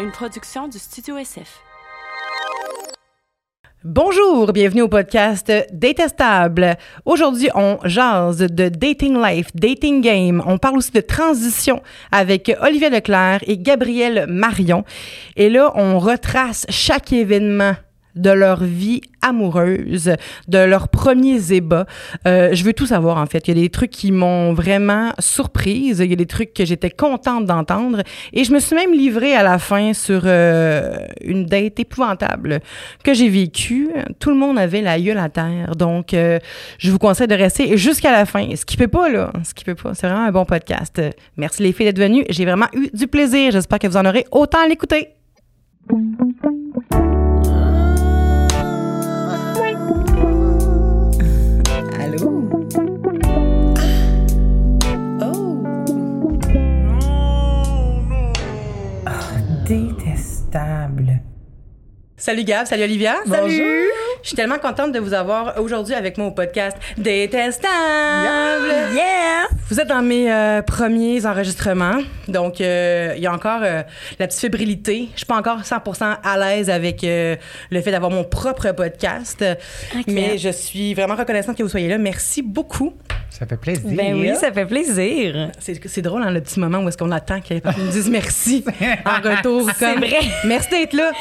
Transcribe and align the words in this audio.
une 0.00 0.10
production 0.12 0.68
du 0.68 0.78
Studio 0.78 1.16
SF. 1.16 1.60
Bonjour, 3.84 4.52
bienvenue 4.52 4.82
au 4.82 4.88
podcast 4.88 5.52
Détestable. 5.72 6.76
Aujourd'hui, 7.04 7.48
on 7.54 7.78
jase 7.84 8.38
de 8.38 8.68
dating 8.68 9.20
life, 9.20 9.48
dating 9.54 10.00
game. 10.00 10.42
On 10.46 10.58
parle 10.58 10.78
aussi 10.78 10.92
de 10.92 11.00
transition 11.00 11.82
avec 12.12 12.52
Olivier 12.60 12.90
Leclerc 12.90 13.40
et 13.46 13.58
Gabriel 13.58 14.26
Marion. 14.28 14.84
Et 15.36 15.48
là, 15.48 15.72
on 15.74 15.98
retrace 15.98 16.64
chaque 16.68 17.12
événement 17.12 17.74
de 18.18 18.30
leur 18.30 18.62
vie 18.64 19.00
amoureuse, 19.22 20.12
de 20.48 20.58
leurs 20.58 20.88
premiers 20.88 21.52
ébats. 21.52 21.86
Euh, 22.26 22.50
je 22.52 22.64
veux 22.64 22.72
tout 22.72 22.86
savoir, 22.86 23.18
en 23.18 23.26
fait. 23.26 23.48
Il 23.48 23.56
y 23.56 23.58
a 23.58 23.62
des 23.62 23.68
trucs 23.70 23.90
qui 23.90 24.12
m'ont 24.12 24.52
vraiment 24.52 25.12
surprise. 25.18 26.00
Il 26.00 26.10
y 26.10 26.12
a 26.12 26.16
des 26.16 26.26
trucs 26.26 26.54
que 26.54 26.64
j'étais 26.64 26.90
contente 26.90 27.46
d'entendre. 27.46 28.02
Et 28.32 28.44
je 28.44 28.52
me 28.52 28.60
suis 28.60 28.76
même 28.76 28.92
livrée 28.92 29.34
à 29.34 29.42
la 29.42 29.58
fin 29.58 29.92
sur 29.92 30.22
euh, 30.24 30.96
une 31.22 31.46
date 31.46 31.80
épouvantable 31.80 32.60
que 33.02 33.14
j'ai 33.14 33.28
vécue. 33.28 33.88
Tout 34.18 34.30
le 34.30 34.36
monde 34.36 34.58
avait 34.58 34.82
la 34.82 35.00
gueule 35.00 35.18
à 35.18 35.28
terre. 35.28 35.74
Donc, 35.76 36.14
euh, 36.14 36.38
je 36.78 36.90
vous 36.90 36.98
conseille 36.98 37.28
de 37.28 37.34
rester 37.34 37.76
jusqu'à 37.76 38.12
la 38.12 38.26
fin. 38.26 38.48
Ce 38.54 38.64
qui 38.64 38.76
peut 38.76 38.88
pas, 38.88 39.08
là. 39.08 39.32
Ce 39.44 39.54
qui 39.54 39.64
peut 39.64 39.74
pas. 39.74 39.94
C'est 39.94 40.06
vraiment 40.06 40.24
un 40.24 40.32
bon 40.32 40.44
podcast. 40.44 41.00
Merci 41.36 41.62
les 41.62 41.72
filles 41.72 41.86
d'être 41.86 41.98
venues. 41.98 42.24
J'ai 42.28 42.44
vraiment 42.44 42.66
eu 42.74 42.88
du 42.92 43.06
plaisir. 43.06 43.52
J'espère 43.52 43.78
que 43.78 43.86
vous 43.86 43.96
en 43.96 44.04
aurez 44.04 44.26
autant 44.30 44.64
à 44.64 44.68
l'écouter. 44.68 45.08
Détestable. 60.50 60.87
Salut 62.28 62.44
Gab, 62.44 62.66
salut 62.66 62.82
Olivia. 62.82 63.14
Salut. 63.26 63.88
Je 64.22 64.28
suis 64.28 64.36
tellement 64.36 64.58
contente 64.58 64.92
de 64.92 64.98
vous 64.98 65.14
avoir 65.14 65.58
aujourd'hui 65.58 65.94
avec 65.94 66.18
moi 66.18 66.26
au 66.26 66.30
podcast 66.30 66.76
Détestable. 66.98 68.66
Yeah! 68.94 69.46
Vous 69.70 69.80
êtes 69.80 69.88
dans 69.88 70.02
mes 70.02 70.30
euh, 70.30 70.60
premiers 70.60 71.24
enregistrements, 71.24 72.00
donc 72.26 72.60
euh, 72.60 73.14
il 73.16 73.22
y 73.22 73.26
a 73.26 73.32
encore 73.32 73.62
euh, 73.62 73.82
la 74.18 74.26
petite 74.26 74.40
fébrilité. 74.40 75.08
Je 75.14 75.20
suis 75.20 75.26
pas 75.26 75.38
encore 75.38 75.62
100% 75.62 76.18
à 76.22 76.38
l'aise 76.38 76.68
avec 76.68 77.02
euh, 77.02 77.34
le 77.70 77.80
fait 77.80 77.92
d'avoir 77.92 78.10
mon 78.10 78.24
propre 78.24 78.72
podcast, 78.72 79.42
mais 80.06 80.36
je 80.36 80.50
suis 80.50 80.92
vraiment 80.92 81.16
reconnaissante 81.16 81.56
que 81.56 81.62
vous 81.62 81.70
soyez 81.70 81.88
là. 81.88 81.96
Merci 81.96 82.42
beaucoup. 82.42 82.92
Ça 83.30 83.46
fait 83.46 83.56
plaisir. 83.56 83.88
Ben 83.90 84.14
oui, 84.14 84.34
ça 84.38 84.52
fait 84.52 84.66
plaisir. 84.66 85.50
C'est 85.60 85.80
c'est 85.88 86.02
drôle, 86.02 86.22
hein, 86.22 86.30
le 86.30 86.42
petit 86.42 86.60
moment 86.60 86.80
où 86.80 86.88
est-ce 86.88 86.98
qu'on 86.98 87.10
attend 87.10 87.40
personnes 87.40 87.84
nous 87.86 87.90
disent 87.90 88.10
merci 88.10 88.66
en 89.06 89.26
retour. 89.26 89.70
C'est 89.78 89.94
vrai. 89.94 90.20
Merci 90.44 90.68
d'être 90.68 90.92
là. 90.92 91.12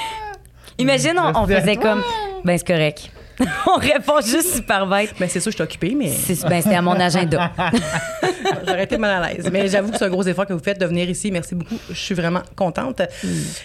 Imagine, 0.77 1.19
on, 1.35 1.47
faisait 1.47 1.75
comme, 1.75 2.03
ben 2.43 2.57
c'est 2.57 2.67
correct. 2.67 3.11
on 3.67 3.79
répond 3.79 4.19
juste 4.21 4.55
super 4.55 4.87
bête. 4.87 5.13
Ben, 5.19 5.29
c'est 5.29 5.39
sûr, 5.39 5.51
je 5.51 5.57
suis 5.57 5.63
occupée, 5.63 5.95
mais 5.95 6.07
C'est- 6.07 6.47
Ben, 6.47 6.61
c'était 6.61 6.75
à 6.75 6.81
mon 6.81 6.99
agenda. 6.99 7.51
j'aurais 8.67 8.83
été 8.83 8.97
mal 8.97 9.23
à 9.23 9.27
l'aise. 9.27 9.49
Mais 9.51 9.67
j'avoue 9.67 9.91
que 9.91 9.97
c'est 9.97 10.05
un 10.05 10.09
gros 10.09 10.23
effort 10.23 10.45
que 10.45 10.53
vous 10.53 10.63
faites 10.63 10.79
de 10.79 10.85
venir 10.85 11.07
ici. 11.09 11.31
Merci 11.31 11.53
beaucoup. 11.53 11.77
Je 11.89 11.93
suis 11.95 12.15
vraiment 12.15 12.41
contente. 12.55 13.01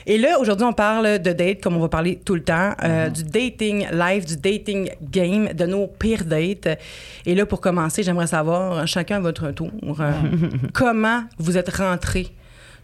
Et 0.07 0.19
là, 0.19 0.39
aujourd'hui, 0.39 0.67
on 0.67 0.73
parle 0.73 1.19
de 1.19 1.33
date, 1.33 1.63
comme 1.63 1.77
on 1.77 1.81
va 1.81 1.89
parler 1.89 2.21
tout 2.23 2.35
le 2.35 2.43
temps, 2.43 2.73
euh, 2.83 3.09
du 3.09 3.25
dating 3.25 3.87
live, 3.91 4.27
du 4.27 4.37
dating 4.37 4.91
game, 5.11 5.53
de 5.55 5.65
nos 5.67 5.87
pires 5.87 6.25
dates. 6.25 6.79
Et 7.25 7.35
là, 7.35 7.47
pour 7.47 7.61
commencer, 7.61 8.03
j'aimerais 8.03 8.27
savoir, 8.27 8.87
chacun 8.87 9.17
à 9.17 9.21
votre 9.21 9.51
tour, 9.53 9.71
euh, 10.01 10.13
comment 10.75 11.23
vous 11.39 11.57
êtes 11.57 11.75
rentré 11.75 12.29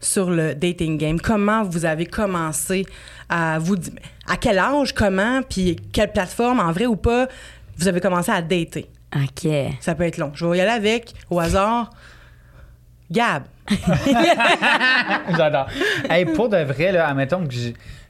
sur 0.00 0.30
le 0.30 0.54
dating 0.54 0.98
game? 0.98 1.20
Comment 1.20 1.62
vous 1.64 1.84
avez 1.84 2.06
commencé 2.06 2.86
à 3.28 3.58
vous... 3.58 3.76
À 4.26 4.36
quel 4.36 4.58
âge, 4.58 4.94
comment, 4.94 5.40
puis 5.42 5.76
quelle 5.92 6.12
plateforme, 6.12 6.60
en 6.60 6.70
vrai 6.70 6.86
ou 6.86 6.96
pas, 6.96 7.28
vous 7.78 7.88
avez 7.88 8.00
commencé 8.00 8.30
à 8.30 8.42
dater? 8.42 8.86
OK. 9.14 9.50
Ça 9.80 9.94
peut 9.94 10.04
être 10.04 10.18
long. 10.18 10.32
Je 10.34 10.44
vais 10.44 10.58
y 10.58 10.60
aller 10.60 10.70
avec, 10.70 11.14
au 11.30 11.40
hasard, 11.40 11.90
Gab. 13.10 13.44
J'adore. 15.36 15.66
Hey, 16.08 16.24
pour 16.24 16.48
de 16.48 16.58
vrai, 16.58 16.92
là, 16.92 17.08
admettons 17.08 17.46
que 17.46 17.54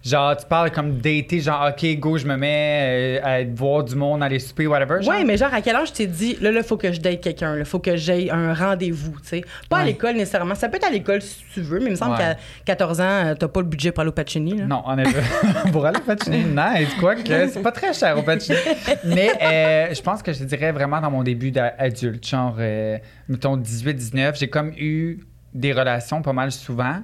genre, 0.05 0.37
tu 0.37 0.47
parles 0.47 0.71
comme 0.71 0.99
dater, 0.99 1.41
genre, 1.41 1.71
OK, 1.71 1.99
go, 1.99 2.17
je 2.17 2.27
me 2.27 2.37
mets 2.37 3.19
euh, 3.23 3.41
à 3.43 3.45
voir 3.55 3.83
du 3.85 3.95
monde, 3.97 4.23
aller 4.23 4.39
souper, 4.39 4.67
whatever. 4.67 5.03
genre. 5.03 5.13
Oui, 5.15 5.25
mais 5.25 5.37
genre, 5.37 5.53
à 5.53 5.61
quel 5.61 5.75
âge 5.77 5.89
tu 5.93 5.99
t'es 5.99 6.07
dit, 6.07 6.37
là, 6.41 6.51
là, 6.53 6.63
faut 6.63 6.77
que 6.77 6.93
je 6.93 7.01
date 7.01 7.21
quelqu'un, 7.21 7.57
il 7.59 7.65
faut 7.65 7.81
que 7.81 7.97
j'aie 7.97 8.31
un 8.31 8.55
rendez-vous, 8.55 9.13
tu 9.21 9.29
sais. 9.29 9.45
Pas 9.69 9.79
à 9.79 9.81
Ouais. 9.81 9.87
l'école 9.87 10.15
nécessairement. 10.15 10.55
Ça 10.55 10.69
peut 10.69 10.77
être 10.77 10.87
à 10.87 10.91
l'école 10.91 11.21
si 11.21 11.43
tu 11.53 11.61
veux, 11.63 11.79
mais 11.81 11.87
il 11.87 11.91
me 11.91 11.97
semble 11.97 12.13
Ouais. 12.13 12.19
qu'à 12.19 12.37
14 12.77 13.01
ans, 13.01 13.05
euh, 13.05 13.35
t'as 13.35 13.49
pas 13.49 13.61
le 13.61 13.67
budget 13.67 13.91
pour 13.93 14.01
aller 14.03 14.09
au 14.11 14.13
Pacini, 14.13 14.57
là. 14.57 14.67
Non, 14.67 14.83
en 14.85 14.97
effet. 14.99 15.21
pour 15.73 15.85
aller 15.85 15.99
au 15.99 16.03
Pacini, 16.03 16.45
nice. 16.45 16.95
Quoique, 17.01 17.23
c'est 17.27 17.63
pas 17.63 17.73
très 17.73 17.93
cher 17.93 18.17
au 18.19 18.23
Pacini. 18.23 18.57
Mais 19.05 19.31
euh, 19.43 19.95
je 19.95 20.01
pense 20.01 20.23
que 20.23 20.33
je 20.33 20.45
dirais 20.45 20.73
vraiment 20.73 21.01
dans 21.01 21.11
mon 21.11 21.23
début 21.25 21.51
d'adulte, 21.51 22.27
genre, 22.27 22.57
euh, 22.59 22.99
mettons 23.29 23.57
18-19, 23.57 24.39
j'ai 24.39 24.49
comme 24.49 24.73
eu 24.79 25.19
des 25.55 25.73
relations 25.73 26.23
pas 26.23 26.33
mal 26.33 26.53
souvent. 26.53 26.97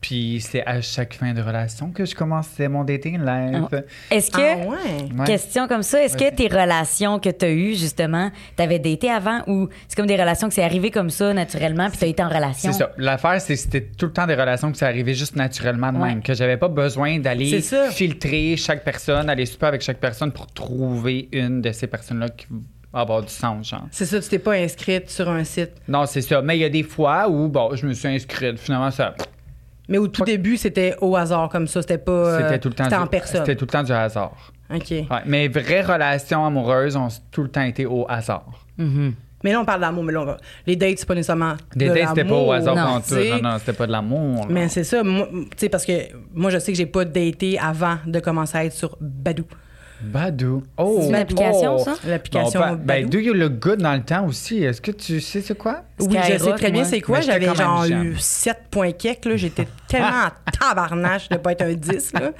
Puis 0.00 0.40
c'est 0.40 0.64
à 0.64 0.80
chaque 0.80 1.12
fin 1.12 1.34
de 1.34 1.42
relation 1.42 1.90
que 1.90 2.06
je 2.06 2.14
commençais 2.14 2.68
mon 2.68 2.84
dating 2.84 3.20
life. 3.22 3.82
Est-ce 4.10 4.30
que, 4.30 4.38
Ah 4.40 4.66
ouais? 4.66 5.12
Ouais. 5.14 5.26
question 5.26 5.68
comme 5.68 5.82
ça, 5.82 6.02
est-ce 6.02 6.16
que 6.16 6.34
tes 6.34 6.48
relations 6.48 7.18
que 7.18 7.28
tu 7.28 7.44
as 7.44 7.50
eues, 7.50 7.74
justement, 7.74 8.30
t'avais 8.56 8.78
daté 8.78 9.10
avant 9.10 9.42
ou 9.46 9.68
c'est 9.88 9.96
comme 9.96 10.06
des 10.06 10.16
relations 10.16 10.48
que 10.48 10.54
c'est 10.54 10.62
arrivé 10.64 10.90
comme 10.90 11.10
ça, 11.10 11.34
naturellement, 11.34 11.90
puis 11.90 11.98
t'as 11.98 12.06
été 12.06 12.22
en 12.22 12.30
relation? 12.30 12.72
C'est 12.72 12.78
ça. 12.78 12.92
L'affaire, 12.96 13.42
c'est 13.42 13.52
que 13.52 13.60
c'était 13.60 13.82
tout 13.82 14.06
le 14.06 14.12
temps 14.14 14.26
des 14.26 14.36
relations 14.36 14.72
que 14.72 14.78
ça 14.78 14.86
arrivait 14.86 15.12
juste 15.12 15.36
naturellement 15.36 15.92
de 15.92 15.98
Ouais. 15.98 16.08
même. 16.08 16.22
Que 16.22 16.32
j'avais 16.32 16.56
pas 16.56 16.68
besoin 16.68 17.16
C'est 17.16 17.18
d'aller 17.20 17.60
ça. 17.60 17.90
filtrer 17.90 18.56
chaque 18.56 18.82
personne, 18.84 19.28
aller 19.28 19.44
super 19.44 19.68
avec 19.68 19.82
chaque 19.82 19.98
personne 20.00 20.32
pour 20.32 20.46
trouver 20.46 21.28
une 21.32 21.60
de 21.60 21.72
ces 21.72 21.86
personnes-là 21.88 22.30
qui 22.30 22.46
avoir 22.92 23.22
du 23.22 23.28
sens, 23.32 23.68
genre. 23.68 23.86
C'est 23.90 24.04
ça, 24.06 24.20
tu 24.20 24.28
t'es 24.28 24.38
pas 24.38 24.52
inscrite 24.52 25.08
sur 25.10 25.28
un 25.28 25.44
site. 25.44 25.72
Non, 25.88 26.06
c'est 26.06 26.22
ça. 26.22 26.42
Mais 26.42 26.56
il 26.56 26.60
y 26.60 26.64
a 26.64 26.68
des 26.68 26.82
fois 26.82 27.28
où, 27.28 27.48
bon, 27.48 27.74
je 27.74 27.86
me 27.86 27.92
suis 27.92 28.08
inscrite. 28.08 28.58
Finalement, 28.58 28.90
ça, 28.90 29.14
Mais 29.88 29.98
au 29.98 30.08
tout 30.08 30.24
début, 30.24 30.56
c'était 30.56 30.94
au 31.00 31.16
hasard 31.16 31.48
comme 31.48 31.66
ça. 31.66 31.82
C'était 31.82 31.98
pas. 31.98 32.12
euh, 32.12 32.38
c'était 32.42 32.58
tout 32.58 32.68
le 32.68 32.74
temps 32.74 32.88
du- 32.88 32.94
en 32.94 33.06
personne. 33.06 33.40
C'était 33.40 33.56
tout 33.56 33.64
le 33.64 33.70
temps 33.70 33.82
du 33.82 33.92
hasard. 33.92 34.52
OK. 34.72 34.90
Ouais. 34.90 35.06
Mais 35.26 35.48
vraies 35.48 35.82
relations 35.82 36.46
amoureuses 36.46 36.94
ont 36.96 37.08
tout 37.32 37.42
le 37.42 37.48
temps 37.48 37.62
été 37.62 37.86
au 37.86 38.06
hasard. 38.08 38.64
Mhm. 38.78 39.14
Mais 39.42 39.52
là, 39.52 39.60
on 39.60 39.64
parle 39.64 39.80
d'amour. 39.80 40.04
Mais 40.04 40.12
là, 40.12 40.20
on 40.20 40.24
va- 40.26 40.36
les 40.66 40.76
dates, 40.76 40.98
c'est 40.98 41.06
pas 41.08 41.14
nécessairement. 41.14 41.54
Des 41.74 41.88
de 41.88 41.94
dates, 41.94 42.08
c'était 42.10 42.24
pas 42.24 42.34
au 42.36 42.52
hasard 42.52 42.76
non, 42.76 42.84
quand 42.84 43.00
tu 43.00 43.14
tout. 43.14 43.42
Non, 43.42 43.50
non, 43.52 43.58
c'était 43.58 43.72
pas 43.72 43.86
de 43.86 43.92
l'amour. 43.92 44.36
là. 44.42 44.46
Mais 44.50 44.68
c'est 44.68 44.84
ça, 44.84 45.02
moi, 45.02 45.28
tu 45.32 45.46
sais, 45.56 45.68
parce 45.70 45.84
que 45.86 45.92
moi, 46.34 46.50
je 46.50 46.58
sais 46.58 46.70
que 46.72 46.78
j'ai 46.78 46.86
pas 46.86 47.04
daté 47.04 47.58
avant 47.58 47.96
de 48.06 48.20
commencer 48.20 48.58
à 48.58 48.64
être 48.66 48.74
sur 48.74 48.96
Badou. 49.00 49.44
Badou. 50.02 50.62
Oh! 50.78 50.98
C'est 51.02 51.08
une 51.08 51.14
application, 51.14 51.78
ça? 51.78 51.94
L'application 52.06 52.60
Bon, 52.60 52.66
ben, 52.72 52.76
ben. 53.04 53.08
Do 53.08 53.18
You 53.18 53.34
Look 53.34 53.52
Good 53.58 53.78
dans 53.82 53.94
le 53.94 54.02
temps 54.02 54.26
aussi? 54.26 54.62
Est-ce 54.62 54.80
que 54.80 54.90
tu 54.90 55.20
sais 55.20 55.40
c'est 55.40 55.56
quoi? 55.56 55.82
Oui, 56.00 56.16
je 56.28 56.38
sais 56.38 56.52
très 56.54 56.70
bien 56.70 56.82
moi. 56.82 56.84
c'est 56.90 57.00
quoi. 57.00 57.18
Mais 57.18 57.22
j'étais 57.22 57.40
J'avais 57.44 57.54
genre 57.56 57.84
jeune. 57.84 58.04
eu 58.04 58.16
7 58.18 58.56
points 58.70 58.92
quelques. 58.92 59.24
là. 59.26 59.36
J'étais 59.36 59.66
tellement 59.88 60.08
en 60.08 60.50
tabarnache 60.58 61.28
de 61.28 61.36
pas 61.36 61.52
être 61.52 61.62
un 61.62 61.74
10. 61.74 62.12
là. 62.14 62.32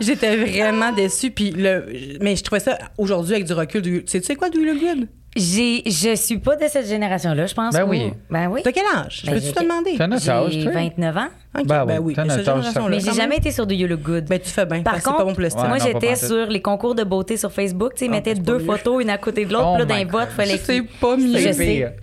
J'étais 0.00 0.36
vraiment 0.36 0.92
déçue. 0.92 1.30
Puis 1.30 1.50
le, 1.50 1.86
mais 2.20 2.36
je 2.36 2.42
trouvais 2.44 2.60
ça 2.60 2.78
aujourd'hui 2.98 3.34
avec 3.34 3.46
du 3.46 3.52
recul. 3.52 3.82
Du, 3.82 4.04
tu 4.04 4.10
sais, 4.10 4.20
tu 4.20 4.26
sais 4.26 4.36
quoi, 4.36 4.48
Do 4.50 4.58
You 4.58 4.72
Look 4.74 4.80
Good? 4.80 5.08
J'ai, 5.36 5.82
je 5.84 6.14
suis 6.16 6.38
pas 6.38 6.56
de 6.56 6.66
cette 6.66 6.86
génération-là, 6.86 7.46
je 7.46 7.54
pense. 7.54 7.74
Ben 7.74 7.84
ou- 7.84 7.90
oui. 7.90 8.10
Ben 8.30 8.48
oui. 8.48 8.62
T'as 8.64 8.72
quel 8.72 8.84
âge? 8.96 9.22
Ben, 9.26 9.34
Peux-tu 9.34 9.52
te 9.52 9.62
demander? 9.62 9.94
T'as 9.98 10.06
notre 10.06 10.30
âge, 10.30 10.52
J'ai 10.52 10.62
toi? 10.62 10.72
29 10.72 11.16
ans. 11.16 11.28
Ok, 11.58 11.66
Ben 11.66 11.84
ben 11.84 11.98
oui, 12.00 12.14
oui. 12.16 12.30
âge, 12.30 12.38
génération-là, 12.44 12.88
Mais 12.88 13.00
j'ai 13.00 13.12
jamais 13.12 13.36
été 13.36 13.50
sur 13.50 13.66
Do 13.66 13.74
You 13.74 13.86
Look 13.86 14.00
Good. 14.00 14.24
Ben, 14.24 14.40
tu 14.40 14.48
fais 14.50 14.64
bien. 14.66 14.82
Par 14.82 14.94
parce 14.94 15.04
que 15.04 15.08
contre, 15.10 15.18
pas 15.18 15.24
bon 15.24 15.32
pour 15.34 15.42
le 15.42 15.50
style. 15.50 15.62
Ouais, 15.62 15.68
moi, 15.68 15.78
j'étais 15.78 16.16
sur 16.16 16.46
les 16.46 16.62
concours 16.62 16.94
de 16.94 17.04
beauté 17.04 17.36
sur 17.36 17.52
Facebook. 17.52 17.92
Tu 17.94 18.00
sais, 18.00 18.04
ils 18.06 18.10
mettaient 18.10 18.34
deux 18.34 18.58
photos, 18.60 19.02
une 19.02 19.10
à 19.10 19.18
côté 19.18 19.44
de 19.44 19.52
l'autre. 19.52 19.66
Oh 19.68 19.74
puis 19.74 19.80
là, 19.80 19.84
dans 19.86 19.94
my 19.94 20.00
les 20.00 20.06
God. 20.06 20.20
votes, 20.20 20.30
fallait 20.30 20.58
C'est 20.58 20.82
pas 21.00 21.16
mieux. 21.16 21.38
Je 21.38 21.52
sais. 21.52 21.96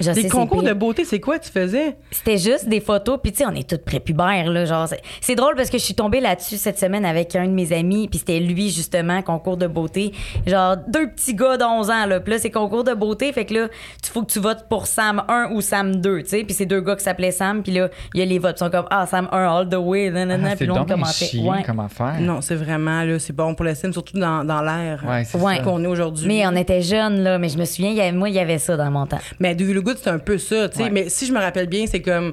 Je 0.00 0.10
Des 0.10 0.28
concours 0.28 0.62
de 0.62 0.72
beauté, 0.72 1.04
c'est 1.04 1.20
quoi 1.20 1.38
tu 1.38 1.50
faisais? 1.50 1.96
C'était 2.10 2.38
juste 2.38 2.68
des 2.68 2.80
photos, 2.80 3.18
puis 3.22 3.32
tu 3.32 3.38
sais, 3.38 3.46
on 3.46 3.54
est 3.54 3.68
toutes 3.68 3.84
prépubères, 3.84 4.50
là, 4.50 4.64
genre. 4.64 4.88
c'est- 5.20 5.34
drôle 5.34 5.54
parce 5.56 5.70
que 5.70 5.78
je 5.78 5.82
suis 5.84 5.94
tombée 5.94 6.20
là-dessus 6.20 6.56
cette 6.56 6.78
semaine 6.78 7.04
avec 7.04 7.34
un 7.36 7.46
de 7.46 7.52
mes 7.52 7.72
amis, 7.72 8.08
puis 8.08 8.18
c'était 8.20 8.38
lui, 8.40 8.70
justement, 8.70 9.20
concours 9.22 9.56
de 9.56 9.66
beauté. 9.66 10.12
Genre, 10.46 10.76
deux 10.88 11.08
petits 11.10 11.34
gars 11.34 11.56
d'11 11.56 11.90
ans, 11.90 12.06
là. 12.06 12.20
Puis 12.20 12.32
là, 12.32 12.38
c'est 12.38 12.50
concours 12.50 12.84
de 12.84 12.94
beauté, 12.94 13.32
fait 13.32 13.44
que 13.44 13.54
là, 13.54 13.68
tu 14.02 14.10
faut 14.10 14.22
que 14.22 14.30
tu 14.32 14.38
votes 14.40 14.66
pour 14.68 14.86
Sam 14.86 15.22
1 15.28 15.50
ou 15.52 15.60
Sam 15.60 15.96
2, 15.96 16.22
tu 16.22 16.28
sais. 16.28 16.44
Puis 16.44 16.54
c'est 16.54 16.66
deux 16.66 16.80
gars 16.80 16.96
qui 16.96 17.04
s'appelaient 17.04 17.30
Sam, 17.32 17.62
puis 17.62 17.72
là, 17.72 17.88
il 18.14 18.20
y 18.20 18.22
a 18.22 18.26
les 18.26 18.38
votes. 18.38 18.56
Ils 18.56 18.64
sont 18.64 18.70
comme, 18.70 18.86
ah, 18.90 19.06
Sam 19.06 19.28
1 19.32 19.38
all 19.58 19.68
the 19.68 19.74
way, 19.76 20.10
nanana, 20.10 20.44
Ah, 20.44 20.48
puis 20.50 20.58
c'est 20.60 20.66
là, 20.66 20.72
on 20.72 20.76
donc 20.76 20.90
un 20.90 20.94
commentait. 20.94 21.12
chien 21.26 21.52
Ouais. 21.52 21.62
comme 21.64 21.80
affaire. 21.80 22.16
Non, 22.20 22.40
c'est 22.40 22.54
vraiment, 22.56 23.02
là, 23.02 23.18
c'est 23.18 23.32
bon 23.34 23.54
pour 23.54 23.64
l'estime, 23.64 23.92
surtout 23.92 24.18
dans, 24.18 24.44
dans 24.44 24.62
l'air 24.62 25.02
Ouais, 25.06 25.24
c'est 25.24 25.38
Ouais. 25.38 25.56
ça. 25.56 25.62
qu'on 25.62 25.82
est 25.82 25.86
aujourd'hui. 25.86 26.26
Mais 26.28 26.46
on 26.46 26.54
était 26.56 26.82
jeunes, 26.82 27.20
là, 27.22 27.38
mais 27.38 27.48
je 27.48 27.58
me 27.58 27.64
souviens, 27.64 27.90
il 27.90 27.96
y 27.96 28.00
avait- 28.00 28.12
moi, 28.12 28.28
il 28.28 28.34
y 28.34 28.38
avait 28.38 28.58
ça 28.58 28.76
dans 28.76 28.90
mon 28.90 29.06
temps. 29.06 29.18
Mais 29.40 29.54
Look 29.54 29.83
Good, 29.84 29.98
c'est 30.02 30.10
un 30.10 30.18
peu 30.18 30.38
ça, 30.38 30.68
tu 30.68 30.78
sais. 30.78 30.82
Ouais. 30.84 30.90
Mais 30.90 31.08
si 31.08 31.26
je 31.26 31.32
me 31.32 31.38
rappelle 31.38 31.66
bien, 31.68 31.84
c'est 31.86 32.02
comme, 32.02 32.32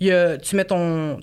il 0.00 0.06
y 0.06 0.12
a, 0.12 0.36
tu 0.38 0.56
mets 0.56 0.64
ton 0.64 1.18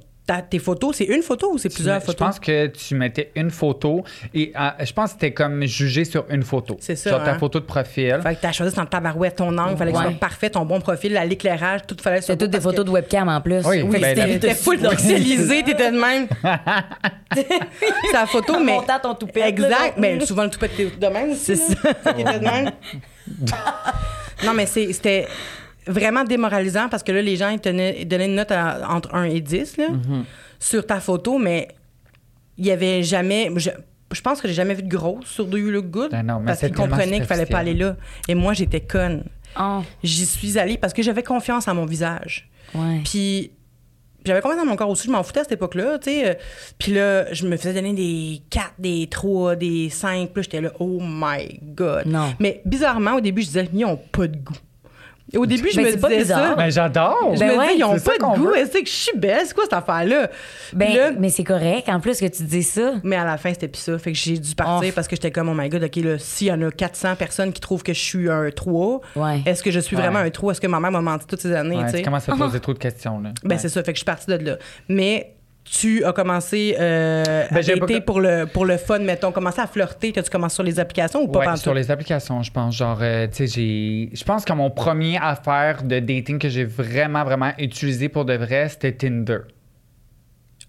tes 0.52 0.60
photos, 0.60 0.96
c'est 0.96 1.06
une 1.06 1.24
photo 1.24 1.52
ou 1.54 1.58
c'est 1.58 1.74
plusieurs 1.74 2.00
Je 2.02 2.06
photos? 2.06 2.28
pense 2.28 2.40
que 2.40 2.68
tu 2.68 2.94
mettais 2.94 3.32
une 3.36 3.50
photo 3.50 4.04
et 4.32 4.54
euh, 4.56 4.70
je 4.86 4.94
pense 4.94 5.06
que 5.06 5.12
c'était 5.14 5.34
comme 5.34 5.66
jugé 5.66 6.06
sur 6.06 6.24
une 6.30 6.44
photo. 6.44 6.78
C'est 6.80 6.96
ça, 6.96 7.10
Genre 7.10 7.24
ta 7.24 7.32
hein. 7.34 7.40
photo 7.40 7.60
de 7.60 7.66
profil. 7.66 8.20
Fait 8.22 8.36
que 8.36 8.42
t'as 8.42 8.52
choisi 8.52 8.76
dans 8.76 8.84
le 8.84 8.88
tabarouette 8.90 9.38
ton 9.38 9.58
angle, 9.58 9.76
fallait 9.76 9.92
que 9.92 9.98
ce 9.98 10.04
soit 10.04 10.14
parfait, 10.20 10.52
ton 10.52 10.66
bon 10.66 10.82
profil, 10.82 11.20
l'éclairage, 11.28 11.82
tout 11.88 11.98
fallait 12.00 12.22
C'est 12.22 12.38
toutes 12.38 12.52
des 12.52 12.62
photos 12.62 12.86
de 12.86 12.92
webcam 12.92 13.28
en 13.28 13.42
plus. 13.42 13.66
Oui, 13.66 13.82
Oui, 13.82 14.00
Ben, 14.00 14.10
c'était 14.16 14.28
la- 14.28 14.34
t'étais 14.34 14.54
full 14.54 14.78
pixelisé, 14.90 15.64
t'étais 15.64 15.92
de 15.92 15.98
même. 16.00 16.28
C'est 17.36 17.48
la 18.14 18.28
photo, 18.28 18.54
En 18.54 18.60
mais. 18.64 18.74
montant 18.74 19.00
ton 19.02 19.16
toupette, 19.16 19.38
là, 19.38 19.48
Exact. 19.48 19.94
Mais 19.98 20.20
souvent, 20.28 20.44
le 20.44 20.52
toupette, 20.52 20.76
t'es 20.78 20.86
de 20.96 21.08
même 21.08 21.32
aussi. 21.32 21.58
C'est 21.58 21.84
là. 21.84 21.94
T'étais 22.14 22.24
de 22.40 22.44
même. 22.46 22.72
non, 24.46 24.54
mais 24.54 24.68
c'était 24.68 25.28
vraiment 25.90 26.24
démoralisant 26.24 26.88
parce 26.90 27.04
que 27.04 27.12
là, 27.12 27.22
les 27.22 27.36
gens, 27.36 27.50
ils, 27.50 27.60
tenaient- 27.60 27.98
ils 28.02 28.08
donnaient 28.08 28.26
une 28.28 28.36
note 28.36 28.52
à- 28.52 28.90
entre 28.90 29.14
1 29.16 29.24
et 29.26 29.42
10 29.42 29.78
là, 29.78 29.88
Mm-hmm. 29.90 30.24
sur 30.60 30.86
ta 30.86 31.00
photo, 31.00 31.38
mais 31.38 31.68
il 32.58 32.66
y 32.66 32.72
avait 32.72 33.04
jamais. 33.04 33.50
Je, 33.56 33.70
je 34.12 34.22
pense 34.22 34.42
que 34.42 34.48
j'ai 34.48 34.54
jamais 34.54 34.74
vu 34.74 34.84
de 34.84 34.90
grosse 34.90 35.26
sur 35.28 35.46
Do 35.46 35.58
You 35.58 35.70
Look 35.72 35.88
Good 35.92 36.12
Ben 36.12 36.24
non, 36.26 36.40
mais 36.40 36.48
parce 36.48 36.60
qu'ils 36.60 36.74
comprenaient 36.74 37.18
qu'il 37.18 37.26
fallait 37.26 37.46
pas 37.46 37.60
aller 37.60 37.74
là. 37.74 37.96
Et 38.28 38.36
moi, 38.36 38.54
j'étais 38.54 38.82
conne. 38.82 39.24
Oh, 39.60 39.82
J'y 40.04 40.26
suis 40.26 40.58
allée 40.60 40.78
parce 40.78 40.94
que 40.94 41.02
j'avais 41.04 41.24
confiance 41.24 41.68
en 41.68 41.76
mon 41.76 41.86
visage. 41.86 42.50
ouais. 42.76 43.02
Puis 43.04 43.52
j'avais 44.26 44.42
confiance 44.42 44.60
dans 44.62 44.70
mon 44.70 44.76
corps 44.76 44.90
aussi, 44.90 45.08
je 45.08 45.12
m'en 45.12 45.24
foutais 45.24 45.40
à 45.40 45.44
cette 45.44 45.54
époque-là, 45.54 45.98
tu 45.98 46.12
sais. 46.12 46.30
euh, 46.30 46.34
Puis 46.78 46.92
là, 46.94 47.32
je 47.34 47.48
me 47.48 47.56
faisais 47.58 47.74
donner 47.74 47.94
des 47.94 48.42
4, 48.50 48.74
des 48.78 49.08
3, 49.10 49.56
des 49.56 49.90
5, 49.90 50.30
puis 50.32 50.36
là, 50.36 50.42
j'étais 50.44 50.62
là, 50.62 50.72
oh 50.80 51.00
my 51.02 51.60
God. 51.64 52.06
Non. 52.06 52.34
Mais 52.40 52.62
bizarrement, 52.66 53.14
au 53.16 53.22
début, 53.22 53.42
je 53.42 53.48
disais, 53.48 53.70
ils 53.74 53.86
ont 53.86 53.96
pas 53.98 54.28
de 54.28 54.38
goût. 54.38 54.54
Au 55.36 55.46
début, 55.46 55.70
je 55.72 55.80
Mais 55.82 55.92
me 55.92 55.98
pas 55.98 56.08
disais 56.10 56.22
bizarre. 56.22 56.50
ça. 56.50 56.56
Ben 56.56 56.70
j'adore. 56.72 57.32
Je 57.36 57.40
Ben 57.40 57.52
me 57.54 57.58
ouais, 57.58 57.66
disais, 57.68 57.78
ils 57.80 57.84
ont 57.84 58.00
pas 58.00 58.18
de 58.18 58.40
goût. 58.40 58.52
Est-ce 58.54 58.72
que 58.72 58.86
je 58.86 58.90
suis 58.92 59.18
belle? 59.18 59.42
C'est 59.46 59.54
quoi 59.54 59.64
cette 59.66 59.74
affaire-là? 59.74 60.30
Ben, 60.74 60.94
là, 60.96 61.12
mais 61.18 61.30
c'est 61.30 61.44
correct, 61.44 61.88
en 61.90 62.00
plus, 62.00 62.20
que 62.20 62.26
tu 62.26 62.44
dis 62.44 62.64
ça. 62.64 62.94
mais 63.04 63.16
à 63.16 63.26
la 63.26 63.38
fin, 63.38 63.52
c'était 63.54 63.68
plus 63.68 63.82
ça. 63.82 63.98
Fait 64.00 64.12
que 64.12 64.18
j'ai 64.18 64.38
dû 64.38 64.56
partir 64.56 64.90
Oh. 64.92 64.96
parce 64.96 65.08
que 65.08 65.16
j'étais 65.16 65.32
comme, 65.32 65.50
oh 65.50 65.54
my 65.56 65.70
God, 65.70 65.84
OK, 65.84 65.96
là, 65.98 66.18
s'il 66.18 66.48
y 66.48 66.52
en 66.52 66.62
a 66.62 66.72
400 66.72 67.16
personnes 67.16 67.54
qui 67.54 67.62
trouvent 67.62 67.84
que 67.84 67.94
je 67.94 68.00
suis 68.02 68.30
un 68.30 68.50
3, 68.50 69.02
Ouais. 69.16 69.42
est-ce 69.46 69.62
que 69.64 69.72
je 69.72 69.80
suis 69.80 69.96
Ouais. 69.96 70.02
vraiment 70.02 70.20
un 70.20 70.30
3? 70.30 70.52
Est-ce 70.54 70.62
que 70.62 70.68
ma 70.68 70.80
mère 70.80 70.92
m'a 70.92 71.02
menti 71.02 71.26
toutes 71.28 71.42
ces 71.42 71.54
années? 71.54 71.78
Ouais, 71.78 71.92
tu 71.92 72.02
commences 72.02 72.28
à 72.28 72.32
te 72.34 72.38
poser 72.38 72.60
trop 72.62 72.74
de 72.74 72.80
questions. 72.80 73.20
Là. 73.22 73.30
Ben, 73.44 73.52
Ouais. 73.56 73.58
c'est 73.62 73.70
ça. 73.70 73.84
Fait 73.84 73.92
que 73.94 73.98
je 73.98 74.00
suis 74.00 74.06
partie 74.06 74.28
de 74.28 74.36
là. 74.46 74.58
Mais 74.88 75.36
tu 75.72 76.04
as 76.04 76.14
commencé 76.14 76.76
euh, 76.80 77.24
Ben, 77.52 77.58
à 77.58 77.62
pas- 77.64 77.76
dater 77.78 78.02
pour 78.02 78.20
le, 78.20 78.46
pour 78.46 78.66
le 78.66 78.78
fun, 78.78 79.00
mettons. 79.00 79.32
Commencé 79.32 79.62
à 79.62 79.68
flirter? 79.68 80.12
T'as-tu 80.12 80.30
commencé 80.30 80.56
sur 80.56 80.64
les 80.64 80.80
applications 80.80 81.22
ou 81.22 81.28
pas 81.28 81.40
Ouais, 81.52 81.58
sur 81.58 81.74
les 81.74 81.92
applications, 81.92 82.42
je 82.42 82.52
pense. 82.52 82.76
Genre, 82.76 82.98
euh, 83.02 83.28
tu 83.28 83.36
sais, 83.36 83.48
j'ai. 83.48 84.10
Je 84.14 84.24
pense 84.24 84.46
que 84.46 84.54
mon 84.54 84.70
premier 84.72 85.18
affaire 85.22 85.84
de 85.84 86.00
dating 86.00 86.40
que 86.40 86.50
j'ai 86.50 86.66
vraiment, 86.66 87.24
vraiment 87.24 87.52
utilisé 87.60 88.10
pour 88.10 88.26
de 88.26 88.34
vrai, 88.34 88.70
c'était 88.70 88.92
Tinder. 88.94 89.40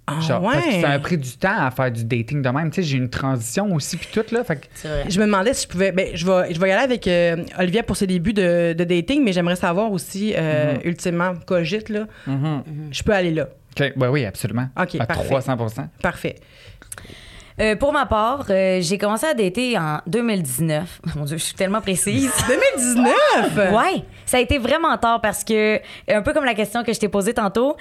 Ah, 0.06 0.18
Genre, 0.20 0.42
ouais. 0.42 0.54
Parce 0.54 0.66
que 0.66 0.80
ça 0.80 0.88
m'a 0.88 0.98
pris 0.98 1.18
du 1.18 1.36
temps 1.36 1.56
à 1.56 1.70
faire 1.70 1.92
du 1.92 2.04
dating 2.04 2.42
de 2.42 2.48
même. 2.48 2.70
Tu 2.70 2.82
sais, 2.82 2.88
j'ai 2.88 2.96
eu 2.96 3.00
une 3.00 3.10
transition 3.10 3.72
aussi, 3.74 3.96
puis 3.96 4.08
tout, 4.12 4.24
là. 4.34 4.42
Fait 4.42 4.56
que. 4.56 4.66
C'est 4.74 4.88
vrai. 4.88 5.04
Je 5.08 5.20
me 5.20 5.26
demandais 5.26 5.54
si 5.54 5.64
je 5.64 5.68
pouvais. 5.68 5.92
Ben, 5.92 6.08
je 6.14 6.26
vais, 6.26 6.52
je 6.52 6.58
vais 6.58 6.68
y 6.68 6.72
aller 6.72 6.82
avec 6.82 7.06
euh, 7.06 7.36
Olivia 7.58 7.82
pour 7.84 7.96
ses 7.96 8.08
débuts 8.08 8.32
de, 8.32 8.72
de 8.76 8.84
dating, 8.84 9.22
mais 9.22 9.32
j'aimerais 9.32 9.56
savoir 9.56 9.92
aussi, 9.92 10.34
euh, 10.36 10.74
Mm-hmm. 10.74 10.80
ultimement, 10.88 11.32
cogite, 11.46 11.88
là. 11.90 12.06
Mhm. 12.26 12.62
Je 12.90 13.02
peux 13.04 13.12
aller 13.12 13.30
là. 13.30 13.48
Ouais, 13.78 14.08
oui, 14.08 14.24
absolument. 14.24 14.68
À 14.76 14.86
parfait. 14.86 15.24
300 15.24 15.56
Parfait. 16.02 16.36
Euh, 17.60 17.76
pour 17.76 17.92
ma 17.92 18.06
part, 18.06 18.46
euh, 18.48 18.78
j'ai 18.80 18.96
commencé 18.96 19.26
à 19.26 19.34
dater 19.34 19.76
en 19.76 20.00
2019. 20.06 21.00
Mon 21.16 21.24
Dieu, 21.24 21.36
je 21.36 21.44
suis 21.44 21.54
tellement 21.54 21.80
précise. 21.82 22.32
2019! 22.48 23.72
Ouais, 23.74 24.02
ça 24.24 24.38
a 24.38 24.40
été 24.40 24.58
vraiment 24.58 24.96
tard 24.96 25.20
parce 25.20 25.44
que, 25.44 25.78
un 26.08 26.22
peu 26.22 26.32
comme 26.32 26.46
la 26.46 26.54
question 26.54 26.82
que 26.84 26.92
je 26.92 26.98
t'ai 26.98 27.08
posée 27.08 27.34
tantôt, 27.34 27.76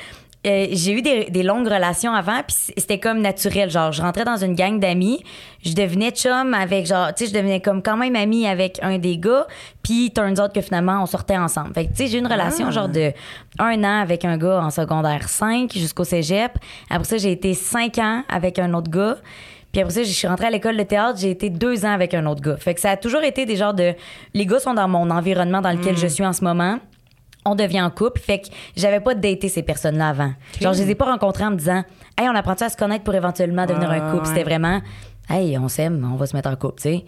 euh, 0.47 0.67
j'ai 0.71 0.93
eu 0.93 1.01
des, 1.01 1.25
des 1.25 1.43
longues 1.43 1.67
relations 1.67 2.13
avant, 2.13 2.41
puis 2.47 2.55
c'était 2.77 2.97
comme 2.97 3.19
naturel. 3.19 3.69
Genre, 3.69 3.91
je 3.91 4.01
rentrais 4.01 4.23
dans 4.23 4.37
une 4.37 4.55
gang 4.55 4.79
d'amis, 4.79 5.21
je 5.65 5.73
devenais 5.73 6.11
chum 6.11 6.53
avec, 6.53 6.85
genre, 6.85 7.13
tu 7.13 7.25
sais, 7.25 7.31
je 7.31 7.35
devenais 7.37 7.59
comme 7.59 7.83
quand 7.83 7.97
même 7.97 8.15
amie 8.15 8.47
avec 8.47 8.79
un 8.81 8.97
des 8.99 9.17
gars, 9.17 9.47
puis 9.83 10.11
turns 10.11 10.39
out 10.39 10.53
que 10.53 10.61
finalement, 10.61 11.03
on 11.03 11.05
sortait 11.05 11.37
ensemble. 11.37 11.73
Fait 11.73 11.85
que, 11.85 11.89
tu 11.89 11.97
sais, 11.97 12.07
j'ai 12.07 12.17
eu 12.17 12.21
une 12.21 12.27
relation 12.27 12.71
genre 12.71 12.87
de 12.87 13.11
un 13.59 13.83
an 13.83 14.01
avec 14.01 14.23
un 14.23 14.37
gars 14.37 14.61
en 14.63 14.69
secondaire 14.69 15.27
5 15.27 15.73
jusqu'au 15.73 16.05
cégep. 16.05 16.53
Après 16.89 17.03
ça, 17.03 17.17
j'ai 17.17 17.33
été 17.33 17.53
cinq 17.53 17.97
ans 17.97 18.23
avec 18.29 18.59
un 18.59 18.73
autre 18.73 18.89
gars. 18.89 19.17
Puis 19.73 19.81
après 19.81 19.93
ça, 19.93 20.03
je 20.03 20.11
suis 20.11 20.27
rentrée 20.27 20.47
à 20.47 20.49
l'école 20.49 20.77
de 20.77 20.83
théâtre, 20.83 21.19
j'ai 21.19 21.31
été 21.31 21.49
deux 21.49 21.85
ans 21.85 21.91
avec 21.91 22.13
un 22.13 22.25
autre 22.25 22.41
gars. 22.41 22.57
Fait 22.57 22.73
que 22.73 22.79
ça 22.79 22.91
a 22.91 22.97
toujours 22.97 23.23
été 23.23 23.45
des 23.45 23.57
genres 23.57 23.73
de. 23.73 23.93
Les 24.33 24.45
gars 24.45 24.59
sont 24.59 24.73
dans 24.73 24.87
mon 24.87 25.09
environnement 25.11 25.61
dans 25.61 25.71
lequel 25.71 25.97
je 25.97 26.07
suis 26.07 26.25
en 26.25 26.33
ce 26.33 26.43
moment. 26.43 26.79
On 27.51 27.55
devient 27.55 27.81
en 27.81 27.89
couple. 27.89 28.19
Fait 28.21 28.39
que 28.39 28.47
j'avais 28.75 28.99
pas 28.99 29.15
daté 29.15 29.49
ces 29.49 29.63
personnes-là 29.63 30.09
avant. 30.09 30.31
Genre, 30.61 30.73
je 30.73 30.83
les 30.83 30.91
ai 30.91 30.95
pas 30.95 31.05
rencontrées 31.05 31.45
en 31.45 31.51
me 31.51 31.55
disant, 31.57 31.83
hey, 32.17 32.27
on 32.29 32.35
apprend 32.35 32.53
à 32.53 32.69
se 32.69 32.77
connaître 32.77 33.03
pour 33.03 33.15
éventuellement 33.15 33.65
devenir 33.65 33.89
Ah, 33.91 33.95
un 33.95 34.11
couple? 34.11 34.23
ouais. 34.23 34.29
C'était 34.29 34.43
vraiment, 34.43 34.81
hey, 35.29 35.57
on 35.57 35.67
s'aime, 35.67 36.07
on 36.13 36.15
va 36.15 36.25
se 36.25 36.35
mettre 36.35 36.49
en 36.49 36.55
couple, 36.55 36.81
tu 36.81 36.89
sais. 36.89 37.05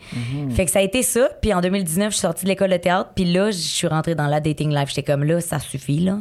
Fait 0.52 0.66
que 0.66 0.72
ça 0.72 0.80
a 0.80 0.82
été 0.82 1.04
ça. 1.04 1.30
Puis 1.42 1.54
en 1.54 1.62
2019, 1.62 2.08
je 2.12 2.16
suis 2.18 2.22
sortie 2.22 2.46
de 2.46 2.50
l'école 2.50 2.70
de 2.72 2.78
théâtre. 2.78 3.12
Puis 3.16 3.26
là, 3.26 3.52
je 3.52 3.58
suis 3.58 3.88
rentrée 3.88 4.16
dans 4.16 4.28
la 4.28 4.40
dating 4.40 4.74
life. 4.74 4.90
J'étais 4.90 5.04
comme 5.12 5.24
là, 5.24 5.42
ça 5.42 5.60
suffit, 5.60 6.00
là. 6.00 6.18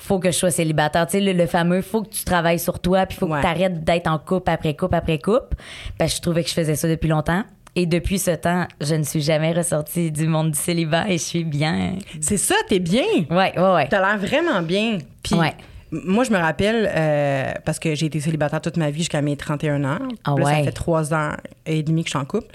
Faut 0.00 0.20
que 0.20 0.30
je 0.30 0.36
sois 0.36 0.52
célibataire. 0.52 1.06
Tu 1.06 1.18
sais, 1.18 1.20
le, 1.20 1.32
le 1.32 1.46
fameux, 1.46 1.82
faut 1.82 2.02
que 2.02 2.08
tu 2.10 2.22
travailles 2.22 2.60
sur 2.60 2.78
toi, 2.78 3.04
puis 3.04 3.18
faut 3.18 3.26
Ouais. 3.26 3.38
que 3.38 3.42
tu 3.42 3.48
arrêtes 3.50 3.82
d'être 3.82 4.06
en 4.06 4.18
couple 4.18 4.48
après 4.50 4.74
couple 4.74 4.94
après 4.94 5.18
couple. 5.18 5.56
Parce 5.98 6.12
que 6.12 6.16
je 6.18 6.22
trouvais 6.22 6.44
que 6.44 6.48
je 6.48 6.54
faisais 6.54 6.76
ça 6.76 6.88
depuis 6.88 7.08
longtemps. 7.08 7.42
Et 7.80 7.86
depuis 7.86 8.18
ce 8.18 8.32
temps, 8.32 8.66
je 8.80 8.96
ne 8.96 9.04
suis 9.04 9.20
jamais 9.20 9.52
ressortie 9.52 10.10
du 10.10 10.26
monde 10.26 10.50
du 10.50 10.58
célibat 10.58 11.08
et 11.08 11.12
je 11.12 11.22
suis 11.22 11.44
bien. 11.44 11.92
C'est 12.20 12.36
ça, 12.36 12.56
t'es 12.68 12.80
bien. 12.80 13.04
Ouais, 13.30 13.56
ouais, 13.56 13.72
ouais. 13.74 13.86
T'as 13.88 14.00
l'air 14.00 14.18
vraiment 14.18 14.62
bien. 14.62 14.98
Puis, 15.22 15.36
Ouais. 15.36 15.54
moi, 15.92 16.24
je 16.24 16.32
me 16.32 16.38
rappelle, 16.38 16.90
euh, 16.92 17.52
parce 17.64 17.78
que 17.78 17.94
j'ai 17.94 18.06
été 18.06 18.18
célibataire 18.18 18.60
toute 18.60 18.78
ma 18.78 18.90
vie 18.90 18.98
jusqu'à 18.98 19.22
mes 19.22 19.36
31 19.36 19.84
ans. 19.84 19.98
Ah 20.24 20.34
Là, 20.36 20.44
Ça 20.44 20.50
ouais. 20.58 20.64
fait 20.64 20.72
trois 20.72 21.14
ans 21.14 21.34
et 21.66 21.84
demi 21.84 22.02
que 22.02 22.08
je 22.08 22.16
suis 22.16 22.18
en 22.18 22.24
couple. 22.24 22.52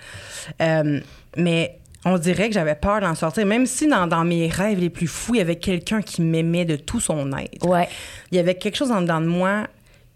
Euh, 0.62 1.00
mais 1.38 1.78
on 2.04 2.18
dirait 2.18 2.50
que 2.50 2.54
j'avais 2.54 2.75
peur 2.75 3.00
d'en 3.00 3.16
sortir. 3.16 3.46
Même 3.46 3.66
si 3.66 3.88
dans, 3.88 4.08
dans 4.08 4.25
mes 4.25 4.50
rêves 4.50 4.78
les 4.81 4.90
plus 4.90 5.08
fous, 5.08 5.36
il 5.36 5.38
y 5.38 5.42
avait 5.42 5.56
quelqu'un 5.56 6.02
qui 6.02 6.22
m'aimait 6.22 6.66
de 6.66 6.75
tout 6.75 7.00
son 7.00 7.31
être. 7.38 7.66
Ouais. 7.66 7.88
Il 8.31 8.36
y 8.36 8.40
avait 8.40 8.56
quelque 8.56 8.75
chose 8.75 8.92
en 8.92 9.00
dedans 9.00 9.22
de 9.22 9.28
moi 9.28 9.68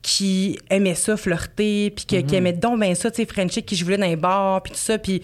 qui 0.04 0.58
aimait 0.70 0.96
ça, 0.96 1.18
flirter, 1.18 1.92
puis 1.92 2.06
qui 2.06 2.36
aimait 2.36 2.54
donc 2.54 2.80
bien 2.80 2.96
ça, 2.96 3.12
tu 3.12 3.18
sais, 3.18 3.26
Frenchie, 3.26 3.64
qui 3.64 3.76
je 3.76 3.84
voulais 3.84 3.98
dans 3.98 4.06
les 4.06 4.16
bars, 4.16 4.62
puis 4.64 4.72
tout 4.72 4.78
ça. 4.80 4.98
Puis 4.98 5.22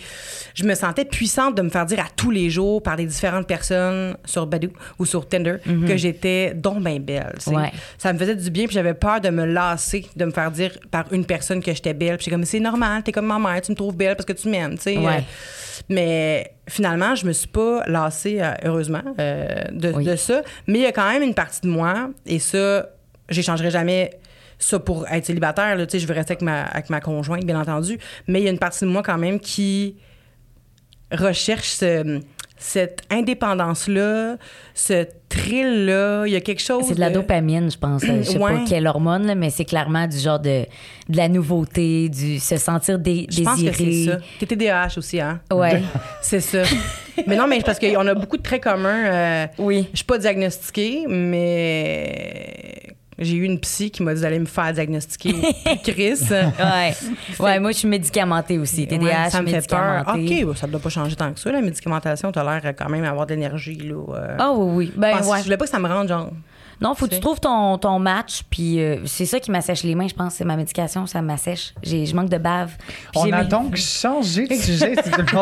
je 0.55 0.65
me 0.65 0.75
sentais 0.75 1.05
puissante 1.05 1.55
de 1.55 1.61
me 1.61 1.69
faire 1.69 1.85
dire 1.85 1.99
à 2.01 2.07
tous 2.15 2.31
les 2.31 2.49
jours 2.49 2.83
par 2.83 2.97
des 2.97 3.05
différentes 3.05 3.47
personnes 3.47 4.17
sur 4.25 4.45
Badoo 4.45 4.69
ou 4.99 5.05
sur 5.05 5.27
Tinder 5.29 5.57
que 5.87 5.95
j'étais 5.95 6.53
donc 6.53 6.83
bien 6.83 6.99
belle. 6.99 7.33
Ouais. 7.47 7.71
Ça 7.97 8.11
me 8.11 8.19
faisait 8.19 8.35
du 8.35 8.49
bien, 8.49 8.65
puis 8.65 8.73
j'avais 8.73 8.93
peur 8.93 9.21
de 9.21 9.29
me 9.29 9.45
lasser, 9.45 10.05
de 10.17 10.25
me 10.25 10.31
faire 10.31 10.51
dire 10.51 10.77
par 10.91 11.05
une 11.13 11.25
personne 11.25 11.61
que 11.63 11.73
j'étais 11.73 11.93
belle. 11.93 12.17
Puis 12.17 12.29
comme, 12.29 12.43
c'est 12.43 12.59
normal, 12.59 13.03
t'es 13.03 13.11
comme 13.13 13.27
ma 13.27 13.39
mère, 13.39 13.61
tu 13.61 13.71
me 13.71 13.77
trouves 13.77 13.95
belle 13.95 14.15
parce 14.17 14.25
que 14.25 14.33
tu 14.33 14.49
m'aimes, 14.49 14.75
tu 14.75 14.83
sais. 14.83 14.97
Ouais. 14.97 15.23
Mais 15.89 16.51
finalement, 16.67 17.15
je 17.15 17.25
me 17.25 17.31
suis 17.31 17.47
pas 17.47 17.83
lassée, 17.87 18.39
euh, 18.41 18.51
heureusement, 18.65 19.01
euh, 19.19 19.47
de, 19.71 19.91
Oui. 19.93 20.03
de 20.03 20.15
ça. 20.15 20.41
Mais 20.67 20.79
il 20.79 20.81
y 20.81 20.85
a 20.87 20.91
quand 20.91 21.09
même 21.09 21.23
une 21.23 21.33
partie 21.33 21.61
de 21.61 21.67
moi, 21.67 22.09
et 22.25 22.39
ça, 22.39 22.89
j'échangerai 23.29 23.71
jamais 23.71 24.11
ça 24.63 24.79
pour 24.79 25.07
être 25.07 25.25
célibataire. 25.25 25.75
Là, 25.75 25.85
Tu 25.85 25.91
sais, 25.93 25.99
je 25.99 26.07
veux 26.07 26.13
rester 26.13 26.33
avec 26.33 26.41
ma, 26.41 26.63
avec 26.63 26.89
ma 26.89 26.99
conjointe, 27.01 27.43
bien 27.45 27.59
entendu. 27.59 27.97
Mais 28.27 28.41
il 28.41 28.45
y 28.45 28.47
a 28.47 28.51
une 28.51 28.59
partie 28.59 28.85
de 28.85 28.89
moi 28.89 29.03
quand 29.03 29.17
même 29.17 29.39
qui 29.39 29.95
recherche 31.11 31.69
ce- 31.69 32.21
cette 32.57 33.01
indépendance-là, 33.09 34.37
ce 34.73 35.05
thrill-là. 35.27 36.23
Il 36.25 36.31
y 36.31 36.35
a 36.35 36.41
quelque 36.41 36.61
chose. 36.61 36.85
C'est 36.87 36.95
de 36.95 36.99
la 37.01 37.09
dopamine, 37.09 37.69
je 37.69 37.77
pense. 37.77 38.01
Je 38.05 38.21
sais 38.23 38.37
Ouais. 38.39 38.53
pas 38.53 38.63
quelle 38.67 38.87
hormone, 38.87 39.25
là, 39.27 39.35
mais 39.35 39.49
c'est 39.49 39.65
clairement 39.65 40.07
du 40.07 40.17
genre 40.17 40.39
de, 40.39 40.65
de 41.09 41.17
la 41.17 41.27
nouveauté, 41.27 42.07
du 42.09 42.39
se 42.39 42.55
sentir 42.57 42.99
dé- 42.99 43.27
Je 43.29 43.43
pense 43.43 43.61
que 43.61 43.71
c'est 43.73 43.83
désiré. 43.83 44.17
ça. 44.17 44.25
T'es 44.39 44.45
TDAH 44.45 44.97
aussi, 44.97 45.19
hein? 45.19 45.41
Ouais. 45.51 45.81
C'est 46.21 46.39
ça. 46.39 46.63
mais 47.27 47.35
non, 47.35 47.47
mais 47.47 47.59
parce 47.61 47.79
qu'on 47.79 48.07
a 48.07 48.13
beaucoup 48.13 48.37
de 48.37 48.43
traits 48.43 48.63
communs. 48.63 49.05
euh, 49.11 49.47
Oui. 49.57 49.87
Je 49.91 49.97
suis 49.97 50.05
pas 50.05 50.17
diagnostiquée, 50.17 51.05
mais 51.07 52.92
j'ai 53.19 53.35
eu 53.35 53.43
une 53.43 53.59
psy 53.59 53.91
qui 53.91 54.03
m'a 54.03 54.13
dit 54.13 54.21
d'aller 54.21 54.39
me 54.39 54.45
faire 54.45 54.71
diagnostiquer 54.73 55.33
Chris. 55.83 56.19
Ouais. 56.31 56.93
ouais, 57.39 57.59
moi, 57.59 57.71
je 57.71 57.77
suis 57.77 57.87
médicamentée 57.87 58.57
aussi. 58.57 58.87
TDAH, 58.87 59.03
Ouais, 59.03 59.29
ça 59.29 59.41
me 59.41 59.47
fait 59.47 59.67
peur. 59.67 60.05
médicamentée. 60.05 60.45
OK, 60.45 60.57
ça 60.57 60.67
ne 60.67 60.71
doit 60.71 60.81
pas 60.81 60.89
changer 60.89 61.15
tant 61.15 61.31
que 61.33 61.39
ça. 61.39 61.51
La 61.51 61.61
médicamentation, 61.61 62.31
tu 62.31 62.39
as 62.39 62.43
l'air 62.43 62.73
quand 62.77 62.89
même 62.89 63.03
d'avoir 63.03 63.25
de 63.25 63.33
l'énergie. 63.33 63.75
là. 63.75 63.95
euh. 64.15 64.35
Ah 64.39 64.51
oui, 64.53 64.73
oui. 64.87 64.91
Ben, 64.95 65.17
Pense- 65.17 65.27
ouais. 65.27 65.39
Je 65.39 65.43
voulais 65.45 65.57
pas 65.57 65.65
que 65.65 65.71
ça 65.71 65.79
me 65.79 65.87
rende 65.87 66.07
genre. 66.07 66.31
Non, 66.83 66.93
faut 66.95 67.05
que 67.05 67.11
Tu 67.11 67.15
tu 67.17 67.21
trouves 67.21 67.39
ton, 67.39 67.77
ton 67.77 67.97
match, 67.97 68.41
puis 68.49 68.79
euh, 68.81 68.97
c'est 69.05 69.25
ça 69.25 69.39
qui 69.39 69.49
m'assèche 69.51 69.83
les 69.83 69.95
mains, 69.95 70.07
je 70.07 70.13
pense. 70.13 70.33
C'est 70.35 70.43
ma 70.43 70.55
médication, 70.57 71.05
ça 71.07 71.21
m'assèche. 71.21 71.73
J'ai- 71.81 72.05
Je 72.05 72.13
manque 72.15 72.29
de 72.29 72.37
bave. 72.37 72.71
Puis 72.77 72.97
On 73.15 73.25
j'ai 73.25 73.31
a 73.33 73.41
mes- 73.43 73.47
donc 73.47 73.75
changé 73.77 74.45
de 74.47 74.53
sujet. 74.55 74.93
vous 74.95 75.23
plaît. 75.23 75.39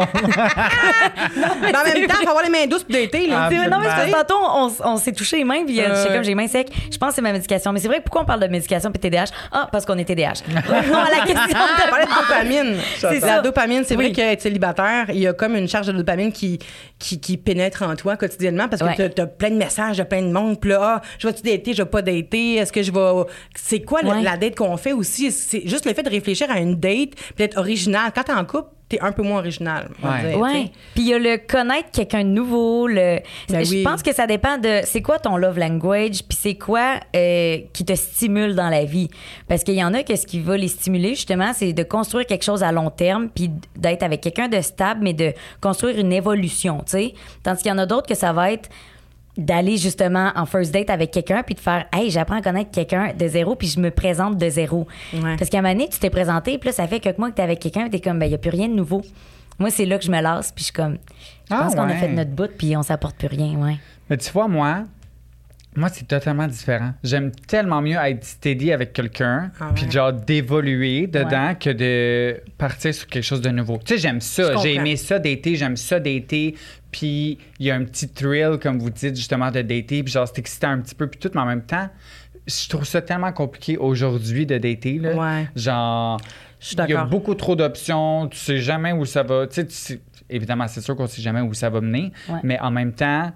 Mais 1.61 1.75
en 1.75 1.83
même 1.83 2.07
temps, 2.07 2.15
il 2.19 2.23
faut 2.23 2.29
avoir 2.29 2.43
les 2.43 2.49
mains 2.49 2.67
douces 2.67 2.83
pour. 2.83 2.95
Là. 2.95 3.01
Ah, 3.33 3.47
C'est 3.49 3.57
vrai, 3.57 3.69
non, 3.69 3.79
mais 3.79 3.85
c'est 3.85 3.95
parce 3.95 4.05
que 4.05 4.27
tantôt, 4.27 4.39
on, 4.39 4.71
on 4.93 4.97
s'est 4.97 5.11
touché 5.13 5.37
les 5.37 5.43
mains, 5.43 5.63
puis 5.65 5.79
euh, 5.79 5.85
Euh. 5.89 5.95
j'étais 5.95 6.13
comme 6.13 6.23
j'ai 6.23 6.29
les 6.29 6.35
mains 6.35 6.47
secs. 6.47 6.69
Je 6.91 6.97
pense 6.97 7.09
que 7.09 7.15
c'est 7.15 7.21
ma 7.21 7.31
médication. 7.31 7.71
Mais 7.73 7.79
c'est 7.79 7.87
vrai, 7.87 8.01
pourquoi 8.01 8.21
on 8.21 8.25
parle 8.25 8.41
de 8.41 8.47
médication 8.47 8.91
puis 8.91 8.99
TDAH? 8.99 9.25
Ah, 9.51 9.67
parce 9.71 9.85
qu'on 9.85 9.97
est 9.97 10.05
TDAH. 10.05 10.33
Revenons 10.67 10.97
à 10.99 11.09
la 11.09 11.25
question 11.25 11.59
On 11.59 11.85
de 11.85 11.89
parlait 11.89 12.05
de 12.05 12.09
dopamine. 12.09 12.77
C'est 12.99 13.19
la 13.19 13.41
dopamine, 13.41 13.83
c'est 13.85 13.95
vrai 13.95 14.05
Oui. 14.05 14.13
qu'être 14.13 14.41
célibataire, 14.41 15.05
il 15.09 15.19
y 15.19 15.27
a 15.27 15.33
comme 15.33 15.55
une 15.55 15.67
charge 15.67 15.87
de 15.87 15.91
dopamine 15.93 16.31
qui, 16.31 16.59
qui, 16.99 17.19
qui 17.19 17.37
pénètre 17.37 17.83
en 17.83 17.95
toi 17.95 18.15
quotidiennement 18.17 18.67
parce 18.67 18.81
que 18.81 18.87
Ouais. 18.87 19.09
t'as 19.09 19.23
as 19.23 19.27
plein 19.27 19.49
de 19.49 19.55
messages 19.55 19.97
de 19.97 20.03
plein 20.03 20.21
de 20.21 20.31
monde. 20.31 20.59
Puis 20.59 20.69
là, 20.71 20.79
ah, 20.97 21.01
Je 21.19 21.27
vais-tu 21.31 21.41
dater, 21.43 21.73
je 21.73 21.83
vais 21.83 21.89
pas 21.89 22.01
dater? 22.01 22.55
Est-ce 22.55 22.71
que 22.71 22.83
je 22.83 22.91
vais. 22.91 23.23
C'est 23.55 23.81
quoi 23.81 24.01
la- 24.01 24.09
Ouais. 24.15 24.21
la 24.23 24.37
date 24.37 24.55
qu'on 24.55 24.77
fait 24.77 24.93
aussi? 24.93 25.31
C'est 25.31 25.67
juste 25.67 25.85
le 25.85 25.93
fait 25.93 26.03
de 26.03 26.09
réfléchir 26.09 26.49
à 26.51 26.59
une 26.59 26.75
date, 26.75 27.11
puis 27.15 27.35
d'être 27.37 27.57
original. 27.57 28.11
Quand 28.13 28.23
t'es 28.23 28.33
en 28.33 28.45
couple, 28.45 28.69
t'es 28.89 28.99
un 28.99 29.13
peu 29.13 29.23
moins 29.23 29.39
original. 29.39 29.89
on 30.03 30.07
va 30.07 30.13
Ouais. 30.15 30.21
dire, 30.21 30.31
tu 30.33 30.37
Ouais. 30.41 30.63
Puis 30.93 31.03
il 31.03 31.07
y 31.07 31.13
a 31.13 31.19
le 31.19 31.37
connaître 31.37 31.91
quelqu'un 31.93 32.23
de 32.25 32.29
nouveau. 32.29 32.87
Le... 32.87 33.19
Ben 33.49 33.63
je 33.63 33.71
oui. 33.71 33.83
pense 33.83 34.03
que 34.03 34.13
ça 34.13 34.27
dépend 34.27 34.57
de 34.57 34.81
c'est 34.83 35.01
quoi 35.01 35.17
ton 35.17 35.37
love 35.37 35.57
language, 35.57 36.23
puis 36.27 36.37
c'est 36.37 36.55
quoi 36.55 36.99
euh, 37.15 37.59
qui 37.71 37.85
te 37.85 37.95
stimule 37.95 38.53
dans 38.53 38.67
la 38.67 38.83
vie. 38.83 39.07
Parce 39.47 39.63
qu'il 39.63 39.75
y 39.75 39.83
en 39.83 39.93
a 39.93 40.03
que 40.03 40.15
ce 40.17 40.25
qui 40.25 40.41
va 40.41 40.57
les 40.57 40.67
stimuler, 40.67 41.09
justement, 41.15 41.53
c'est 41.53 41.71
de 41.71 41.83
construire 41.83 42.25
quelque 42.25 42.43
chose 42.43 42.63
à 42.63 42.73
long 42.73 42.89
terme, 42.89 43.29
puis 43.33 43.49
d'être 43.77 44.03
avec 44.03 44.19
quelqu'un 44.19 44.49
de 44.49 44.59
stable, 44.59 44.99
mais 45.03 45.13
de 45.13 45.31
construire 45.61 45.97
une 45.97 46.11
évolution, 46.11 46.79
tu 46.79 46.91
sais. 46.91 47.13
Tandis 47.43 47.61
qu'il 47.63 47.71
y 47.71 47.73
en 47.73 47.77
a 47.77 47.85
d'autres 47.85 48.07
que 48.07 48.15
ça 48.15 48.33
va 48.33 48.51
être 48.51 48.69
d'aller 49.37 49.77
justement 49.77 50.31
en 50.35 50.45
first 50.45 50.73
date 50.73 50.89
avec 50.89 51.11
quelqu'un 51.11 51.41
puis 51.43 51.55
de 51.55 51.59
faire 51.59 51.85
hey 51.93 52.09
j'apprends 52.11 52.35
à 52.37 52.41
connaître 52.41 52.71
quelqu'un 52.71 53.13
de 53.17 53.27
zéro 53.27 53.55
puis 53.55 53.67
je 53.67 53.79
me 53.79 53.89
présente 53.91 54.37
de 54.37 54.49
zéro. 54.49 54.87
Ouais. 55.13 55.35
parce 55.37 55.49
qu'à 55.49 55.59
un 55.59 55.61
moment 55.61 55.73
donné 55.73 55.87
tu 55.89 55.99
t'es 55.99 56.09
présenté 56.09 56.57
puis 56.57 56.67
là 56.69 56.73
ça 56.73 56.87
fait 56.87 56.99
quelques 56.99 57.17
mois 57.17 57.29
que 57.31 57.35
t'es 57.35 57.41
avec 57.43 57.59
quelqu'un 57.59 57.87
t'es 57.89 57.99
comme 58.01 58.19
ben 58.19 58.29
y 58.29 58.33
a 58.33 58.37
plus 58.37 58.49
rien 58.51 58.67
de 58.67 58.73
nouveau. 58.73 59.01
Moi 59.59 59.69
c'est 59.69 59.85
là 59.85 59.97
que 59.97 60.03
je 60.05 60.11
me 60.11 60.21
lasse 60.21 60.51
puis 60.51 60.59
je 60.63 60.65
suis 60.65 60.73
comme 60.73 60.97
je 61.49 61.53
Ah, 61.55 61.63
pense 61.63 61.75
qu'on 61.75 61.83
a 61.87 61.93
fait 61.95 62.09
notre 62.09 62.31
bout 62.31 62.51
puis 62.57 62.75
on 62.75 62.83
s'apporte 62.83 63.15
plus 63.15 63.27
rien 63.27 63.55
ouais. 63.57 63.77
Mais 64.09 64.17
tu 64.17 64.29
vois, 64.31 64.49
moi, 64.49 64.83
moi, 65.75 65.89
c'est 65.89 66.07
totalement 66.07 66.47
différent. 66.47 66.93
J'aime 67.03 67.31
tellement 67.31 67.81
mieux 67.81 67.97
être 67.97 68.23
steady 68.25 68.73
avec 68.73 68.91
quelqu'un, 68.93 69.51
Ah 69.59 69.71
puis 69.73 69.89
genre 69.89 70.11
d'évoluer 70.11 71.07
dedans 71.07 71.55
que 71.59 71.69
de 71.69 72.41
partir 72.57 72.93
sur 72.93 73.07
quelque 73.07 73.23
chose 73.23 73.41
de 73.41 73.49
nouveau. 73.49 73.77
Tu 73.77 73.93
sais, 73.95 73.99
j'aime 73.99 74.19
ça. 74.21 74.57
J'ai 74.57 74.75
aimé 74.75 74.97
ça 74.97 75.17
d'été, 75.19 75.55
j'aime 75.55 75.77
ça 75.77 75.99
d'été. 75.99 76.55
Puis 76.91 77.37
il 77.59 77.65
y 77.67 77.71
a 77.71 77.75
un 77.75 77.85
petit 77.85 78.09
thrill, 78.09 78.57
comme 78.61 78.79
vous 78.79 78.89
dites, 78.89 79.15
justement, 79.15 79.49
de 79.49 79.61
dater. 79.61 80.03
Puis 80.03 80.11
genre, 80.11 80.27
c'est 80.27 80.39
excitant 80.39 80.71
un 80.71 80.79
petit 80.79 80.95
peu, 80.95 81.07
puis 81.07 81.19
tout, 81.19 81.31
mais 81.33 81.41
en 81.41 81.45
même 81.45 81.63
temps, 81.63 81.89
je 82.45 82.67
trouve 82.67 82.83
ça 82.85 83.01
tellement 83.01 83.31
compliqué 83.31 83.77
aujourd'hui 83.77 84.45
de 84.45 84.57
dater. 84.57 84.97
Là. 84.99 85.13
Ouais. 85.15 85.47
Genre, 85.55 86.19
il 86.73 86.89
y 86.89 86.93
a 86.93 87.05
beaucoup 87.05 87.33
trop 87.35 87.55
d'options, 87.55 88.27
tu 88.27 88.37
sais 88.37 88.57
jamais 88.59 88.91
où 88.91 89.05
ça 89.05 89.23
va. 89.23 89.47
Tu 89.47 89.55
sais, 89.55 89.65
tu 89.65 89.73
sais- 89.73 90.01
évidemment, 90.29 90.67
c'est 90.67 90.81
sûr 90.81 90.95
qu'on 90.95 91.07
sait 91.07 91.21
jamais 91.21 91.41
où 91.41 91.53
ça 91.53 91.69
va 91.69 91.79
mener, 91.81 92.11
mais 92.43 92.59
en 92.59 92.71
même 92.71 92.91
temps, 92.93 93.31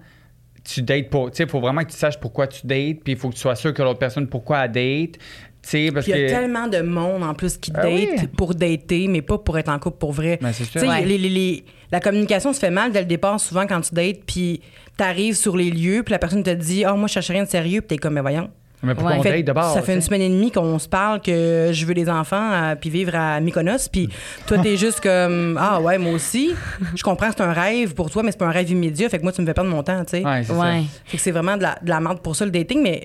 tu 0.68 0.82
dates 0.82 1.08
pour. 1.10 1.30
Tu 1.30 1.38
sais, 1.38 1.42
il 1.44 1.48
faut 1.48 1.60
vraiment 1.60 1.82
que 1.82 1.90
tu 1.90 1.96
saches 1.96 2.18
pourquoi 2.18 2.46
tu 2.46 2.66
dates, 2.66 3.00
puis 3.04 3.12
il 3.12 3.16
faut 3.16 3.28
que 3.30 3.34
tu 3.34 3.40
sois 3.40 3.54
sûr 3.56 3.72
que 3.72 3.82
l'autre 3.82 3.98
personne 3.98 4.26
pourquoi 4.26 4.64
elle 4.64 4.72
date. 4.72 5.18
Tu 5.62 5.70
sais, 5.70 5.90
parce 5.92 6.06
il 6.06 6.10
y 6.10 6.12
a 6.14 6.26
que. 6.26 6.30
tellement 6.32 6.68
de 6.68 6.80
monde 6.80 7.22
en 7.24 7.34
plus 7.34 7.56
qui 7.56 7.72
Ah 7.74 7.82
date 7.82 7.92
oui. 7.92 8.26
pour 8.36 8.54
dater, 8.54 9.08
mais 9.08 9.22
pas 9.22 9.38
pour 9.38 9.58
être 9.58 9.68
en 9.68 9.78
couple 9.78 9.98
pour 9.98 10.12
vrai. 10.12 10.38
Ben, 10.40 10.52
Ouais. 10.88 11.04
les- 11.04 11.18
les- 11.18 11.28
les- 11.28 11.64
la 11.90 12.00
communication 12.00 12.52
se 12.52 12.58
fait 12.60 12.70
mal 12.70 12.92
dès 12.92 13.00
le 13.00 13.06
départ, 13.06 13.40
souvent 13.40 13.66
quand 13.66 13.80
tu 13.80 13.94
dates, 13.94 14.20
puis 14.26 14.60
t'arrives 14.96 15.34
sur 15.34 15.56
les 15.56 15.70
lieux, 15.70 16.02
puis 16.04 16.12
la 16.12 16.18
personne 16.18 16.42
te 16.42 16.50
dit 16.50 16.84
Ah, 16.84 16.94
moi, 16.94 17.08
je 17.08 17.14
cherche 17.14 17.30
rien 17.30 17.42
de 17.44 17.48
sérieux, 17.48 17.80
puis 17.80 17.88
t'es 17.88 17.98
comme, 17.98 18.14
mais 18.14 18.20
voyons. 18.20 18.48
Mais 18.82 18.94
pourquoi 18.94 19.12
Ouais. 19.12 19.18
on 19.18 19.22
Fait- 19.22 19.32
date 19.38 19.46
de 19.46 19.52
base? 19.52 19.74
ça 19.74 19.82
fait 19.82 19.94
une 19.94 20.00
semaine 20.02 20.20
et 20.22 20.28
demie 20.28 20.50
qu'on 20.52 20.78
se 20.78 20.88
parle 20.88 21.20
que 21.20 21.70
je 21.72 21.86
veux 21.86 21.94
des 21.94 22.08
enfants 22.08 22.52
euh, 22.52 22.74
puis 22.74 22.90
vivre 22.90 23.14
à 23.14 23.40
Mykonos 23.40 23.88
puis 23.90 24.08
toi 24.46 24.58
t'es 24.58 24.76
juste 24.76 25.00
comme 25.00 25.58
ah 25.60 25.80
ouais 25.80 25.98
moi 25.98 26.12
aussi 26.12 26.52
je 26.94 27.02
comprends 27.02 27.28
que 27.28 27.34
c'est 27.36 27.42
un 27.42 27.52
rêve 27.52 27.94
pour 27.94 28.10
toi 28.10 28.22
mais 28.22 28.30
c'est 28.32 28.38
pas 28.38 28.46
un 28.46 28.50
rêve 28.50 28.70
immédiat 28.70 29.08
fait 29.08 29.18
que 29.18 29.22
moi 29.22 29.32
tu 29.32 29.40
me 29.40 29.46
fais 29.46 29.54
perdre 29.54 29.70
mon 29.70 29.82
temps 29.82 30.04
tu 30.04 30.18
sais 30.18 30.24
Ouais, 30.24 30.42
c'est 30.44 30.52
ouais 30.52 30.82
fait 31.06 31.16
que 31.16 31.22
c'est 31.22 31.30
vraiment 31.30 31.56
de 31.56 31.62
la, 31.62 31.78
de 31.82 31.88
la 31.88 32.00
merde 32.00 32.20
pour 32.20 32.36
ça 32.36 32.44
le 32.44 32.50
dating 32.50 32.82
mais 32.82 33.04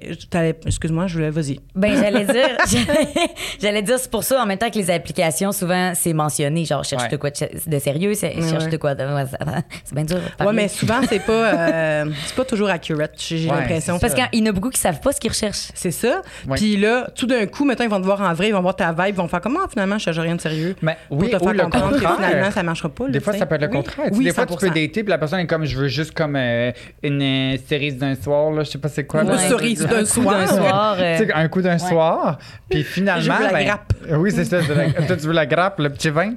excuse-moi 0.65 1.07
je 1.07 1.13
voulais 1.15 1.29
vas-y 1.29 1.59
Ben, 1.75 1.95
j'allais 1.97 2.25
dire, 2.25 2.57
j'allais- 3.61 3.81
dire, 3.81 3.97
c'est 3.99 4.11
pour 4.11 4.23
ça, 4.23 4.41
en 4.41 4.45
même 4.45 4.57
temps 4.57 4.69
que 4.69 4.77
les 4.77 4.91
applications, 4.91 5.51
souvent, 5.51 5.93
c'est 5.95 6.13
mentionné, 6.13 6.65
genre, 6.65 6.83
cherche 6.83 7.03
Ouais. 7.03 7.09
de 7.09 7.17
quoi 7.17 7.29
de, 7.31 7.79
sérieux, 7.79 8.13
cherche 8.13 8.35
ouais. 8.65 8.69
de 8.69 8.77
quoi 8.77 8.93
de. 8.95 9.03
C'est 9.85 9.95
bien 9.95 10.03
dur. 10.03 10.17
ouais 10.39 10.53
mais 10.53 10.67
souvent 10.67 10.99
c'est 11.07 11.19
pas 11.19 11.31
euh, 11.31 12.05
c'est 12.25 12.35
pas 12.35 12.45
toujours 12.45 12.69
accurate 12.69 13.13
j'ai 13.17 13.37
j'ai 13.37 13.49
Ouais, 13.49 13.55
l'impression 13.57 13.97
Parce 13.99 14.13
qu'il 14.13 14.27
y 14.39 14.43
en 14.43 14.45
a 14.47 14.51
beaucoup 14.51 14.69
qui 14.69 14.79
savent 14.79 14.99
pas 14.99 15.11
ce 15.11 15.19
qu'ils 15.19 15.31
recherchent. 15.31 15.60
C'est 15.73 15.91
ça 15.91 16.21
Ouais. 16.47 16.55
puis 16.57 16.77
là 16.77 17.07
tout 17.15 17.27
d'un 17.27 17.45
coup 17.45 17.65
maintenant 17.65 17.85
ils 17.85 17.91
vont 17.91 17.99
te 17.99 18.05
voir 18.05 18.21
en 18.21 18.33
vrai 18.33 18.47
ils 18.47 18.53
vont 18.53 18.61
voir 18.61 18.75
ta 18.75 18.91
vibe 18.91 19.09
ils 19.09 19.13
vont 19.15 19.27
faire 19.27 19.41
comment 19.41 19.67
finalement 19.69 19.97
je 19.97 20.05
cherche 20.05 20.17
rien 20.19 20.35
de 20.35 20.41
sérieux 20.41 20.75
Mais 20.81 20.97
pour 21.09 21.19
oui, 21.19 21.29
te 21.29 21.35
ou 21.35 21.39
faire 21.39 21.53
le 21.53 21.63
comprendre 21.63 21.89
que 21.97 22.03
contraire. 22.03 22.15
finalement 22.29 22.51
ça 22.51 22.63
marchera 22.63 22.89
pas 22.89 23.05
là, 23.05 23.11
Des 23.11 23.19
fois, 23.19 23.33
ça 23.33 23.45
peut 23.45 23.55
être 23.55 23.61
le 23.61 23.67
contraire. 23.67 24.07
Oui, 24.11 24.23
des 24.25 24.33
fois, 24.33 24.45
tu 24.45 24.55
peux 24.57 24.65
100%. 24.67 24.69
dater, 24.69 24.89
puis 25.03 25.09
la 25.09 25.17
personne 25.17 25.39
est 25.39 25.47
comme, 25.47 25.65
je 25.65 25.77
veux 25.77 25.87
juste 25.87 26.11
comme 26.13 26.35
euh, 26.35 26.71
une 27.03 27.21
euh, 27.21 27.57
cerise 27.69 27.97
d'un 27.97 28.15
soir, 28.15 28.51
là, 28.51 28.63
je 28.63 28.69
sais 28.71 28.77
pas 28.77 28.89
c'est 28.89 29.05
quoi. 29.05 29.23
Une 29.23 29.37
cerise 29.37 29.83
Un 29.85 29.87
d'un 29.89 29.99
coup 30.01 30.05
soir. 30.05 30.37
D'un 30.39 30.47
soir. 30.47 30.95
euh, 30.99 31.17
Tu 31.17 31.25
sais, 31.25 31.33
un 31.33 31.47
coup 31.47 31.61
d'un 31.61 31.77
soir, 31.77 32.37
puis 32.69 32.83
finalement... 32.83 33.21
Je 33.21 33.31
veux 33.31 33.43
la 33.43 33.51
ben, 33.53 33.65
grappe. 33.65 33.93
Oui, 34.11 34.31
c'est 34.33 34.45
ça. 34.45 34.59
Toi, 34.61 35.15
tu 35.17 35.27
veux 35.27 35.33
la 35.33 35.45
grappe, 35.45 35.79
le 35.79 35.89
petit 35.89 36.09
vin. 36.09 36.33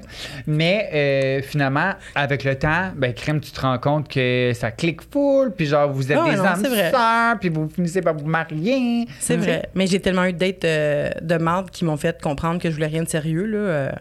Mais 0.47 0.89
euh, 0.93 1.41
finalement, 1.41 1.91
avec 2.13 2.43
le 2.43 2.55
temps, 2.55 2.91
ben, 2.95 3.13
crème, 3.13 3.39
tu 3.39 3.51
te 3.51 3.61
rends 3.61 3.77
compte 3.79 4.07
que 4.09 4.51
ça 4.53 4.71
clique 4.71 5.01
full, 5.11 5.51
puis 5.55 5.65
genre, 5.65 5.91
vous 5.91 6.11
êtes 6.11 6.17
Ah 6.21 6.29
des 6.29 6.35
non, 6.37 6.45
âmes 6.45 6.63
sœurs, 6.91 7.39
puis 7.39 7.49
vous 7.49 7.69
finissez 7.73 8.01
par 8.01 8.13
vous 8.15 8.25
marier. 8.27 9.07
C'est 9.19 9.37
vrai. 9.37 9.69
Mais 9.75 9.87
j'ai 9.87 9.99
tellement 9.99 10.25
eu 10.25 10.33
de 10.33 10.37
dates 10.37 10.65
euh, 10.65 11.09
de 11.21 11.35
marde 11.37 11.69
qui 11.71 11.85
m'ont 11.85 11.97
fait 11.97 12.21
comprendre 12.21 12.61
que 12.61 12.69
je 12.69 12.75
voulais 12.75 12.87
rien 12.87 13.03
de 13.03 13.09
sérieux. 13.09 13.45
Là, 13.45 13.57
euh, 13.57 13.91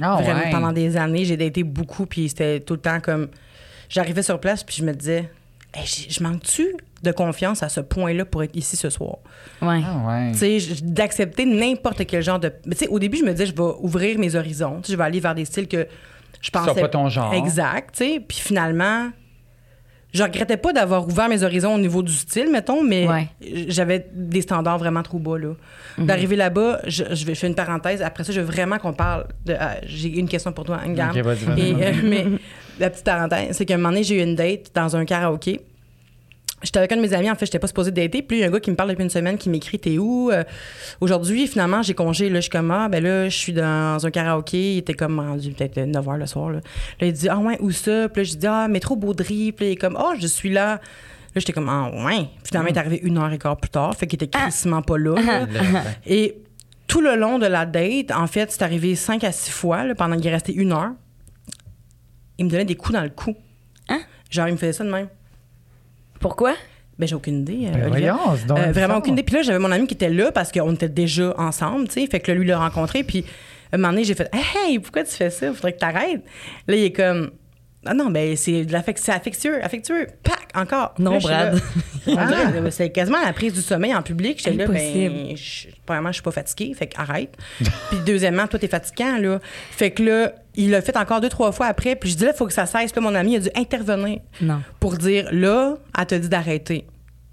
Ah 0.00 0.16
vraiment, 0.22 0.40
ouais. 0.40 0.50
pendant 0.50 0.72
des 0.72 0.96
années, 0.96 1.24
j'ai 1.24 1.36
daté 1.36 1.62
beaucoup, 1.62 2.06
puis 2.06 2.28
c'était 2.28 2.60
tout 2.60 2.74
le 2.74 2.80
temps 2.80 3.00
comme. 3.00 3.28
J'arrivais 3.88 4.22
sur 4.22 4.40
place, 4.40 4.64
puis 4.64 4.76
je 4.78 4.84
me 4.84 4.92
disais, 4.92 5.30
Hey, 5.74 5.84
je 6.08 6.22
manque-tu 6.22 6.68
de 7.02 7.10
confiance 7.12 7.62
à 7.62 7.68
ce 7.68 7.80
point-là 7.80 8.24
pour 8.24 8.42
être 8.44 8.54
ici 8.56 8.76
ce 8.76 8.88
soir? 8.90 9.16
Ouais. 9.60 9.80
Ah 9.84 10.06
ouais. 10.08 10.32
Tu 10.32 10.38
sais, 10.38 10.58
j- 10.60 10.82
d'accepter 10.82 11.44
n'importe 11.44 12.06
quel 12.06 12.22
genre 12.22 12.38
de. 12.38 12.52
Mais 12.66 12.74
tu 12.74 12.84
sais, 12.84 12.88
au 12.88 12.98
début, 12.98 13.18
je 13.18 13.24
me 13.24 13.32
disais, 13.32 13.46
je 13.46 13.54
vais 13.54 13.72
ouvrir 13.80 14.18
mes 14.18 14.34
horizons. 14.36 14.76
Tu 14.82 14.86
sais, 14.86 14.92
je 14.92 14.98
vais 14.98 15.04
aller 15.04 15.20
vers 15.20 15.34
des 15.34 15.44
styles 15.44 15.66
que 15.68 15.86
je 16.40 16.50
pensais. 16.50 16.80
pas 16.80 16.88
ton 16.88 17.08
genre. 17.08 17.34
Exact, 17.34 17.94
tu 17.96 18.04
sais. 18.04 18.20
Puis 18.26 18.38
finalement, 18.38 19.10
je 20.14 20.22
regrettais 20.22 20.56
pas 20.56 20.72
d'avoir 20.72 21.06
ouvert 21.06 21.28
mes 21.28 21.42
horizons 21.42 21.74
au 21.74 21.78
niveau 21.78 22.02
du 22.02 22.12
style, 22.12 22.48
mettons, 22.50 22.82
mais 22.82 23.06
Ouais. 23.06 23.28
j'avais 23.68 24.06
des 24.14 24.40
standards 24.42 24.78
vraiment 24.78 25.02
trop 25.02 25.18
bas, 25.18 25.36
là. 25.38 25.54
D'arriver 25.98 26.36
là-bas, 26.36 26.80
je, 26.86 27.04
je 27.12 27.24
vais 27.26 27.34
faire 27.34 27.48
une 27.50 27.54
parenthèse. 27.56 28.00
Après 28.02 28.24
ça, 28.24 28.32
je 28.32 28.40
veux 28.40 28.46
vraiment 28.46 28.78
qu'on 28.78 28.92
parle 28.94 29.26
de. 29.44 29.54
ah, 29.58 29.74
J'ai 29.86 30.08
une 30.18 30.28
question 30.28 30.52
pour 30.52 30.64
toi, 30.64 30.80
Angam. 30.86 31.10
Ok, 31.10 31.16
vas-y, 31.18 31.44
vas-y, 31.44 31.60
Et, 31.68 31.72
vas-y. 31.74 31.84
euh, 31.84 31.92
mais 32.04 32.26
la 32.80 32.90
petite 32.90 33.04
parenthèse, 33.04 33.56
c'est 33.56 33.64
qu'à 33.64 33.74
un 33.74 33.76
moment 33.76 33.90
donné, 33.90 34.02
j'ai 34.02 34.16
eu 34.20 34.22
une 34.22 34.34
date 34.34 34.70
dans 34.74 34.96
un 34.96 35.04
karaoké. 35.04 35.60
J'étais 36.64 36.78
avec 36.78 36.90
un 36.92 36.96
de 36.96 37.02
mes 37.02 37.12
amis, 37.12 37.30
en 37.30 37.34
fait, 37.36 37.46
j'étais 37.46 37.58
pas 37.60 37.66
supposée 37.68 37.90
dater. 37.92 38.22
Puis 38.22 38.38
il 38.38 38.40
y 38.40 38.44
a 38.44 38.48
un 38.48 38.50
gars 38.50 38.58
qui 38.58 38.70
me 38.70 38.74
parle 38.76 38.88
depuis 38.90 39.04
une 39.04 39.10
semaine, 39.10 39.36
qui 39.38 39.48
m'écrit 39.50 39.78
T'es 39.78 39.98
où? 39.98 40.30
Euh, 40.32 40.42
Aujourd'hui, 41.00 41.46
finalement, 41.46 41.82
j'ai 41.82 41.94
congé. 41.94 42.28
Là, 42.30 42.36
je 42.36 42.42
suis 42.42 42.50
comme 42.50 42.70
Ah, 42.70 42.88
ben 42.88 43.02
là, 43.04 43.28
je 43.28 43.36
suis 43.36 43.52
dans 43.52 44.04
un 44.04 44.10
karaoké. 44.10 44.74
Il 44.74 44.78
était 44.78 44.94
comme 44.94 45.20
rendu 45.20 45.50
peut-être 45.52 45.76
9 45.78 46.04
h 46.04 46.16
le 46.18 46.26
soir. 46.26 46.50
Là, 46.50 46.60
Là, 47.00 47.06
il 47.06 47.12
dit 47.12 47.28
Ah, 47.28 47.38
ouais, 47.38 47.58
où 47.60 47.70
ça? 47.70 48.08
Puis 48.08 48.22
là, 48.22 48.24
je 48.24 48.36
dis 48.36 48.46
Ah, 48.46 48.66
métro 48.68 48.96
Baudry. 48.96 49.52
Puis 49.52 49.64
là, 49.66 49.70
il 49.70 49.72
est 49.74 49.76
comme 49.76 49.96
Ah, 49.96 50.14
je 50.18 50.26
suis 50.26 50.50
là. 50.50 50.74
Là, 50.74 50.80
j'étais 51.36 51.52
comme 51.52 51.68
Ah, 51.68 51.90
ouais. 52.04 52.28
Finalement, 52.44 52.70
il 52.70 52.74
est 52.74 52.78
arrivé 52.78 53.00
une 53.02 53.18
heure 53.18 53.32
et 53.32 53.38
quart 53.38 53.56
plus 53.58 53.70
tard. 53.70 53.94
Fait 53.94 54.06
qu'il 54.06 54.16
était 54.22 54.28
crissement 54.38 54.80
pas 54.82 54.96
là. 54.96 55.14
là. 55.20 55.46
Et 56.06 56.38
tout 56.86 57.00
le 57.00 57.16
long 57.16 57.38
de 57.38 57.46
la 57.46 57.66
date, 57.66 58.10
en 58.10 58.26
fait, 58.26 58.50
c'est 58.52 58.62
arrivé 58.62 58.94
5 58.94 59.22
à 59.24 59.32
6 59.32 59.50
fois, 59.50 59.84
là, 59.84 59.94
pendant 59.94 60.16
qu'il 60.16 60.26
est 60.28 60.32
resté 60.32 60.54
une 60.54 60.72
heure. 60.72 60.92
Il 62.38 62.46
me 62.46 62.50
donnait 62.50 62.64
des 62.64 62.74
coups 62.74 62.94
dans 62.94 63.02
le 63.02 63.10
cou. 63.10 63.34
Hein? 63.88 64.00
Genre, 64.30 64.48
il 64.48 64.52
me 64.52 64.56
faisait 64.56 64.72
ça 64.72 64.84
de 64.84 64.90
même. 64.90 65.08
Pourquoi? 66.24 66.54
Ben, 66.98 67.06
j'ai 67.06 67.14
aucune 67.14 67.40
idée. 67.40 67.66
euh, 67.66 67.72
Ben 67.74 67.88
voyons, 67.88 68.16
donc 68.48 68.58
Euh, 68.58 68.72
vraiment 68.72 68.96
aucune 68.96 69.12
idée. 69.12 69.22
Puis 69.24 69.34
là, 69.34 69.42
j'avais 69.42 69.58
mon 69.58 69.70
ami 69.70 69.86
qui 69.86 69.92
était 69.92 70.08
là 70.08 70.32
parce 70.32 70.50
qu'on 70.50 70.72
était 70.72 70.88
déjà 70.88 71.34
ensemble, 71.36 71.86
tu 71.88 72.00
sais. 72.00 72.06
Fait 72.06 72.18
que 72.18 72.30
là, 72.32 72.38
lui, 72.38 72.44
il 72.44 72.48
l'a 72.48 72.58
rencontré. 72.58 73.04
Puis, 73.04 73.26
un 73.72 73.76
moment 73.76 73.90
donné, 73.92 74.04
j'ai 74.04 74.14
fait 74.14 74.30
Hey, 74.32 74.78
pourquoi 74.78 75.04
tu 75.04 75.10
fais 75.10 75.28
ça? 75.28 75.52
Faudrait 75.52 75.72
que 75.74 75.78
t'arrêtes. 75.80 76.22
Là, 76.66 76.76
il 76.76 76.84
est 76.84 76.92
comme 76.92 77.30
Ah 77.86 77.94
non, 77.94 78.10
ben, 78.10 78.36
c'est 78.36 78.64
de 78.64 78.72
l'affect- 78.72 79.08
affectueux, 79.08 79.62
affectueux. 79.64 80.06
Pac, 80.22 80.48
encore. 80.54 80.94
Non, 80.98 81.12
Là, 81.12 81.20
suis 81.20 81.28
Brad. 81.28 82.70
C'est 82.70 82.90
quasiment 82.90 83.20
la 83.24 83.32
prise 83.32 83.52
du 83.54 83.60
sommeil 83.62 83.94
en 83.94 84.02
public. 84.02 84.38
J'étais 84.38 84.56
là, 84.56 84.66
ben, 84.66 85.36
je- 85.36 85.68
premièrement, 85.86 86.08
je 86.10 86.14
suis 86.14 86.22
pas 86.22 86.30
fatiguée, 86.30 86.74
fait 86.74 86.86
que 86.88 86.98
arrête. 87.00 87.36
puis 87.58 87.98
deuxièmement, 88.06 88.46
toi, 88.46 88.58
t'es 88.58 88.68
fatigant, 88.68 89.18
là. 89.18 89.38
Fait 89.70 89.90
que 89.90 90.02
là, 90.02 90.32
il 90.54 90.70
l'a 90.70 90.82
fait 90.82 90.96
encore 90.96 91.20
deux, 91.20 91.28
trois 91.28 91.52
fois 91.52 91.66
après. 91.66 91.96
Puis 91.96 92.10
je 92.10 92.16
dis 92.16 92.24
là, 92.24 92.30
il 92.34 92.36
faut 92.36 92.46
que 92.46 92.52
ça 92.52 92.66
cesse. 92.66 92.92
Puis 92.92 93.02
là, 93.02 93.08
mon 93.10 93.14
ami 93.14 93.36
a 93.36 93.40
dû 93.40 93.48
intervenir 93.56 94.20
Non. 94.40 94.60
pour 94.80 94.96
dire 94.96 95.28
là, 95.32 95.76
elle 95.98 96.06
t'a 96.06 96.18
dit 96.18 96.28
d'arrêter. 96.28 96.86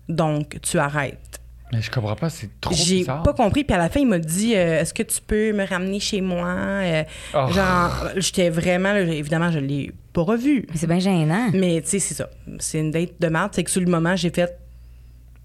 Donc, 0.09 0.57
tu 0.61 0.77
arrêtes. 0.79 1.30
Mais 1.73 1.81
je 1.81 1.89
comprends 1.89 2.15
pas, 2.15 2.29
c'est 2.29 2.49
trop 2.59 2.73
J'ai 2.75 2.97
bizarre. 2.99 3.23
pas 3.23 3.33
compris. 3.33 3.63
Puis 3.63 3.73
à 3.73 3.77
la 3.77 3.89
fin, 3.89 3.99
il 4.01 4.07
m'a 4.07 4.19
dit 4.19 4.55
euh, 4.55 4.81
Est-ce 4.81 4.93
que 4.93 5.03
tu 5.03 5.19
peux 5.25 5.53
me 5.53 5.65
ramener 5.65 5.99
chez 5.99 6.21
moi? 6.21 6.47
Euh, 6.47 7.03
Oh. 7.33 7.47
Genre, 7.51 8.09
j'étais 8.17 8.49
vraiment. 8.49 8.91
là, 8.93 9.01
évidemment, 9.01 9.51
je 9.51 9.59
l'ai 9.59 9.91
pas 10.13 10.21
revu. 10.23 10.65
Mais 10.69 10.75
c'est 10.77 10.87
bien 10.87 10.99
gênant. 10.99 11.49
Mais 11.53 11.81
tu 11.81 11.87
sais, 11.89 11.99
c'est 11.99 12.13
ça. 12.15 12.29
C'est 12.59 12.79
une 12.79 12.91
date 12.91 13.13
de 13.19 13.27
merde. 13.27 13.51
C'est 13.55 13.63
que 13.63 13.71
sur 13.71 13.81
le 13.81 13.87
moment, 13.87 14.15
j'ai 14.15 14.29
fait 14.31 14.57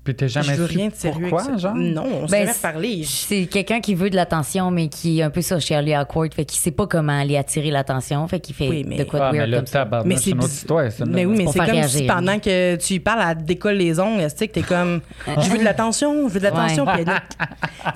Puis 0.07 0.15
t'as 0.15 0.29
jamais 0.29 0.47
Je 0.47 0.53
veux 0.55 0.65
rien 0.67 0.89
de 0.89 0.95
sérieux. 0.95 1.27
pourquoi, 1.29 1.43
avec 1.43 1.55
ça. 1.61 1.69
genre? 1.69 1.75
Non, 1.75 2.05
on 2.23 2.27
s'est 2.29 2.33
Ben, 2.33 2.39
jamais 2.43 2.53
c'est- 2.53 2.63
parlé. 2.63 3.03
C'est 3.05 3.47
quelqu'un 3.47 3.81
qui 3.81 3.95
veut 3.95 4.09
de 4.09 4.15
l'attention, 4.17 4.71
mais 4.71 4.87
qui 4.89 5.19
est 5.19 5.23
un 5.23 5.31
peu 5.31 5.43
socially 5.43 5.95
awkward, 5.97 6.33
fait 6.33 6.45
qu'il 6.45 6.61
sait 6.61 6.71
pas 6.71 6.87
comment 6.87 7.19
aller 7.21 7.37
attirer 7.37 7.71
l'attention, 7.71 8.27
fait 8.29 8.39
qu'il 8.41 8.55
fait 8.55 8.69
Oui, 8.69 8.85
mais- 8.87 8.97
de 8.97 9.05
quoi 9.05 9.21
Ah, 9.21 9.27
de 9.29 9.33
mais 9.33 9.39
weird 9.41 9.51
là, 9.51 9.57
comme 9.59 9.67
ça. 9.67 9.89
Mais 10.05 10.17
c'est 10.17 10.31
une 10.31 10.39
autre 10.39 10.47
biz- 10.49 10.55
histoire, 10.55 10.93
ça. 10.93 11.05
là. 11.05 11.11
Mais 11.13 11.27
oui, 11.27 11.35
mais 11.37 11.47
c'est 11.53 11.59
comme 11.59 11.83
si 11.89 12.07
pendant 12.07 12.39
que 12.39 12.77
tu 12.77 12.95
y 12.95 13.01
parles, 13.01 13.37
elle 13.39 13.45
décolle 13.45 13.75
les 13.77 13.99
ongles, 13.99 14.23
tu 14.31 14.37
sais, 14.37 14.49
que 14.49 14.53
t'es 14.55 14.63
comme, 14.63 15.01
je 15.43 15.51
veux 15.51 15.59
de 15.59 15.65
l'attention, 15.65 16.29
je 16.29 16.33
veux 16.35 16.39
de 16.41 16.45
l'attention. 16.45 16.87
Ouais. 16.87 17.05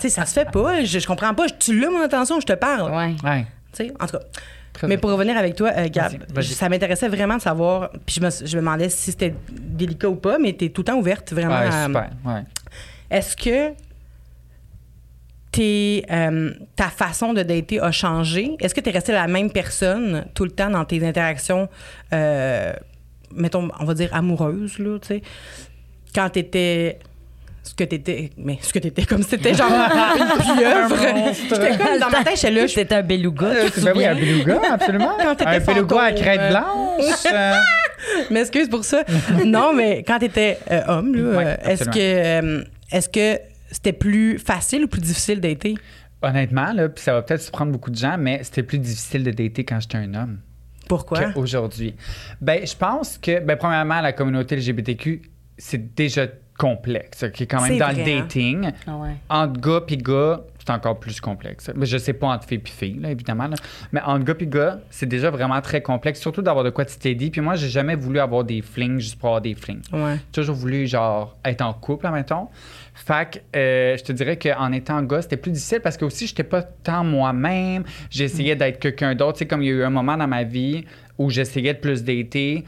Tu 0.01 0.03
sais, 0.03 0.09
ça 0.09 0.27
se 0.27 0.33
fait 0.33 0.51
pas. 0.51 0.85
Je, 0.85 0.99
je 0.99 1.07
comprends 1.07 1.35
pas. 1.35 1.47
Tu 1.49 1.79
l'as, 1.79 1.91
mon 1.91 2.01
attention, 2.03 2.41
je 2.41 2.47
te 2.47 2.53
parle. 2.53 2.91
Ouais. 2.91 3.15
Ouais. 3.29 3.47
Tu 3.73 3.85
sais, 3.87 3.93
en 4.01 4.07
tout 4.07 4.17
cas. 4.19 4.25
Mais 4.87 4.97
pour 4.97 5.11
revenir 5.11 5.37
avec 5.37 5.57
toi, 5.57 5.71
euh, 5.77 5.89
Gab, 5.91 6.13
ça 6.43 6.69
m'intéressait 6.69 7.09
vraiment 7.09 7.37
de 7.37 7.43
savoir, 7.43 7.91
puis 8.07 8.17
je 8.17 8.21
me, 8.21 8.31
je 8.31 8.57
me 8.57 8.63
demandais 8.63 8.89
si 8.89 9.11
c'était 9.11 9.35
délicat 9.51 10.09
ou 10.09 10.15
pas, 10.17 10.39
mais 10.39 10.53
t'es 10.53 10.69
tout 10.71 10.81
le 10.83 10.87
temps 10.87 10.99
ouverte, 10.99 11.33
vraiment. 11.33 11.59
Ouais, 11.59 11.67
à- 11.67 11.87
super. 11.87 12.11
Ouais. 12.25 12.43
est-ce 13.11 13.37
que 13.37 13.75
t'es, 15.53 16.05
euh, 16.11 16.53
ta 16.77 16.89
façon 16.89 17.33
de 17.33 17.43
dater 17.43 17.81
a 17.81 17.91
changé? 17.91 18.57
Est-ce 18.61 18.75
que 18.75 18.81
tu 18.81 18.89
es 18.89 18.93
resté 18.93 19.13
la 19.13 19.27
même 19.27 19.51
personne 19.51 20.27
tout 20.35 20.45
le 20.45 20.51
temps 20.51 20.71
dans 20.71 20.85
tes 20.85 21.05
interactions, 21.07 21.69
euh, 22.13 22.73
mettons, 23.35 23.69
on 23.81 23.85
va 23.85 23.95
dire 23.95 24.15
amoureuses, 24.15 24.79
là, 24.79 24.99
tu 25.01 25.09
sais, 25.09 25.23
quand 26.15 26.31
t'étais 26.31 26.99
ce 27.63 27.75
que 27.75 27.85
t'étais, 27.85 28.31
mais 28.37 28.59
ce 28.63 28.73
que 28.73 28.79
t'étais 28.79 29.05
comme 29.05 29.23
si 29.23 29.31
t'étais 29.31 29.55
genre 29.55 29.71
une 30.17 30.57
pieuvre. 30.57 30.97
J'étais 31.35 31.77
comme 31.77 31.99
dans 31.99 32.11
ma 32.11 32.25
tête, 32.25 32.37
j'étais 32.37 32.51
là, 32.51 32.67
je 32.67 32.73
C'était 32.75 32.95
un 32.95 33.03
beluga. 33.03 33.67
tu 33.67 33.73
te 33.73 33.81
Ben 33.85 33.93
oui, 33.97 34.07
un 34.07 34.15
beluga, 34.15 34.61
absolument. 34.73 35.17
Quand 35.19 35.47
un 35.47 35.59
beluga 35.61 36.01
à 36.01 36.09
fantôme, 36.11 36.15
crête 36.15 36.41
euh. 36.41 36.51
blanche. 36.51 37.27
euh, 37.33 37.53
m'excuse 38.31 38.69
pour 38.69 38.85
ça. 38.85 39.05
non, 39.45 39.73
mais 39.75 40.03
quand 40.07 40.19
t'étais 40.19 40.59
euh, 40.71 40.83
homme, 40.89 41.15
euh, 41.17 41.57
est-ce 41.63 41.85
que, 41.85 41.99
euh, 41.99 42.65
est-ce 42.91 43.09
que 43.09 43.41
c'était 43.71 43.93
plus 43.93 44.39
facile 44.39 44.85
ou 44.85 44.89
plus 44.89 45.01
difficile 45.01 45.41
d'été? 45.41 45.75
Honnêtement, 46.23 46.73
là, 46.73 46.89
puis 46.89 47.03
ça 47.03 47.15
va 47.15 47.23
peut-être 47.23 47.43
surprendre 47.43 47.73
beaucoup 47.73 47.91
de 47.91 47.97
gens, 47.97 48.17
mais 48.19 48.41
c'était 48.43 48.63
plus 48.63 48.79
difficile 48.79 49.25
de 49.25 49.31
dater 49.31 49.65
quand 49.65 49.81
j'étais 49.81 49.97
un 49.97 50.15
homme 50.15 50.39
Pourquoi? 50.89 51.33
qu'aujourd'hui. 51.33 51.95
Ben, 52.41 52.67
je 52.67 52.75
pense 52.77 53.17
que, 53.17 53.41
ben, 53.41 53.57
premièrement, 53.57 54.01
la 54.01 54.13
communauté 54.13 54.57
LGBTQ, 54.57 55.23
c'est 55.57 55.95
déjà 55.95 56.27
complexe, 56.61 57.25
qui 57.33 57.45
est 57.45 57.47
quand 57.47 57.63
même 57.63 57.79
dans 57.79 57.87
vrai, 57.87 58.05
le 58.05 58.13
hein? 58.13 58.21
dating. 58.21 58.71
Ah 58.87 58.97
ouais. 58.99 59.15
Entre 59.31 59.61
gars 59.61 59.81
puis 59.81 59.97
gars, 59.97 60.43
c'est 60.59 60.71
encore 60.71 61.01
plus 61.01 61.19
complexe. 61.19 61.71
Mais 61.75 61.87
je 61.87 61.97
sais 61.97 62.13
pas 62.13 62.27
entre 62.27 62.47
filles 62.47 62.59
puis 62.59 62.73
filles, 62.73 62.99
là, 63.01 63.11
évidemment. 63.11 63.49
là. 63.49 63.57
Mais 63.93 64.03
entre 64.05 64.27
gars 64.27 64.35
puis 64.35 64.47
gars, 64.47 64.79
c'est 64.91 65.07
déjà 65.07 65.31
vraiment 65.31 65.59
très 65.63 65.81
complexe, 65.81 66.21
surtout 66.21 66.43
d'avoir 66.43 66.63
de 66.63 66.69
quoi 66.69 66.85
tu 66.85 66.99
t'es 66.99 67.15
dit. 67.15 67.31
Puis 67.31 67.41
moi, 67.41 67.55
j'ai 67.57 67.71
jamais 67.71 67.95
voulu 67.95 68.19
avoir 68.19 68.45
des 68.45 68.61
flings 68.61 68.99
juste 68.99 69.19
pour 69.19 69.31
avoir 69.31 69.41
des 69.41 69.55
flings. 69.55 69.81
Ouais. 69.91 70.17
J'ai 70.17 70.43
toujours 70.43 70.55
voulu, 70.55 70.87
genre, 70.87 71.35
être 71.47 71.63
en 71.63 71.73
couple, 71.73 72.11
mettons. 72.11 72.49
Fait 72.93 73.31
que 73.31 73.59
euh, 73.59 73.97
je 73.97 74.05
te 74.05 74.13
dirais 74.13 74.37
qu'en 74.37 74.71
étant 74.73 75.03
gars, 75.03 75.23
c'était 75.23 75.39
plus 75.39 75.53
difficile 75.53 75.81
parce 75.81 75.97
que 75.97 76.05
aussi, 76.05 76.27
j'étais 76.27 76.45
pas 76.45 76.61
tant 76.63 77.05
moi-même. 77.05 77.85
J'essayais 78.11 78.55
d'être 78.55 78.79
quelqu'un 78.79 79.15
d'autre. 79.15 79.39
Tu 79.39 79.39
sais, 79.41 79.47
comme 79.47 79.63
il 79.63 79.69
y 79.69 79.71
a 79.71 79.77
eu 79.77 79.83
un 79.85 79.91
moment 79.91 80.19
dans 80.19 80.29
ma 80.29 80.45
vie 80.45 80.85
où 81.17 81.31
j'essayais 81.31 81.73
de 81.73 81.79
plus 81.79 82.05
dater, 82.05 82.65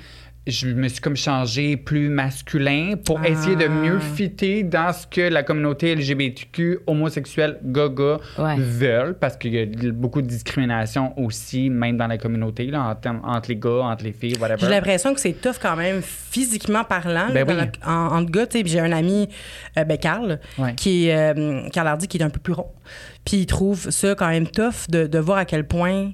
je 0.46 0.66
me 0.66 0.88
suis 0.88 1.00
comme 1.00 1.16
changé 1.16 1.76
plus 1.76 2.08
masculin 2.08 2.94
pour 3.04 3.20
Ah. 3.22 3.28
essayer 3.28 3.54
de 3.54 3.68
mieux 3.68 4.00
fitter 4.00 4.64
dans 4.64 4.92
ce 4.92 5.06
que 5.06 5.20
la 5.20 5.44
communauté 5.44 5.92
LGBTQ, 5.94 6.80
homosexuelle, 6.88 7.60
gaga 7.64 8.16
Ouais. 8.38 8.56
veulent 8.58 9.14
parce 9.18 9.36
qu'il 9.36 9.54
y 9.54 9.60
a 9.60 9.92
beaucoup 9.92 10.20
de 10.20 10.26
discrimination 10.26 11.16
aussi, 11.16 11.70
même 11.70 11.96
dans 11.96 12.08
la 12.08 12.18
communauté, 12.18 12.66
là, 12.66 12.82
en 12.82 12.94
termes- 12.96 13.20
entre 13.24 13.50
les 13.50 13.56
gars, 13.56 13.70
entre 13.84 14.02
les 14.04 14.12
filles, 14.12 14.36
whatever. 14.40 14.58
J'ai 14.60 14.68
l'impression 14.68 15.14
que 15.14 15.20
c'est 15.20 15.40
tough 15.40 15.56
quand 15.62 15.76
même, 15.76 16.02
physiquement 16.02 16.82
parlant, 16.82 17.28
Ben 17.32 17.46
oui. 17.48 17.54
la- 17.54 17.88
en, 17.88 18.16
entre 18.18 18.30
gars. 18.32 18.46
J'ai 18.64 18.80
un 18.80 18.90
ami, 18.92 19.28
euh, 19.78 19.84
ben 19.84 19.96
Carl, 19.98 20.40
Ouais. 20.58 20.74
qui 20.74 21.06
est, 21.06 21.36
euh, 21.38 21.68
Carl 21.72 21.86
Hardy, 21.86 22.08
qui 22.08 22.18
est 22.18 22.22
un 22.22 22.30
peu 22.30 22.40
plus 22.40 22.52
rond. 22.54 22.70
Puis 23.24 23.36
il 23.38 23.46
trouve 23.46 23.90
ça 23.90 24.16
quand 24.16 24.28
même 24.28 24.48
tough 24.48 24.88
de, 24.88 25.06
de 25.06 25.18
voir 25.20 25.38
à 25.38 25.44
quel 25.44 25.66
point 25.68 26.10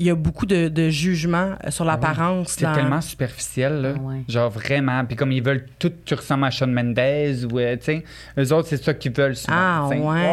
il 0.00 0.06
y 0.06 0.10
a 0.10 0.14
beaucoup 0.14 0.46
de, 0.46 0.68
de 0.68 0.88
jugements 0.88 1.52
euh, 1.64 1.70
sur 1.70 1.84
l'apparence. 1.84 2.48
Ah 2.48 2.54
C'est 2.58 2.64
dans- 2.64 2.72
tellement 2.74 3.00
superficiel, 3.00 3.82
là. 3.82 3.92
Ah 3.96 4.00
ouais. 4.00 4.22
Genre 4.28 4.50
vraiment. 4.50 5.04
Puis 5.04 5.14
comme 5.14 5.30
ils 5.30 5.42
veulent 5.42 5.66
tout, 5.78 5.92
tu 6.04 6.14
ressembles 6.14 6.44
à 6.44 6.50
Shawn 6.50 6.72
Mendes 6.72 6.98
ou, 7.52 7.58
euh, 7.58 7.76
tu 7.76 7.84
sais, 7.84 8.04
eux 8.38 8.52
autres, 8.52 8.68
c'est 8.68 8.82
ça 8.82 8.94
qu'ils 8.94 9.12
veulent 9.12 9.36
souvent. 9.36 9.56
Ah, 9.56 9.88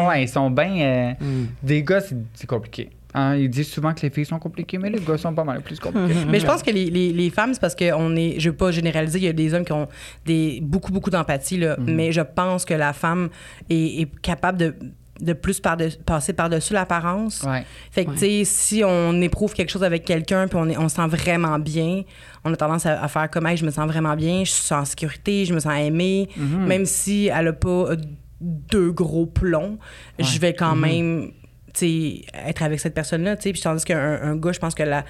ouais. 0.08 0.22
ils 0.24 0.28
sont 0.28 0.50
bien. 0.50 0.74
euh, 0.80 1.12
Mm. 1.20 1.46
Des 1.62 1.82
gars, 1.82 2.00
c'est 2.00 2.16
c'est 2.34 2.46
compliqué. 2.46 2.90
Hein, 3.14 3.36
ils 3.36 3.48
disent 3.48 3.68
souvent 3.70 3.94
que 3.94 4.00
les 4.02 4.10
filles 4.10 4.26
sont 4.26 4.38
compliquées, 4.38 4.76
mais 4.78 4.90
les 4.90 5.00
gars 5.00 5.16
sont 5.16 5.32
pas 5.34 5.42
mal 5.44 5.60
plus 5.62 5.80
compliqués. 5.80 6.14
Mais 6.30 6.38
je 6.40 6.46
pense 6.46 6.62
que 6.62 6.70
les, 6.70 6.90
les, 6.90 7.10
les 7.12 7.30
femmes, 7.30 7.54
c'est 7.54 7.60
parce 7.60 7.74
qu'on 7.74 8.14
est, 8.16 8.38
je 8.38 8.50
veux 8.50 8.56
pas 8.56 8.70
généraliser, 8.70 9.18
il 9.18 9.24
y 9.24 9.28
a 9.28 9.32
des 9.32 9.54
hommes 9.54 9.64
qui 9.64 9.72
ont 9.72 9.88
des, 10.26 10.60
beaucoup, 10.62 10.92
beaucoup 10.92 11.08
d'empathie, 11.10 11.56
là, 11.56 11.76
Mhm. 11.78 11.94
mais 11.94 12.12
je 12.12 12.20
pense 12.20 12.64
que 12.66 12.74
la 12.74 12.92
femme 12.92 13.30
est, 13.70 14.02
est 14.02 14.20
capable 14.20 14.58
de, 14.58 14.74
de 15.20 15.32
plus 15.32 15.58
par 15.60 15.76
passer 16.06 16.32
par-dessus 16.32 16.72
l'apparence. 16.74 17.42
Ouais. 17.42 17.64
Fait 17.90 18.04
que, 18.04 18.12
tu 18.12 18.18
sais, 18.18 18.42
si 18.44 18.82
on 18.84 19.20
éprouve 19.20 19.52
quelque 19.52 19.70
chose 19.70 19.82
avec 19.84 20.04
quelqu'un 20.04 20.46
puis 20.48 20.58
on, 20.60 20.68
est- 20.68 20.76
on 20.78 20.88
se 20.88 20.96
sent 20.96 21.06
vraiment 21.08 21.58
bien, 21.58 22.02
on 22.44 22.52
a 22.52 22.56
tendance 22.56 22.86
à, 22.86 23.02
à 23.02 23.08
faire 23.08 23.28
comme, 23.30 23.46
hey, 23.46 23.56
je 23.56 23.64
me 23.66 23.70
sens 23.70 23.86
vraiment 23.86 24.14
bien, 24.16 24.44
je 24.44 24.50
suis 24.50 24.74
en 24.74 24.84
sécurité, 24.84 25.44
je 25.44 25.52
me 25.54 25.60
sens 25.60 25.72
aimée. 25.76 26.28
Mhm. 26.36 26.66
Même 26.66 26.86
si 26.86 27.26
elle 27.34 27.48
a 27.48 27.52
pas 27.52 27.68
euh, 27.68 27.96
deux 28.40 28.92
gros 28.92 29.26
plombs, 29.26 29.78
je 30.18 30.38
vais 30.38 30.54
quand 30.54 30.76
même, 30.76 31.32
tu 31.74 31.80
sais, 31.80 32.22
être 32.46 32.62
avec 32.62 32.78
cette 32.80 32.94
personne-là, 32.94 33.36
tu 33.36 33.42
sais. 33.44 33.52
Puis 33.52 33.60
tandis 33.62 33.84
qu'un 33.84 34.20
un 34.22 34.36
gars, 34.36 34.52
je 34.52 34.58
pense 34.60 34.74
que 34.74 34.84
la, 34.84 35.04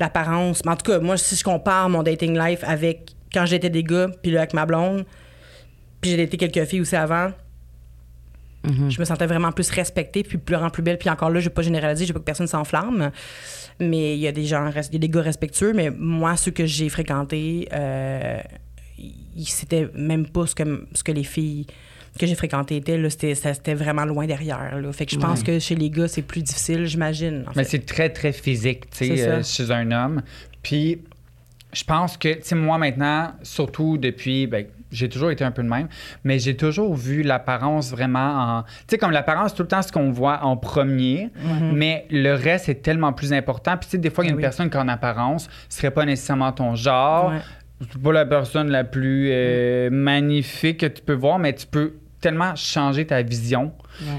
l'apparence, 0.00 0.64
mais 0.64 0.72
en 0.72 0.76
tout 0.76 0.90
cas, 0.90 0.98
moi, 0.98 1.16
si 1.16 1.36
je 1.36 1.44
compare 1.44 1.88
mon 1.88 2.02
dating 2.02 2.38
life 2.38 2.60
avec 2.64 3.12
quand 3.32 3.46
j'étais 3.46 3.70
des 3.70 3.84
gars, 3.84 4.08
puis 4.22 4.32
là, 4.32 4.40
avec 4.40 4.54
ma 4.54 4.66
blonde, 4.66 5.04
puis 6.00 6.10
j'ai 6.12 6.16
daté 6.16 6.36
quelques 6.36 6.64
filles 6.68 6.80
aussi 6.80 6.96
avant, 6.96 7.30
Mhm. 8.64 8.90
je 8.90 8.98
me 8.98 9.04
sentais 9.04 9.26
vraiment 9.26 9.52
plus 9.52 9.70
respectée, 9.70 10.22
puis 10.24 10.36
plus 10.38 10.56
plus 10.72 10.82
belle. 10.82 10.98
Puis 10.98 11.08
encore 11.08 11.30
là, 11.30 11.38
je 11.40 11.48
vais 11.48 11.54
pas 11.54 11.62
généraliser, 11.62 12.04
je 12.06 12.10
veux 12.10 12.14
pas 12.14 12.20
que 12.20 12.24
personne 12.24 12.46
s'enflamme. 12.48 13.10
Mais 13.80 14.14
il 14.14 14.20
y 14.20 14.26
a 14.26 14.32
des 14.32 14.44
gens, 14.46 14.68
il 14.68 14.92
y 14.94 14.96
a 14.96 14.98
des 14.98 15.08
gars 15.08 15.22
respectueux, 15.22 15.72
mais 15.72 15.90
moi, 15.90 16.36
ceux 16.36 16.50
que 16.50 16.66
j'ai 16.66 16.88
fréquentés, 16.88 17.68
euh, 17.72 18.40
c'était 19.44 19.88
même 19.94 20.26
pas 20.26 20.46
ce 20.46 20.54
que, 20.54 20.86
ce 20.92 21.02
que 21.04 21.12
les 21.12 21.24
filles 21.24 21.66
que 22.18 22.26
j'ai 22.26 22.34
fréquentées 22.34 22.76
étaient. 22.76 22.98
Là, 22.98 23.10
c'était, 23.10 23.36
ça- 23.36 23.54
c'était 23.54 23.74
vraiment 23.74 24.04
loin 24.04 24.26
derrière. 24.26 24.80
Là. 24.80 24.92
Fait 24.92 25.06
que 25.06 25.12
je 25.12 25.18
pense 25.20 25.44
que 25.44 25.60
chez 25.60 25.76
les 25.76 25.88
gars, 25.88 26.08
c'est 26.08 26.22
plus 26.22 26.42
difficile, 26.42 26.84
j'imagine. 26.86 27.44
en 27.46 27.52
Mais 27.54 27.62
c'est 27.62 27.86
très, 27.86 28.08
très 28.10 28.32
physique, 28.32 28.90
tu 28.90 29.06
sais, 29.06 29.28
euh, 29.28 29.42
chez 29.44 29.70
un 29.70 29.92
homme. 29.92 30.22
Puis, 30.62 30.98
je 31.72 31.84
pense 31.84 32.16
que, 32.16 32.34
tu 32.34 32.40
sais, 32.42 32.54
moi 32.56 32.76
maintenant, 32.78 33.34
surtout 33.44 33.98
depuis, 33.98 34.48
ben, 34.48 34.66
j'ai 34.90 35.08
toujours 35.08 35.30
été 35.30 35.44
un 35.44 35.50
peu 35.50 35.62
de 35.62 35.68
même, 35.68 35.88
mais 36.24 36.38
j'ai 36.38 36.56
toujours 36.56 36.94
vu 36.94 37.22
l'apparence 37.22 37.90
vraiment 37.90 38.58
en. 38.58 38.62
Tu 38.62 38.68
sais, 38.90 38.98
comme 38.98 39.10
l'apparence, 39.10 39.54
tout 39.54 39.62
le 39.62 39.68
temps, 39.68 39.82
ce 39.82 39.92
qu'on 39.92 40.10
voit 40.10 40.44
en 40.44 40.56
premier, 40.56 41.30
mais 41.74 42.06
le 42.10 42.32
reste 42.34 42.68
est 42.68 42.82
tellement 42.82 43.12
plus 43.12 43.32
important. 43.32 43.76
Puis, 43.76 43.86
tu 43.86 43.90
sais, 43.92 43.98
des 43.98 44.10
fois, 44.10 44.24
il 44.24 44.28
y 44.28 44.30
a 44.30 44.34
Mhm. 44.34 44.36
Ben 44.36 44.40
une 44.40 44.44
oui. 44.44 44.48
personne 44.50 44.70
qui, 44.70 44.76
en 44.78 44.88
apparence, 44.88 45.48
serait 45.68 45.90
pas 45.90 46.04
nécessairement 46.04 46.52
ton 46.52 46.74
genre. 46.74 47.30
Ouais. 47.30 47.38
C'est 47.92 48.02
pas 48.02 48.12
la 48.12 48.26
personne 48.26 48.70
la 48.70 48.82
plus 48.84 49.28
euh, 49.30 49.88
magnifique 49.90 50.78
que 50.80 50.86
tu 50.86 51.00
peux 51.02 51.12
voir, 51.14 51.38
mais 51.38 51.52
tu 51.52 51.66
peux 51.66 51.94
tellement 52.20 52.56
changer 52.56 53.06
ta 53.06 53.22
vision. 53.22 53.72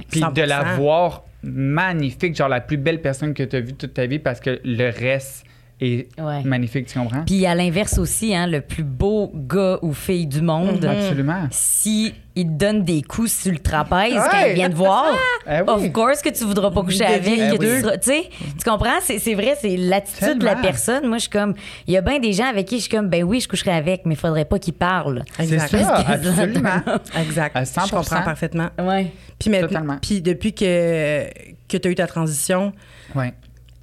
Puis 0.09 0.21
de 0.21 0.41
la 0.43 0.63
100%. 0.63 0.75
voir 0.77 1.23
magnifique, 1.43 2.35
genre 2.35 2.47
la 2.49 2.61
plus 2.61 2.77
belle 2.77 3.01
personne 3.01 3.33
que 3.33 3.43
tu 3.43 3.55
as 3.55 3.59
vue 3.61 3.73
toute 3.73 3.93
ta 3.93 4.05
vie 4.05 4.19
parce 4.19 4.39
que 4.39 4.59
le 4.63 4.89
reste 4.89 5.45
est 5.81 6.07
Ouais. 6.19 6.43
magnifique, 6.43 6.87
tu 6.87 6.99
comprends? 6.99 7.23
Puis 7.25 7.45
à 7.45 7.55
l'inverse 7.55 7.97
aussi, 7.97 8.35
hein, 8.35 8.47
le 8.47 8.61
plus 8.61 8.83
beau 8.83 9.31
gars 9.33 9.79
ou 9.81 9.93
fille 9.93 10.27
du 10.27 10.41
monde, 10.41 10.83
Mhm. 10.83 10.89
Absolument. 10.89 11.47
si 11.51 12.13
il 12.35 12.45
te 12.47 12.51
donne 12.51 12.83
des 12.83 13.01
coups 13.01 13.31
sur 13.31 13.51
le 13.51 13.59
trapèze 13.59 14.13
quand 14.13 14.37
Ouais. 14.41 14.51
il 14.51 14.55
vient 14.55 14.69
te 14.69 14.75
voir, 14.75 15.05
Eh 15.47 15.61
oui. 15.61 15.67
of 15.67 15.91
course 15.93 16.21
que 16.21 16.29
tu 16.29 16.43
voudras 16.45 16.71
pas 16.71 16.81
coucher 16.83 17.05
avec. 17.05 17.23
que 17.23 17.57
tu 17.57 17.99
Tu 17.99 18.05
sais, 18.11 18.29
tu 18.57 18.69
comprends? 18.69 18.99
C'est 19.01 19.19
c'est 19.19 19.33
vrai, 19.35 19.57
c'est 19.59 19.75
l'attitude 19.77 20.39
de 20.39 20.45
la 20.45 20.55
personne. 20.55 21.07
Moi, 21.07 21.17
je 21.17 21.21
suis 21.23 21.29
comme, 21.29 21.53
il 21.87 21.93
y 21.93 21.97
a 21.97 22.01
bien 22.01 22.19
des 22.19 22.33
gens 22.33 22.45
avec 22.45 22.67
qui 22.67 22.75
je 22.77 22.81
suis 22.83 22.89
comme, 22.91 23.07
ben 23.09 23.23
oui, 23.23 23.39
je 23.39 23.47
coucherai 23.47 23.71
avec, 23.71 24.05
mais 24.05 24.13
il 24.15 24.17
faudrait 24.17 24.45
pas 24.45 24.59
qu'ils 24.59 24.73
parlent. 24.73 25.23
C'est 25.37 25.43
Exact. 25.53 25.69
ça, 25.77 25.95
absolument. 26.07 26.81
Exact. 27.21 27.55
À 27.55 27.63
Je 27.63 27.69
100%. 27.69 27.89
comprends 27.89 28.21
parfaitement. 28.23 28.69
Ouais. 28.79 29.11
Puis, 29.39 29.49
maintenant, 29.49 29.67
Totalement. 29.67 29.97
puis 30.01 30.21
depuis 30.21 30.53
que, 30.53 31.25
que 31.69 31.77
tu 31.77 31.87
as 31.87 31.91
eu 31.91 31.95
ta 31.95 32.07
transition, 32.07 32.73
Ouais. 33.15 33.33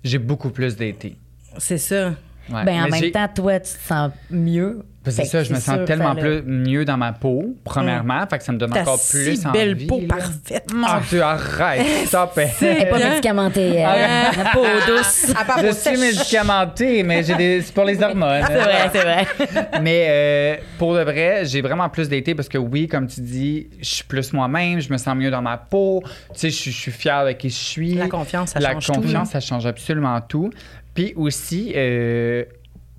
J'ai 0.05 0.19
beaucoup 0.19 0.51
plus 0.51 0.77
d'été. 0.77 1.17
C'est 1.59 1.79
ça. 1.79 2.09
Ouais. 2.49 2.65
Ben 2.65 2.85
en 2.85 2.89
Mais 2.89 3.01
même 3.01 3.11
temps, 3.11 3.29
toi, 3.35 3.59
tu 3.59 3.73
te 3.73 3.79
sens 3.89 4.13
mieux. 4.31 4.85
Ben, 5.05 5.11
c'est 5.13 5.23
Fait 5.23 5.29
ça, 5.29 5.39
que 5.39 5.45
je 5.45 5.51
me 5.55 5.59
sens 5.61 5.77
sûr, 5.77 5.85
tellement 5.85 6.15
plus 6.17 6.43
mieux 6.43 6.85
dans 6.85 6.97
ma 6.97 7.13
peau, 7.13 7.55
premièrement. 7.65 8.25
Fait 8.29 8.39
que 8.39 8.45
ça 8.45 8.53
me 8.53 8.59
donne 8.59 8.77
encore 8.77 8.99
si 8.99 9.17
plus 9.17 9.43
belle 9.53 9.75
envie, 9.75 9.87
peau 9.87 10.01
là. 10.01 10.07
parfaite. 10.17 10.73
Mon 10.73 10.87
Dieu, 11.09 11.23
arrête, 11.23 12.07
stop. 12.07 12.39
Elle 12.61 12.67
est 12.83 12.87
pas 12.87 12.99
médicamentée. 12.99 13.85
euh, 13.85 14.23
la 14.45 14.51
peau 14.53 14.65
douce. 14.87 15.33
À 15.37 15.45
part 15.45 15.59
Je 15.61 15.67
suis 15.73 15.97
sèche. 15.97 15.99
médicamenté, 15.99 17.03
mais 17.05 17.23
j'ai 17.25 17.35
des... 17.37 17.63
c'est 17.63 17.73
pour 17.75 17.85
les 17.85 18.01
hormones. 18.03 18.45
C'est 18.47 18.59
vrai, 18.59 18.91
c'est 18.93 19.03
vrai. 19.03 19.27
Mais 19.83 20.07
euh, 20.09 20.57
pour 20.79 20.95
de 20.95 21.01
vrai, 21.03 21.43
j'ai 21.45 21.63
vraiment 21.63 21.89
plus 21.89 22.09
d'été 22.09 22.35
parce 22.37 22.49
que 22.49 22.59
oui, 22.59 22.87
comme 22.89 23.07
tu 23.09 23.21
dis, 23.21 23.69
je 23.81 23.85
suis 23.89 24.05
plus 24.05 24.33
moi-même, 24.33 24.81
je 24.81 24.93
me 24.93 24.99
sens 24.99 25.15
mieux 25.17 25.31
dans 25.31 25.43
ma 25.43 25.57
peau. 25.57 26.03
Tu 26.35 26.41
sais, 26.41 26.51
je 26.51 26.71
suis- 26.71 26.91
fier 26.93 27.25
de 27.27 27.33
qui 27.33 27.49
je 27.51 27.55
suis. 27.55 27.95
La 27.95 28.09
confiance, 28.09 28.51
ça 28.51 28.61
La 28.61 28.73
change 28.73 28.87
tout, 28.87 28.93
confiance, 28.95 29.33
là. 29.33 29.41
ça 29.41 29.41
change 29.41 29.67
absolument 29.67 30.21
tout. 30.21 30.51
Puis 30.97 31.13
aussi, 31.15 31.73
euh, 31.77 32.45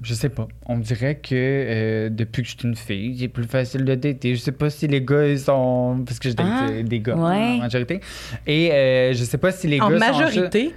je 0.01 0.13
sais 0.13 0.29
pas, 0.29 0.47
on 0.67 0.77
dirait 0.77 1.15
que 1.15 1.33
euh, 1.33 2.09
depuis 2.09 2.43
que 2.43 2.47
je 2.47 2.55
suis 2.57 2.67
une 2.67 2.75
fille, 2.75 3.17
c'est 3.19 3.27
plus 3.27 3.43
facile 3.43 3.83
de 3.83 3.95
dater. 3.95 4.35
Je 4.35 4.39
sais 4.39 4.51
pas 4.53 4.69
si 4.69 4.87
les 4.87 5.01
gars 5.01 5.27
ils 5.27 5.39
sont. 5.39 6.03
Parce 6.05 6.19
que 6.19 6.29
je 6.29 6.35
date 6.35 6.47
Ah, 6.49 6.67
euh, 6.69 6.83
des 6.83 6.99
gars 7.01 7.15
ouais. 7.15 7.21
en 7.21 7.57
majorité. 7.57 7.99
Et 8.45 8.71
euh, 8.71 9.13
je 9.13 9.23
sais 9.23 9.37
pas 9.37 9.51
si 9.51 9.67
les 9.67 9.81
En 9.81 9.89
gars. 9.89 9.99
sont 9.99 10.19
majorité, 10.19 10.73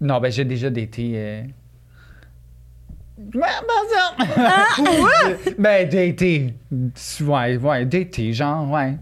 non, 0.00 0.20
ben 0.20 0.30
j'ai 0.30 0.44
déjà 0.44 0.68
daté. 0.68 1.44
Ouais, 3.16 3.40
ben 3.40 3.82
ça! 3.94 5.54
ben, 5.56 5.88
daté. 5.88 6.52
Ouais, 7.22 7.56
ouais, 7.56 7.86
daté, 7.86 8.32
genre, 8.32 8.68
ouais. 8.70 8.94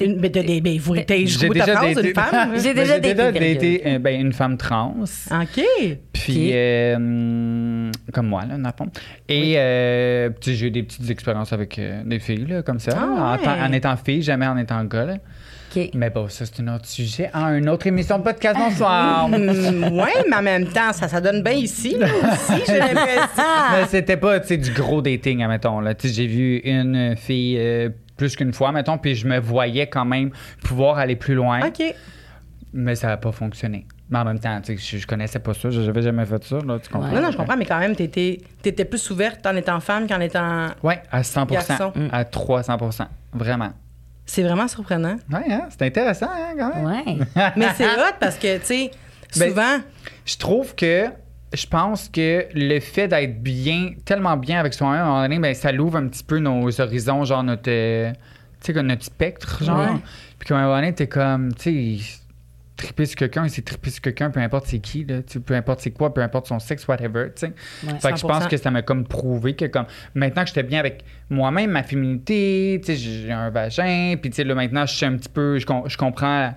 Une, 0.00 0.20
mais 0.20 0.28
des, 0.28 0.60
ben, 0.60 0.78
vous 0.78 0.94
jusqu'au 0.94 1.48
bout 1.48 1.54
de 1.54 1.58
ta 1.60 1.76
phrase, 1.76 1.98
une 2.04 2.14
femme? 2.14 2.52
J'ai 2.62 2.74
Ben, 2.74 2.82
déjà 2.82 2.94
j'ai 3.02 3.14
daté, 3.14 3.54
daté, 3.54 3.82
euh, 3.86 3.98
ben, 3.98 4.20
une 4.20 4.32
femme 4.32 4.56
trans. 4.56 4.94
OK. 5.00 5.64
Puis, 6.12 6.48
Ok. 6.48 6.54
euh, 6.54 6.96
hum, 6.96 7.90
comme 8.12 8.26
moi, 8.28 8.42
là, 8.48 8.56
dans 8.56 8.68
le 8.68 8.74
fond. 8.76 8.90
Et 9.28 9.54
euh, 9.56 10.30
tu 10.40 10.50
sais, 10.50 10.56
j'ai 10.56 10.66
eu 10.66 10.70
des 10.70 10.82
petites 10.82 11.08
expériences 11.10 11.52
avec 11.52 11.78
euh, 11.78 12.02
des 12.04 12.18
filles, 12.18 12.46
là, 12.48 12.62
comme 12.62 12.78
ça. 12.80 12.92
Ah 12.96 13.04
en, 13.04 13.32
ouais. 13.36 13.44
tant- 13.44 13.60
en 13.64 13.72
étant 13.72 13.96
fille, 13.96 14.22
jamais 14.22 14.46
en 14.46 14.56
étant 14.56 14.82
gars. 14.84 15.04
là. 15.04 15.14
OK. 15.74 15.90
Mais 15.94 16.10
bon, 16.10 16.28
ça, 16.28 16.44
c'est 16.46 16.62
un 16.62 16.74
autre 16.74 16.86
sujet. 16.86 17.28
Ah, 17.34 17.50
une 17.56 17.68
autre 17.68 17.86
émission 17.86 18.18
de 18.18 18.22
podcast, 18.24 18.56
bonsoir. 18.58 19.24
Hum, 19.26 19.32
ouais, 19.98 20.24
mais 20.30 20.36
en 20.36 20.42
même 20.42 20.66
temps, 20.68 20.92
ça, 20.92 21.08
ça 21.08 21.20
donne 21.20 21.42
bien 21.42 21.52
ici, 21.54 21.96
là, 21.98 22.06
aussi, 22.06 22.62
j'ai 22.66 22.78
l'impression. 22.78 23.42
Mais 23.72 23.86
c'était 23.88 24.16
pas, 24.16 24.40
tu 24.40 24.46
sais, 24.48 24.56
du 24.56 24.70
gros 24.70 25.02
dating, 25.02 25.42
admettons. 25.42 25.80
Là. 25.80 25.94
Tu 25.94 26.08
sais, 26.08 26.14
j'ai 26.14 26.26
vu 26.26 26.58
une 26.58 27.14
fille 27.16 27.56
euh, 27.58 27.88
plus 28.16 28.36
qu'une 28.36 28.52
fois, 28.52 28.72
mettons, 28.72 28.98
puis 28.98 29.14
je 29.14 29.26
me 29.26 29.38
voyais 29.38 29.86
quand 29.86 30.04
même 30.04 30.30
pouvoir 30.62 30.98
aller 30.98 31.16
plus 31.16 31.34
loin. 31.34 31.60
OK. 31.66 31.82
Mais 32.72 32.94
ça 32.94 33.08
n'a 33.08 33.16
pas 33.16 33.32
fonctionné. 33.32 33.86
Mais 34.10 34.18
en 34.18 34.24
même 34.24 34.38
temps, 34.38 34.60
tu 34.60 34.76
sais, 34.76 34.96
je, 34.96 35.02
je 35.02 35.06
connaissais 35.06 35.38
pas 35.38 35.54
ça. 35.54 35.70
J'avais 35.70 36.02
jamais 36.02 36.24
fait 36.26 36.42
ça, 36.44 36.58
là, 36.64 36.78
tu 36.78 36.88
comprends? 36.90 37.10
Non, 37.10 37.22
non, 37.22 37.30
je 37.30 37.36
comprends, 37.36 37.56
mais 37.56 37.64
quand 37.64 37.78
même, 37.78 37.96
t'étais 37.96 38.40
étais 38.64 38.84
plus 38.84 39.10
ouverte 39.10 39.44
en 39.46 39.56
étant 39.56 39.80
femme 39.80 40.06
qu'en 40.06 40.20
étant. 40.20 40.68
Ouais, 40.82 41.02
à 41.10 41.22
100 41.22 41.46
Garçon. 41.46 41.92
À 42.12 42.24
300% 42.24 43.06
Vraiment. 43.32 43.72
C'est 44.24 44.42
vraiment 44.42 44.66
surprenant. 44.68 45.16
Ouais, 45.32 45.52
hein, 45.52 45.68
c'est 45.70 45.82
intéressant, 45.82 46.28
hein, 46.30 46.54
quand 46.58 46.74
même. 46.74 46.86
Ouais. 46.86 47.26
Mais 47.56 47.68
c'est 47.76 47.86
hot 47.86 48.14
parce 48.20 48.36
que, 48.36 48.58
tu 48.58 48.64
sais, 48.64 48.90
Ben, 49.36 49.48
souvent. 49.50 49.78
Je 50.24 50.36
trouve 50.36 50.74
que 50.74 51.06
je 51.52 51.66
pense 51.66 52.08
que 52.08 52.46
le 52.54 52.80
fait 52.80 53.08
d'être 53.08 53.42
bien, 53.42 53.92
tellement 54.04 54.36
bien 54.36 54.58
avec 54.60 54.74
soi-même, 54.74 55.00
à 55.00 55.04
un 55.04 55.06
moment 55.06 55.22
donné, 55.22 55.38
ben, 55.38 55.54
ça 55.54 55.72
l'ouvre 55.72 55.96
un 55.98 56.08
petit 56.08 56.24
peu 56.24 56.38
nos 56.38 56.80
horizons, 56.80 57.24
genre 57.24 57.42
notre, 57.44 57.70
euh, 57.70 58.12
comme 58.74 58.86
notre 58.86 59.04
spectre, 59.04 59.62
genre. 59.64 59.78
Ouais. 59.78 60.00
Puis 60.38 60.48
qu'à 60.48 60.56
un 60.56 60.62
moment 60.64 60.76
donné, 60.76 60.92
t'es 60.92 61.06
comme, 61.06 61.54
tu 61.54 61.98
sais, 61.98 62.04
triper 62.76 63.06
sur 63.06 63.16
quelqu'un, 63.16 63.48
c'est 63.48 63.64
triper 63.64 63.88
sur 63.90 64.02
quelqu'un, 64.02 64.28
peu 64.30 64.40
importe 64.40 64.66
c'est 64.66 64.80
qui, 64.80 65.04
là, 65.04 65.20
peu 65.46 65.54
importe 65.54 65.80
c'est 65.80 65.92
quoi, 65.92 66.12
peu 66.12 66.20
importe 66.20 66.46
son 66.46 66.58
sexe, 66.58 66.86
whatever, 66.86 67.28
tu 67.34 67.46
sais. 67.46 67.52
Ouais, 67.86 67.98
fait 68.00 68.12
que 68.12 68.18
je 68.18 68.26
pense 68.26 68.44
100%. 68.44 68.48
que 68.48 68.56
ça 68.58 68.70
m'a 68.70 68.82
comme 68.82 69.06
prouvé 69.06 69.54
que 69.54 69.64
comme 69.64 69.86
maintenant 70.14 70.42
que 70.42 70.48
j'étais 70.48 70.62
bien 70.62 70.80
avec 70.80 71.02
moi-même, 71.30 71.70
ma 71.70 71.82
féminité, 71.84 72.78
tu 72.84 72.92
sais, 72.92 72.96
j'ai 72.98 73.32
un 73.32 73.48
vagin, 73.48 74.16
puis 74.20 74.28
tu 74.30 74.36
sais, 74.36 74.44
là 74.44 74.54
maintenant 74.54 74.84
je 74.84 74.94
suis 74.94 75.06
un 75.06 75.16
petit 75.16 75.30
peu, 75.30 75.58
je, 75.58 75.64
com- 75.64 75.84
je 75.86 75.96
comprends 75.96 76.38
la 76.40 76.54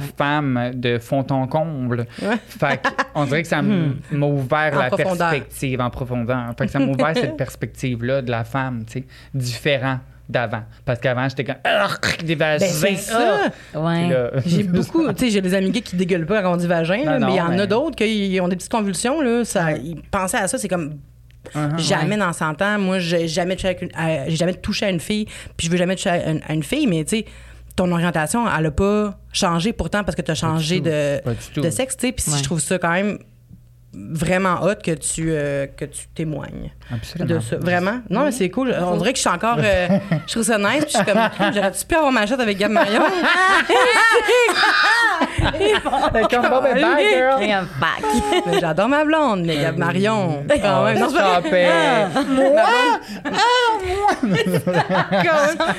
femme 0.00 0.72
de 0.74 0.98
fond 0.98 1.24
en 1.30 1.46
comble. 1.46 2.06
Ouais. 2.22 2.36
Fait 2.46 2.80
on 3.14 3.24
dirait 3.24 3.42
que 3.42 3.48
ça 3.48 3.58
m- 3.60 3.96
m'a 4.10 4.26
ouvert 4.26 4.76
la 4.78 4.88
profondeur. 4.88 5.30
perspective 5.30 5.80
en 5.80 5.90
profondeur. 5.90 6.46
Fait 6.58 6.66
que 6.66 6.72
ça 6.72 6.78
m'a 6.78 6.86
ouvert 6.86 7.12
cette 7.14 7.36
perspective-là 7.38 8.22
de 8.22 8.30
la 8.30 8.44
femme, 8.44 8.84
tu 8.86 9.00
sais, 9.00 9.04
différent 9.34 9.98
d'avant. 10.28 10.62
Parce 10.84 10.98
qu'avant, 11.00 11.28
j'étais 11.28 11.44
comme, 11.44 11.56
des 12.24 12.34
vagins. 12.34 12.64
Ben, 12.64 12.70
c'est 12.72 12.96
ça. 12.96 13.50
ah! 13.74 13.80
Ouais. 13.80 14.30
J'ai 14.46 14.62
beaucoup, 14.62 15.06
tu 15.12 15.18
sais, 15.26 15.30
j'ai 15.30 15.40
des 15.42 15.52
amis 15.54 15.70
gays 15.70 15.80
qui 15.82 15.96
dégueulent 15.96 16.26
pas 16.26 16.42
quand 16.42 16.52
on 16.54 16.56
dit 16.56 16.66
vagin, 16.66 17.04
là, 17.04 17.18
Non, 17.18 17.26
mais 17.26 17.32
il 17.34 17.36
y 17.36 17.40
en 17.40 17.58
a 17.58 17.66
d'autres 17.66 17.96
qui 17.96 18.38
ont 18.40 18.48
des 18.48 18.56
petites 18.56 18.70
convulsions, 18.72 19.20
là. 19.20 19.44
Ça, 19.44 19.72
ils 19.72 20.00
pensaient 20.10 20.38
à 20.38 20.48
ça, 20.48 20.56
c'est 20.58 20.68
comme. 20.68 20.98
Uh-huh. 21.54 21.76
Jamais 21.78 22.16
dans 22.16 22.32
100 22.32 22.62
ans, 22.62 22.78
moi, 22.78 23.00
j'ai 23.00 23.26
jamais, 23.26 23.56
touché 23.56 23.76
à- 23.94 24.28
j'ai 24.28 24.36
jamais 24.36 24.54
touché 24.54 24.86
à 24.86 24.90
une 24.90 25.00
fille, 25.00 25.26
puis 25.56 25.66
je 25.66 25.72
veux 25.72 25.76
jamais 25.76 25.96
toucher 25.96 26.10
à 26.10 26.30
une, 26.30 26.40
à 26.48 26.54
une 26.54 26.62
fille, 26.62 26.86
mais 26.86 27.02
tu 27.04 27.16
sais, 27.18 27.24
ton 27.76 27.90
orientation, 27.92 28.44
elle 28.58 28.66
a 28.66 28.70
pas 28.70 29.18
changé 29.32 29.72
pourtant 29.72 30.04
parce 30.04 30.14
que 30.16 30.22
tu 30.22 30.30
as 30.30 30.34
changé 30.34 30.80
de, 30.80 31.20
de 31.60 31.70
sexe, 31.70 31.96
tu 31.96 32.06
sais. 32.06 32.12
Puis 32.12 32.24
Ouais. 32.30 32.38
je 32.38 32.42
trouve 32.44 32.60
ça 32.60 32.78
quand 32.78 32.90
même 32.92 33.18
vraiment 33.94 34.62
hot 34.62 34.76
que 34.82 34.92
tu, 34.92 35.26
euh, 35.30 35.66
que 35.66 35.84
tu 35.84 36.06
témoignes 36.14 36.70
Absolument. 36.90 37.34
de 37.34 37.40
ça. 37.40 37.56
Vraiment? 37.58 38.00
Non, 38.08 38.24
mais 38.24 38.32
c'est 38.32 38.48
cool. 38.48 38.74
On 38.80 38.96
dirait 38.96 39.12
que 39.12 39.18
je 39.18 39.22
suis 39.22 39.30
encore. 39.30 39.58
euh, 39.58 39.88
je 40.26 40.32
trouve 40.32 40.44
ça 40.44 40.56
nice. 40.58 40.84
Puis 40.84 40.92
je 40.94 40.96
suis 40.96 41.04
comme, 41.04 41.28
j'aurais-tu 41.54 41.84
pu 41.86 41.94
avoir 41.94 42.10
ma 42.12 42.24
chatte 42.26 42.40
avec 42.40 42.56
Gab 42.56 42.70
Marion? 42.72 43.02
Comme 46.30 46.44
et 46.76 46.80
Bye, 46.80 47.06
girl. 47.14 47.40
Mais 48.46 48.60
J'adore 48.60 48.88
ma 48.88 49.04
blonde, 49.04 49.42
mais 49.44 49.56
Gab 49.58 49.76
Marion. 49.76 50.44
Quand 50.62 50.84
même. 50.84 50.98
Non, 50.98 51.06
c'est 51.10 51.16
pas- 51.18 51.40
Stop 51.40 51.52
it. 51.52 51.62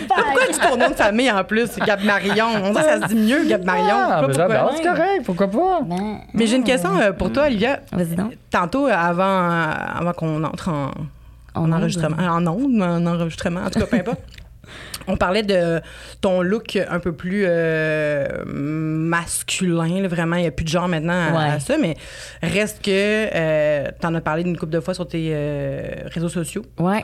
Pourquoi 0.08 0.47
tu 0.52 0.60
ton 0.60 0.78
nom 0.78 0.89
de 0.89 0.95
famille 0.95 1.32
en 1.32 1.43
plus? 1.43 1.78
Gab 1.86 2.04
Marion? 2.04 2.47
On 2.63 2.71
dirait 2.71 2.84
que 2.84 2.89
ça 3.02 3.08
se 3.08 3.13
dit 3.13 3.15
mieux, 3.15 3.45
Gab 3.45 3.63
Marion. 3.65 3.95
Ah, 3.97 4.19
Je 4.21 4.28
ben 4.28 4.34
j'adore, 4.34 4.73
c'est 4.76 4.84
correct, 4.84 5.21
pourquoi 5.26 5.47
pas? 5.47 5.80
Ben, 5.84 6.17
Mais 6.34 6.47
j'ai 6.47 6.56
une 6.58 6.63
question 6.63 6.91
euh, 6.99 7.12
pour 7.12 7.32
toi, 7.32 7.45
Olivia. 7.45 7.80
Vas-y 7.91 8.15
donc. 8.15 8.34
Tantôt, 8.52 8.88
euh, 8.88 8.93
avant, 8.93 9.23
euh, 9.23 9.71
avant 9.99 10.13
qu'on 10.13 10.43
entre 10.43 10.69
en, 10.69 10.91
en 11.56 11.71
enregistrement, 11.71 12.17
en 12.21 12.45
onde, 12.47 12.82
en 12.82 13.06
enregistrement, 13.06 13.62
en 13.65 13.69
tout 13.69 13.80
cas, 13.80 13.86
peu 13.86 13.97
importe. 13.97 14.19
On 15.07 15.17
parlait 15.17 15.43
de 15.43 15.81
ton 16.21 16.41
look 16.41 16.77
un 16.77 16.99
peu 16.99 17.12
plus 17.12 17.43
euh, 17.45 18.27
masculin, 18.45 20.01
là, 20.01 20.07
vraiment. 20.07 20.38
Il 20.38 20.41
n'y 20.41 20.47
a 20.47 20.51
plus 20.51 20.63
de 20.63 20.69
genre 20.69 20.88
maintenant 20.88 21.13
à, 21.13 21.31
Ouais. 21.33 21.55
à 21.55 21.59
ça, 21.59 21.77
mais 21.77 21.95
reste 22.41 22.83
que 22.83 22.89
euh, 22.91 23.88
tu 23.99 24.07
en 24.07 24.15
as 24.15 24.21
parlé 24.21 24.43
une 24.43 24.57
couple 24.57 24.71
de 24.71 24.79
fois 24.79 24.93
sur 24.93 25.07
tes 25.07 25.29
euh, 25.33 25.83
réseaux 26.13 26.29
sociaux. 26.29 26.63
Ouais. 26.79 27.03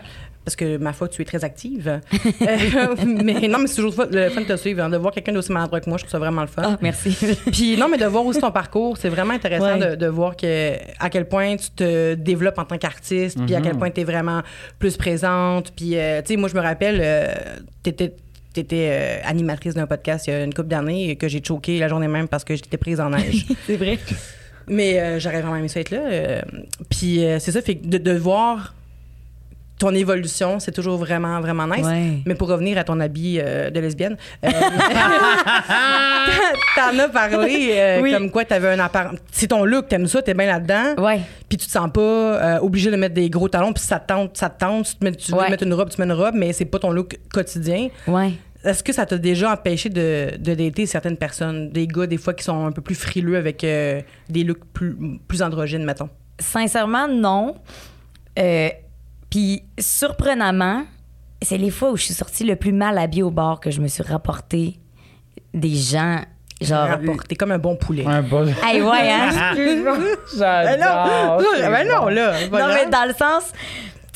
Parce 0.49 0.55
que, 0.55 0.77
ma 0.77 0.93
foi, 0.93 1.07
tu 1.07 1.21
es 1.21 1.25
très 1.25 1.43
active. 1.43 2.01
Euh, 2.41 2.95
mais 3.05 3.47
non, 3.47 3.59
mais 3.59 3.67
c'est 3.67 3.75
toujours 3.81 4.05
le 4.09 4.29
fun 4.29 4.41
de 4.41 4.45
te 4.47 4.55
suivre. 4.57 4.81
hein, 4.83 4.89
de 4.89 4.97
voir 4.97 5.13
quelqu'un 5.13 5.33
d'aussi 5.33 5.51
maladroit 5.51 5.79
que 5.79 5.87
moi, 5.89 5.97
je 5.99 6.03
trouve 6.03 6.11
ça 6.11 6.17
vraiment 6.19 6.41
le 6.41 6.47
fun. 6.47 6.63
Ah, 6.65 6.77
merci. 6.81 7.15
Puis 7.51 7.77
non, 7.77 7.87
mais 7.89 7.97
de 7.97 8.05
voir 8.05 8.25
aussi 8.25 8.39
ton 8.39 8.51
parcours, 8.51 8.97
c'est 8.97 9.09
vraiment 9.09 9.33
intéressant 9.33 9.77
Ouais. 9.79 9.91
de, 9.91 9.95
de 9.95 10.07
voir 10.07 10.35
que, 10.35 10.73
à 10.99 11.09
quel 11.11 11.27
point 11.27 11.55
tu 11.57 11.69
te 11.69 12.15
développes 12.15 12.57
en 12.57 12.65
tant 12.65 12.77
qu'artiste, 12.79 13.37
puis 13.45 13.53
à 13.55 13.61
quel 13.61 13.77
point 13.77 13.91
tu 13.91 14.01
es 14.01 14.03
vraiment 14.03 14.41
plus 14.79 14.97
présente. 14.97 15.71
Puis, 15.75 15.95
euh, 15.97 16.21
tu 16.23 16.33
sais, 16.33 16.37
moi, 16.37 16.49
je 16.49 16.55
me 16.55 16.61
rappelle, 16.61 16.97
tu 17.83 17.89
étais 17.89 18.13
euh, 18.73 19.19
animatrice 19.25 19.75
d'un 19.75 19.85
podcast 19.87 20.25
il 20.27 20.31
y 20.31 20.33
a 20.33 20.43
une 20.43 20.53
couple 20.53 20.69
d'années 20.69 21.09
et 21.11 21.15
que 21.15 21.27
j'ai 21.27 21.43
choqué 21.43 21.77
la 21.79 21.87
journée 21.87 22.07
même 22.07 22.27
parce 22.27 22.43
que 22.43 22.55
j'étais 22.55 22.77
prise 22.77 22.99
en 22.99 23.11
neige. 23.11 23.45
c'est 23.67 23.75
vrai. 23.77 23.99
Mais 24.67 24.99
euh, 24.99 25.19
j'aurais 25.19 25.41
vraiment 25.41 25.55
aimé 25.57 25.67
ça 25.67 25.79
être 25.79 25.91
là. 25.91 26.01
euh, 26.05 26.41
puis 26.89 27.23
euh, 27.25 27.37
c'est 27.39 27.51
ça, 27.51 27.61
fait 27.61 27.75
de 27.75 28.11
voir 28.13 28.73
ton 29.79 29.95
évolution, 29.95 30.59
c'est 30.59 30.71
toujours 30.73 30.97
vraiment, 30.97 31.39
vraiment 31.41 31.65
nice. 31.65 31.85
Ouais. 31.85 32.19
Mais 32.25 32.35
pour 32.35 32.49
revenir 32.49 32.77
à 32.77 32.83
ton 32.83 32.99
habit 32.99 33.39
euh, 33.41 33.69
de 33.71 33.79
lesbienne, 33.79 34.17
euh, 34.45 34.49
t'en 36.75 36.97
as 36.99 37.09
parlé 37.09 37.71
euh, 37.73 38.01
Oui. 38.01 38.11
comme 38.11 38.31
quoi 38.31 38.45
t'avais 38.45 38.69
un 38.69 38.79
apparent. 38.79 39.15
C'est 39.31 39.47
ton 39.47 39.65
look, 39.65 39.87
t'aimes 39.87 40.07
ça, 40.07 40.21
t'es 40.21 40.33
bien 40.33 40.47
là-dedans. 40.47 41.01
Ouais. 41.03 41.21
Puis 41.47 41.57
tu 41.57 41.65
te 41.65 41.71
sens 41.71 41.89
pas 41.91 42.01
euh, 42.01 42.59
obligé 42.59 42.91
de 42.91 42.95
mettre 42.95 43.15
des 43.15 43.29
gros 43.29 43.49
talons, 43.49 43.73
puis 43.73 43.83
ça 43.83 43.99
te 43.99 44.07
tente, 44.07 44.37
ça 44.37 44.49
te 44.49 44.59
tente. 44.59 44.85
Tu, 44.85 44.95
te 44.95 45.03
mets- 45.05 45.11
tu 45.15 45.31
veux 45.31 45.49
mettre 45.49 45.63
une 45.63 45.73
robe, 45.73 45.89
tu 45.89 45.99
mets 46.01 46.05
une 46.07 46.13
robe, 46.19 46.35
mais 46.35 46.53
c'est 46.53 46.65
pas 46.65 46.79
ton 46.79 46.91
look 46.91 47.17
quotidien. 47.33 47.89
Ouais. 48.07 48.31
Est-ce 48.63 48.83
que 48.83 48.91
ça 48.91 49.05
t'a 49.05 49.17
déjà 49.17 49.53
empêché 49.53 49.87
de, 49.89 50.31
de 50.37 50.53
dater 50.53 50.85
certaines 50.85 51.15
personnes, 51.15 51.69
des 51.69 51.87
gars 51.87 52.07
des 52.07 52.17
fois 52.17 52.33
qui 52.33 52.43
sont 52.43 52.65
un 52.65 52.73
peu 52.73 52.81
plus 52.81 52.95
frileux 52.95 53.37
avec 53.37 53.61
des 53.61 54.43
looks 54.43 54.65
plus, 54.73 54.97
plus 55.27 55.41
androgynes, 55.41 55.85
mettons? 55.85 56.09
Sincèrement, 56.39 57.07
non. 57.07 57.55
Euh, 58.37 58.69
Puis, 59.29 59.63
surprenamment, 59.77 60.83
c'est 61.41 61.57
les 61.57 61.69
fois 61.69 61.91
où 61.91 61.97
je 61.97 62.03
suis 62.05 62.13
sortie 62.13 62.43
le 62.43 62.55
plus 62.55 62.71
mal 62.73 62.97
habillée 62.97 63.23
au 63.23 63.31
bar 63.31 63.59
que 63.59 63.71
je 63.71 63.81
me 63.81 63.87
suis 63.87 64.03
rapporté 64.03 64.79
des 65.53 65.75
gens. 65.75 66.21
Genre. 66.61 66.87
Rapport, 66.89 67.23
T'es 67.23 67.35
comme 67.35 67.51
un 67.53 67.57
bon 67.57 67.75
poulet. 67.75 68.05
Un 68.05 68.21
bon. 68.21 68.45
Hey, 68.63 68.81
ouais, 68.81 69.11
hein? 69.11 69.53
Ben 69.55 69.83
non, 69.83 69.95
J'adore. 70.37 71.41
ben 71.71 71.87
non, 71.87 72.07
là. 72.09 72.33
non, 72.51 72.67
mais 72.73 72.89
dans 72.89 73.07
le 73.07 73.13
sens. 73.13 73.53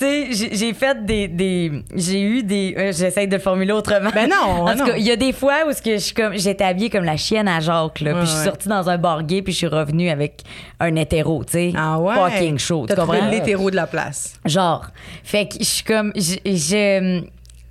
Tu 0.04 0.36
sais, 0.36 0.50
j'ai- 0.56 0.74
fait 0.74 1.06
des. 1.06 1.28
des 1.28 1.72
j'ai 1.96 2.22
eu 2.22 2.44
des. 2.44 2.76
euh, 2.78 2.92
J'essaie 2.92 3.28
de 3.28 3.34
le 3.36 3.40
formuler 3.42 3.72
autrement. 3.72 4.10
Ben 4.14 4.30
non, 4.30 4.66
En 4.68 4.76
tout 4.76 4.86
cas, 4.86 4.96
il 4.98 5.04
y 5.04 5.12
a 5.12 5.16
des 5.16 5.32
fois 5.34 5.54
où 5.68 5.72
ce 5.72 5.82
que 5.82 5.94
je 5.94 5.98
suis 5.98 6.14
comme 6.14 6.38
j'étais 6.38 6.64
habillée 6.64 6.90
comme 6.90 7.04
la 7.06 7.16
chienne 7.18 7.48
à 7.48 7.60
Jacques 7.60 8.02
là, 8.02 8.12
Ouais, 8.14 8.18
puis 8.20 8.26
je 8.26 8.32
suis 8.32 8.40
ouais. 8.40 8.46
sortie 8.46 8.68
dans 8.70 8.90
un 8.90 8.98
bar 8.98 9.24
gay 9.24 9.42
puis 9.42 9.54
je 9.54 9.58
suis 9.60 9.68
revenue 9.68 10.10
avec 10.10 10.42
un 10.80 10.96
hétéro, 10.96 11.44
tu 11.46 11.54
sais. 11.54 11.74
Ah 11.78 12.00
ouais? 12.00 12.16
Fucking 12.16 12.58
chaud, 12.58 12.82
tu 12.88 12.94
T'as 12.94 13.02
trouvé 13.02 13.20
comprends? 13.20 13.32
l'hétéro 13.32 13.72
de 13.72 13.76
la 13.76 13.88
place. 13.88 14.34
Genre. 14.46 14.86
Fait 15.24 15.48
que 15.48 15.56
je 15.60 15.64
suis 15.64 15.84
comme. 15.84 16.12
Je, 16.16 16.36
je, 16.46 17.24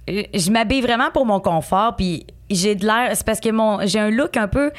je 0.08 0.50
m'habille 0.50 0.80
vraiment 0.80 1.10
pour 1.12 1.26
mon 1.26 1.40
confort, 1.40 1.96
puis 1.96 2.26
j'ai 2.50 2.74
de 2.74 2.84
l'air. 2.86 3.10
C'est 3.14 3.24
parce 3.26 3.40
que 3.40 3.50
mon 3.50 3.86
j'ai 3.86 3.98
un 3.98 4.10
look 4.10 4.36
un 4.36 4.48
peu. 4.48 4.70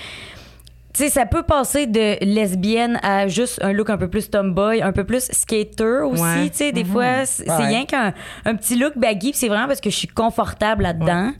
Tu 0.94 1.02
sais, 1.04 1.10
ça 1.10 1.26
peut 1.26 1.42
passer 1.42 1.88
de 1.88 2.24
lesbienne 2.24 3.00
à 3.02 3.28
juste 3.28 3.60
un 3.64 3.74
look 3.74 3.90
un 3.90 3.98
peu 3.98 4.08
plus 4.08 4.30
tomboy, 4.30 4.82
un 4.84 4.92
peu 4.92 5.04
plus 5.04 5.28
skater 5.32 6.06
aussi. 6.06 6.22
Ouais. 6.22 6.50
Tu 6.52 6.58
sais, 6.58 6.72
des 6.72 6.86
fois, 6.86 7.26
c'est 7.26 7.50
Ouais. 7.50 7.66
rien 7.66 7.86
qu'un 7.86 8.14
un 8.46 8.56
petit 8.56 8.76
look 8.76 8.94
baggy, 8.96 9.32
c'est 9.34 9.48
vraiment 9.48 9.68
parce 9.68 9.82
que 9.82 9.90
je 9.90 9.96
suis 9.96 10.08
confortable 10.08 10.84
là-dedans. 10.84 11.32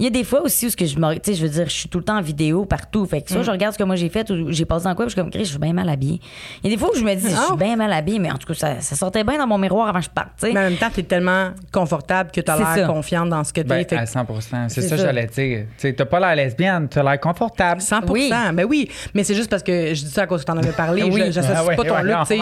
Il 0.00 0.04
y 0.04 0.08
a 0.08 0.10
des 0.10 0.24
fois 0.24 0.42
aussi 0.42 0.66
où 0.66 0.70
ce 0.70 0.76
que 0.76 0.86
je 0.86 0.98
me, 0.98 1.14
tu 1.14 1.20
sais, 1.24 1.34
je 1.34 1.42
veux 1.46 1.48
dire, 1.52 1.66
je 1.68 1.72
suis 1.72 1.88
tout 1.88 1.98
le 1.98 2.04
temps 2.04 2.16
en 2.18 2.20
vidéo 2.20 2.64
partout. 2.64 3.06
Fait 3.06 3.22
que 3.22 3.30
Mm. 3.30 3.34
soit 3.34 3.42
je 3.44 3.50
regarde 3.52 3.74
ce 3.74 3.78
que 3.78 3.84
moi 3.84 3.94
j'ai 3.94 4.08
fait 4.08 4.28
ou 4.30 4.50
j'ai 4.50 4.64
passé 4.64 4.84
dans 4.84 4.94
quoi, 4.96 5.04
puis 5.06 5.10
je 5.10 5.14
suis 5.14 5.22
comme, 5.22 5.30
Chris, 5.30 5.44
je 5.44 5.50
suis 5.50 5.58
bien 5.58 5.72
mal 5.72 5.88
habillée. 5.88 6.20
Il 6.64 6.70
y 6.70 6.72
a 6.72 6.76
des 6.76 6.80
fois 6.80 6.90
où 6.92 6.98
je 6.98 7.04
me 7.04 7.14
dis, 7.14 7.30
je 7.30 7.34
Ah. 7.36 7.44
suis 7.48 7.56
bien 7.56 7.76
mal 7.76 7.92
habillée, 7.92 8.18
mais 8.18 8.32
en 8.32 8.36
tout 8.36 8.46
cas, 8.48 8.54
ça, 8.54 8.80
ça 8.80 8.96
sortait 8.96 9.22
bien 9.22 9.38
dans 9.38 9.46
mon 9.46 9.56
miroir 9.56 9.86
avant 9.88 10.00
que 10.00 10.06
je 10.06 10.10
parte, 10.10 10.30
tu. 10.40 10.46
Mais 10.52 10.58
en 10.60 10.62
même 10.64 10.76
temps, 10.76 10.88
t'es 10.92 11.04
tellement 11.04 11.50
confortable 11.72 12.30
que 12.32 12.40
t'as 12.40 12.74
l'air 12.76 12.86
confiante 12.88 13.28
dans 13.28 13.44
ce 13.44 13.52
que 13.52 13.60
t'es. 13.60 13.68
Ben, 13.68 13.86
Fait 13.88 13.96
à 13.96 14.06
100 14.06 14.26
C'est 14.68 14.82
ça 14.82 14.90
que 14.90 14.96
ça. 14.96 15.06
j'allais 15.06 15.26
dire. 15.26 15.66
Tu 15.78 15.94
t'as 15.94 16.04
pas 16.06 16.18
l'air 16.18 16.34
lesbienne, 16.34 16.88
t'as 16.88 17.02
l'air 17.04 17.20
confortable. 17.20 17.80
100 17.80 18.00
Oui. 18.10 18.30
Ben 18.52 18.64
oui, 18.68 18.90
mais 19.14 19.22
c'est 19.22 19.34
juste 19.36 19.48
parce 19.50 19.62
que 19.62 19.94
je 19.94 20.02
dis 20.04 20.10
ça 20.10 20.22
à 20.22 20.26
cause 20.26 20.40
que 20.40 20.46
t'en 20.46 20.58
avais 20.58 20.72
parlé. 20.72 21.02
Oui. 21.14 21.22
Je 21.26 21.30
j'associe 21.32 21.56
Ah 21.60 21.64
ouais, 21.66 21.76
pas 21.76 21.84
ton 21.84 22.02
look, 22.02 22.16
non, 22.16 22.24
tu 22.24 22.36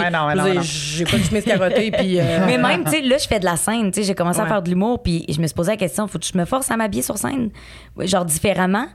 sais. 0.62 0.62
J'ai 0.96 1.04
pas 1.04 1.18
de 1.18 1.22
chemise 1.24 1.44
carottée, 1.44 1.90
puis... 1.90 2.18
euh, 2.18 2.46
Mais 2.46 2.56
même, 2.56 2.84
tu 2.84 2.90
sais, 2.92 3.00
là, 3.02 3.18
je 3.18 3.26
fais 3.26 3.38
de 3.40 3.44
la 3.44 3.56
scène, 3.56 3.90
tu 3.90 4.00
sais, 4.00 4.06
j'ai 4.06 4.14
commencé 4.14 4.40
à 4.40 4.46
faire 4.46 4.62
de 4.62 4.70
l'humour, 4.70 5.02
puis 5.02 5.24
je 5.28 5.40
me 5.40 5.46
suis 5.46 5.54
posé 5.54 5.72
la 5.72 5.76
question, 5.76 6.06
faut 6.06 6.18
que 6.18 6.24
je 6.24 6.36
me 6.38 6.44
force 6.46 6.70
à 6.70 6.76
m'habiller 6.76 7.02
sur 7.02 7.18
scène? 7.18 7.41
Scène, 7.50 8.06
genre 8.08 8.24
différemment, 8.24 8.86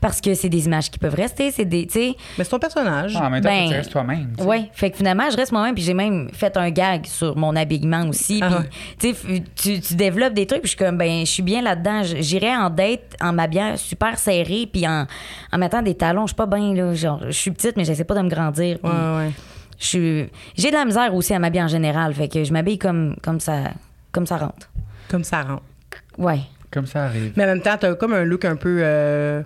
parce 0.00 0.20
que 0.20 0.34
c'est 0.34 0.48
des 0.48 0.66
images 0.66 0.90
qui 0.90 0.98
peuvent 0.98 1.14
rester, 1.14 1.52
c'est 1.52 1.64
des, 1.64 1.86
tu 1.86 1.92
sais, 1.92 2.14
Mais 2.36 2.42
c'est 2.42 2.50
ton 2.50 2.58
personnage. 2.58 3.14
Ah, 3.16 3.26
en 3.26 3.30
même 3.30 3.40
temps, 3.40 3.48
Ben, 3.48 3.68
tu 3.68 3.74
restes 3.74 3.92
toi-même. 3.92 4.32
Ouais, 4.40 4.68
fait 4.72 4.90
que 4.90 4.96
finalement, 4.96 5.30
je 5.30 5.36
reste 5.36 5.52
moi-même, 5.52 5.76
puis 5.76 5.84
j'ai 5.84 5.94
même 5.94 6.28
fait 6.32 6.56
un 6.56 6.70
gag 6.70 7.06
sur 7.06 7.36
mon 7.36 7.54
habillement 7.54 8.08
aussi. 8.08 8.40
Ah 8.42 8.62
puis, 8.98 9.10
ouais. 9.30 9.44
tu 9.54 9.80
tu, 9.80 9.94
développes 9.94 10.34
des 10.34 10.46
trucs, 10.46 10.62
puis 10.62 10.72
je 10.72 10.76
suis 10.76 10.84
comme, 10.84 10.98
ben, 10.98 11.20
je 11.24 11.30
suis 11.30 11.42
bien 11.44 11.62
là-dedans. 11.62 12.02
J- 12.02 12.16
J'irais 12.20 12.56
en 12.56 12.68
date 12.68 13.14
en 13.20 13.32
m'habillant 13.32 13.76
super 13.76 14.18
serré, 14.18 14.68
puis 14.72 14.88
en, 14.88 15.06
en 15.52 15.58
mettant 15.58 15.82
des 15.82 15.94
talons. 15.94 16.22
Je 16.22 16.30
suis 16.30 16.36
pas 16.36 16.46
bien, 16.46 16.74
là. 16.74 16.92
Genre, 16.94 17.20
je 17.26 17.30
suis 17.30 17.52
petite, 17.52 17.76
mais 17.76 17.84
j'essaie 17.84 18.02
pas 18.04 18.16
de 18.16 18.22
me 18.22 18.28
grandir. 18.28 18.78
puis 18.82 18.90
Ouais, 18.90 19.16
ouais. 19.18 19.30
je 19.78 19.86
suis- 19.86 20.28
J'ai 20.56 20.70
de 20.70 20.74
la 20.76 20.84
misère 20.84 21.14
aussi 21.14 21.32
à 21.32 21.38
m'habiller 21.38 21.62
en 21.62 21.68
général, 21.68 22.12
fait 22.12 22.26
que 22.26 22.42
je 22.42 22.52
m'habille 22.52 22.76
comme, 22.78 23.14
comme, 23.22 23.38
ça, 23.38 23.70
comme 24.10 24.26
ça 24.26 24.36
rentre. 24.38 24.68
Comme 25.08 25.22
ça 25.22 25.42
rentre. 25.42 25.62
Ouais. 26.18 26.40
Comme 26.72 26.86
ça 26.86 27.04
arrive. 27.04 27.32
Mais 27.36 27.44
en 27.44 27.48
même 27.48 27.62
temps, 27.62 27.76
t'as 27.78 27.94
comme 27.94 28.12
un 28.14 28.24
look 28.24 28.44
un 28.44 28.56
peu 28.56 28.78
euh, 28.82 29.42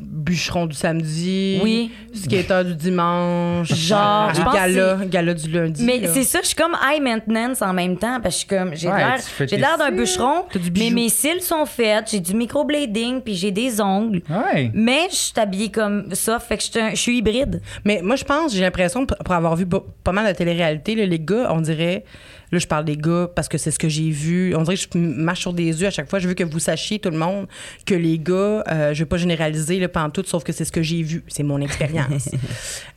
bûcheron 0.00 0.66
du 0.66 0.74
samedi. 0.76 1.60
Oui. 1.62 1.90
Skater 2.12 2.64
du 2.64 2.74
dimanche. 2.74 3.68
Genre, 3.74 4.34
je 4.34 4.42
pense 4.42 4.54
gala, 4.54 4.98
gala 5.06 5.34
du 5.34 5.48
lundi. 5.50 5.84
Mais 5.84 6.06
c'est 6.08 6.24
ça, 6.24 6.40
je 6.42 6.48
suis 6.48 6.56
comme 6.56 6.76
high 6.84 7.00
maintenance 7.02 7.62
en 7.62 7.72
même 7.72 7.96
temps 7.96 8.20
parce 8.20 8.34
que 8.34 8.34
je 8.34 8.38
suis 8.38 8.46
comme 8.48 8.74
j'ai 8.74 8.88
Ouais, 8.88 8.98
l'air 8.98 9.18
j'ai 9.48 9.56
d'un 9.56 9.86
cils. 9.88 9.96
bûcheron, 9.96 10.44
mais 10.76 10.90
mes 10.90 11.08
cils 11.08 11.40
sont 11.40 11.64
faits, 11.66 12.10
j'ai 12.10 12.20
du 12.20 12.34
microblading 12.34 13.20
puis 13.22 13.34
j'ai 13.34 13.52
des 13.52 13.80
ongles. 13.80 14.20
Ouais. 14.28 14.70
Mais 14.74 15.06
je 15.10 15.14
suis 15.16 15.32
habillée 15.40 15.70
comme 15.70 16.12
ça, 16.12 16.38
fait 16.40 16.56
que 16.56 16.62
je 16.64 16.70
suis 16.70 16.80
un- 16.80 16.90
je 16.90 16.96
suis 16.96 17.18
hybride. 17.18 17.62
Mais 17.84 18.00
moi, 18.02 18.16
je 18.16 18.24
pense, 18.24 18.52
j'ai 18.54 18.60
l'impression, 18.62 19.06
pour 19.06 19.34
avoir 19.34 19.54
vu 19.56 19.66
pas, 19.66 20.12
mal 20.12 20.26
de 20.32 20.36
télé-réalité, 20.36 20.94
les 20.94 21.18
gars, 21.20 21.48
on 21.52 21.60
dirait. 21.60 22.04
Là, 22.54 22.60
je 22.60 22.68
parle 22.68 22.84
des 22.84 22.96
gars 22.96 23.28
parce 23.34 23.48
que 23.48 23.58
c'est 23.58 23.72
ce 23.72 23.80
que 23.80 23.88
j'ai 23.88 24.10
vu. 24.10 24.54
On 24.54 24.62
dirait 24.62 24.76
que 24.76 24.82
je 24.94 24.98
marche 24.98 25.40
sur 25.40 25.52
des 25.52 25.64
yeux 25.64 25.88
à 25.88 25.90
chaque 25.90 26.08
fois. 26.08 26.20
Je 26.20 26.28
veux 26.28 26.34
que 26.34 26.44
vous 26.44 26.60
sachiez, 26.60 27.00
tout 27.00 27.10
le 27.10 27.18
monde, 27.18 27.48
que 27.84 27.96
les 27.96 28.16
gars, 28.16 28.62
euh, 28.70 28.94
je 28.94 29.00
veux 29.00 29.08
pas 29.08 29.16
généraliser 29.16 29.80
le 29.80 29.88
pantoute, 29.88 30.28
sauf 30.28 30.44
que 30.44 30.52
c'est 30.52 30.64
ce 30.64 30.70
que 30.70 30.82
j'ai 30.82 31.02
vu. 31.02 31.24
C'est 31.26 31.42
mon 31.42 31.60
expérience. 31.60 32.30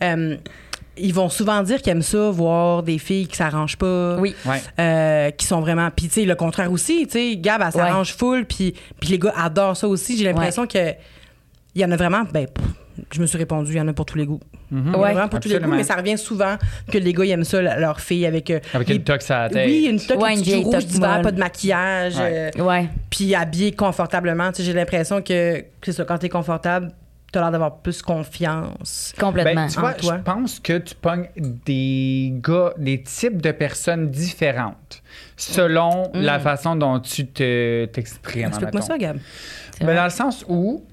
Euh, 0.04 0.38
ils 0.98 1.14
vont 1.14 1.30
souvent 1.30 1.64
dire 1.64 1.82
qu'ils 1.82 1.92
aiment 1.92 2.02
ça, 2.02 2.30
voir 2.30 2.84
des 2.84 2.98
filles 2.98 3.28
qui 3.28 3.36
s'arrangent 3.36 3.78
pas. 3.78 4.18
Oui. 4.20 4.36
Ouais. 4.46 4.62
euh, 4.80 5.32
qui 5.32 5.46
sont 5.46 5.60
vraiment. 5.60 5.90
Puis, 5.96 6.08
tu 6.08 6.14
sais, 6.22 6.26
le 6.26 6.36
contraire 6.36 6.72
aussi. 6.72 7.08
Tu 7.08 7.14
sais, 7.14 7.38
Gab, 7.38 7.62
elle 7.66 7.72
s'arrange 7.72 8.14
full. 8.14 8.46
Puis, 8.46 8.74
puis 9.00 9.10
les 9.10 9.20
gars 9.20 9.34
adorent 9.36 9.78
ça 9.78 9.88
aussi. 9.88 10.18
J'ai 10.18 10.26
l'impression 10.26 10.68
que 10.68 10.94
il 11.76 11.82
y 11.82 11.86
en 11.86 11.92
a 11.92 11.96
vraiment. 11.96 12.24
Ben, 12.32 12.48
pff, 12.48 12.66
je 13.14 13.22
me 13.22 13.26
suis 13.26 13.38
répondu, 13.38 13.72
il 13.74 13.78
y 13.78 13.82
en 13.82 13.88
a 13.88 13.94
pour 13.94 14.06
tous 14.06 14.18
les 14.18 14.26
goûts. 14.26 14.40
Ouais. 14.72 14.82
vraiment 15.14 15.28
pour 15.28 15.40
tous 15.40 15.50
les 15.50 15.60
goûts, 15.60 15.70
mais 15.72 15.84
ça 15.84 15.96
revient 15.96 16.18
souvent 16.18 16.58
que 16.92 16.98
les 16.98 17.14
gars, 17.14 17.26
ils 17.26 17.32
aiment 17.32 17.44
ça, 17.44 17.62
leur 17.62 18.00
fille, 18.02 18.26
avec. 18.26 18.50
euh, 18.52 18.60
Avec 18.74 18.90
les- 18.90 18.96
une 18.96 19.04
toque 19.04 19.22
à 19.30 19.44
la 19.44 19.50
tête. 19.50 19.68
Oui, 19.68 19.88
une 19.90 20.00
toque 20.00 20.22
Ouais, 20.22 20.34
une 20.36 20.42
vieille 20.42 20.64
rouge 20.64 20.86
d'hiver, 20.86 21.22
pas 21.22 21.32
de 21.32 21.40
maquillage. 21.40 22.18
Ouais. 22.18 22.52
euh, 22.58 22.64
Ouais. 22.64 22.90
puis 23.10 23.34
habillé 23.36 23.72
confortablement. 23.72 24.50
J'ai 24.58 24.74
l'impression 24.74 25.22
que, 25.22 25.64
c'est 25.84 25.92
ça, 25.94 26.04
quand 26.06 26.18
t'es 26.18 26.30
confortable, 26.30 26.92
t'as 27.32 27.42
l'air 27.42 27.52
d'avoir 27.52 27.78
plus 27.78 28.02
confiance. 28.02 29.14
Complètement. 29.20 29.66
Ben, 29.66 29.68
tu 29.72 29.80
vois, 29.80 29.90
En 29.90 29.94
toi. 29.94 30.18
je 30.18 30.24
pense 30.24 30.60
que 30.60 30.78
tu 30.78 30.96
pognes 30.96 31.28
des 31.66 32.34
gars, 32.42 32.74
des 32.78 33.02
types 33.04 33.42
de 33.42 33.52
personnes 33.52 34.10
différentes 34.10 35.02
selon 35.36 36.10
la 36.14 36.40
façon 36.40 36.76
dont 36.76 37.00
tu 37.00 37.26
te, 37.28 37.86
t'exprimes. 37.86 38.48
Explique-moi 38.48 38.82
mettons. 38.82 38.88
ça, 38.88 38.98
Gab. 38.98 39.18
Ben, 39.82 39.96
dans 39.96 40.04
le 40.06 40.10
sens 40.10 40.46
où 40.48 40.84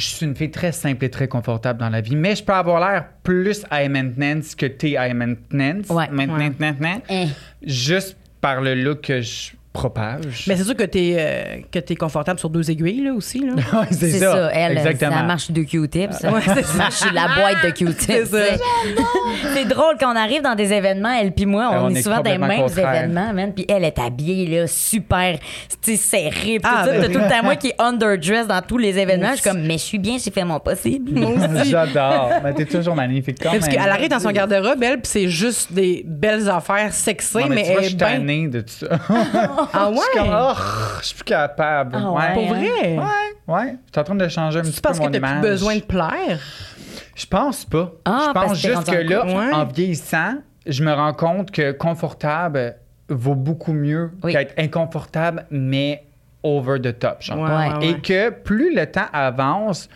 je 0.00 0.06
suis 0.06 0.26
une 0.26 0.34
fille 0.34 0.50
très 0.50 0.72
simple 0.72 1.04
et 1.04 1.10
très 1.10 1.28
confortable 1.28 1.78
dans 1.78 1.88
la 1.90 2.00
vie, 2.00 2.16
mais 2.16 2.34
je 2.34 2.42
peux 2.42 2.52
avoir 2.52 2.80
l'air 2.80 3.06
plus 3.22 3.64
high 3.70 3.90
maintenance 3.90 4.54
que 4.54 4.66
t'es 4.66 4.90
high 4.98 5.14
maintenance. 5.14 5.88
Ouais. 5.90 6.08
Maintenance, 6.10 6.58
maintenance, 6.58 7.02
Hein. 7.08 7.26
Juste 7.62 8.16
par 8.40 8.60
le 8.60 8.74
look 8.74 9.02
que 9.02 9.20
je 9.20 9.52
propage. 9.72 10.44
Mais 10.48 10.56
c'est 10.56 10.64
sûr 10.64 10.74
que 10.76 10.82
t'es 10.82 11.14
euh, 11.18 11.60
que 11.70 11.78
t'es 11.78 11.94
confortable 11.94 12.38
sur 12.40 12.50
deux 12.50 12.70
aiguilles, 12.70 13.04
là, 13.04 13.12
aussi. 13.12 13.38
Là. 13.38 13.52
Ouais, 13.72 13.86
c'est 13.92 14.10
ça. 14.12 14.32
ça. 14.32 14.50
elle, 14.52 14.78
Exactement. 14.78 15.16
ça 15.18 15.22
marche 15.22 15.50
de 15.50 15.62
Q-tips. 15.62 16.12
ça. 16.18 16.30
Ouais, 16.32 16.40
c'est 16.44 16.64
Ça 16.64 17.10
la 17.12 17.28
boîte 17.28 17.64
de 17.64 17.70
Q-tips. 17.78 17.96
C'est 18.06 18.24
ça. 18.26 18.38
tu 18.48 18.56
sais. 18.56 18.60
C'est 19.54 19.64
drôle 19.68 19.94
quand 20.00 20.12
on 20.12 20.16
arrive 20.16 20.42
dans 20.42 20.54
des 20.56 20.72
événements, 20.72 21.12
elle 21.12 21.32
puis 21.32 21.46
moi, 21.46 21.70
on, 21.72 21.84
on 21.86 21.90
est 21.94 21.98
est 22.00 22.02
souvent 22.02 22.20
dans 22.20 22.30
les 22.30 22.38
mêmes 22.38 22.66
événements, 22.66 23.32
man. 23.32 23.52
Puis 23.54 23.64
elle 23.68 23.84
est 23.84 23.98
habillée 23.98 24.46
là, 24.60 24.66
super, 24.66 25.38
tu 25.82 25.92
sais, 25.92 25.96
serrée. 25.96 26.58
Puis 26.58 26.60
Ah, 26.64 26.82
tout 26.84 26.86
ça. 26.86 26.92
ben 26.92 27.00
T'as 27.02 27.08
tout 27.12 27.18
le 27.18 27.28
temps 27.28 27.42
moi 27.44 27.56
qui 27.56 27.68
est 27.68 27.80
underdressed 27.80 28.48
dans 28.48 28.62
tous 28.62 28.78
les 28.78 28.98
événements. 28.98 29.30
Je 29.36 29.40
suis 29.40 29.50
comme, 29.50 29.62
mais 29.62 29.74
je 29.74 29.84
suis 29.84 29.98
bien, 29.98 30.16
j'ai 30.22 30.30
fait 30.30 30.44
mon 30.44 30.58
possible. 30.58 31.12
J'adore. 31.64 32.30
Mais 32.42 32.54
t'es 32.54 32.64
toujours 32.66 32.96
magnifique 32.96 33.38
quand 33.40 33.50
parce 33.50 33.66
même. 33.66 33.76
qu'elle 33.76 33.88
arrive 33.90 34.08
dans 34.08 34.20
son 34.20 34.30
garde-robe, 34.32 34.82
elle, 34.82 35.00
puis 35.00 35.10
c'est 35.10 35.28
juste 35.28 35.72
des 35.72 36.02
belles 36.06 36.48
affaires 36.50 36.92
sexy, 36.92 37.36
Ouais, 37.36 37.44
mais, 37.48 37.62
tu 37.62 37.70
elle 37.70 37.84
je 37.84 37.90
est 37.90 38.18
bien... 38.18 38.48
de 38.48 38.60
tout 38.62 38.68
ça. 38.68 38.98
Ah 39.72 39.90
Je 39.92 39.98
suis 40.00 40.18
comme, 40.18 40.28
ouais? 40.28 40.34
oh, 40.40 40.54
je 41.00 41.06
suis 41.06 41.14
plus 41.16 41.24
capable. 41.24 41.96
Ah 41.98 42.10
ouais. 42.10 42.18
ouais, 42.20 42.34
Pour 42.34 42.46
vrai? 42.48 42.60
Ouais, 42.60 43.54
ouais. 43.54 43.74
Je 43.86 43.92
suis 43.92 44.00
en 44.00 44.04
train 44.04 44.14
de 44.14 44.28
changer 44.28 44.58
un 44.58 44.62
petit 44.62 44.72
Tu 44.72 44.80
peu 44.80 44.88
penses 44.88 44.98
que 44.98 45.04
mon 45.04 45.10
t'as 45.10 45.18
image. 45.18 45.40
plus 45.40 45.48
besoin 45.50 45.76
de 45.76 45.82
plaire? 45.82 46.40
Je 47.14 47.26
pense 47.26 47.64
pas. 47.64 47.92
Ah, 48.04 48.26
je 48.28 48.32
parce 48.32 48.46
pense 48.48 48.62
que 48.62 48.68
juste 48.68 48.90
que 48.90 48.96
là, 48.96 49.24
en. 49.26 49.60
Ouais. 49.64 49.72
vieillissant, 49.74 50.34
je 50.66 50.82
me 50.84 50.92
rends 50.92 51.12
compte 51.12 51.50
que 51.50 51.72
confortable 51.72 52.76
vaut 53.08 53.34
beaucoup 53.34 53.72
mieux 53.72 54.10
Oui. 54.22 54.32
qu'être 54.32 54.54
inconfortable, 54.58 55.44
mais 55.50 56.04
over 56.42 56.80
the 56.80 56.98
top. 56.98 57.20
Genre. 57.22 57.38
Ouais. 57.40 57.86
Et 57.88 58.00
que 58.00 58.30
plus 58.30 58.74
le 58.74 58.86
temps 58.86 59.06
avance, 59.12 59.88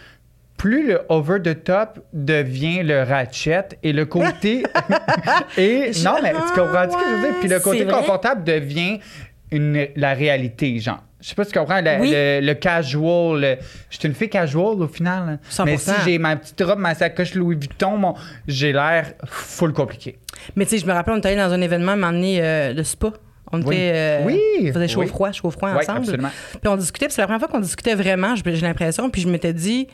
plus 0.59 0.87
le 0.88 1.03
over 1.09 1.40
the 1.42 1.64
top 1.64 2.00
devient 2.12 2.83
le 2.83 3.03
ratchet 3.03 3.68
et 3.83 3.92
le 3.92 4.05
côté. 4.05 4.64
et 5.57 5.90
non, 6.05 6.16
mais 6.22 6.33
tu 6.33 6.61
comprends 6.61 6.90
ce 6.90 6.96
que 6.96 7.05
je 7.05 7.14
veux 7.14 7.20
dire? 7.31 7.40
Puis 7.40 7.48
le 7.48 7.61
côté 7.61 7.87
confortable 7.87 8.44
devient 8.44 8.98
une, 9.55 9.87
la 9.97 10.14
réalité, 10.14 10.79
genre. 10.79 11.03
Je 11.21 11.31
sais 11.31 11.35
pas 11.35 11.45
si 11.45 11.53
tu 11.53 11.59
comprends, 11.59 11.81
le, 11.81 12.01
Oui. 12.01 12.11
le, 12.12 12.40
le 12.43 12.55
casual. 12.55 13.40
le- 13.40 13.57
Je 13.88 13.99
suis 13.99 14.07
une 14.09 14.14
fille 14.14 14.29
casual 14.29 14.83
au 14.83 14.88
final. 14.88 15.23
hein. 15.29 15.38
100%. 15.51 15.64
Mais 15.64 15.77
si 15.79 15.90
j'ai 16.05 16.19
ma 16.19 16.37
petite 16.37 16.61
robe, 16.62 16.79
ma 16.79 16.95
sacoche 16.95 17.35
Louis 17.35 17.57
Vuitton, 17.57 17.97
mon- 17.97 18.14
j'ai 18.47 18.73
l'air 18.75 19.14
full 19.25 19.73
compliqué. 19.73 20.19
Mais 20.55 20.64
tu 20.67 20.73
sais, 20.73 20.79
je 20.79 20.87
me 20.87 20.93
rappelle, 20.93 21.14
on 21.14 21.19
était 21.19 21.29
allé 21.29 21.38
dans 21.38 21.53
un 21.53 21.61
événement, 21.62 21.97
donné, 21.97 22.38
euh, 22.43 22.75
de 22.75 22.83
spa. 22.83 23.12
On 23.53 23.62
Oui. 23.62 23.75
était... 23.77 23.93
euh, 23.95 24.23
Oui. 24.27 24.38
On 24.69 24.73
faisait 24.75 24.88
chaud 24.88 25.01
Oui. 25.01 25.07
froid, 25.07 25.33
chaud 25.33 25.51
froid 25.51 25.71
Oui, 25.71 25.79
ensemble. 25.79 25.99
absolument. 26.01 26.31
Puis 26.61 26.69
on 26.69 26.77
discutait, 26.77 27.07
puis 27.07 27.14
c'est 27.14 27.23
la 27.23 27.27
première 27.27 27.40
fois 27.40 27.49
qu'on 27.49 27.61
discutait 27.61 27.95
vraiment, 27.95 28.35
j'ai 28.37 28.57
l'impression, 28.61 29.09
puis 29.09 29.23
je 29.23 29.29
m'étais 29.29 29.53
dit... 29.55 29.88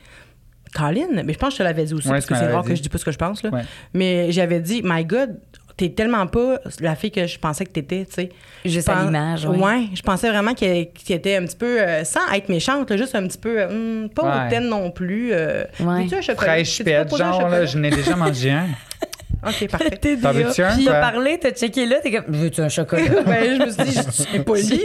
Colin, 0.73 1.09
mais 1.25 1.33
je 1.33 1.39
pense 1.39 1.49
que 1.49 1.55
je 1.55 1.59
te 1.59 1.63
l'avais 1.65 1.85
dit 1.85 1.95
aussi, 1.95 2.07
Ouais, 2.07 2.15
parce 2.15 2.27
que 2.27 2.35
c'est 2.37 2.47
rare 2.47 2.63
dit. 2.63 2.69
que 2.71 2.75
je 2.77 2.83
dis 2.83 2.89
pas 2.89 2.99
ce 2.99 3.05
que 3.05 3.11
je 3.11 3.19
pense, 3.19 3.43
là. 3.43 3.51
Ouais. 3.51 3.63
Mais 3.93 4.31
j'avais 4.31 4.61
dit, 4.61 4.83
my 4.85 5.05
God, 5.05 5.37
t'es 5.81 5.89
tellement 5.89 6.27
pas 6.27 6.59
la 6.81 6.95
fille 6.95 7.11
que 7.11 7.27
je 7.27 7.39
pensais 7.39 7.65
que 7.65 7.71
t'étais, 7.71 8.05
tu 8.05 8.13
sais. 8.15 8.29
Juste 8.67 8.89
à 8.91 9.03
l'image, 9.05 9.47
ouais. 9.47 9.57
Ouais, 9.59 9.85
je 9.95 10.03
pensais 10.03 10.29
vraiment 10.29 10.53
qu'elle 10.53 10.89
qu'elle 10.93 11.17
était 11.17 11.37
un 11.37 11.45
petit 11.47 11.57
peu, 11.57 11.81
euh, 11.81 12.05
sans 12.05 12.21
être 12.35 12.49
méchante, 12.51 12.91
là, 12.91 12.97
juste 12.99 13.15
un 13.15 13.27
petit 13.27 13.39
peu, 13.39 13.59
euh, 13.61 13.69
hum, 14.05 14.09
pas 14.11 14.23
Ouais. 14.23 14.47
hautaine 14.47 14.69
non 14.69 14.91
plus. 14.91 15.31
Euh, 15.33 15.65
Ouais. 15.81 16.03
Veux-tu 16.05 16.17
un 16.17 16.21
chocolat? 16.21 16.53
Fraîche 16.53 16.83
pète, 16.85 17.17
genre, 17.17 17.49
là, 17.49 17.65
je 17.65 17.79
n'ai 17.79 17.91
déjà 17.91 18.15
mangé 18.17 18.51
un. 18.51 18.67
OK, 19.47 19.69
parfait. 19.71 20.17
T'en 20.21 20.33
veux-tu 20.33 20.63
un? 20.63 20.75
Puis 20.75 20.85
quoi? 20.85 20.93
t'as 20.95 21.01
parlé, 21.13 21.39
t'as 21.41 21.51
checké 21.53 21.87
là, 21.87 21.97
t'es 22.03 22.11
comme, 22.13 22.25
veux-tu 22.35 22.61
un 22.61 22.69
chocolat? 22.69 23.23
ben, 23.27 23.57
je 23.59 23.65
me 23.65 23.71
suis 23.71 23.85
dit, 23.85 24.01
je 24.07 24.23
suis 24.23 24.39
poli. 24.45 24.81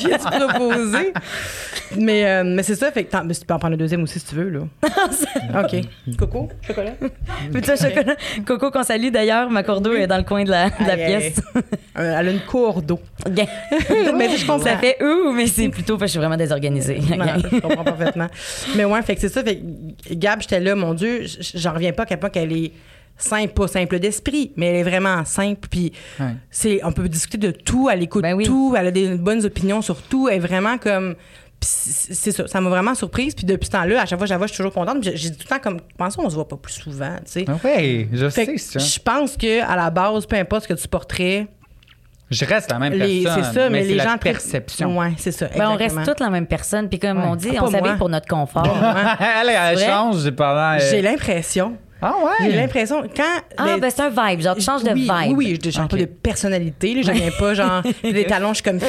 J'ai 0.00 0.18
proposé. 0.18 1.12
Mais, 1.96 2.24
euh, 2.26 2.44
mais 2.44 2.62
c'est 2.62 2.74
ça, 2.74 2.90
fait 2.92 3.04
que 3.04 3.10
t'en- 3.10 3.26
tu 3.26 3.34
peux 3.46 3.54
en 3.54 3.58
prendre 3.58 3.72
le 3.72 3.76
deuxième 3.78 4.02
aussi 4.02 4.18
si 4.20 4.26
tu 4.26 4.34
veux, 4.36 4.48
là. 4.48 4.60
OK. 5.62 6.16
Coco, 6.18 6.48
chocolat? 6.66 6.92
Veux-tu 7.50 7.70
un 7.70 7.76
chocolat? 7.76 8.16
Coco 8.46 8.70
qu'on 8.70 8.82
salue 8.82 9.10
d'ailleurs, 9.10 9.50
ma 9.50 9.62
cordeau 9.62 9.92
est 9.94 10.06
dans 10.06 10.16
le 10.18 10.22
coin 10.24 10.44
de 10.44 10.50
la, 10.50 10.70
de 10.70 10.94
pièce. 10.94 11.40
Euh, 11.98 12.16
Elle 12.18 12.28
a 12.28 12.30
une 12.30 12.40
cour 12.40 12.82
d'eau. 12.82 13.00
Mais 13.26 14.28
je 14.36 14.46
comprends. 14.46 14.58
Ça 14.66 14.76
fait 14.78 14.96
ouh, 15.02 15.32
mais 15.32 15.46
c'est 15.46 15.68
plutôt 15.68 15.94
parce 15.96 16.02
que 16.02 16.06
je 16.06 16.10
suis 16.12 16.18
vraiment 16.18 16.36
désorganisée. 16.36 16.98
Non, 17.16 17.24
je 17.52 17.58
comprends 17.60 17.84
parfaitement. 17.84 18.28
Mais 18.76 18.84
ouais, 18.84 19.02
fait 19.02 19.14
que 19.14 19.20
c'est 19.20 19.28
ça. 19.28 19.42
Fait 19.42 19.56
que 19.56 20.14
Gab, 20.14 20.40
j'étais 20.40 20.60
là, 20.60 20.74
mon 20.74 20.94
Dieu, 20.94 21.22
j'en 21.54 21.72
reviens 21.72 21.92
pas 21.92 22.02
à 22.04 22.06
quel 22.06 22.18
point 22.18 22.30
qu'elle 22.30 22.52
est 22.52 22.72
simple, 23.16 23.52
pas 23.54 23.68
simple 23.68 23.98
d'esprit, 23.98 24.52
mais 24.56 24.66
elle 24.66 24.76
est 24.76 24.82
vraiment 24.90 25.24
simple. 25.24 25.68
Puis 25.70 25.92
Ouais. 26.20 26.34
c'est, 26.50 26.84
on 26.84 26.92
peut 26.92 27.08
discuter 27.08 27.38
de 27.38 27.50
tout, 27.50 27.88
elle 27.90 28.02
écoute 28.02 28.22
Ben 28.22 28.34
oui. 28.34 28.44
tout, 28.44 28.74
elle 28.78 28.86
a 28.88 28.90
des 28.90 29.16
bonnes 29.16 29.44
opinions 29.44 29.82
sur 29.82 30.02
tout, 30.02 30.28
elle 30.28 30.36
est 30.36 30.38
vraiment 30.46 30.78
comme. 30.78 31.14
puis 31.58 31.70
c'est 31.70 32.32
ça, 32.32 32.46
ça 32.46 32.60
m'a 32.60 32.68
vraiment 32.68 32.94
surprise. 32.94 33.34
Puis 33.34 33.46
depuis 33.46 33.66
ce 33.66 33.70
temps-là, 33.72 34.02
à 34.02 34.06
chaque 34.06 34.18
fois 34.18 34.26
que 34.26 34.28
je 34.28 34.34
la 34.34 34.38
vois, 34.38 34.46
je 34.46 34.52
suis 34.52 34.58
toujours 34.58 34.74
contente. 34.74 35.00
Puis 35.00 35.10
j'ai- 35.12 35.16
j'ai 35.16 35.30
tout 35.30 35.38
le 35.44 35.48
temps 35.48 35.58
comme, 35.58 35.80
pensons, 35.96 36.20
on 36.24 36.28
se 36.28 36.34
voit 36.34 36.46
pas 36.46 36.56
plus 36.58 36.74
souvent, 36.74 37.16
tu 37.24 37.32
sais. 37.32 37.44
Ah 37.48 37.52
Oui, 37.64 38.08
je 38.12 38.28
Fait 38.28 38.44
sais 38.44 38.58
ça. 38.58 38.78
je 38.78 38.98
pense 39.00 39.36
que 39.38 39.62
à 39.62 39.74
la 39.74 39.88
base, 39.88 40.26
peu 40.26 40.36
importe 40.36 40.64
ce 40.64 40.68
que 40.68 40.74
tu 40.74 40.86
porterais, 40.86 41.46
Je 42.30 42.44
reste 42.44 42.70
la 42.72 42.78
même 42.80 42.92
les- 42.92 43.22
personne. 43.22 43.44
c'est 43.44 43.52
ça, 43.60 43.70
mais, 43.70 43.82
c'est 43.84 43.88
les 43.88 43.94
la 43.94 44.04
gens 44.04 44.18
très- 44.18 44.32
perception. 44.32 44.98
Ouais, 44.98 45.12
c'est 45.16 45.30
ça. 45.32 45.46
Ben, 45.56 45.70
on 45.70 45.76
reste 45.76 45.96
toutes 46.04 46.20
la 46.20 46.28
même 46.28 46.46
personne, 46.46 46.88
puis 46.90 46.98
comme 46.98 47.18
Ouais. 47.18 47.24
on 47.28 47.36
dit, 47.36 47.50
Ah, 47.56 47.62
on 47.64 47.70
s'habille 47.70 47.96
pour 47.96 48.08
notre 48.10 48.26
confort. 48.28 48.66
elle, 49.20 49.48
elle 49.48 49.78
change 49.78 50.28
pendant. 50.32 50.72
euh, 50.74 50.78
J'ai 50.90 51.00
l'impression. 51.02 51.76
Ah 52.02 52.12
ouais? 52.24 52.50
J'ai 52.50 52.56
l'impreson 52.56 53.02
quand 53.16 53.22
Ah, 53.56 53.64
les- 53.74 53.80
ben 53.80 53.90
c'est 53.90 54.02
un 54.02 54.10
vibe, 54.10 54.40
genre 54.42 54.54
tu 54.54 54.60
changes 54.62 54.82
de 54.84 54.90
oui, 54.90 55.02
vibe. 55.02 55.36
Oui, 55.38 55.46
oui, 55.52 55.58
je 55.64 55.70
change 55.70 55.88
pas 55.88 55.96
de 55.96 56.04
personnalité. 56.04 56.94
Là, 56.94 57.02
je 57.02 57.10
viens 57.12 57.30
pas 57.38 57.54
genre 57.54 57.82
des 58.02 58.24
talons, 58.26 58.50
je 58.50 58.54
suis 58.56 58.62
comme. 58.64 58.78
je 58.80 58.84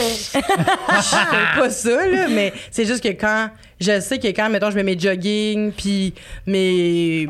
fais 1.15 1.59
pas 1.59 1.69
ça, 1.69 2.05
là, 2.07 2.27
mais 2.29 2.51
c'est 2.71 2.85
juste 2.85 3.01
que 3.03 3.09
quand. 3.09 3.49
Je 3.79 3.99
sais 4.01 4.19
que 4.19 4.27
quand, 4.27 4.49
mettons, 4.49 4.71
je 4.71 4.75
mets 4.75 4.83
mes 4.83 4.99
jogging, 4.99 5.71
puis 5.71 6.13
mes. 6.45 7.27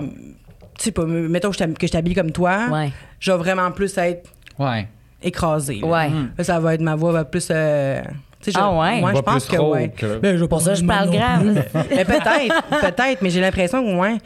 Tu 0.78 0.84
sais 0.86 0.92
pas, 0.92 1.06
mettons 1.06 1.52
que 1.52 1.58
je 1.88 1.92
t'habille 1.92 2.14
comme 2.16 2.32
toi, 2.32 2.60
Ouais. 2.72 2.92
je 3.20 3.32
vais 3.32 3.38
vraiment 3.38 3.72
plus 3.72 3.96
être 3.98 4.30
Ouais. 4.60 4.88
écrasée. 5.24 5.80
là. 5.82 5.88
Ouais. 5.88 6.10
Là, 6.38 6.44
ça 6.44 6.60
va 6.60 6.74
être 6.76 6.82
ma 6.82 6.96
voix 6.96 7.12
va 7.12 7.26
plus 7.26 7.48
euh, 7.52 8.02
Ah 8.56 8.72
ouais? 8.72 9.02
Moi, 9.02 9.12
je 9.16 9.22
pense 9.22 9.46
que 9.46 9.88
que- 9.90 10.20
Ben, 10.20 10.48
Pour 10.48 10.62
ça, 10.62 10.74
je 10.76 10.84
parle 10.86 11.10
grave. 11.12 11.64
mais 11.90 12.06
peut-être, 12.06 12.64
peut-être, 12.70 13.22
mais 13.22 13.30
j'ai 13.32 13.42
l'impression 13.42 13.84
que, 13.84 13.96
ouais. 13.96 14.18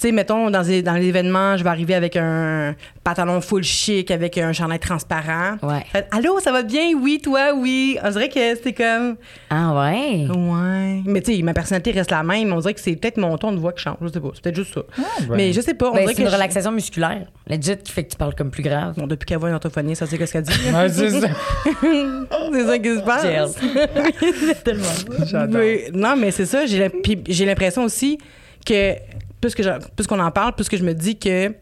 Tu 0.00 0.06
sais, 0.06 0.12
mettons, 0.12 0.48
dans, 0.48 0.62
les- 0.62 0.82
dans 0.82 0.94
l'événement, 0.94 1.58
je 1.58 1.62
vais 1.62 1.68
arriver 1.68 1.94
avec 1.94 2.16
un 2.16 2.74
pantalon 3.04 3.42
full 3.42 3.62
chic, 3.62 4.10
avec 4.10 4.38
un 4.38 4.50
chandail 4.54 4.78
transparent. 4.78 5.56
Ouais. 5.62 5.84
Fait, 5.92 6.06
Allô, 6.10 6.40
ça 6.40 6.52
va 6.52 6.62
bien? 6.62 6.92
Oui, 6.98 7.20
toi, 7.22 7.52
oui. 7.54 7.98
On 8.02 8.08
dirait 8.10 8.30
que 8.30 8.40
c'était 8.54 8.72
comme. 8.72 9.16
Ah 9.50 9.74
ouais? 9.78 10.26
Ouais. 10.34 11.02
Mais 11.04 11.20
tu 11.20 11.36
sais, 11.36 11.42
ma 11.42 11.52
personnalité 11.52 11.90
reste 11.90 12.10
la 12.10 12.22
même. 12.22 12.50
On 12.50 12.60
dirait 12.60 12.72
que 12.72 12.80
c'est 12.80 12.96
peut-être 12.96 13.18
mon 13.18 13.36
ton 13.36 13.52
de 13.52 13.58
voix 13.58 13.74
qui 13.74 13.82
change. 13.82 13.96
Je 14.00 14.08
sais 14.08 14.20
pas. 14.20 14.30
C'est 14.32 14.42
peut-être 14.42 14.56
juste 14.56 14.72
ça. 14.72 14.80
ben. 15.28 15.36
Mais 15.36 15.52
je 15.52 15.60
sais 15.60 15.74
pas. 15.74 15.90
On 15.90 15.94
Ben, 15.94 16.00
dirait 16.00 16.14
c'est 16.14 16.14
que. 16.16 16.22
une 16.22 16.28
je- 16.30 16.34
relaxation 16.34 16.72
musculaire. 16.72 17.26
Legit 17.46 17.76
qui 17.84 17.92
fait 17.92 18.04
que 18.04 18.10
tu 18.12 18.16
parles 18.16 18.34
comme 18.34 18.50
plus 18.50 18.62
grave. 18.62 18.94
Bon, 18.96 19.06
depuis 19.06 19.26
qu'elle 19.26 19.36
voit 19.38 19.50
une 19.50 19.54
orthophonie, 19.56 19.94
ça 19.96 20.06
c'est 20.06 20.16
ce 20.24 20.32
qu'elle 20.32 20.44
dit. 20.44 20.52
Ouais, 20.74 20.88
c'est 20.88 21.10
ça. 21.10 21.28
c'est 21.82 22.64
ça 22.66 22.78
qui 22.78 22.96
se 22.96 23.00
passe. 23.02 23.22
Gel. 23.22 24.54
Tellement. 24.64 25.48
Mais- 25.50 25.90
non, 25.92 26.16
mais 26.16 26.30
c'est 26.30 26.46
ça. 26.46 26.64
J'ai 26.64 26.78
la- 26.78 26.88
puis 26.90 27.22
j'ai 27.28 27.44
l'impression 27.44 27.84
aussi 27.84 28.18
que, 28.64 28.94
plus 29.40 29.54
que 29.54 29.62
plus 29.94 30.06
qu'on 30.06 30.20
en 30.20 30.30
parle, 30.30 30.54
plus 30.54 30.68
que 30.68 30.76
je 30.76 30.84
me 30.84 30.92
dis 30.94 31.18
que 31.18 31.54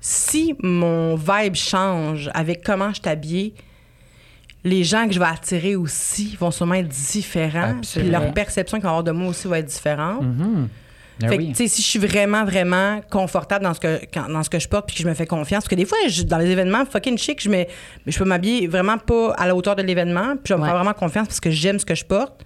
si 0.00 0.54
mon 0.62 1.14
vibe 1.16 1.54
change 1.54 2.30
avec 2.34 2.62
comment 2.64 2.92
je 2.92 3.00
t'habille, 3.00 3.54
les 4.62 4.84
gens 4.84 5.06
que 5.06 5.12
je 5.14 5.18
vais 5.18 5.24
attirer 5.26 5.76
aussi 5.76 6.36
vont 6.38 6.50
sûrement 6.50 6.74
être 6.74 6.88
différents. 6.88 7.80
Puis 7.80 8.10
leur 8.10 8.32
perception 8.32 8.78
qu'ils 8.78 8.84
vont 8.84 8.90
avoir 8.90 9.04
de 9.04 9.12
moi 9.12 9.28
aussi 9.28 9.46
va 9.48 9.58
être 9.58 9.66
différente. 9.66 10.22
Ben 11.20 11.28
Fait 11.28 11.36
que, 11.36 11.42
oui. 11.42 11.48
tu 11.50 11.54
sais, 11.54 11.68
si 11.68 11.80
je 11.80 11.86
suis 11.86 11.98
vraiment, 12.00 12.44
vraiment 12.44 13.00
confortable 13.08 13.62
dans 13.64 13.72
ce 13.72 13.78
que, 13.78 14.00
quand- 14.12 14.28
dans 14.28 14.42
ce 14.42 14.50
que 14.50 14.58
je 14.58 14.66
porte 14.68 14.88
puis 14.88 14.96
que 14.96 15.02
je 15.04 15.08
me 15.08 15.14
fais 15.14 15.26
confiance, 15.26 15.62
parce 15.62 15.68
que 15.68 15.76
des 15.76 15.84
fois, 15.84 15.96
je- 16.08 16.24
dans 16.24 16.38
les 16.38 16.50
événements 16.50 16.84
fucking 16.84 17.16
chic, 17.16 17.40
je, 17.40 17.48
me, 17.50 17.64
je 18.04 18.18
peux 18.18 18.24
m'habiller 18.24 18.66
vraiment 18.66 18.98
pas 18.98 19.32
à 19.34 19.46
la 19.46 19.54
hauteur 19.54 19.76
de 19.76 19.82
l'événement, 19.82 20.34
puis 20.34 20.46
je 20.46 20.54
vais 20.54 20.58
me 20.58 20.62
Ouais. 20.64 20.68
faire 20.70 20.76
vraiment 20.76 20.92
confiance 20.92 21.28
parce 21.28 21.38
que 21.38 21.50
j'aime 21.52 21.78
ce 21.78 21.86
que 21.86 21.94
je 21.94 22.04
porte. 22.04 22.44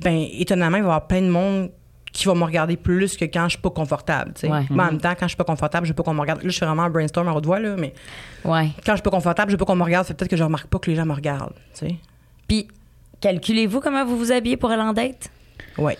Ben, 0.00 0.26
étonnamment, 0.32 0.76
il 0.76 0.82
va 0.82 0.86
y 0.88 0.90
avoir 0.90 1.06
plein 1.06 1.22
de 1.22 1.30
monde 1.30 1.70
qui 2.18 2.26
va 2.26 2.34
me 2.34 2.42
regarder 2.42 2.76
plus 2.76 3.16
que 3.16 3.24
quand 3.26 3.44
je 3.44 3.50
suis 3.50 3.58
pas 3.58 3.70
confortable. 3.70 4.32
Ouais. 4.42 4.66
Mais 4.70 4.82
en 4.82 4.86
même 4.86 5.00
temps, 5.00 5.12
quand 5.12 5.26
je 5.26 5.28
suis 5.28 5.36
pas 5.36 5.44
confortable, 5.44 5.86
je 5.86 5.92
veux 5.92 5.94
pas 5.94 6.02
qu'on 6.02 6.14
me 6.14 6.20
regarde. 6.20 6.42
Là, 6.42 6.48
je 6.50 6.58
fais 6.58 6.66
vraiment 6.66 6.82
un 6.82 6.90
brainstorm 6.90 7.28
à 7.28 7.32
haute 7.32 7.46
voix, 7.46 7.60
là, 7.60 7.76
mais 7.78 7.94
Ouais. 8.44 8.70
quand 8.84 8.92
je 8.92 8.96
suis 8.96 9.02
pas 9.02 9.10
confortable, 9.10 9.50
je 9.50 9.54
veux 9.54 9.58
pas 9.58 9.64
qu'on 9.66 9.76
me 9.76 9.84
regarde, 9.84 10.04
c'est 10.04 10.14
peut-être 10.14 10.30
que 10.30 10.36
je 10.36 10.42
remarque 10.42 10.66
pas 10.66 10.80
que 10.80 10.90
les 10.90 10.96
gens 10.96 11.06
me 11.06 11.14
regardent. 11.14 11.54
Puis, 12.48 12.66
calculez-vous 13.20 13.80
comment 13.80 14.04
vous 14.04 14.18
vous 14.18 14.32
habillez 14.32 14.56
pour 14.56 14.70
aller 14.72 14.82
en 14.82 14.92
date? 14.92 15.30
Ouais. 15.76 15.96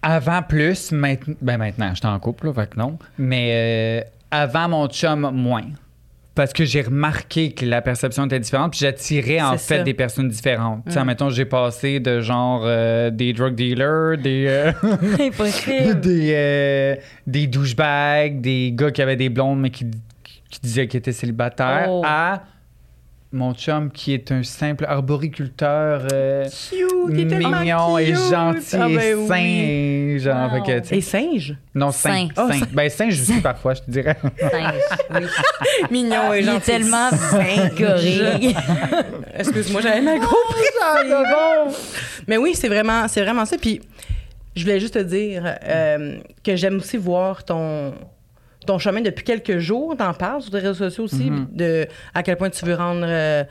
Avant 0.00 0.40
plus, 0.42 0.92
maintenant, 0.92 1.34
ben 1.42 1.58
maintenant, 1.58 1.90
j'étais 1.94 2.06
en 2.06 2.18
couple, 2.18 2.46
là, 2.46 2.54
fait 2.54 2.70
que 2.70 2.78
non. 2.78 2.98
Mais 3.18 4.02
euh, 4.02 4.08
avant 4.30 4.68
mon 4.70 4.86
chum, 4.88 5.30
moins. 5.32 5.64
Parce 6.38 6.52
que 6.52 6.64
j'ai 6.64 6.82
remarqué 6.82 7.50
que 7.50 7.66
la 7.66 7.82
perception 7.82 8.24
était 8.26 8.38
différente, 8.38 8.70
puis 8.70 8.78
j'attirais 8.78 9.40
en 9.40 9.58
fait 9.58 9.78
ça. 9.78 9.82
des 9.82 9.92
personnes 9.92 10.28
différentes. 10.28 10.84
Tu 10.86 10.92
sais, 10.92 11.04
mettons, 11.04 11.30
j'ai 11.30 11.46
passé 11.46 11.98
de 11.98 12.20
genre 12.20 12.62
euh, 12.64 13.10
des 13.10 13.32
drug 13.32 13.56
dealers, 13.56 14.16
des, 14.18 14.46
euh, 14.46 14.72
Impossible. 15.20 15.98
des, 16.00 16.32
euh, 16.36 16.94
des 17.26 17.48
douchebags, 17.48 18.40
des 18.40 18.70
gars 18.72 18.92
qui 18.92 19.02
avaient 19.02 19.16
des 19.16 19.30
blondes 19.30 19.58
mais 19.58 19.70
qui, 19.70 19.86
qui 20.48 20.60
disaient 20.62 20.86
qu'ils 20.86 20.98
étaient 20.98 21.10
célibataires, 21.10 21.86
Oh. 21.88 22.02
à 22.06 22.44
mon 23.30 23.52
chum 23.52 23.90
qui 23.90 24.14
est 24.14 24.32
un 24.32 24.42
simple 24.42 24.86
arboriculteur 24.88 26.06
euh, 26.12 26.44
Cute, 26.44 26.80
il 27.10 27.20
est 27.20 27.26
tellement 27.26 27.60
mignon 27.60 27.98
et 27.98 28.14
gentil 28.14 28.76
Ah, 28.76 28.88
ben 28.88 29.00
et 29.00 29.14
oui. 29.14 29.38
et 30.14 30.18
Genre, 30.18 30.50
Wow. 30.52 30.64
fait 30.64 30.80
que, 30.82 30.94
Et 30.94 31.00
singe? 31.02 31.54
non, 31.74 31.90
Sain. 31.92 32.28
sain. 32.34 32.48
Oh. 32.50 32.64
Ben, 32.72 32.88
singe 32.88 33.20
aussi 33.20 33.40
parfois, 33.40 33.74
je 33.74 33.80
te 33.82 33.90
dirais. 33.90 34.16
Singe, 34.38 34.72
oui. 35.14 35.26
Mignon 35.90 36.32
et 36.32 36.40
Il 36.40 36.48
est 36.48 36.52
gentil. 36.52 36.66
tellement 36.66 37.10
gorille. 37.78 38.56
Excuse-moi, 39.38 39.80
j'avais 39.82 40.00
mal 40.00 40.18
compris. 40.20 40.64
Mais 42.26 42.36
oui, 42.38 42.54
c'est 42.54 42.68
vraiment, 42.68 43.06
c'est 43.08 43.22
vraiment 43.22 43.44
ça. 43.44 43.56
Puis, 43.58 43.80
je 44.56 44.62
voulais 44.62 44.80
juste 44.80 44.94
te 44.94 44.98
dire 45.00 45.42
euh, 45.64 46.16
que 46.42 46.56
j'aime 46.56 46.78
aussi 46.78 46.96
voir 46.96 47.44
ton, 47.44 47.94
ton 48.68 48.78
chemin 48.78 49.00
depuis 49.00 49.24
quelques 49.24 49.58
jours. 49.58 49.96
T'en 49.96 50.12
parles 50.14 50.42
sur 50.42 50.50
tes 50.50 50.58
réseaux 50.58 50.74
sociaux 50.74 51.04
aussi, 51.04 51.30
Mhm. 51.30 51.48
de 51.52 51.86
à 52.14 52.22
quel 52.22 52.36
point 52.36 52.50
tu 52.50 52.64
veux 52.64 52.74
rendre 52.74 53.04
euh, 53.06 53.42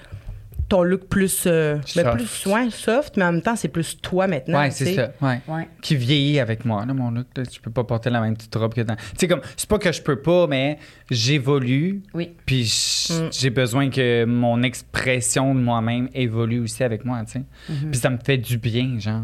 ton 0.70 0.84
look 0.84 1.08
plus, 1.08 1.46
euh, 1.48 1.76
ben, 1.96 2.04
Soft. 2.04 2.12
plus 2.18 2.46
ouais, 2.54 2.70
soft, 2.70 3.16
mais 3.18 3.24
en 3.24 3.32
même 3.32 3.42
temps, 3.42 3.56
c'est 3.56 3.70
plus 3.70 4.00
toi 4.02 4.28
maintenant. 4.28 4.60
ouais, 4.60 4.70
tu 4.70 4.76
c'est 4.84 4.96
ça. 4.96 5.12
Ouais. 5.22 5.40
Ouais. 5.48 5.68
Qui 5.82 5.96
vieillit 5.96 6.40
avec 6.42 6.66
moi, 6.66 6.86
là, 6.86 6.94
mon 6.94 7.10
look. 7.10 7.28
Là. 7.38 7.44
Je 7.52 7.60
peux 7.62 7.72
pas 7.72 7.84
porter 7.86 8.10
la 8.10 8.20
même 8.22 8.36
petite 8.36 8.54
robe 8.56 8.74
que 8.74 8.82
dans. 8.82 8.96
Tu 8.96 9.02
sais, 9.18 9.28
comme, 9.30 9.40
c'est 9.56 9.70
pas 9.70 9.80
que 9.80 9.92
je 9.92 10.02
peux 10.02 10.20
pas, 10.22 10.46
mais 10.48 10.78
j'évolue. 11.10 12.02
Oui. 12.14 12.32
Puis 12.46 13.08
Mm. 13.10 13.30
j'ai 13.32 13.50
besoin 13.50 13.90
que 13.90 14.26
mon 14.26 14.62
expression 14.64 15.56
de 15.56 15.60
moi-même 15.62 16.10
évolue 16.14 16.60
aussi 16.60 16.84
avec 16.84 17.06
moi, 17.06 17.24
tu 17.26 17.32
sais. 17.34 17.44
Puis 17.90 18.00
ça 18.00 18.10
me 18.10 18.18
fait 18.18 18.38
du 18.38 18.58
bien, 18.58 19.00
genre. 19.00 19.24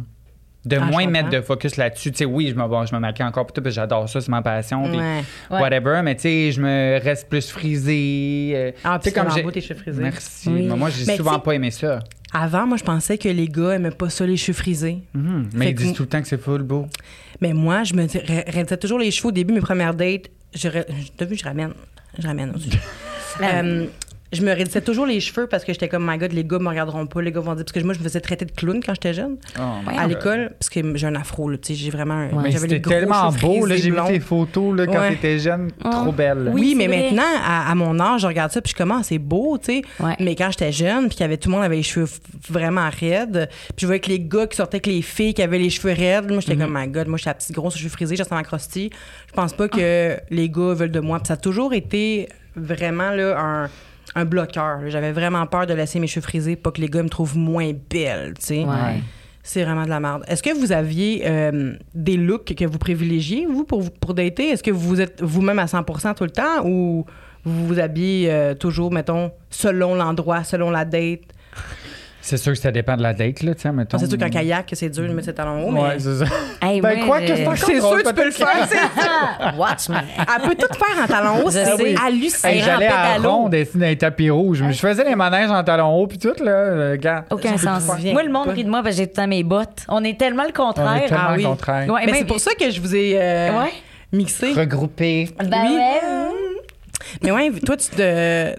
De 0.65 0.77
Ah, 0.77 0.85
moins 0.85 1.05
mettre 1.07 1.29
de 1.29 1.41
focus 1.41 1.75
là-dessus. 1.75 2.11
Tu 2.11 2.19
sais, 2.19 2.25
oui, 2.25 2.47
je 2.49 2.55
me, 2.55 2.65
bon, 2.67 2.85
je 2.85 2.95
me 2.95 2.99
maquille 2.99 3.25
encore, 3.25 3.51
tout, 3.51 3.61
puis 3.61 3.71
j'adore 3.71 4.07
ça, 4.07 4.21
c'est 4.21 4.29
ma 4.29 4.41
passion. 4.41 4.83
puis 4.83 4.97
Ouais. 4.97 5.23
Ouais. 5.51 5.59
Whatever, 5.61 6.01
mais 6.03 6.15
tu 6.15 6.21
sais, 6.21 6.51
je 6.53 6.61
me 6.61 6.99
reste 7.03 7.27
plus 7.27 7.49
frisé. 7.49 8.51
euh, 8.55 8.71
Ah, 8.83 8.97
tu 8.97 9.09
sais, 9.09 9.11
puis 9.13 9.21
comme 9.21 9.33
j'ai- 9.35 9.51
tes 9.51 9.61
cheveux 9.61 9.79
frisés. 9.79 10.01
Merci. 10.01 10.49
Oui. 10.49 10.67
Mais 10.69 10.75
moi, 10.75 10.89
j'ai 10.89 11.15
souvent 11.17 11.39
pas 11.39 11.51
aimé 11.53 11.69
ça. 11.71 11.99
Avant, 12.33 12.65
moi, 12.65 12.77
je 12.77 12.83
pensais 12.83 13.17
que 13.17 13.27
les 13.29 13.47
gars 13.47 13.71
aimaient 13.75 13.91
pas 13.91 14.09
ça, 14.09 14.25
les 14.25 14.37
cheveux 14.37 14.55
frisés. 14.57 14.99
Mhm. 15.13 15.49
Mais 15.53 15.65
Fait 15.65 15.71
ils 15.71 15.75
que- 15.75 15.81
disent 15.83 15.93
tout 15.93 16.03
le 16.03 16.09
temps 16.09 16.21
que 16.21 16.27
c'est 16.27 16.41
full 16.41 16.63
beau. 16.63 16.87
Mais 17.41 17.53
moi, 17.53 17.83
je 17.83 17.93
me 17.93 18.07
réalisais 18.07 18.77
toujours 18.77 18.99
les 18.99 19.11
cheveux 19.11 19.27
au 19.29 19.31
début, 19.31 19.53
mes 19.53 19.59
premières 19.61 19.93
dates. 19.93 20.29
Je, 20.55 20.69
t'as 21.17 21.25
vu, 21.25 21.35
je 21.35 21.43
ramène. 21.43 21.73
Je 22.17 22.25
ramène 22.27 22.51
aussi. 22.55 22.69
Euh, 23.41 23.87
je 24.33 24.41
me 24.41 24.51
raidissais 24.53 24.81
toujours 24.81 25.05
les 25.05 25.19
cheveux 25.19 25.47
parce 25.47 25.63
que 25.63 25.71
j'étais 25.73 25.87
comme, 25.87 26.05
my 26.09 26.17
God, 26.17 26.33
les 26.33 26.43
gars 26.43 26.59
me 26.59 26.67
regarderont 26.67 27.05
pas, 27.07 27.21
les 27.21 27.31
gars 27.31 27.39
vont 27.39 27.53
dire. 27.55 27.63
Parce 27.63 27.71
que 27.71 27.79
moi, 27.83 27.93
je 27.93 27.99
me 27.99 28.03
faisais 28.03 28.19
traiter 28.19 28.45
de 28.45 28.51
clown 28.51 28.81
quand 28.85 28.93
j'étais 28.93 29.13
jeune. 29.13 29.37
Oh, 29.59 29.61
my 29.87 29.97
à 29.97 30.07
l'école, 30.07 30.51
parce 30.59 30.69
que 30.69 30.79
j'ai 30.97 31.07
un 31.07 31.15
afro, 31.15 31.49
là, 31.49 31.57
tu 31.57 31.67
sais, 31.73 31.75
j'ai 31.75 31.89
vraiment 31.91 32.13
un. 32.15 32.49
J'avais 32.49 32.79
gros 32.79 32.91
tellement 32.91 33.31
beau, 33.31 33.65
là. 33.65 33.75
J'ai 33.77 33.91
vu 33.91 33.97
tes 34.07 34.19
photos, 34.19 34.75
là, 34.77 34.85
quand 34.87 34.93
Ouais. 34.99 35.09
t'étais 35.11 35.39
jeune. 35.39 35.71
Trop 35.79 36.11
belle. 36.11 36.51
Oui, 36.53 36.61
Oui, 36.61 36.75
mais 36.75 36.87
vrai. 36.87 37.03
maintenant, 37.03 37.23
à, 37.45 37.71
à 37.71 37.75
mon 37.75 37.99
âge, 37.99 38.21
je 38.21 38.27
regarde 38.27 38.51
ça, 38.51 38.61
puis 38.61 38.71
je 38.71 38.75
commence, 38.77 39.07
c'est 39.07 39.19
beau, 39.19 39.57
tu 39.57 39.65
sais. 39.65 39.81
Ouais. 39.99 40.15
Mais 40.19 40.35
quand 40.35 40.49
j'étais 40.51 40.71
jeune, 40.71 41.07
puis 41.07 41.15
qu'il 41.17 41.21
y 41.21 41.25
avait 41.25 41.37
tout 41.37 41.49
le 41.49 41.55
monde 41.55 41.63
avait 41.63 41.75
les 41.75 41.83
cheveux 41.83 42.07
vraiment 42.49 42.89
raides, 42.89 43.49
puis 43.69 43.73
je 43.81 43.85
voyais 43.85 43.99
que 43.99 44.09
les 44.09 44.19
gars 44.19 44.47
qui 44.47 44.57
sortaient 44.57 44.75
avec 44.77 44.87
les 44.87 45.01
filles 45.01 45.33
qui 45.33 45.41
avaient 45.41 45.59
les 45.59 45.69
cheveux 45.69 45.93
raides, 45.93 46.29
moi 46.31 46.39
j'étais 46.39 46.55
comme, 46.55 46.73
my 46.77 46.87
God, 46.87 47.07
moi 47.07 47.17
j'étais 47.17 47.29
la 47.29 47.33
petite 47.35 47.51
grosse, 47.51 47.77
cheveux 47.77 47.89
frisés, 47.89 48.15
j'étais 48.15 48.33
en 48.33 48.41
crosti. 48.43 48.89
Je 49.27 49.33
pense 49.33 49.53
pas 49.53 49.67
que 49.67 50.17
les 50.29 50.49
gars 50.49 50.73
veulent 50.73 50.91
de 50.91 50.99
moi. 50.99 51.19
Puis 51.19 51.27
ça 51.27 51.33
a 51.33 51.37
toujours 51.37 51.73
été 51.73 52.29
vraiment 52.55 53.09
là 53.11 53.37
un, 53.39 53.69
un 54.15 54.25
bloqueur. 54.25 54.79
J'avais 54.87 55.11
vraiment 55.11 55.45
peur 55.47 55.65
de 55.65 55.73
laisser 55.73 55.99
mes 55.99 56.07
cheveux 56.07 56.21
frisés, 56.21 56.55
pas 56.55 56.71
que 56.71 56.81
les 56.81 56.89
gars 56.89 57.03
me 57.03 57.09
trouvent 57.09 57.37
moins 57.37 57.71
belle, 57.89 58.33
tu 58.39 58.45
sais. 58.45 58.63
Ouais. 58.63 59.01
C'est 59.45 59.63
vraiment 59.63 59.83
de 59.83 59.89
la 59.89 59.99
merde. 59.99 60.23
Est-ce 60.27 60.41
que 60.41 60.57
vous 60.57 60.71
aviez 60.71 61.23
euh, 61.25 61.73
des 61.93 62.15
looks 62.15 62.55
que 62.55 62.65
vous 62.65 62.77
privilégiez, 62.77 63.45
vous, 63.45 63.65
pour, 63.65 63.91
pour 63.91 64.13
dater? 64.13 64.49
Est-ce 64.49 64.63
que 64.63 64.71
vous 64.71 65.01
êtes 65.01 65.21
vous-même 65.21 65.59
à 65.59 65.67
100 65.67 65.83
tout 66.13 66.23
le 66.23 66.29
temps 66.29 66.65
ou 66.65 67.05
vous 67.43 67.67
vous 67.67 67.79
habillez 67.79 68.31
euh, 68.31 68.53
toujours, 68.53 68.91
mettons, 68.91 69.31
selon 69.49 69.95
l'endroit, 69.95 70.45
selon 70.45 70.71
la 70.71 70.85
date? 70.85 71.32
C'est 72.25 72.37
sûr 72.37 72.53
que 72.53 72.57
ça 72.57 72.71
dépend 72.71 72.95
de 72.95 73.01
la 73.03 73.13
date, 73.13 73.43
là, 73.43 73.53
tu 73.53 73.61
sais, 73.63 73.71
mettons. 73.73 73.97
c'est 73.97 74.07
sûr 74.09 74.17
qu'en 74.17 74.29
kayak, 74.29 74.71
c'est 74.73 74.87
dur 74.89 75.03
de 75.03 75.13
mettre 75.13 75.25
ses 75.25 75.33
talons 75.33 75.67
hauts, 75.67 75.71
mais... 75.71 75.81
Ouais, 75.81 75.99
c'est 75.99 76.15
ça. 76.19 76.25
Hey, 76.61 76.79
Ben, 76.79 77.05
quoi 77.05 77.19
que 77.19 77.27
je- 77.27 77.33
c'est 77.35 77.81
sûr 77.81 77.97
que 78.01 78.07
tu 78.07 78.13
peux 78.13 78.23
le 78.25 78.31
faire, 78.31 78.65
c'est 78.69 79.57
Watch 79.57 79.89
me. 79.89 79.95
Elle 79.97 80.41
peut 80.49 80.55
tout 80.55 80.73
faire 80.73 81.03
en 81.03 81.05
talons 81.07 81.43
hauts, 81.45 81.51
c'est 81.51 81.95
hallucinant. 82.01 82.49
Hey, 82.49 82.59
Hey, 82.59 82.63
J'allais 82.63 82.87
à 82.87 83.17
ronde 83.17 83.53
ici 83.53 83.77
dans 83.77 83.85
les 83.85 83.97
tapis 83.97 84.29
rouges. 84.29 84.63
Je 84.69 84.73
faisais 84.79 85.03
les 85.03 85.15
manèges 85.15 85.51
en 85.51 85.61
talons 85.65 85.93
hauts 85.99 86.07
puis 86.07 86.17
tout, 86.17 86.33
là. 86.41 86.91
Regarde. 86.91 87.25
Aucun 87.29 87.57
Ça 87.57 87.79
sens. 87.81 88.01
Moi, 88.05 88.23
le 88.23 88.31
monde 88.31 88.47
rit 88.47 88.63
de 88.63 88.69
moi 88.69 88.81
parce 88.81 88.95
que 88.95 89.01
j'ai 89.01 89.07
tout 89.07 89.13
le 89.17 89.23
temps 89.23 89.27
mes 89.27 89.43
bottes. 89.43 89.83
On 89.89 90.01
est 90.05 90.17
tellement 90.17 90.43
le 90.43 90.49
On 90.49 90.65
contraire. 90.67 90.95
est 91.03 91.07
tellement 91.09 91.23
Ah 91.27 91.33
oui. 91.35 91.43
le 91.43 91.49
contraire. 91.49 91.89
Ouais, 91.89 92.05
Mais 92.05 92.13
c'est 92.13 92.25
pour 92.25 92.39
ça 92.39 92.51
que 92.57 92.71
je 92.71 92.79
vous 92.79 92.95
ai 92.95 93.17
euh, 93.19 93.59
Ouais. 93.63 93.73
mixé. 94.13 94.53
Regroupé. 94.53 95.29
Ben 95.43 95.65
Oui. 95.67 95.77
Mais 97.21 97.31
ouais, 97.31 97.51
toi, 97.65 97.75
tu 97.75 97.89
te... 97.89 98.01
Euh, 98.01 98.53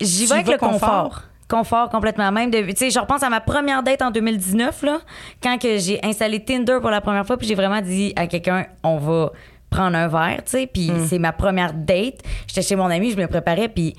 J'y 0.00 0.26
vais 0.26 0.32
avec 0.34 0.48
le 0.48 0.58
confort. 0.58 1.22
Confort? 1.48 1.88
Complètement. 1.90 2.30
Même, 2.32 2.50
de- 2.50 2.60
tu 2.62 2.76
sais, 2.76 2.90
je 2.90 2.98
repense 2.98 3.22
à 3.22 3.30
ma 3.30 3.40
première 3.40 3.82
date 3.82 4.02
en 4.02 4.10
2019, 4.10 4.82
là, 4.82 5.00
quand 5.42 5.58
que 5.58 5.78
j'ai 5.78 5.98
installé 6.04 6.44
Tinder 6.44 6.78
pour 6.80 6.90
la 6.90 7.00
première 7.00 7.26
fois, 7.26 7.36
puis 7.36 7.46
j'ai 7.46 7.54
vraiment 7.54 7.80
dit 7.80 8.12
à 8.16 8.26
quelqu'un, 8.26 8.66
on 8.82 8.96
va 8.98 9.32
prendre 9.70 9.96
un 9.96 10.08
verre, 10.08 10.42
tu 10.44 10.50
sais, 10.52 10.66
puis 10.66 10.90
c'est 11.08 11.18
ma 11.18 11.32
première 11.32 11.72
date. 11.74 12.20
J'étais 12.46 12.62
chez 12.62 12.76
mon 12.76 12.86
ami, 12.86 13.10
je 13.10 13.16
me 13.16 13.26
préparais, 13.26 13.68
puis 13.68 13.94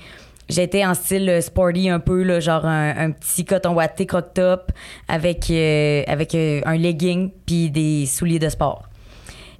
j'étais 0.48 0.84
en 0.84 0.94
style 0.94 1.40
sporty 1.42 1.90
un 1.90 2.00
peu, 2.00 2.22
là, 2.22 2.40
genre 2.40 2.64
un, 2.64 2.96
un 2.96 3.10
petit 3.12 3.44
coton 3.44 3.74
watté 3.74 4.06
croc-top 4.06 4.72
avec, 5.08 5.50
euh, 5.50 6.02
avec 6.06 6.34
euh, 6.34 6.60
un 6.64 6.76
legging, 6.76 7.30
puis 7.46 7.70
des 7.70 8.06
souliers 8.06 8.38
de 8.38 8.48
sport. 8.48 8.84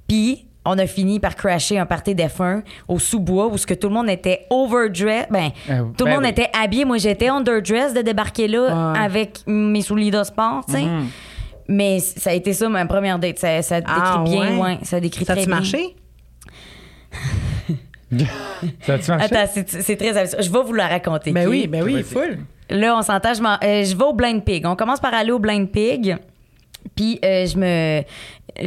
Puis, 0.07 0.47
on 0.65 0.77
a 0.77 0.85
fini 0.87 1.19
par 1.19 1.35
crasher 1.35 1.77
un 1.79 1.85
party 1.85 2.13
d'F1 2.15 2.63
au 2.87 2.99
sous-bois 2.99 3.47
où 3.47 3.57
ce 3.57 3.65
que 3.65 3.73
tout 3.73 3.87
le 3.87 3.93
monde 3.93 4.09
était 4.09 4.45
overdress. 4.49 5.25
Ben, 5.31 5.49
Euh, 5.69 5.83
tout 5.97 6.05
le 6.05 6.11
ben 6.11 6.15
monde 6.15 6.23
oui. 6.25 6.29
était 6.29 6.49
habillé. 6.59 6.85
Moi, 6.85 6.97
j'étais 6.97 7.29
underdress 7.29 7.93
de 7.93 8.01
débarquer 8.01 8.47
là 8.47 8.91
Ouais. 8.93 8.99
avec 8.99 9.39
mes 9.47 9.81
souliers 9.81 10.11
de 10.11 10.23
sport, 10.23 10.63
tu 10.67 10.73
sais. 10.73 10.81
Mhm. 10.83 11.07
Mais 11.69 11.99
ça 11.99 12.31
a 12.31 12.33
été 12.33 12.51
ça, 12.53 12.67
ma 12.67 12.85
première 12.85 13.19
date. 13.19 13.37
Ça, 13.39 13.61
ça 13.61 13.79
décrit 13.79 13.95
Ah, 13.95 14.23
bien, 14.25 14.57
ouais. 14.57 14.61
ouais. 14.61 14.77
Ça 14.83 14.99
décrit 14.99 15.23
Ça 15.25 15.33
très 15.33 15.41
a-tu 15.43 15.49
bien. 15.49 15.55
marché? 15.57 15.95
Ça 18.81 18.93
a-tu 18.95 19.11
marché? 19.11 19.35
Attends, 19.35 19.51
c'est 19.67 19.95
très 19.95 20.17
absurde. 20.17 20.41
Je 20.43 20.51
vais 20.51 20.63
vous 20.63 20.73
la 20.73 20.87
raconter. 20.87 21.31
Ben 21.31 21.45
ok? 21.45 21.51
oui, 21.51 21.67
ben 21.67 21.83
oui, 21.83 22.01
full. 22.03 22.39
Là, 22.71 22.97
on 22.97 23.01
s'entend, 23.01 23.33
je, 23.33 23.41
m'en- 23.41 23.57
euh, 23.63 23.83
je 23.83 23.95
vais 23.95 24.03
au 24.03 24.13
Blind 24.13 24.43
Pig. 24.43 24.65
On 24.65 24.75
commence 24.75 24.99
par 24.99 25.13
aller 25.13 25.31
au 25.31 25.39
Blind 25.39 25.69
Pig. 25.69 26.17
Puis 26.95 27.19
euh, 27.23 27.45
je 27.45 27.57
me. 27.57 28.03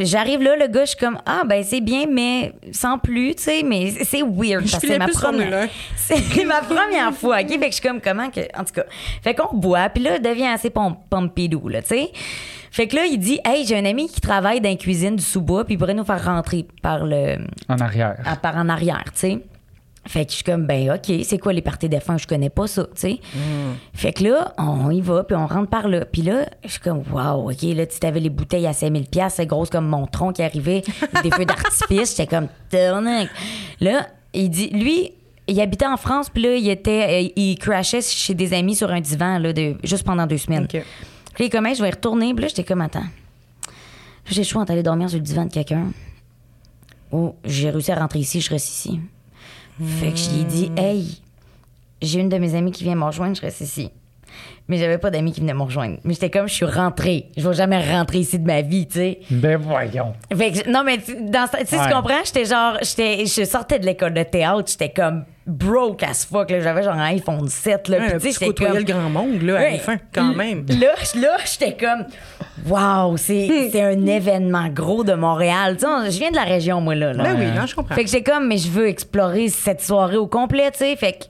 J'arrive 0.05 0.41
là, 0.43 0.57
le 0.57 0.69
gars, 0.69 0.85
je 0.85 0.91
suis 0.91 0.99
comme 0.99 1.19
Ah, 1.27 1.43
ben 1.47 1.63
c'est 1.63 1.81
bien, 1.83 2.07
mais 2.09 2.53
sans 2.73 2.99
plus, 2.99 3.35
tu 3.35 3.43
sais, 3.43 3.63
mais 3.63 3.91
c'est- 4.05 4.23
weird. 4.23 4.65
Je 4.65 4.71
parce 4.71 4.79
que 4.83 4.87
c'est 4.89 4.99
ma 4.99 5.09
première. 5.09 5.69
C'est 5.97 6.45
ma 6.45 6.61
première 6.61 7.13
fois, 7.15 7.41
OK? 7.41 7.49
Fait 7.49 7.59
que 7.59 7.67
je 7.67 7.71
suis 7.73 7.83
comme 7.89 8.01
comment 8.01 8.31
que. 8.31 8.41
En 8.59 8.65
tout 8.65 8.73
cas. 8.75 8.85
Fait 9.23 9.35
qu'on 9.35 9.55
boit, 9.57 9.89
puis 9.91 10.03
là, 10.03 10.17
il 10.17 10.23
devient 10.23 10.47
assez 10.47 10.71
pom 10.71 10.97
pompidou, 11.11 11.69
là, 11.69 11.83
tu 11.83 11.89
sais. 11.89 12.11
Fait 12.71 12.87
que 12.87 12.97
là, 12.97 13.05
il 13.05 13.19
dit 13.19 13.39
Hey, 13.45 13.67
j'ai 13.67 13.77
un 13.77 13.85
ami 13.85 14.09
qui 14.09 14.21
travaille 14.21 14.61
dans 14.61 14.71
la 14.71 14.77
cuisine 14.77 15.17
du 15.17 15.23
sous-bois, 15.23 15.65
puis 15.65 15.75
il 15.75 15.79
pourrait 15.79 15.93
nous 15.95 16.05
faire 16.05 16.25
rentrer 16.25 16.67
par 16.81 17.05
le. 17.05 17.37
En 17.69 17.77
arrière. 17.79 18.17
à- 18.25 18.37
par 18.37 18.57
en 18.57 18.69
arrière, 18.69 19.05
tu 19.13 19.21
sais. 19.21 19.39
Fait 20.05 20.25
que 20.25 20.33
je 20.33 20.37
suis 20.37 20.45
comme, 20.45 20.67
ben, 20.67 20.91
OK, 20.91 21.13
c'est 21.25 21.39
quoi 21.39 21.53
les 21.53 21.63
parties 21.63 21.89
défunts? 21.89 22.19
Je 22.19 22.27
connais 22.27 22.51
pas 22.51 22.67
ça, 22.67 22.85
tu 22.85 22.91
sais. 22.95 23.21
Fait 23.95 24.13
que 24.13 24.25
là, 24.25 24.53
on 24.59 24.91
y 24.91 25.01
va, 25.01 25.23
puis 25.23 25.37
on 25.37 25.47
rentre 25.47 25.71
par 25.71 25.87
là. 25.87 26.05
Puis 26.05 26.23
là, 26.23 26.47
je 26.65 26.71
suis 26.71 26.81
comme, 26.81 27.03
wow, 27.13 27.51
OK, 27.51 27.63
là, 27.63 27.87
tu 27.87 28.07
avais 28.07 28.21
les 28.21 28.31
bouteilles 28.31 28.67
à 28.67 28.73
5000 28.73 29.07
pièces, 29.07 29.35
c'est 29.35 29.47
grosse 29.47 29.71
comme 29.71 29.87
mon 29.87 30.07
tronc 30.07 30.33
qui 30.33 30.43
arrivait, 30.43 30.83
des 31.23 31.31
feux 31.31 31.45
d'artifice. 31.45 32.17
J'étais 32.17 32.27
comme, 32.27 32.49
tabarnak. 32.69 33.29
Là, 33.81 34.09
il 34.35 34.51
dit, 34.51 34.71
lui, 34.71 35.13
il 35.47 35.61
habitait 35.61 35.87
en 35.87 35.97
France, 35.97 36.31
puis 36.31 36.43
là, 36.43 36.55
il 36.57 36.69
était, 36.69 37.25
euh, 37.25 37.33
il 37.37 37.57
crashait 37.59 38.03
chez 38.03 38.35
des 38.35 38.55
amis 38.55 38.75
sur 38.75 38.91
un 38.91 39.01
divan, 39.01 39.39
là, 39.39 39.53
de, 39.53 39.77
juste 39.85 40.05
pendant 40.05 40.27
deux 40.27 40.39
semaines. 40.39 40.65
OK. 40.65 40.83
Puis 41.35 41.49
comme, 41.49 41.67
Hey, 41.67 41.75
je 41.75 41.83
vais 41.83 41.89
y 41.89 41.93
retourner. 41.93 42.35
Puis 42.35 42.43
là, 42.43 42.49
j'étais 42.49 42.65
comme, 42.65 42.81
attends. 42.81 43.07
J'ai 44.27 44.43
le 44.43 44.47
choix 44.47 44.63
entre 44.63 44.73
aller 44.73 44.83
dormir 44.83 45.09
sur 45.09 45.19
le 45.19 45.25
divan 45.25 45.47
de 45.47 45.53
quelqu'un 45.53 45.89
ou 47.11 47.35
j'ai 47.45 47.71
réussi 47.71 47.93
à 47.93 47.97
rentrer 47.97 48.21
ici, 48.21 48.41
je 48.41 48.51
reste 48.51 48.69
ici. 48.69 49.01
Fait 49.85 50.11
que 50.11 50.17
je 50.17 50.31
lui 50.31 50.41
ai 50.41 50.45
dit, 50.45 50.73
hey, 50.77 51.21
j'ai 52.01 52.21
une 52.21 52.29
de 52.29 52.39
mes 52.39 52.55
amies 52.55 52.73
qui 52.73 52.85
vient 52.85 52.95
me 52.95 53.05
rejoindre, 53.05 53.35
je 53.37 53.41
reste 53.43 53.61
ici. 53.61 53.91
Mais 54.69 54.79
j'avais 54.79 54.99
pas 54.99 55.11
d'amis 55.11 55.33
qui 55.33 55.41
venaient 55.41 55.55
me 55.55 55.63
rejoindre. 55.63 55.99
Mais 56.05 56.15
j'étais 56.15 56.31
comme, 56.31 56.49
je 56.49 56.55
suis 56.55 56.65
rentrée. 56.65 57.27
Je 57.37 57.47
vais 57.47 57.55
jamais 57.55 57.79
rentrer 57.93 58.19
ici 58.21 58.39
de 58.39 58.47
ma 58.47 58.63
vie, 58.63 58.87
tu 58.87 58.95
sais. 58.95 59.19
Ben 59.31 59.57
voyons. 59.57 60.15
Fait 60.35 60.53
que, 60.53 60.71
non, 60.71 60.85
mais 60.85 60.99
tu 60.99 61.17
dans 61.25 61.47
ce- 61.47 61.59
tu 61.59 61.67
sais, 61.67 61.79
Ouais. 61.79 61.89
tu 61.89 61.93
comprends? 61.93 62.25
J'étais 62.25 62.45
genre, 62.45 62.79
j'étais, 62.81 63.27
je 63.27 63.45
sortais 63.45 63.79
de 63.81 63.87
l'école 63.87 64.15
de 64.15 64.23
théâtre, 64.23 64.65
j'étais 64.71 64.91
comme 64.91 65.25
broke 65.47 66.03
as 66.03 66.25
fuck, 66.27 66.51
là. 66.51 66.61
J'avais 66.61 66.83
genre 66.83 66.95
un 66.95 67.05
iPhone 67.05 67.49
7, 67.49 67.89
là. 67.89 67.99
Ouais, 67.99 68.19
Puis, 68.19 68.33
tu 68.33 68.45
côtoyais 68.45 68.71
comme. 68.73 68.79
le 68.79 68.85
grand 68.85 69.11
monde, 69.11 69.43
là, 69.43 69.57
à 69.57 69.61
Ouais. 69.61 69.73
la 69.73 69.79
fin, 69.79 69.97
quand 70.15 70.35
même. 70.35 70.65
Là, 70.69 70.95
là 71.17 71.37
j'étais 71.45 71.77
comme, 71.77 72.05
waouh, 72.67 73.17
c'est 73.17 73.69
c'est 73.73 73.83
un 73.83 74.07
événement 74.07 74.69
gros 74.69 75.05
de 75.05 75.15
Montréal. 75.15 75.77
Tu 75.77 75.87
sais, 75.87 76.11
je 76.11 76.19
viens 76.19 76.31
de 76.31 76.37
la 76.37 76.45
région, 76.45 76.81
moi, 76.81 76.95
là. 76.95 77.13
là. 77.13 77.23
Ben 77.25 77.37
oui, 77.39 77.47
non, 77.59 77.67
je 77.67 77.75
comprends. 77.75 77.95
Fait 77.95 78.05
que 78.05 78.11
j'étais 78.11 78.31
comme, 78.31 78.47
mais 78.49 78.59
je 78.59 78.69
veux 78.69 78.87
explorer 78.89 79.49
cette 79.49 79.83
soirée 79.83 80.17
au 80.17 80.27
complet, 80.27 80.71
tu 80.71 80.79
sais. 80.79 80.97
Fait 80.97 81.13
que. 81.13 81.25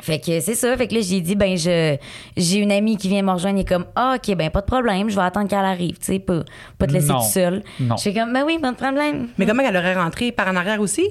Fait 0.00 0.18
que 0.18 0.40
c'est 0.40 0.56
ça. 0.56 0.76
Fait 0.76 0.88
que 0.88 0.94
là, 0.96 1.00
j'ai 1.00 1.20
dit, 1.20 1.36
ben, 1.36 1.56
je, 1.56 1.96
j'ai 2.36 2.58
une 2.58 2.72
amie 2.72 2.96
qui 2.96 3.08
vient 3.08 3.22
me 3.22 3.30
rejoindre. 3.30 3.58
Elle 3.58 3.62
est 3.64 3.68
comme, 3.68 3.86
ah, 3.94 4.16
OK, 4.16 4.34
ben, 4.34 4.50
pas 4.50 4.60
de 4.60 4.66
problème. 4.66 5.08
Je 5.08 5.14
vais 5.14 5.22
attendre 5.22 5.48
qu'elle 5.48 5.60
arrive, 5.60 5.96
tu 5.98 6.06
sais, 6.06 6.18
pas, 6.18 6.40
pas 6.76 6.88
te 6.88 6.92
laisser 6.92 7.12
Non. 7.12 7.20
tout 7.20 7.30
seul. 7.30 7.62
Non. 7.78 7.96
J'étais 7.96 8.18
comme, 8.18 8.32
ben 8.32 8.42
oui, 8.44 8.58
pas 8.60 8.72
de 8.72 8.76
problème. 8.76 9.28
Mais 9.38 9.46
comment 9.46 9.62
elle 9.62 9.76
aurait 9.76 9.94
rentré 9.94 10.32
par 10.32 10.48
en 10.48 10.56
arrière 10.56 10.80
aussi? 10.80 11.06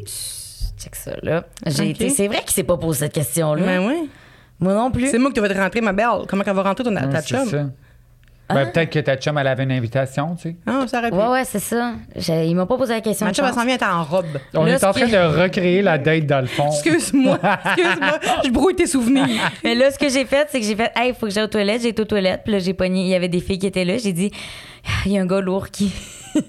Check 0.82 0.96
ça, 0.96 1.12
là. 1.22 1.44
J'ai 1.66 1.94
C'est 2.10 2.28
vrai 2.28 2.40
qu'il 2.42 2.52
s'est 2.52 2.64
pas 2.64 2.78
posé 2.78 3.00
cette 3.00 3.14
question-là. 3.14 3.64
Ben 3.66 3.86
oui. 3.88 4.10
Moi 4.60 4.74
non 4.74 4.92
plus. 4.92 5.10
C'est 5.10 5.18
moi 5.20 5.32
qui 5.32 5.40
devais 5.42 5.54
te 5.54 5.60
rentrer, 5.60 5.82
ma 5.82 5.92
belle. 5.94 6.08
Comment 6.28 6.44
elle 6.46 6.54
va 6.54 6.64
rentrer 6.64 6.84
ton, 6.84 6.94
ta 6.94 7.02
Ouais, 7.06 7.22
c'est 7.22 7.28
chum? 7.36 7.46
ça. 7.50 7.64
Ben, 8.54 8.66
peut-être 8.70 8.90
que 8.90 9.00
ta 9.00 9.16
chum, 9.16 9.38
elle 9.38 9.48
avait 9.48 9.64
une 9.64 9.72
invitation, 9.72 10.36
tu 10.36 10.50
sais. 10.50 10.56
Ah, 10.68 10.84
ça 10.86 11.00
aurait 11.00 11.10
pu. 11.10 11.16
Ouais, 11.16 11.28
ouais, 11.30 11.46
c'est 11.46 11.60
ça. 11.60 11.94
J'ai- 12.18 12.48
Il 12.48 12.56
m'a 12.56 12.66
pas 12.66 12.76
posé 12.78 12.94
la 12.94 13.00
question. 13.02 13.26
Ma 13.26 13.32
chum, 13.34 13.46
elle 13.48 13.54
s'en 13.54 13.64
vient 13.66 13.76
être 13.76 13.88
en 13.88 14.04
robe. 14.04 14.26
On 14.54 14.66
Là, 14.66 14.74
est 14.74 14.84
en 14.84 14.92
train 14.92 15.08
de 15.08 15.42
recréer 15.42 15.82
la 15.82 15.98
date 15.98 16.26
dans 16.26 16.42
le 16.42 16.48
fond. 16.48 16.68
Excuse-moi, 16.70 17.40
excuse-moi, 17.66 18.20
je 18.44 18.50
brouille 18.50 18.76
tes 18.76 18.88
souvenirs. 18.88 19.26
Mais 19.64 19.74
là, 19.74 19.90
ce 19.90 19.98
que 19.98 20.10
j'ai 20.10 20.26
fait, 20.26 20.48
c'est 20.52 20.60
que 20.60 20.66
j'ai 20.66 20.76
fait, 20.76 20.92
hey, 20.98 21.10
il 21.10 21.16
faut 21.16 21.28
que 21.28 21.32
j'aille 21.32 21.46
aux 21.46 21.48
toilettes. 21.48 21.82
J'ai 21.84 21.90
été 21.90 22.02
aux 22.02 22.06
toilettes. 22.06 22.42
Puis 22.44 22.52
là, 22.52 22.60
j'ai 22.60 22.74
pogné. 22.74 23.04
Il 23.04 23.08
y 23.08 23.16
avait 23.16 23.30
des 23.30 23.40
filles 23.40 23.58
qui 23.60 23.68
étaient 23.68 23.86
là. 23.86 23.98
J'ai 23.98 24.12
dit, 24.14 24.32
il 25.06 25.14
y 25.14 25.18
a 25.18 25.22
un 25.22 25.26
gars 25.26 25.40
lourd 25.42 25.70
qui. 25.70 25.94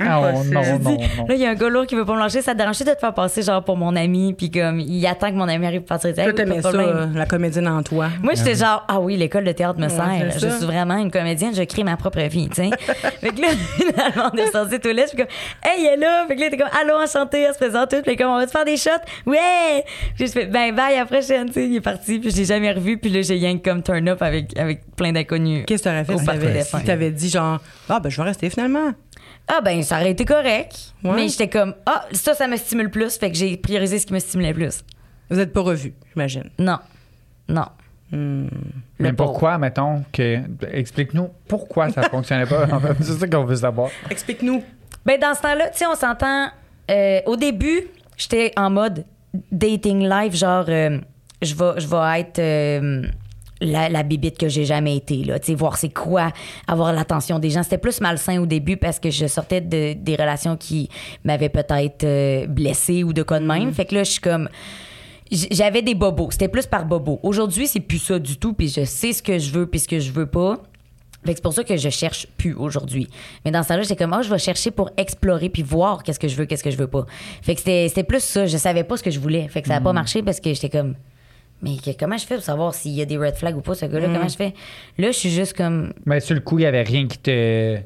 Ah, 0.00 0.20
oh, 0.20 0.44
non, 0.44 0.62
non, 0.62 0.78
non. 0.78 1.26
Là, 1.28 1.34
il 1.34 1.40
y 1.40 1.46
a 1.46 1.50
un 1.50 1.54
gars 1.54 1.68
lourd 1.68 1.86
qui 1.86 1.94
veut 1.94 2.04
pas 2.04 2.14
me 2.14 2.18
lâcher. 2.18 2.42
Ça 2.42 2.52
te 2.52 2.58
dérange 2.58 2.78
de 2.78 2.84
te 2.84 2.98
faire 2.98 3.14
passer, 3.14 3.42
genre, 3.42 3.62
pour 3.62 3.76
mon 3.76 3.94
ami. 3.94 4.32
Puis 4.32 4.50
comme, 4.50 4.80
il 4.80 5.06
attend 5.06 5.30
que 5.30 5.36
mon 5.36 5.48
ami 5.48 5.66
arrive 5.66 5.80
pour 5.80 5.88
partir. 5.88 6.14
Toi, 6.14 6.32
t'aimais 6.32 6.62
ça, 6.62 6.70
problème. 6.70 7.12
la 7.14 7.26
comédienne 7.26 7.68
en 7.68 7.82
toi. 7.82 8.08
Moi, 8.22 8.34
j'étais 8.34 8.54
genre, 8.54 8.84
ah 8.88 9.00
oui, 9.00 9.16
l'école 9.16 9.44
de 9.44 9.52
théâtre 9.52 9.78
me 9.78 9.88
sert. 9.88 10.30
Je 10.34 10.38
ça. 10.38 10.56
suis 10.56 10.66
vraiment 10.66 10.96
une 10.96 11.10
comédienne, 11.10 11.54
je 11.54 11.62
crée 11.62 11.84
ma 11.84 11.96
propre 11.96 12.20
vie, 12.22 12.48
tu 12.48 12.56
sais. 12.56 12.70
fait 13.20 13.30
que 13.30 13.40
là, 13.40 13.48
finalement, 13.76 14.30
on 14.32 14.36
est 14.36 14.50
sorti 14.50 14.80
tout 14.80 14.88
là. 14.88 15.02
Je 15.02 15.08
suis 15.08 15.16
comme, 15.16 15.26
hey, 15.64 15.86
elle 15.86 15.94
est 15.94 16.04
là. 16.04 16.24
Fait 16.26 16.36
que 16.36 16.40
là, 16.40 16.50
t'es 16.50 16.56
comme, 16.56 16.70
allô, 16.80 16.94
enchanté, 17.02 17.42
elle 17.42 17.52
se 17.52 17.58
présente 17.58 17.90
tout. 17.90 18.02
Puis 18.02 18.16
comme, 18.16 18.30
on 18.30 18.38
va 18.38 18.46
te 18.46 18.50
faire 18.50 18.64
des 18.64 18.76
shots? 18.76 18.90
Ouais! 19.26 19.84
Puis 20.16 20.26
je 20.26 20.32
fais, 20.32 20.46
ben, 20.46 20.74
bye, 20.74 20.94
à 20.94 21.00
la 21.00 21.06
prochaine, 21.06 21.46
tu 21.46 21.54
sais. 21.54 21.66
Il 21.66 21.76
est 21.76 21.80
parti, 21.80 22.18
puis 22.18 22.30
je 22.30 22.36
l'ai 22.36 22.44
jamais 22.44 22.72
revu. 22.72 22.98
Puis 22.98 23.10
là, 23.10 23.22
j'ai 23.22 23.34
rien 23.34 23.58
comme 23.58 23.82
turn 23.82 24.08
up 24.08 24.22
avec, 24.22 24.56
avec 24.58 24.94
plein 24.96 25.12
d'inconnus. 25.12 25.64
Qu'est-ce 25.66 25.82
que 25.82 25.88
t'aurais 25.88 26.04
fait 26.04 26.62
si 26.62 26.84
t'avais 26.84 27.10
dit 27.10 27.28
genre, 27.28 27.60
ah, 27.88 28.00
ben, 28.00 28.08
je 28.08 28.16
vais 28.16 28.28
rester 28.28 28.50
finalement? 28.50 28.92
Ah, 29.48 29.60
ben, 29.60 29.82
ça 29.82 29.96
aurait 29.96 30.12
été 30.12 30.24
correct. 30.24 30.94
Ouais. 31.04 31.12
Mais 31.14 31.28
j'étais 31.28 31.48
comme, 31.48 31.74
ah, 31.86 32.04
ça, 32.12 32.34
ça 32.34 32.46
me 32.46 32.56
stimule 32.56 32.90
plus. 32.90 33.16
Fait 33.18 33.30
que 33.30 33.36
j'ai 33.36 33.56
priorisé 33.56 33.98
ce 33.98 34.06
qui 34.06 34.12
me 34.14 34.18
stimulait 34.18 34.54
plus. 34.54 34.84
Vous 35.30 35.38
êtes 35.38 35.52
pas 35.52 35.60
revus, 35.60 35.94
j'imagine. 36.14 36.50
Non. 36.58 36.78
Non. 37.48 37.66
Hmm. 38.10 38.46
Mais 38.98 39.12
pourquoi, 39.12 39.58
mettons, 39.58 40.04
que. 40.12 40.38
Explique-nous 40.70 41.30
pourquoi 41.48 41.90
ça 41.90 42.02
fonctionnait 42.08 42.46
pas. 42.46 42.66
En 42.72 42.80
fait, 42.80 42.94
c'est 43.00 43.12
ça 43.18 43.26
qu'on 43.26 43.44
veut 43.44 43.56
savoir. 43.56 43.90
Explique-nous. 44.10 44.62
Ben, 45.04 45.18
dans 45.18 45.34
ce 45.34 45.42
temps-là, 45.42 45.68
tu 45.70 45.78
sais, 45.78 45.86
on 45.86 45.94
s'entend. 45.96 46.48
euh, 46.90 47.20
au 47.26 47.36
début, 47.36 47.82
j'étais 48.16 48.52
en 48.56 48.70
mode 48.70 49.04
dating 49.50 50.06
live, 50.08 50.34
genre, 50.36 50.66
euh, 50.68 50.98
je 51.40 51.54
vais 51.54 51.80
je 51.80 51.86
vais 51.88 52.20
être 52.20 52.38
euh, 52.38 53.02
la, 53.62 53.88
la 53.88 54.02
bibite 54.02 54.38
que 54.38 54.48
j'ai 54.48 54.64
jamais 54.64 54.96
été, 54.96 55.24
là. 55.24 55.38
Tu 55.38 55.54
voir 55.54 55.76
c'est 55.76 55.92
quoi 55.92 56.32
avoir 56.66 56.92
l'attention 56.92 57.38
des 57.38 57.50
gens. 57.50 57.62
C'était 57.62 57.78
plus 57.78 58.00
malsain 58.00 58.40
au 58.40 58.46
début 58.46 58.76
parce 58.76 58.98
que 58.98 59.10
je 59.10 59.26
sortais 59.26 59.60
de, 59.60 59.94
des 59.94 60.16
relations 60.16 60.56
qui 60.56 60.88
m'avaient 61.24 61.48
peut-être 61.48 62.04
euh, 62.04 62.46
blessée 62.46 63.04
ou 63.04 63.12
de 63.12 63.22
quoi 63.22 63.38
de 63.38 63.46
même. 63.46 63.72
Fait 63.72 63.84
que 63.84 63.94
là, 63.94 64.04
je 64.04 64.12
suis 64.12 64.20
comme. 64.20 64.48
J'avais 65.30 65.80
des 65.80 65.94
bobos. 65.94 66.30
C'était 66.32 66.48
plus 66.48 66.66
par 66.66 66.84
bobo. 66.84 67.18
Aujourd'hui, 67.22 67.66
c'est 67.66 67.80
plus 67.80 67.98
ça 67.98 68.18
du 68.18 68.36
tout. 68.36 68.52
Puis 68.52 68.68
je 68.68 68.84
sais 68.84 69.12
ce 69.12 69.22
que 69.22 69.38
je 69.38 69.50
veux 69.50 69.66
puis 69.66 69.80
ce 69.80 69.88
que 69.88 69.98
je 69.98 70.12
veux 70.12 70.26
pas. 70.26 70.58
Fait 71.24 71.32
que 71.32 71.38
c'est 71.38 71.42
pour 71.42 71.54
ça 71.54 71.62
que 71.62 71.76
je 71.76 71.88
cherche 71.88 72.26
plus 72.36 72.52
aujourd'hui. 72.54 73.08
Mais 73.44 73.52
dans 73.52 73.62
ce 73.62 73.68
temps-là, 73.68 73.82
j'étais 73.82 73.96
comme, 73.96 74.12
ah, 74.12 74.22
je 74.22 74.28
vais 74.28 74.38
chercher 74.38 74.72
pour 74.72 74.90
explorer 74.96 75.48
puis 75.48 75.62
voir 75.62 76.02
qu'est-ce 76.02 76.18
que 76.18 76.26
je 76.26 76.34
veux, 76.34 76.46
qu'est-ce 76.46 76.64
que 76.64 76.70
je 76.70 76.76
veux 76.76 76.88
pas. 76.88 77.06
Fait 77.42 77.54
que 77.54 77.60
c'était 77.60 78.02
plus 78.02 78.22
ça. 78.22 78.46
Je 78.46 78.56
savais 78.56 78.82
pas 78.82 78.96
ce 78.96 79.04
que 79.04 79.10
je 79.10 79.20
voulais. 79.20 79.46
Fait 79.48 79.62
que 79.62 79.68
ça 79.68 79.76
a 79.76 79.80
pas 79.80 79.92
marché 79.92 80.22
parce 80.22 80.40
que 80.40 80.52
j'étais 80.52 80.68
comme, 80.68 80.96
mais 81.62 81.76
que- 81.76 81.96
comment 81.98 82.16
je 82.18 82.26
fais 82.26 82.34
pour 82.34 82.44
savoir 82.44 82.74
s'il 82.74 82.92
y 82.92 83.00
a 83.02 83.04
des 83.04 83.16
red 83.16 83.36
flags 83.36 83.56
ou 83.56 83.60
pas, 83.60 83.74
ce 83.74 83.86
gars-là? 83.86 84.06
Comment 84.12 84.28
je 84.28 84.36
fais? 84.36 84.52
Là, 84.98 85.12
je 85.12 85.16
suis 85.16 85.30
juste 85.30 85.56
comme, 85.56 85.92
Mais 86.04 86.20
sur 86.20 86.34
le 86.34 86.40
coup, 86.40 86.58
il 86.58 86.62
n'y 86.62 86.66
avait 86.66 86.82
rien 86.82 87.06
qui 87.06 87.18
te. 87.18 87.78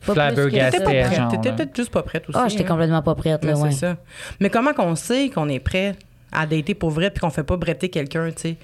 Flabbergastait, 0.00 1.14
genre. 1.14 1.30
T'étais 1.30 1.52
peut-être 1.52 1.76
juste 1.76 1.90
pas 1.90 2.02
prête 2.02 2.28
aussi. 2.28 2.36
ah, 2.40 2.48
j'étais 2.48 2.64
hein. 2.64 2.66
complètement 2.68 3.02
pas 3.02 3.14
prête, 3.14 3.44
là, 3.44 3.56
Ouais. 3.56 3.70
C'est 3.70 3.78
ça. 3.78 3.96
Mais 4.40 4.50
comment 4.50 4.72
qu'on 4.72 4.96
sait 4.96 5.30
qu'on 5.30 5.48
est 5.48 5.60
prêt 5.60 5.94
à 6.32 6.44
dater 6.46 6.74
pour 6.74 6.90
vrai 6.90 7.10
puis 7.10 7.20
qu'on 7.20 7.30
fait 7.30 7.44
pas 7.44 7.56
bretter 7.56 7.88
quelqu'un, 7.88 8.30
tu 8.32 8.40
sais? 8.42 8.56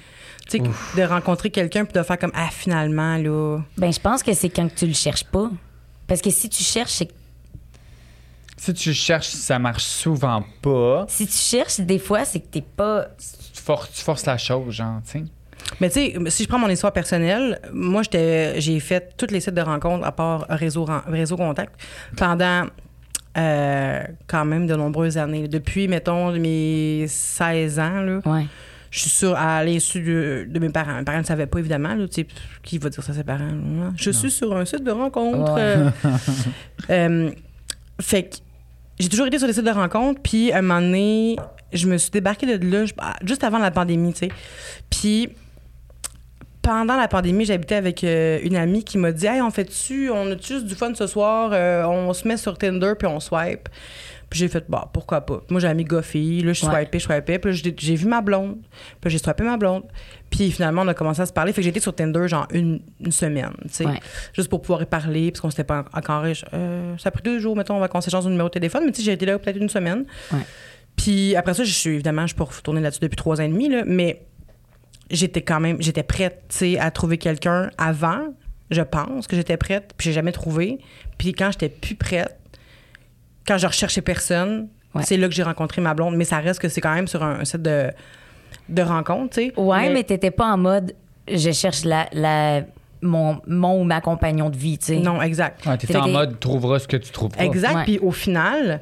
Tu 0.48 0.58
sais, 0.58 0.62
de 0.96 1.02
rencontrer 1.02 1.50
quelqu'un 1.50 1.84
puis 1.84 1.92
de 1.92 2.02
faire 2.02 2.18
comme, 2.18 2.32
ah, 2.34 2.48
finalement, 2.50 3.16
là. 3.18 3.60
Ben, 3.76 3.92
je 3.92 4.00
pense 4.00 4.22
que 4.22 4.32
c'est 4.32 4.48
quand 4.48 4.68
tu 4.74 4.86
le 4.86 4.94
cherches 4.94 5.24
pas. 5.24 5.50
Parce 6.08 6.22
que 6.22 6.30
si 6.30 6.48
tu 6.48 6.64
cherches, 6.64 6.90
c'est 6.92 7.06
que- 7.06 7.12
Si 8.56 8.74
tu 8.74 8.92
cherches, 8.92 9.28
ça 9.28 9.58
marche 9.60 9.84
souvent 9.84 10.42
pas. 10.62 11.04
si 11.08 11.26
tu 11.26 11.36
cherches, 11.36 11.78
des 11.80 11.98
fois, 12.00 12.24
c'est 12.24 12.40
que 12.40 12.46
t'es 12.48 12.62
pas. 12.62 13.08
Tu 13.58 13.62
forces, 13.64 13.90
tu 13.92 14.02
forces 14.02 14.26
la 14.26 14.38
chose, 14.38 14.74
genre, 14.74 15.00
tu 15.04 15.10
sais. 15.18 15.24
Mais 15.80 15.88
tu 15.90 15.94
sais, 15.94 16.14
si 16.28 16.44
je 16.44 16.48
prends 16.48 16.58
mon 16.58 16.68
histoire 16.68 16.92
personnelle, 16.92 17.60
moi, 17.72 18.02
j'étais, 18.02 18.60
j'ai 18.60 18.78
fait 18.80 19.12
tous 19.16 19.26
les 19.32 19.40
sites 19.40 19.54
de 19.54 19.60
rencontres 19.60 20.06
à 20.06 20.12
part 20.12 20.46
Réseau, 20.48 20.86
réseau 21.06 21.36
Contact 21.36 21.72
pendant 22.16 22.66
euh, 23.36 24.02
quand 24.26 24.44
même 24.44 24.66
de 24.66 24.74
nombreuses 24.74 25.18
années. 25.18 25.46
Depuis, 25.48 25.88
mettons, 25.88 26.32
mes 26.32 27.06
16 27.08 27.78
ans, 27.80 28.00
là, 28.00 28.20
Ouais. 28.24 28.46
je 28.90 29.00
suis 29.00 29.10
sur 29.10 29.36
à 29.36 29.62
l'insu 29.64 30.00
de, 30.00 30.46
de 30.48 30.58
mes 30.58 30.70
parents. 30.70 30.96
Mes 30.98 31.04
parents 31.04 31.18
ne 31.18 31.24
savaient 31.24 31.46
pas, 31.46 31.58
évidemment. 31.58 31.94
Là, 31.94 32.06
tu 32.08 32.22
sais, 32.22 32.26
qui 32.62 32.78
va 32.78 32.88
dire 32.88 33.02
ça 33.02 33.12
à 33.12 33.14
ses 33.16 33.24
parents? 33.24 33.44
là? 33.44 33.92
Je 33.96 34.10
suis 34.10 34.30
sur 34.30 34.56
un 34.56 34.64
site 34.64 34.84
de 34.84 34.90
rencontre. 34.90 35.54
Ouais. 35.54 35.60
euh, 35.60 35.90
euh, 36.90 37.30
fait 38.00 38.22
que 38.24 38.36
j'ai 38.98 39.08
toujours 39.08 39.26
été 39.26 39.38
sur 39.38 39.46
des 39.46 39.52
sites 39.54 39.64
de 39.66 39.70
rencontres. 39.70 40.20
Puis, 40.22 40.50
à 40.52 40.58
un 40.58 40.62
moment 40.62 40.80
donné, 40.80 41.36
je 41.72 41.86
me 41.86 41.96
suis 41.98 42.10
débarquée 42.10 42.58
de 42.58 42.66
là 42.70 42.84
ah, 42.98 43.16
juste 43.24 43.44
avant 43.44 43.58
la 43.58 43.70
pandémie, 43.70 44.12
tu 44.12 44.20
sais. 44.20 44.28
Puis, 44.90 45.30
pendant 46.62 46.96
la 46.96 47.08
pandémie, 47.08 47.44
j'habitais 47.46 47.76
avec 47.76 48.04
euh, 48.04 48.40
une 48.42 48.56
amie 48.56 48.84
qui 48.84 48.98
m'a 48.98 49.12
dit 49.12 49.26
Hey, 49.26 49.40
on 49.40 49.50
fait-tu, 49.50 50.10
on 50.10 50.30
a 50.32 50.36
juste 50.36 50.66
du 50.66 50.74
fun 50.74 50.92
ce 50.94 51.06
soir, 51.06 51.50
euh, 51.52 51.84
on 51.84 52.12
se 52.12 52.28
met 52.28 52.36
sur 52.36 52.58
Tinder 52.58 52.92
puis 52.98 53.06
on 53.08 53.20
swipe. 53.20 53.68
Puis 54.28 54.40
j'ai 54.40 54.48
fait, 54.48 54.66
bah, 54.68 54.90
pourquoi 54.92 55.22
pas? 55.22 55.40
Moi, 55.48 55.58
j'ai 55.58 55.72
mis 55.72 55.84
Goffy, 55.84 56.42
là, 56.42 56.52
je 56.52 56.66
Ouais. 56.66 56.72
swipais, 56.82 56.98
je 56.98 57.04
swipais. 57.04 57.38
Puis 57.38 57.54
j'ai- 57.78 57.94
vu 57.94 58.06
ma 58.06 58.20
blonde, 58.20 58.58
puis 59.00 59.10
j'ai 59.10 59.16
swipé 59.16 59.42
ma 59.42 59.56
blonde. 59.56 59.84
Puis 60.28 60.50
finalement, 60.50 60.82
on 60.82 60.88
a 60.88 60.92
commencé 60.92 61.22
à 61.22 61.26
se 61.26 61.32
parler. 61.32 61.54
Fait 61.54 61.62
que 61.62 61.64
j'ai 61.64 61.70
été 61.70 61.80
sur 61.80 61.94
Tinder, 61.94 62.28
genre, 62.28 62.46
une, 62.52 62.80
une 63.00 63.10
semaine, 63.12 63.52
tu 63.62 63.68
sais. 63.70 63.86
Ouais. 63.86 63.98
Juste 64.34 64.50
pour 64.50 64.60
pouvoir 64.60 64.82
y 64.82 64.84
parler, 64.84 65.30
parce 65.30 65.40
qu'on 65.40 65.48
s'était 65.48 65.64
pas 65.64 65.86
en- 65.94 65.98
encore. 65.98 66.24
euh, 66.52 66.94
ça 66.98 67.08
a 67.08 67.10
pris 67.10 67.22
deux 67.22 67.38
jours, 67.38 67.56
mettons, 67.56 67.76
on 67.76 67.80
va 67.80 67.88
qu'on 67.88 68.02
s'échange 68.02 68.26
un 68.26 68.30
numéro 68.30 68.50
de 68.50 68.52
téléphone. 68.52 68.82
Mais 68.84 68.92
tu 68.92 68.98
sais, 69.00 69.04
j'ai 69.06 69.12
été 69.12 69.24
là 69.24 69.38
peut-être 69.38 69.56
une 69.56 69.70
semaine. 69.70 70.04
Ouais. 70.30 70.40
Puis 70.98 71.34
après 71.36 71.54
ça, 71.54 71.64
je 71.64 71.72
suis 71.72 71.90
évidemment, 71.94 72.22
je 72.22 72.28
suis 72.28 72.36
pas 72.36 72.44
retournée 72.44 72.80
là-dessus 72.82 73.00
depuis 73.00 73.16
trois 73.16 73.40
ans 73.40 73.44
et 73.44 73.48
demi, 73.48 73.68
là, 73.70 73.82
mais 73.86 74.22
j'étais 75.10 75.40
quand 75.40 75.60
même, 75.60 75.80
j'étais 75.80 76.02
prête, 76.02 76.42
tu 76.50 76.56
sais, 76.56 76.78
à 76.78 76.90
trouver 76.90 77.16
quelqu'un 77.16 77.70
avant. 77.78 78.34
Je 78.70 78.82
pense 78.82 79.26
que 79.26 79.34
j'étais 79.34 79.56
prête, 79.56 79.94
puis 79.96 80.08
j'ai 80.08 80.12
jamais 80.12 80.32
trouvé. 80.32 80.78
Puis 81.16 81.32
quand 81.32 81.50
j'étais 81.52 81.70
plus 81.70 81.94
prête, 81.94 82.36
quand 83.46 83.56
je 83.56 83.66
recherchais 83.66 84.02
personne, 84.02 84.68
Ouais. 84.94 85.02
c'est 85.04 85.16
là 85.18 85.28
que 85.28 85.34
j'ai 85.34 85.42
rencontré 85.42 85.80
ma 85.82 85.92
blonde. 85.94 86.16
Mais 86.16 86.24
ça 86.24 86.38
reste 86.38 86.60
que 86.60 86.68
c'est 86.68 86.80
quand 86.80 86.94
même 86.94 87.06
sur 87.08 87.22
un, 87.22 87.40
un 87.40 87.44
set 87.44 87.62
de, 87.62 87.90
de 88.68 88.82
rencontres, 88.82 89.34
tu 89.36 89.46
sais. 89.48 89.52
Ouais, 89.58 89.90
mais, 89.90 90.02
t'étais 90.02 90.30
pas 90.30 90.46
en 90.52 90.58
mode 90.58 90.94
je 91.30 91.52
cherche 91.52 91.84
la, 91.84 92.08
la, 92.12 92.62
mon, 93.02 93.38
mon 93.46 93.80
ou 93.80 93.84
ma 93.84 94.00
compagnon 94.00 94.48
de 94.50 94.56
vie, 94.56 94.78
tu 94.78 94.86
sais. 94.86 94.96
Non, 94.98 95.20
exact. 95.20 95.64
Ouais, 95.66 95.76
t'étais 95.76 95.96
en 95.96 96.08
mode 96.08 96.40
trouveras 96.40 96.78
ce 96.80 96.88
que 96.88 96.96
tu 96.96 97.10
trouveras. 97.12 97.44
Exact. 97.44 97.84
Puis 97.84 97.98
au 97.98 98.10
final, 98.12 98.80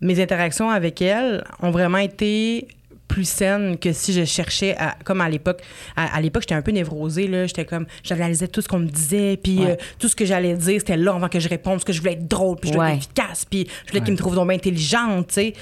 mes 0.00 0.20
interactions 0.22 0.70
avec 0.70 1.00
elle 1.02 1.44
ont 1.60 1.70
vraiment 1.70 1.98
été 1.98 2.68
plus 3.08 3.28
saines 3.28 3.76
que 3.76 3.92
si 3.92 4.12
je 4.12 4.24
cherchais 4.24 4.76
à, 4.78 4.94
comme 5.04 5.20
à 5.20 5.28
l'époque 5.28 5.60
à, 5.96 6.14
à 6.16 6.20
l'époque 6.20 6.42
j'étais 6.42 6.54
un 6.54 6.62
peu 6.62 6.70
névrosée 6.70 7.26
là 7.26 7.44
j'étais 7.46 7.64
comme 7.64 7.86
j'analysais 8.04 8.46
tout 8.46 8.60
ce 8.62 8.68
qu'on 8.68 8.78
me 8.78 8.86
disait 8.86 9.36
puis 9.36 9.58
Ouais. 9.58 9.72
euh, 9.72 9.76
tout 9.98 10.08
ce 10.08 10.14
que 10.14 10.24
j'allais 10.24 10.54
dire 10.54 10.78
c'était 10.80 10.96
là 10.96 11.14
avant 11.16 11.28
que 11.28 11.40
je 11.40 11.48
réponde 11.48 11.74
parce 11.74 11.84
que 11.84 11.92
je 11.92 11.98
voulais 11.98 12.12
être 12.12 12.28
drôle 12.28 12.56
puis 12.56 12.70
je 12.70 12.74
voulais 12.74 12.86
Ouais. 12.86 12.92
être 12.94 12.98
efficace 12.98 13.44
puis 13.44 13.66
je 13.86 13.90
voulais 13.90 14.04
qu'il 14.04 14.12
me 14.12 14.18
trouve 14.18 14.36
donc 14.36 14.46
bien 14.46 14.56
intelligente 14.58 15.26
tu 15.26 15.34
sais 15.34 15.52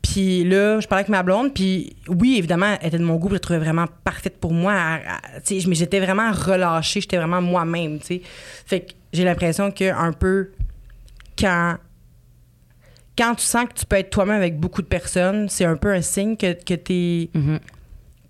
puis 0.00 0.44
là 0.44 0.78
je 0.78 0.86
parlais 0.86 1.00
avec 1.00 1.08
ma 1.08 1.24
blonde 1.24 1.52
puis 1.52 1.96
oui 2.06 2.36
évidemment 2.38 2.76
elle 2.80 2.86
était 2.86 2.98
de 2.98 3.04
mon 3.04 3.16
goût 3.16 3.28
je 3.30 3.34
la 3.34 3.40
trouvais 3.40 3.58
vraiment 3.58 3.86
parfaite 4.04 4.38
pour 4.38 4.52
moi 4.52 5.00
tu 5.44 5.60
sais 5.60 5.68
mais 5.68 5.74
j'étais 5.74 5.98
vraiment 5.98 6.30
relâchée 6.30 7.00
j'étais 7.00 7.16
vraiment 7.16 7.42
moi-même 7.42 7.98
tu 7.98 8.06
sais 8.06 8.22
fait 8.64 8.80
que 8.82 8.92
j'ai 9.12 9.24
l'impression 9.24 9.72
que 9.72 9.92
un 9.92 10.12
peu 10.12 10.50
quand 11.36 11.78
quand 13.16 13.34
tu 13.34 13.44
sens 13.44 13.64
que 13.68 13.74
tu 13.74 13.86
peux 13.86 13.96
être 13.96 14.10
toi-même 14.10 14.36
avec 14.36 14.58
beaucoup 14.58 14.82
de 14.82 14.86
personnes, 14.86 15.48
c'est 15.48 15.64
un 15.64 15.76
peu 15.76 15.92
un 15.92 16.02
signe 16.02 16.36
que, 16.36 16.52
que 16.52 16.74
tu 16.74 16.92
es, 16.92 17.30
Mhm. 17.34 17.58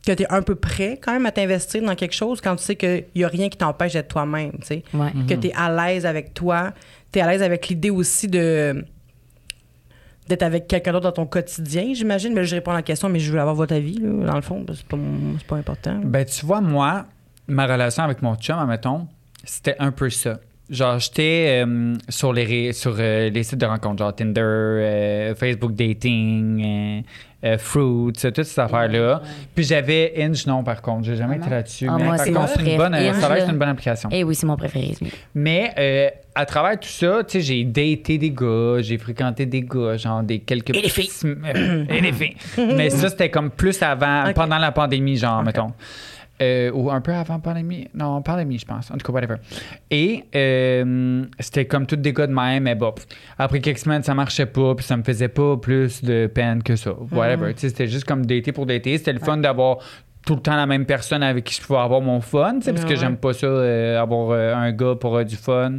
que 0.07 0.13
es 0.13 0.33
un 0.33 0.43
peu 0.43 0.55
prêt 0.55 0.99
quand 1.03 1.13
même 1.13 1.27
à 1.27 1.33
t'investir 1.33 1.83
dans 1.83 1.95
quelque 1.97 2.15
chose 2.15 2.41
quand 2.41 2.55
tu 2.57 2.63
sais 2.65 2.77
qu'il 2.77 3.05
n'y 3.17 3.25
a 3.25 3.29
rien 3.29 3.49
qui 3.49 3.59
t'empêche 3.59 3.95
d'être 3.95 4.09
toi-même. 4.09 4.53
tu 4.61 4.67
sais. 4.67 4.85
Ouais. 4.95 5.13
Que 5.29 5.35
tu 5.35 5.49
es 5.49 5.53
à 5.55 5.71
l'aise 5.71 6.07
avec 6.07 6.33
toi. 6.35 6.73
Tu 7.13 7.19
es 7.19 7.23
à 7.23 7.27
l'aise 7.31 7.43
avec 7.43 7.67
l'idée 7.69 7.91
aussi 7.91 8.29
de 8.29 8.85
d'être 10.29 10.43
avec 10.43 10.67
quelqu'un 10.67 10.91
d'autre 10.93 11.05
dans 11.05 11.13
ton 11.13 11.27
quotidien, 11.27 11.93
j'imagine. 11.95 12.35
Mais 12.35 12.45
je 12.45 12.55
réponds 12.57 12.73
à 12.73 12.75
la 12.75 12.83
question, 12.83 13.09
mais 13.09 13.21
je 13.21 13.31
veux 13.33 13.39
avoir 13.41 13.55
votre 13.55 13.75
avis, 13.75 13.99
là, 14.01 14.27
dans 14.27 14.35
le 14.35 14.43
fond. 14.43 14.65
C'est 14.75 14.85
pas, 14.87 14.97
pas 15.47 15.57
important. 15.57 16.01
Ben, 16.05 16.25
tu 16.25 16.45
vois, 16.45 16.61
moi, 16.61 17.07
ma 17.47 17.65
relation 17.67 18.03
avec 18.03 18.23
mon 18.23 18.35
chum, 18.35 18.59
admettons, 18.59 19.07
c'était 19.45 19.77
un 19.79 19.93
peu 19.93 20.11
ça. 20.11 20.41
Genre, 20.69 20.99
j'étais 20.99 21.65
euh, 21.65 21.95
sur, 22.09 22.33
les, 22.33 22.73
sur 22.73 22.97
euh, 22.99 23.31
les 23.31 23.43
sites 23.45 23.61
de 23.61 23.67
rencontres, 23.67 23.99
genre 23.99 24.15
Tinder, 24.15 24.41
euh, 24.41 25.35
Facebook 25.37 25.75
Dating, 25.75 27.05
Fruits, 27.59 28.13
toutes 28.13 28.43
ces 28.43 28.61
affaires-là. 28.61 29.23
Puis 29.55 29.63
j'avais 29.63 30.15
Inge, 30.19 30.45
non, 30.47 30.65
par 30.65 30.83
contre. 30.83 31.05
J'ai 31.05 31.15
jamais 31.15 31.37
été 31.37 31.49
là-dessus. 31.49 31.87
Ah, 31.89 31.95
mais 31.97 32.05
moi, 32.05 32.17
par 32.17 32.25
c'est 32.25 32.33
contre, 32.33 32.49
mon 32.49 32.65
c'est 32.65 32.73
une 32.73 32.77
bonne, 32.77 32.95
Inge, 32.95 33.15
ça 33.15 33.37
c'est 33.37 33.53
une 33.53 33.59
bonne 33.59 33.69
application. 33.69 34.09
Eh 34.11 34.25
oui, 34.25 34.35
c'est 34.35 34.47
mon 34.47 34.57
préféré. 34.57 34.97
Mais 35.35 36.13
à 36.35 36.45
travers 36.45 36.81
tout 36.81 36.89
ça, 36.89 37.23
tu 37.23 37.39
sais, 37.39 37.41
j'ai 37.41 37.65
daté 37.65 38.19
des 38.19 38.31
gars, 38.31 38.79
j'ai 38.81 38.99
fréquenté 38.99 39.47
des 39.47 39.63
gars, 39.63 39.97
genre 39.97 40.25
des 40.25 40.41
quelques. 40.41 40.71
Et 40.71 40.83
les 40.83 40.89
filles. 40.89 41.11
et 41.89 42.01
les 42.01 42.13
filles. 42.13 42.37
Mais 42.77 42.91
ça, 42.91 43.09
c'était 43.09 43.31
comme 43.31 43.51
plus 43.51 43.81
avant, 43.83 44.33
pendant 44.35 44.59
la 44.59 44.73
pandémie, 44.73 45.17
genre, 45.17 45.45
mettons. 45.45 45.73
Euh, 46.43 46.71
ou 46.73 46.91
un 46.91 47.01
peu 47.01 47.13
avant 47.13 47.41
pandémie? 47.41 47.89
Non, 47.95 48.21
pandémie, 48.21 48.59
je 48.59 48.67
pense. 48.67 48.91
En 48.91 48.97
tout 48.99 49.07
cas, 49.07 49.13
whatever. 49.13 49.37
Et 49.91 50.25
euh, 50.35 51.25
c'était 51.41 51.65
comme 51.65 51.87
tous 51.87 51.97
des 51.97 52.13
gars 52.13 52.27
de 52.27 52.33
même, 52.33 52.65
mais 52.65 52.75
bon, 52.75 52.95
après 53.39 53.61
quelques 53.61 53.79
semaines, 53.79 54.03
ça 54.03 54.15
marchait 54.15 54.47
pas, 54.47 54.75
puis 54.75 54.85
ça 54.85 54.97
me 54.97 55.03
faisait 55.03 55.29
pas 55.29 55.57
plus 55.57 56.05
de 56.05 56.27
peine 56.27 56.63
que 56.63 56.77
ça. 56.77 56.93
Whatever. 57.11 57.53
Sais, 57.57 57.71
c'était 57.71 57.87
juste 57.87 58.05
comme 58.05 58.27
dater 58.27 58.53
pour 58.53 58.67
dater. 58.67 58.99
C'était 58.99 59.15
le 59.15 59.19
fun 59.19 59.39
d'avoir 59.39 59.79
tout 60.27 60.35
le 60.35 60.41
temps 60.41 60.57
la 60.57 60.67
même 60.67 60.85
personne 60.85 61.23
avec 61.23 61.45
qui 61.45 61.55
je 61.55 61.63
pouvais 61.65 61.79
avoir 61.79 62.01
mon 62.01 62.21
fun, 62.21 62.57
tu 62.57 62.63
sais, 62.63 62.73
parce 62.73 62.85
que 62.85 62.97
j'aime 62.97 63.17
pas 63.17 63.33
ça, 63.33 63.47
euh, 63.47 64.01
avoir 64.01 64.33
un 64.59 64.73
gars 64.73 64.97
pour 64.97 65.25
du 65.25 65.37
fun, 65.37 65.79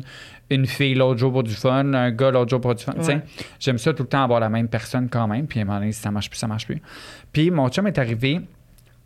une 0.49 0.65
fille 0.65 0.95
l'autre 0.95 1.19
jour 1.19 1.31
pour 1.33 1.43
du 1.43 1.53
fun, 1.53 1.93
un 1.93 2.11
gars 2.11 2.31
l'autre 2.31 2.49
jour 2.49 2.61
pour 2.61 2.73
du 2.73 2.83
fun. 2.83 2.93
Ouais. 2.93 3.21
J'aime 3.59 3.77
ça 3.77 3.93
tout 3.93 4.03
le 4.03 4.09
temps 4.09 4.23
avoir 4.23 4.39
la 4.39 4.49
même 4.49 4.69
personne 4.69 5.09
quand 5.09 5.27
même, 5.27 5.47
puis 5.47 5.59
à 5.59 5.63
un 5.63 5.65
moment 5.65 5.79
donné, 5.79 5.91
si 5.91 6.01
ça 6.01 6.11
marche 6.11 6.29
plus, 6.29 6.37
ça 6.37 6.47
marche 6.47 6.65
plus. 6.65 6.81
Puis 7.33 7.51
mon 7.51 7.67
chum 7.67 7.87
est 7.87 7.97
arrivé, 7.99 8.39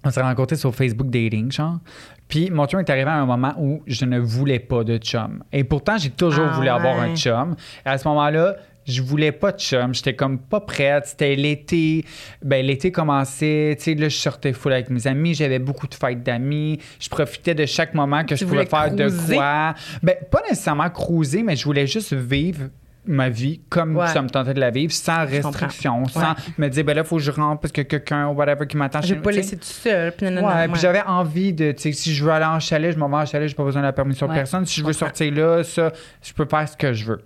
on 0.04 0.10
s'est 0.10 0.22
rencontrés 0.22 0.56
sur 0.56 0.74
Facebook 0.74 1.10
Dating, 1.10 1.52
genre. 1.52 1.80
Puis 2.28 2.50
mon 2.50 2.66
chum 2.66 2.80
est 2.80 2.90
arrivé 2.90 3.10
à 3.10 3.16
un 3.16 3.26
moment 3.26 3.54
où 3.60 3.84
je 3.86 4.06
ne 4.06 4.20
voulais 4.20 4.60
pas 4.60 4.84
de 4.84 4.98
chum. 4.98 5.44
Et 5.52 5.64
pourtant, 5.64 5.98
j'ai 5.98 6.10
toujours 6.10 6.48
Ah 6.50 6.56
voulu 6.56 6.70
avoir 6.70 7.00
un 7.00 7.16
chum. 7.16 7.56
Et 7.86 7.90
à 7.90 7.98
ce 7.98 8.08
moment-là, 8.08 8.56
je 8.86 9.02
voulais 9.02 9.32
pas 9.32 9.52
de 9.52 9.60
chum. 9.60 9.94
J'étais 9.94 10.16
comme 10.16 10.40
pas 10.40 10.62
prête. 10.62 11.06
C'était 11.06 11.36
l'été. 11.36 12.06
Ben, 12.44 12.66
l'été 12.66 12.92
commençait. 12.92 13.76
Tu 13.78 13.84
sais, 13.84 13.96
là, 13.96 14.10
je 14.10 14.16
sortais 14.16 14.54
full 14.54 14.74
avec 14.74 14.90
mes 14.90 15.06
amis. 15.08 15.36
J'avais 15.36 15.60
beaucoup 15.60 15.88
de 15.88 15.94
fêtes 15.94 16.24
d'amis. 16.24 16.80
Je 17.00 17.10
profitais 17.10 17.54
de 17.54 17.66
chaque 17.66 17.94
moment 17.94 18.24
que 18.24 18.36
je 18.36 18.46
pouvais 18.46 18.66
faire 18.66 18.94
de 18.94 19.10
quoi. 19.34 19.76
Ben, 20.02 20.16
pas 20.32 20.42
nécessairement 20.50 20.90
cruiser, 20.90 21.44
mais 21.44 21.56
je 21.56 21.66
voulais 21.66 21.86
juste 21.86 22.14
vivre 22.14 22.70
ma 23.06 23.30
vie 23.30 23.62
comme 23.70 23.96
Ouais. 23.98 24.08
ça 24.08 24.22
me 24.22 24.30
tentait 24.30 24.54
de 24.54 24.60
la 24.60 24.70
vivre, 24.70 24.92
sans 24.94 25.26
Je 25.28 25.38
comprends. 25.42 25.50
restriction, 25.52 26.06
sans 26.06 26.20
Ouais. 26.20 26.28
me 26.58 26.68
dire, 26.70 26.84
ben 26.84 26.96
là, 26.96 27.02
il 27.02 27.08
faut 27.08 27.18
que 27.18 27.22
je 27.24 27.32
rentre 27.32 27.62
parce 27.62 27.72
que 27.72 27.82
quelqu'un, 27.82 28.28
whatever, 28.28 28.68
qui 28.68 28.78
m'attend 28.78 29.02
Je 29.02 29.16
vais 29.16 29.22
pas 29.22 29.32
laisser 29.32 29.58
tout 29.58 29.64
seul. 29.66 30.12
Puis 30.12 30.28
Ouais, 30.28 30.68
puis 30.68 30.80
j'avais 30.80 31.02
envie 31.02 31.52
de, 31.54 31.72
tu 31.72 31.82
sais, 31.82 31.92
si 31.94 32.14
je 32.14 32.24
veux 32.24 32.32
aller 32.32 32.46
en 32.46 32.60
chalet, 32.60 32.94
je 32.94 33.00
m'en 33.00 33.10
vais 33.10 33.16
en 33.18 33.26
chalet, 33.26 33.48
j'ai 33.50 33.56
pas 33.56 33.64
besoin 33.64 33.82
de 33.82 33.88
la 33.88 33.94
permission 33.94 34.28
de 34.28 34.34
personne. 34.34 34.66
Si 34.66 34.80
je 34.80 34.86
veux 34.86 34.94
sortir 34.94 35.34
là, 35.34 35.64
ça, 35.64 35.92
je 36.22 36.34
peux 36.34 36.46
faire 36.46 36.68
ce 36.70 36.78
que 36.78 36.94
je 36.94 37.06
veux. 37.06 37.22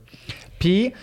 Puis, 0.59 0.93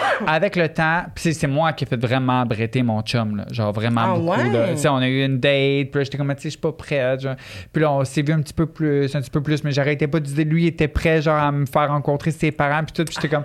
avec 0.26 0.56
le 0.56 0.68
temps, 0.68 1.04
puis 1.14 1.34
c'est- 1.34 1.46
moi 1.46 1.72
qui 1.72 1.84
ai 1.84 1.86
fait 1.86 1.96
vraiment 1.96 2.44
bretter 2.46 2.82
mon 2.82 3.02
chum, 3.02 3.36
là. 3.36 3.44
Genre 3.50 3.72
vraiment 3.72 4.00
Ah 4.04 4.14
beaucoup. 4.18 4.30
ouais? 4.30 4.50
là. 4.74 4.92
On 4.92 4.96
a 4.96 5.08
eu 5.08 5.24
une 5.24 5.38
date, 5.38 5.90
puis 5.90 5.98
là, 6.00 6.04
j'étais 6.04 6.18
comme, 6.18 6.28
tu 6.34 6.42
sais, 6.42 6.42
je 6.44 6.48
suis 6.50 6.58
pas 6.58 6.72
prête. 6.72 7.20
genre. 7.20 7.36
Puis 7.72 7.82
là, 7.82 7.92
on 7.92 8.04
s'est 8.04 8.22
vu 8.22 8.32
un 8.32 8.40
petit 8.40 8.54
peu 8.54 8.66
plus, 8.66 9.14
un 9.14 9.20
petit 9.20 9.30
peu 9.30 9.42
plus, 9.42 9.62
mais 9.64 9.72
j'arrêtais 9.72 10.06
pas 10.06 10.20
de 10.20 10.24
dire, 10.26 10.44
lui, 10.46 10.64
il 10.64 10.66
était 10.68 10.88
prêt, 10.88 11.20
genre, 11.22 11.38
à 11.38 11.52
me 11.52 11.66
faire 11.66 11.88
rencontrer 11.88 12.30
ses 12.30 12.50
parents, 12.52 12.82
puis 12.84 12.92
tout, 12.92 13.04
puis 13.04 13.14
j'étais 13.14 13.28
comme, 13.34 13.44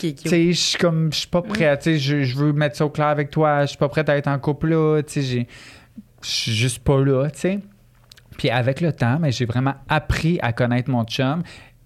cute. 0.00 0.22
tu 0.22 0.28
sais, 0.28 0.52
je 0.52 0.58
suis 0.60 0.78
comme, 0.78 1.12
je 1.12 1.18
suis 1.20 1.28
pas 1.28 1.42
prête, 1.42 1.80
tu 1.80 1.98
sais, 1.98 2.24
je, 2.24 2.36
veux 2.36 2.52
mettre 2.52 2.76
ça 2.76 2.86
au 2.86 2.90
clair 2.90 3.08
avec 3.08 3.30
toi, 3.30 3.62
je 3.62 3.68
suis 3.68 3.78
pas 3.78 3.88
prête 3.88 4.08
à 4.08 4.16
être 4.16 4.28
en 4.28 4.38
couple 4.38 4.68
là, 4.68 5.02
tu 5.02 5.22
sais, 5.22 5.46
je 6.22 6.28
suis 6.28 6.52
juste 6.52 6.80
pas 6.84 6.98
là, 7.02 7.30
tu 7.30 7.38
sais. 7.40 7.58
Puis 8.38 8.48
avec 8.50 8.80
le 8.80 8.92
temps, 8.92 9.18
mais 9.20 9.32
j'ai 9.32 9.44
vraiment 9.44 9.74
appris 9.88 10.38
à 10.40 10.52
connaître 10.52 10.90
mon 10.90 11.04
chum 11.04 11.42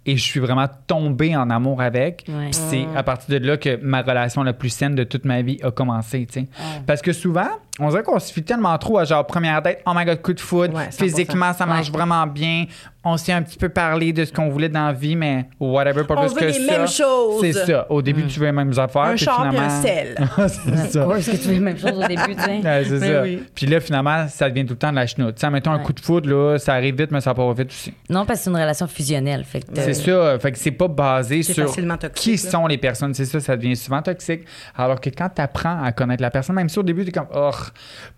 et 0.07 0.17
je 0.17 0.23
suis 0.23 0.41
vraiment 0.41 0.69
tombé 0.87 1.37
en 1.37 1.51
amour 1.51 1.81
avec. 1.81 2.25
Ouais. 2.29 2.51
Puis 2.51 2.55
c'est 2.55 2.87
à 2.95 3.03
partir 3.03 3.41
de 3.41 3.47
là 3.47 3.57
que 3.57 3.77
ma 3.83 4.03
relation 4.03 4.43
la 4.43 4.53
plus 4.53 4.69
saine 4.69 4.95
de 4.95 5.05
toute 5.05 5.25
ma 5.25 5.43
vie 5.43 5.59
a 5.63 5.71
commencé, 5.71 6.27
tu 6.27 6.41
sais. 6.41 6.47
Parce 6.87 7.03
que 7.03 7.13
souvent, 7.13 7.49
on 7.81 7.89
dirait 7.89 8.03
qu'on 8.03 8.19
se 8.19 8.33
fie 8.33 8.43
tellement 8.43 8.77
trop 8.79 8.99
à 8.99 9.05
genre 9.05 9.27
première 9.27 9.61
date, 9.63 9.81
oh 9.87 9.93
my 9.95 10.05
god, 10.05 10.23
coup 10.23 10.33
de 10.33 10.41
Ouais, 10.55 10.69
100%. 10.69 10.93
physiquement 10.93 11.53
ça 11.53 11.67
marche 11.67 11.89
Ouais. 11.91 11.97
vraiment 11.97 12.27
bien, 12.27 12.67
on 13.05 13.17
s'est 13.17 13.33
un 13.33 13.43
petit 13.43 13.59
peu 13.59 13.69
parlé 13.69 14.13
de 14.13 14.25
ce 14.25 14.33
qu'on 14.33 14.49
voulait 14.49 14.69
dans 14.69 14.87
la 14.87 14.93
vie, 14.93 15.17
mais 15.17 15.47
whatever, 15.61 16.05
pas 16.05 16.15
On 16.17 16.23
plus 16.27 16.35
veut 16.35 16.41
que 16.41 16.45
les 16.47 16.53
ça. 16.67 16.79
mêmes 16.79 16.89
choses. 16.89 17.41
C'est 17.41 17.53
ça. 17.53 17.87
Au 17.91 18.01
début, 18.01 18.25
tu 18.27 18.41
veux 18.41 18.47
les 18.47 18.53
mêmes 18.53 18.73
affaires. 18.79 19.03
Un 19.03 19.15
puis 19.17 19.27
finalement... 19.27 19.61
un 19.61 19.69
sel. 19.83 20.17
c'est 20.49 20.91
ça. 20.93 21.07
Est-ce 21.17 21.31
que 21.33 21.37
tu 21.37 21.49
veux 21.49 21.55
la 21.55 21.61
même 21.61 21.79
chose 21.79 21.93
au 21.93 22.07
début, 22.09 22.35
tu 22.35 22.43
sais? 22.43 22.61
Ouais, 22.63 22.85
c'est 22.89 23.01
ça. 23.01 23.23
oui. 23.23 23.43
Puis 23.55 23.67
là, 23.67 23.81
finalement, 23.81 24.27
ça 24.29 24.49
devient 24.49 24.65
tout 24.65 24.73
le 24.73 24.79
temps 24.79 24.91
de 24.91 24.97
la 24.97 25.07
chenoute. 25.07 25.35
Tu 25.35 25.41
sais, 25.41 25.51
mettons 25.51 25.73
un 25.73 25.81
coup 25.81 25.93
de 25.93 26.01
foudre, 26.01 26.31
là, 26.31 26.59
ça 26.59 26.73
arrive 26.75 26.97
vite, 26.97 27.11
mais 27.11 27.21
ça 27.21 27.35
part 27.35 27.53
vite 27.53 27.69
aussi. 27.69 27.93
Non, 28.09 28.25
parce 28.25 28.39
que 28.39 28.45
c'est 28.45 28.51
une 28.51 28.57
relation 28.57 28.87
fusionnelle. 28.87 29.45
Fait 29.45 29.61
que 29.61 29.67
C'est 29.75 29.93
ça. 29.95 30.39
Fait 30.39 30.53
que 30.53 30.59
c'est 30.59 30.71
pas 30.71 30.89
basé 30.89 31.43
sur 31.43 31.67
toxique, 31.67 31.85
qui 32.15 32.31
là. 32.37 32.51
sont 32.51 32.67
les 32.67 32.79
personnes. 32.79 33.13
C'est 33.13 33.27
ça, 33.27 33.39
ça 33.41 33.55
devient 33.57 33.77
souvent 33.77 34.01
toxique. 34.01 34.45
Alors 34.77 34.99
que 35.01 35.11
quand 35.11 35.29
tu 35.35 35.43
apprends 35.43 35.83
à 35.83 35.93
connaître 35.93 36.23
la 36.23 36.31
personne, 36.31 36.57
même 36.57 36.71
si 36.71 36.79
au 36.79 36.83
début, 36.83 37.03
tu 37.05 37.11
es 37.11 37.13
comme, 37.13 37.27
oh, 37.35 37.51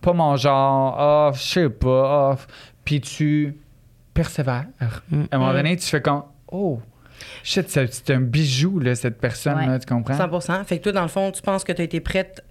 pas 0.00 0.12
mon 0.12 0.36
genre, 0.36 0.96
oh, 0.98 1.34
je 1.36 1.40
sais 1.42 1.68
pas, 1.70 2.34
oh. 2.34 2.40
Puis 2.84 3.00
tu 3.00 3.56
persévères. 4.14 4.66
Mm. 5.10 5.22
À 5.30 5.36
un 5.36 5.38
moment 5.38 5.52
donné, 5.52 5.76
tu 5.76 5.86
fais 5.86 6.00
comme, 6.00 6.22
oh, 6.50 6.80
shit, 7.42 7.68
c'est 7.68 7.92
c'est 7.92 8.10
un 8.14 8.20
bijou, 8.20 8.78
là, 8.78 8.94
cette 8.94 9.18
personne-là, 9.20 9.72
Ouais. 9.72 9.78
tu 9.78 9.86
comprends? 9.86 10.14
100% 10.14 10.64
Fait 10.64 10.78
que 10.78 10.84
toi, 10.84 10.92
dans 10.92 11.02
le 11.02 11.08
fond, 11.08 11.30
tu 11.32 11.42
penses 11.42 11.64
que 11.64 11.72
tu 11.72 11.80
as 11.80 11.84
été 11.84 12.00
prête 12.00 12.44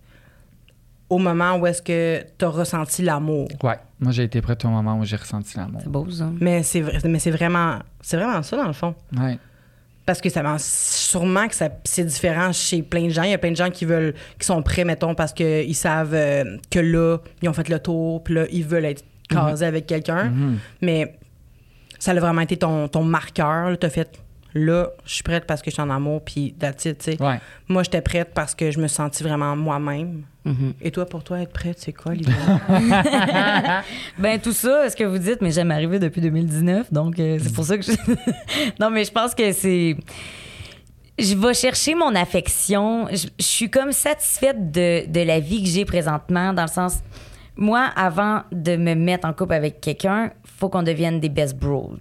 au 1.09 1.17
moment 1.19 1.57
où 1.57 1.67
est-ce 1.67 1.81
que 1.81 2.23
tu 2.37 2.45
as 2.45 2.49
ressenti 2.49 3.01
l'amour? 3.03 3.47
Ouais. 3.63 3.77
Moi, 3.99 4.11
j'ai 4.11 4.23
été 4.23 4.41
prête 4.41 4.65
au 4.65 4.69
moment 4.69 4.97
où 4.99 5.05
j'ai 5.05 5.15
ressenti 5.15 5.55
l'amour. 5.57 5.81
C'est 5.83 5.89
beau, 5.91 6.09
ça. 6.09 6.29
Mais 6.41 6.63
c'est 6.63 6.81
vrai- 6.81 6.99
mais 7.07 7.19
c'est 7.19 7.31
vraiment 7.31 7.79
c'est 8.01 8.17
vraiment 8.17 8.41
ça 8.43 8.57
dans 8.57 8.67
le 8.67 8.73
fond. 8.73 8.95
Ouais. 9.17 9.37
Parce 10.05 10.21
que 10.21 10.29
ça 10.29 10.43
m'en- 10.43 10.57
sûrement 10.59 11.47
que 11.47 11.55
ça 11.55 11.69
c'est 11.83 12.03
différent 12.03 12.51
chez 12.53 12.83
plein 12.83 13.05
de 13.05 13.09
gens, 13.09 13.23
il 13.23 13.31
y 13.31 13.33
a 13.33 13.37
plein 13.39 13.51
de 13.51 13.55
gens 13.55 13.69
qui 13.71 13.85
veulent 13.85 14.13
qui 14.39 14.45
sont 14.45 14.61
prêts 14.61 14.83
mettons 14.85 15.15
parce 15.15 15.33
que 15.33 15.63
ils 15.63 15.73
savent 15.73 16.13
euh, 16.13 16.57
que 16.69 16.79
là, 16.79 17.17
ils 17.41 17.49
ont 17.49 17.53
fait 17.53 17.69
le 17.69 17.79
tour, 17.79 18.23
puis 18.23 18.35
là 18.35 18.45
ils 18.51 18.63
veulent 18.63 18.85
être 18.85 19.03
casés 19.29 19.65
avec 19.65 19.87
quelqu'un. 19.87 20.25
Mhm. 20.25 20.57
Mais 20.81 21.17
ça 21.97 22.11
a 22.11 22.15
vraiment 22.19 22.41
été 22.41 22.57
ton, 22.57 22.87
ton 22.87 23.03
marqueur, 23.03 23.77
tu 23.79 23.85
as 23.87 23.89
fait 23.89 24.19
là, 24.53 24.89
je 25.05 25.13
suis 25.15 25.23
prête 25.23 25.45
parce 25.45 25.61
que 25.61 25.71
je 25.71 25.73
suis 25.73 25.81
en 25.81 25.89
amour 25.89 26.21
puis 26.23 26.53
that's 26.59 26.85
it. 26.85 27.17
Ouais. 27.19 27.39
Moi, 27.67 27.83
j'étais 27.83 28.01
prête 28.01 28.29
parce 28.33 28.53
que 28.55 28.69
je 28.71 28.79
me 28.79 28.87
sentis 28.87 29.23
vraiment 29.23 29.55
moi-même. 29.55 30.23
Et 30.81 30.91
toi, 30.91 31.05
pour 31.05 31.23
toi, 31.23 31.39
être 31.41 31.51
prête, 31.51 31.79
c'est 31.79 31.93
quoi, 31.93 32.11
Olivia? 32.11 32.33
Ben 34.19 34.39
tout 34.39 34.51
ça, 34.51 34.89
ce 34.89 34.95
que 34.95 35.03
vous 35.03 35.17
dites, 35.17 35.41
mais 35.41 35.51
j'aime 35.51 35.71
arrivé 35.71 35.97
depuis 35.99 36.21
2019, 36.21 36.93
donc 36.93 37.19
euh, 37.19 37.37
c'est 37.41 37.53
pour 37.53 37.63
ça 37.65 37.77
que 37.77 37.83
je... 37.83 37.91
non, 38.79 38.89
mais 38.91 39.03
je 39.03 39.11
pense 39.11 39.33
que 39.33 39.51
c'est... 39.51 39.97
Je 41.17 41.33
vais 41.35 41.53
chercher 41.53 41.95
mon 41.95 42.13
affection. 42.13 43.07
Je, 43.09 43.27
je 43.39 43.45
suis 43.45 43.69
comme 43.69 43.91
satisfaite 43.91 44.71
de, 44.71 45.09
de 45.09 45.21
la 45.21 45.39
vie 45.39 45.63
que 45.63 45.69
j'ai 45.69 45.85
présentement, 45.85 46.53
dans 46.53 46.63
le 46.63 46.67
sens... 46.69 46.99
moi, 47.55 47.89
avant 47.95 48.41
de 48.51 48.75
me 48.75 48.93
mettre 48.95 49.27
en 49.27 49.33
couple 49.33 49.53
avec 49.53 49.81
quelqu'un, 49.81 50.31
faut 50.57 50.69
qu'on 50.69 50.83
devienne 50.83 51.19
des 51.19 51.29
best 51.29 51.57
bros. 51.57 51.93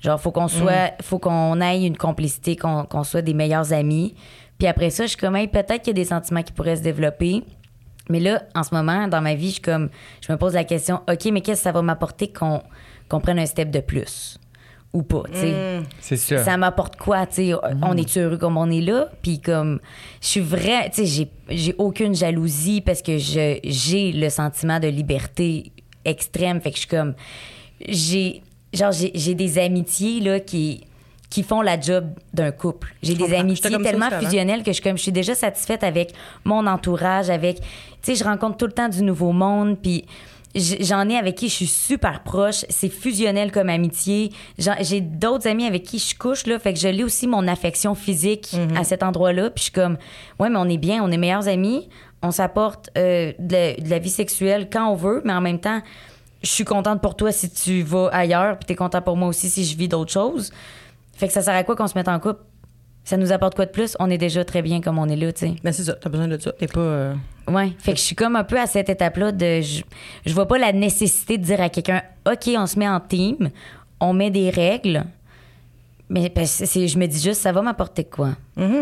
Genre, 0.00 0.20
faut 0.20 0.30
qu'on 0.32 0.48
soit, 0.48 0.92
faut 1.02 1.18
qu'on 1.18 1.60
aille 1.60 1.86
une 1.86 1.96
complicité, 1.96 2.56
qu'on 2.56 2.84
qu'on 2.84 3.04
soit 3.04 3.22
des 3.22 3.34
meilleurs 3.34 3.72
amis. 3.72 4.14
Puis 4.58 4.66
après 4.68 4.90
ça, 4.90 5.04
je 5.04 5.10
suis 5.10 5.18
comme, 5.18 5.36
Hey, 5.36 5.48
peut-être 5.48 5.82
qu'il 5.82 5.88
y 5.88 6.00
a 6.00 6.02
des 6.02 6.04
sentiments 6.04 6.42
qui 6.42 6.52
pourraient 6.52 6.76
se 6.76 6.82
développer. 6.82 7.42
Mais 8.10 8.20
là, 8.20 8.42
en 8.54 8.62
ce 8.62 8.74
moment, 8.74 9.08
dans 9.08 9.20
ma 9.20 9.34
vie, 9.34 9.48
je, 9.48 9.52
suis 9.54 9.62
comme, 9.62 9.88
je 10.20 10.32
me 10.32 10.36
pose 10.36 10.54
la 10.54 10.64
question, 10.64 11.00
OK, 11.08 11.26
mais 11.32 11.40
qu'est-ce 11.40 11.60
que 11.60 11.64
ça 11.64 11.72
va 11.72 11.82
m'apporter 11.82 12.32
qu'on 12.32 12.62
qu'on 13.08 13.20
prenne 13.20 13.40
un 13.40 13.46
step 13.46 13.70
de 13.70 13.80
plus? 13.80 14.38
Ou 14.92 15.02
pas, 15.02 15.22
tu 15.32 15.38
sais? 15.38 15.82
C'est 16.00 16.16
sûr. 16.16 16.40
ça 16.40 16.56
m'apporte 16.56 16.96
quoi, 16.96 17.26
tu 17.26 17.34
sais? 17.34 17.54
On 17.82 17.96
est 17.96 18.16
heureux 18.16 18.38
comme 18.38 18.56
on 18.56 18.70
est 18.70 18.80
là? 18.80 19.08
Puis 19.22 19.40
comme, 19.40 19.80
je 20.20 20.26
suis 20.26 20.40
vrai, 20.40 20.90
tu 20.90 21.06
sais, 21.06 21.06
j'ai, 21.06 21.30
j'ai 21.48 21.74
aucune 21.78 22.14
jalousie 22.14 22.80
parce 22.80 23.02
que 23.02 23.18
je, 23.18 23.58
j'ai 23.62 24.12
le 24.12 24.28
sentiment 24.30 24.80
de 24.80 24.88
liberté 24.88 25.72
extrême. 26.04 26.60
Fait 26.60 26.70
que 26.70 26.76
je 26.76 26.80
suis 26.80 26.88
comme, 26.88 27.14
j'ai, 27.88 28.42
genre, 28.72 28.90
j'ai, 28.90 29.12
j'ai 29.14 29.34
des 29.34 29.58
amitiés, 29.58 30.20
là, 30.20 30.40
qui 30.40 30.82
qui 31.30 31.44
font 31.44 31.62
la 31.62 31.80
job 31.80 32.06
d'un 32.34 32.50
couple. 32.50 32.92
J'ai 33.02 33.14
des 33.14 33.32
amitiés 33.34 33.70
ça 33.70 33.78
tellement 33.78 34.06
avant. 34.06 34.18
fusionnelles 34.20 34.62
que 34.64 34.70
je, 34.72 34.74
suis 34.74 34.82
comme, 34.82 34.98
je 34.98 35.02
suis 35.02 35.12
déjà 35.12 35.34
satisfaite 35.34 35.84
avec 35.84 36.12
mon 36.44 36.66
entourage, 36.66 37.30
avec... 37.30 37.60
Tu 37.60 37.66
sais, 38.02 38.14
je 38.16 38.24
rencontre 38.24 38.56
tout 38.56 38.66
le 38.66 38.72
temps 38.72 38.88
du 38.88 39.02
nouveau 39.02 39.30
monde, 39.30 39.78
puis 39.80 40.04
j'en 40.56 41.08
ai 41.08 41.16
avec 41.16 41.36
qui 41.36 41.48
je 41.48 41.54
suis 41.54 41.66
super 41.68 42.24
proche. 42.24 42.64
C'est 42.68 42.88
fusionnel 42.88 43.52
comme 43.52 43.68
amitié. 43.68 44.32
J'ai 44.58 45.00
d'autres 45.00 45.46
amis 45.46 45.66
avec 45.66 45.84
qui 45.84 46.00
je 46.00 46.16
couche, 46.18 46.46
là, 46.46 46.58
fait 46.58 46.72
que 46.74 46.80
je 46.80 46.88
lis 46.88 47.04
aussi 47.04 47.28
mon 47.28 47.46
affection 47.46 47.94
physique 47.94 48.48
Mhm. 48.52 48.76
à 48.76 48.82
cet 48.82 49.04
endroit-là, 49.04 49.50
puis 49.50 49.60
je 49.60 49.62
suis 49.64 49.72
comme, 49.72 49.98
ouais, 50.40 50.50
mais 50.50 50.58
on 50.58 50.68
est 50.68 50.78
bien, 50.78 51.00
on 51.04 51.12
est 51.12 51.16
meilleurs 51.16 51.46
amis, 51.46 51.88
on 52.22 52.32
s'apporte 52.32 52.90
euh, 52.98 53.32
de, 53.38 53.52
la, 53.52 53.74
de 53.74 53.88
la 53.88 53.98
vie 54.00 54.10
sexuelle 54.10 54.68
quand 54.70 54.88
on 54.90 54.96
veut, 54.96 55.22
mais 55.24 55.32
en 55.32 55.40
même 55.40 55.60
temps, 55.60 55.80
je 56.42 56.48
suis 56.48 56.64
contente 56.64 57.00
pour 57.00 57.14
toi 57.16 57.30
si 57.30 57.50
tu 57.50 57.82
vas 57.82 58.08
ailleurs, 58.08 58.56
puis 58.58 58.66
t'es 58.66 58.74
content 58.74 59.00
pour 59.02 59.16
moi 59.16 59.28
aussi 59.28 59.48
si 59.48 59.64
je 59.64 59.76
vis 59.76 59.86
d'autres 59.88 60.12
choses. 60.12 60.50
Fait 61.20 61.26
que 61.28 61.32
ça 61.32 61.42
sert 61.42 61.54
à 61.54 61.62
quoi 61.64 61.76
qu'on 61.76 61.86
se 61.86 61.96
mette 61.96 62.08
en 62.08 62.18
couple? 62.18 62.40
Ça 63.04 63.16
nous 63.16 63.32
apporte 63.32 63.54
quoi 63.54 63.66
de 63.66 63.70
plus? 63.70 63.96
On 63.98 64.10
est 64.10 64.18
déjà 64.18 64.44
très 64.44 64.62
bien 64.62 64.80
comme 64.80 64.98
on 64.98 65.06
est 65.08 65.16
là, 65.16 65.32
tu 65.32 65.40
sais. 65.46 65.54
Mais 65.64 65.72
c'est 65.72 65.84
ça, 65.84 65.94
t'as 65.94 66.10
besoin 66.10 66.28
de 66.28 66.38
ça. 66.38 66.52
T'es 66.52 66.66
pas. 66.66 66.80
euh, 66.80 67.14
Ouais. 67.48 67.72
Fait 67.78 67.92
que 67.92 67.98
je 67.98 68.02
suis 68.04 68.14
comme 68.14 68.36
un 68.36 68.44
peu 68.44 68.58
à 68.60 68.66
cette 68.66 68.88
étape-là 68.88 69.32
de. 69.32 69.60
Je, 69.60 69.82
je 70.26 70.34
vois 70.34 70.46
pas 70.46 70.58
la 70.58 70.72
nécessité 70.72 71.36
de 71.38 71.42
dire 71.44 71.60
à 71.60 71.68
quelqu'un, 71.68 72.02
OK, 72.30 72.48
on 72.56 72.66
se 72.66 72.78
met 72.78 72.88
en 72.88 73.00
team, 73.00 73.50
on 74.00 74.12
met 74.12 74.30
des 74.30 74.50
règles. 74.50 75.04
Mais 76.08 76.32
c'est- 76.44 76.88
je 76.88 76.98
me 76.98 77.06
dis 77.06 77.20
juste, 77.20 77.40
ça 77.40 77.52
va 77.52 77.62
m'apporter 77.62 78.02
quoi? 78.04 78.30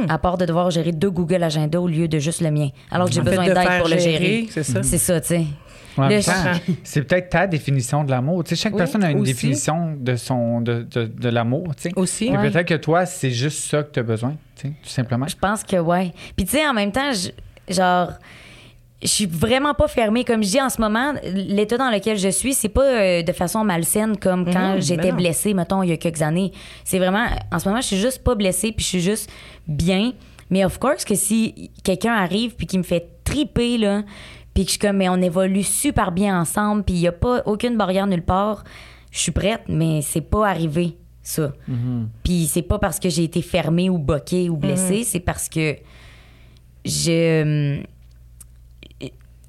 À 0.09 0.19
part 0.19 0.39
de 0.39 0.47
devoir 0.47 0.71
gérer 0.71 0.93
deux 0.93 1.11
Google 1.11 1.43
Agenda 1.43 1.79
au 1.81 1.87
lieu 1.87 2.09
de 2.09 2.19
juste 2.19 2.41
le 2.41 2.51
mien. 2.51 2.69
Alors 2.91 3.09
que 3.09 3.15
j'ai 3.15 3.21
besoin 3.21 3.47
de 3.47 3.53
d'aide 3.55 3.79
pour 3.81 3.89
le 3.89 3.99
gérer, 3.99 4.19
gérer. 4.19 4.47
c'est 4.51 4.63
ça. 4.65 4.83
C'est 4.83 4.99
ça, 4.99 5.21
tu 5.21 5.27
sais. 5.29 5.45
En 5.97 6.03
même 6.03 6.11
Là, 6.11 6.23
temps, 6.23 6.33
je- 6.67 6.73
c'est 6.85 7.03
peut-être 7.03 7.31
ta 7.31 7.47
définition 7.47 8.05
de 8.05 8.11
l'amour. 8.11 8.45
Tu 8.45 8.51
sais, 8.55 8.63
chaque 8.63 8.75
Oui, 8.75 8.79
personne 8.79 9.03
a 9.05 9.11
une 9.11 9.21
aussi. 9.21 9.33
définition 9.33 9.97
de, 9.99 10.17
son, 10.17 10.61
de, 10.61 10.83
de, 10.83 11.07
de 11.07 11.29
l'amour. 11.29 11.75
tu 11.77 11.83
sais. 11.85 11.93
Aussi. 11.97 12.31
Mais 12.31 12.39
Ouais. 12.39 12.51
peut-être 12.51 12.69
que 12.69 12.75
toi, 12.75 13.07
c'est 13.07 13.31
juste 13.31 13.65
ça 13.69 13.83
que 13.83 13.91
tu 13.93 14.01
as 14.01 14.03
besoin, 14.05 14.37
tu 14.57 14.69
sais, 14.69 14.75
tout 14.83 14.89
simplement. 14.89 15.27
Je 15.27 15.37
pense 15.37 15.65
que 15.65 15.77
ouais. 15.77 16.13
Puis 16.37 16.47
tu 16.47 16.53
sais, 16.57 16.67
en 16.67 16.75
même 16.75 16.93
temps, 16.93 17.11
je- 17.13 17.75
genre, 17.75 18.11
je 19.03 19.07
suis 19.09 19.27
vraiment 19.27 19.75
pas 19.75 19.87
fermée. 19.89 20.25
Comme 20.25 20.43
je 20.43 20.49
dis 20.51 20.61
en 20.61 20.69
ce 20.71 20.81
moment, 20.81 21.13
l'état 21.25 21.77
dans 21.77 21.91
lequel 21.91 22.19
je 22.19 22.29
suis, 22.31 22.53
c'est 22.55 22.69
pas 22.69 22.83
euh, 22.85 23.23
de 23.23 23.33
façon 23.33 23.63
malsaine 23.65 24.17
comme 24.17 24.45
quand 24.53 24.75
Mhm, 24.75 24.83
j'étais 24.83 25.03
ben 25.03 25.11
non. 25.11 25.17
blessée, 25.17 25.55
mettons, 25.55 25.83
il 25.85 25.91
y 25.91 25.93
a 25.93 25.97
quelques 25.97 26.23
années. 26.23 26.51
C'est 26.85 26.99
vraiment, 26.99 27.27
en 27.53 27.59
ce 27.61 27.69
moment, 27.69 27.81
je 27.81 27.87
suis 27.87 27.97
juste 28.01 28.25
pas 28.25 28.35
blessée, 28.35 28.73
puis 28.73 28.83
je 28.85 28.89
suis 28.89 29.01
juste 29.01 29.31
bien. 29.69 30.13
Mais 30.51 30.65
of 30.65 30.79
course 30.79 31.05
que 31.05 31.15
si 31.15 31.71
quelqu'un 31.85 32.15
arrive 32.15 32.55
puis 32.57 32.67
qui 32.67 32.79
me 32.79 32.83
fait 32.83 33.07
triper, 33.23 33.79
là, 33.79 34.03
puis 34.59 34.65
que 34.65 34.71
je 34.73 34.73
suis 34.73 34.81
comme, 34.81 34.97
mais 34.97 35.09
on 35.09 35.23
évolue 35.23 35.63
super 35.63 36.11
bien 36.11 36.41
ensemble, 36.41 36.83
puis 36.83 36.97
il 36.97 37.01
y 37.01 37.07
a 37.07 37.13
pas 37.13 37.43
aucune 37.47 37.77
barrière 37.77 38.09
nulle 38.09 38.25
part, 38.25 38.65
je 39.13 39.21
suis 39.21 39.31
prête, 39.31 39.61
mais 39.69 40.03
c'est 40.03 40.21
pas 40.21 40.49
arrivé, 40.49 40.97
ça. 41.23 41.53
Puis 42.25 42.47
c'est 42.51 42.63
pas 42.63 42.81
parce 42.81 42.99
que 42.99 43.09
j'ai 43.09 43.23
été 43.23 43.41
fermée 43.41 43.89
ou 43.89 43.99
boquée 43.99 44.51
ou 44.51 44.57
blessée, 44.57 45.05
c'est 45.05 45.21
parce 45.21 45.49
que 45.49 45.77
je 46.85 47.81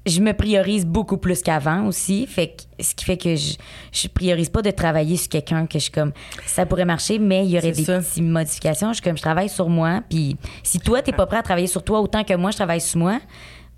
je 0.06 0.20
me 0.22 0.32
priorise 0.32 0.86
beaucoup 0.86 1.18
plus 1.18 1.42
qu'avant 1.42 1.86
aussi, 1.86 2.26
fait 2.26 2.56
que, 2.56 2.82
ce 2.82 2.94
qui 2.94 3.04
fait 3.04 3.16
que 3.18 3.34
je 3.34 3.54
je 3.92 4.06
priorise 4.06 4.48
pas 4.48 4.62
de 4.62 4.70
travailler 4.70 5.16
sur 5.16 5.28
quelqu'un 5.28 5.66
que 5.66 5.74
je 5.78 5.84
suis 5.84 5.92
comme 5.92 6.12
ça 6.46 6.66
pourrait 6.66 6.84
marcher, 6.84 7.18
mais 7.18 7.44
il 7.44 7.50
y 7.50 7.58
aurait 7.58 7.74
C'est 7.74 7.80
des 7.80 7.84
ça. 7.84 7.98
petites 7.98 8.22
modifications. 8.22 8.90
Je 8.90 8.94
suis 8.94 9.02
comme 9.02 9.16
je 9.16 9.22
travaille 9.22 9.48
sur 9.48 9.68
moi, 9.68 10.02
puis 10.08 10.36
si 10.62 10.78
toi 10.78 11.02
t'es 11.02 11.12
pas 11.12 11.26
prêt 11.26 11.38
à 11.38 11.42
travailler 11.42 11.66
sur 11.66 11.82
toi 11.82 12.00
autant 12.00 12.22
que 12.22 12.34
moi 12.34 12.52
je 12.52 12.56
travaille 12.56 12.80
sur 12.80 13.00
moi, 13.00 13.18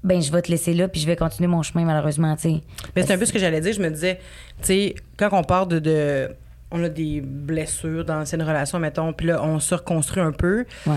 ben 0.05 0.21
je 0.21 0.33
vais 0.33 0.43
te 0.43 0.51
laisser 0.51 0.75
là 0.75 0.89
puis 0.89 1.01
je 1.01 1.07
vais 1.07 1.17
continuer 1.17 1.47
mon 1.49 1.63
chemin 1.63 1.85
malheureusement, 1.85 2.35
tu. 2.37 2.49
Mais 2.97 3.03
c'est 3.05 3.13
un 3.15 3.19
peu 3.19 3.25
ce 3.27 3.33
que 3.33 3.39
j'allais 3.39 3.61
dire. 3.61 3.73
Je 3.73 3.81
me 3.81 3.91
disais, 3.91 4.17
tu 4.61 4.67
sais, 4.67 4.95
quand 5.17 5.29
on 5.33 5.43
part 5.45 5.67
de, 5.67 5.79
de- 5.79 6.29
On 6.75 6.83
a 6.83 6.89
des 6.89 7.21
blessures 7.21 8.05
dans 8.05 8.15
l'ancienne 8.17 8.43
relation, 8.43 8.79
mettons, 8.79 9.13
puis 9.13 9.27
là, 9.27 9.43
on 9.45 9.61
se 9.61 9.75
reconstruit 9.75 10.23
un 10.23 10.33
peu. 10.33 10.65
Ouais. 10.87 10.97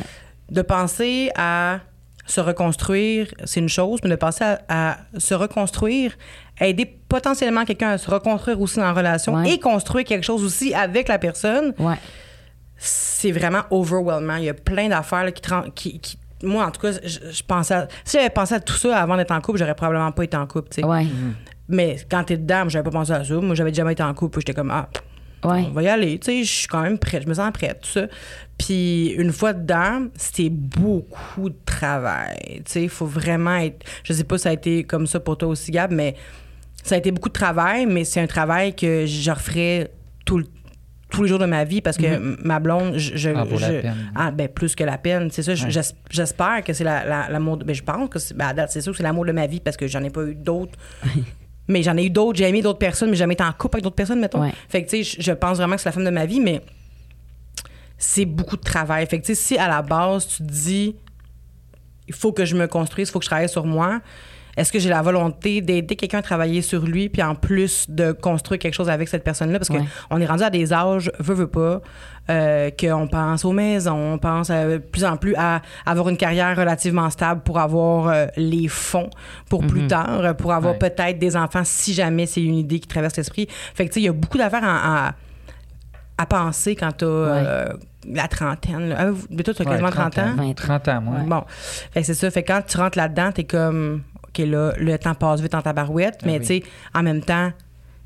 De 0.50 0.62
penser 0.62 1.30
à 1.36 1.80
se 2.26 2.40
reconstruire, 2.42 3.28
c'est 3.44 3.60
une 3.60 3.68
chose, 3.70 4.00
mais 4.04 4.10
de 4.10 4.16
penser 4.16 4.44
à, 4.46 4.60
à 4.70 4.98
se 5.18 5.34
reconstruire, 5.36 6.14
aider 6.62 6.86
potentiellement 6.86 7.66
quelqu'un 7.66 7.90
à 7.90 7.98
se 7.98 8.10
reconstruire 8.10 8.60
aussi 8.62 8.78
dans 8.78 8.84
la 8.86 8.94
relation 8.94 9.34
Ouais. 9.36 9.52
et 9.52 9.60
construire 9.60 10.06
quelque 10.06 10.24
chose 10.24 10.44
aussi 10.44 10.74
avec 10.74 11.08
la 11.10 11.20
personne, 11.20 11.74
Ouais. 11.78 11.98
c'est 12.78 13.32
vraiment 13.32 13.64
overwhelming. 13.70 14.38
Il 14.40 14.46
y 14.46 14.50
a 14.50 14.54
plein 14.54 14.88
d'affaires 14.90 15.32
qui, 15.76 16.00
qui- 16.00 16.18
Moi, 16.44 16.66
en 16.66 16.72
tout 16.72 16.82
cas, 16.82 16.92
je, 16.92 17.32
je 17.32 17.44
pensais 17.44 17.74
à- 17.74 17.88
Si 18.04 18.18
j'avais 18.18 18.30
pensé 18.30 18.54
à 18.56 18.60
tout 18.60 18.74
ça 18.76 18.98
avant 18.98 19.18
d'être 19.18 19.32
en 19.32 19.42
couple, 19.42 19.58
j'aurais 19.60 19.76
probablement 19.76 20.12
pas 20.12 20.24
été 20.24 20.36
en 20.38 20.46
couple, 20.48 20.70
tu 20.70 20.82
sais. 20.82 20.86
Ouais. 20.88 21.06
Mais 21.68 21.98
quand 22.10 22.24
t'es 22.24 22.38
dedans, 22.38 22.66
j'avais 22.68 22.84
pas 22.84 22.92
pensé 22.92 23.12
à 23.14 23.24
ça. 23.24 23.34
Moi, 23.36 23.56
j'avais 23.56 23.74
jamais 23.74 23.94
été 23.94 24.04
en 24.04 24.14
couple. 24.14 24.40
J'étais 24.40 24.54
comme, 24.54 24.72
ah, 24.72 24.90
Ouais. 25.44 25.64
on 25.68 25.72
va 25.72 25.84
y 25.84 25.88
aller. 25.88 26.18
Tu 26.20 26.26
sais, 26.26 26.44
je 26.44 26.52
suis 26.52 26.68
quand 26.68 26.82
même 26.82 26.98
prête. 27.00 27.24
Je 27.24 27.28
me 27.30 27.34
sens 27.34 27.52
prête, 27.52 27.82
tout 27.82 27.90
ça. 27.90 28.08
Puis 28.58 29.10
une 29.18 29.32
fois 29.32 29.54
dedans, 29.54 30.08
c'était 30.16 30.50
beaucoup 30.50 31.50
de 31.50 31.58
travail. 31.66 32.62
Tu 32.66 32.72
sais, 32.72 32.84
il 32.84 32.90
faut 32.90 33.06
vraiment 33.06 33.56
être. 33.58 33.86
Je 34.04 34.14
sais 34.14 34.24
pas 34.24 34.38
si 34.38 34.44
ça 34.44 34.50
a 34.50 34.54
été 34.54 34.84
comme 34.84 35.08
ça 35.08 35.20
pour 35.20 35.38
toi 35.38 35.50
aussi, 35.50 35.72
Gab, 35.72 35.92
mais 35.92 36.16
ça 36.84 36.96
a 36.96 36.98
été 36.98 37.12
beaucoup 37.12 37.30
de 37.30 37.34
travail, 37.34 37.86
mais 37.86 38.04
c'est 38.04 38.22
un 38.22 38.28
travail 38.28 38.76
que 38.76 39.06
je 39.06 39.32
referais 39.32 39.92
tout 40.26 40.38
le- 40.40 40.46
tous 41.16 41.24
les 41.24 41.30
jours 41.30 41.40
de 41.40 41.46
ma 41.46 41.64
vie 41.64 41.82
parce 41.82 41.98
que 41.98 42.06
m- 42.06 42.38
ma 42.44 42.60
blonde, 42.60 42.98
je, 42.98 43.16
je- 43.18 43.30
Ah, 43.30 43.46
la 43.50 43.58
je- 43.58 43.82
peine. 43.82 44.12
ah, 44.16 44.32
ben 44.32 44.48
plus 44.48 44.76
que 44.76 44.84
la 44.84 44.98
peine, 44.98 45.30
c'est 45.32 45.44
ça. 45.44 45.54
Ouais. 45.54 45.84
J'espère 46.12 46.64
que 46.64 46.74
c'est 46.74 46.84
la- 46.84 47.06
la- 47.06 47.30
l'amour. 47.30 47.58
de- 47.58 47.64
ben, 47.64 47.74
je 47.76 47.84
pense 47.84 48.10
que 48.10 48.20
c'est, 48.20 48.36
ben, 48.36 48.48
à 48.48 48.54
date, 48.54 48.72
c'est 48.72 48.82
sûr 48.82 48.92
que 48.92 48.98
c'est 48.98 49.04
l'amour 49.04 49.26
de 49.26 49.32
ma 49.32 49.48
vie 49.48 49.60
parce 49.60 49.78
que 49.78 49.88
j'en 49.88 50.04
ai 50.04 50.10
pas 50.10 50.24
eu 50.24 50.36
d'autres. 50.36 50.78
mais 51.68 51.82
j'en 51.82 51.98
ai 51.98 52.06
eu 52.06 52.10
d'autres. 52.10 52.38
J'ai 52.38 52.48
aimé 52.48 52.62
d'autres 52.62 52.80
personnes, 52.80 53.10
mais 53.10 53.16
j'ai 53.16 53.20
jamais 53.24 53.34
été 53.34 53.44
en 53.44 53.52
couple 53.54 53.78
avec 53.78 53.84
d'autres 53.84 53.96
personnes, 53.96 54.20
mettons. 54.20 54.42
Ouais. 54.42 54.54
Fait 54.70 54.84
que 54.84 54.90
tu 54.90 55.04
sais, 55.04 55.18
je- 55.18 55.22
je 55.24 55.32
pense 55.32 55.58
vraiment 55.58 55.76
que 55.76 55.82
c'est 55.82 55.90
la 55.90 55.94
femme 55.94 56.06
de 56.06 56.10
ma 56.12 56.26
vie, 56.26 56.40
mais 56.40 56.62
c'est 57.98 58.26
beaucoup 58.26 58.58
de 58.58 58.62
travail. 58.62 59.06
Fait 59.08 59.20
que 59.20 59.26
tu 59.26 59.34
sais, 59.34 59.42
si 59.42 59.58
à 59.58 59.68
la 59.68 59.82
base 59.82 60.28
tu 60.28 60.38
te 60.44 60.52
dis, 60.52 60.96
il 62.08 62.14
faut 62.14 62.32
que 62.34 62.46
je 62.46 62.56
me 62.56 62.68
construise, 62.68 63.08
il 63.08 63.12
faut 63.12 63.20
que 63.20 63.26
je 63.26 63.30
travaille 63.30 63.50
sur 63.50 63.66
moi. 63.66 64.02
Est-ce 64.58 64.72
que 64.72 64.80
j'ai 64.80 64.90
la 64.90 65.02
volonté 65.02 65.62
d'aider 65.62 65.96
quelqu'un 65.96 66.20
à 66.20 66.22
travailler 66.22 66.62
sur 66.62 66.86
lui, 66.86 67.10
puis 67.10 67.22
en 67.22 67.36
plus 67.36 67.86
de 67.90 68.12
construire 68.14 68.60
quelque 68.60 68.74
chose 68.74 68.90
avec 68.90 69.10
cette 69.10 69.24
personne-là? 69.24 69.60
Parce 69.60 69.70
Ouais. 69.70 69.82
qu'on 70.10 70.22
est 70.22 70.26
rendu 70.26 70.44
à 70.44 70.50
des 70.50 70.72
âges, 70.74 71.12
veut, 71.20 71.34
veut 71.36 71.48
pas, 71.48 71.82
euh, 72.30 72.70
qu'on 72.80 73.08
pense 73.08 73.44
aux 73.46 73.52
maisons, 73.52 74.14
on 74.14 74.18
pense 74.18 74.50
euh, 74.50 74.74
de 74.74 74.78
plus 74.80 75.04
en 75.06 75.18
plus 75.18 75.36
à 75.38 75.62
avoir 75.86 76.10
une 76.10 76.18
carrière 76.18 76.56
relativement 76.58 77.10
stable 77.10 77.42
pour 77.42 77.60
avoir 77.60 78.08
euh, 78.08 78.26
les 78.38 78.68
fonds 78.68 79.10
pour 79.50 79.66
plus 79.68 79.88
tard, 79.88 80.22
euh, 80.24 80.34
pour 80.34 80.54
avoir 80.54 80.74
Ouais. 80.74 80.80
peut-être 80.80 81.20
des 81.20 81.36
enfants 81.36 81.64
si 81.64 81.94
jamais 81.94 82.26
c'est 82.26 82.42
une 82.42 82.56
idée 82.56 82.80
qui 82.80 82.88
traverse 82.88 83.16
l'esprit. 83.18 83.48
Fait 83.74 83.86
que, 83.86 83.90
tu 83.90 83.96
sais, 83.96 84.00
il 84.02 84.06
y 84.06 84.10
a 84.10 84.14
beaucoup 84.14 84.38
d'affaires 84.38 84.64
à, 84.64 85.08
à, 85.10 85.14
à 86.18 86.26
penser 86.26 86.76
quand 86.76 86.92
t'as 86.94 87.06
euh, 87.06 87.66
la 88.10 88.28
trentaine. 88.28 88.90
Là. 88.90 88.96
Ah, 89.00 89.04
toi, 89.44 89.54
t'as 89.54 89.64
Ouais, 89.64 89.70
quasiment 89.72 89.90
30 89.90 90.18
ans. 90.20 90.34
20 90.38 90.54
30 90.56 90.88
ans, 90.88 91.02
moi. 91.02 91.18
Bon, 91.26 91.44
fait 91.92 92.04
c'est 92.04 92.14
ça. 92.14 92.32
Fait 92.32 92.42
que 92.44 92.54
quand 92.54 92.62
tu 92.66 92.78
rentres 92.78 92.98
là-dedans, 92.98 93.32
t'es 93.34 93.44
comme, 93.44 94.02
Là, 94.44 94.74
le 94.78 94.98
temps 94.98 95.16
passe 95.16 95.42
vite 95.42 95.56
en 95.56 95.62
tabarouette, 95.62 96.20
Ah 96.22 96.26
mais 96.26 96.34
oui. 96.34 96.40
tu 96.40 96.46
sais, 96.46 96.64
en 96.94 97.04
même 97.04 97.22
temps, 97.22 97.52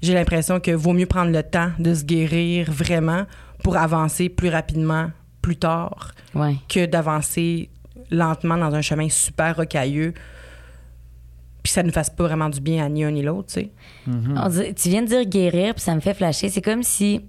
j'ai 0.01 0.13
l'impression 0.13 0.59
que 0.59 0.71
vaut 0.71 0.93
mieux 0.93 1.05
prendre 1.05 1.31
le 1.31 1.43
temps 1.43 1.71
de 1.79 1.93
se 1.93 2.03
guérir 2.03 2.71
vraiment 2.71 3.25
pour 3.63 3.75
avancer 3.77 4.29
plus 4.29 4.49
rapidement 4.49 5.11
plus 5.41 5.55
tard 5.57 6.11
Ouais. 6.35 6.55
que 6.67 6.85
d'avancer 6.85 7.69
lentement 8.11 8.57
dans 8.57 8.73
un 8.75 8.81
chemin 8.81 9.09
super 9.09 9.55
rocailleux 9.57 10.13
puis 11.63 11.73
ça 11.73 11.83
ne 11.83 11.91
fasse 11.91 12.09
pas 12.09 12.23
vraiment 12.23 12.49
du 12.49 12.61
bien 12.61 12.85
à 12.85 12.89
ni 12.89 13.03
un 13.03 13.11
ni 13.11 13.21
l'autre, 13.21 13.47
tu 13.53 13.53
sais. 13.61 13.69
Dit- 14.07 14.73
tu 14.75 14.89
viens 14.89 15.01
de 15.01 15.07
dire 15.07 15.25
guérir, 15.25 15.73
puis 15.75 15.83
ça 15.83 15.93
me 15.93 15.99
fait 15.99 16.13
flasher. 16.13 16.47
C'est 16.49 16.61
comme 16.61 16.83
si 16.83 17.21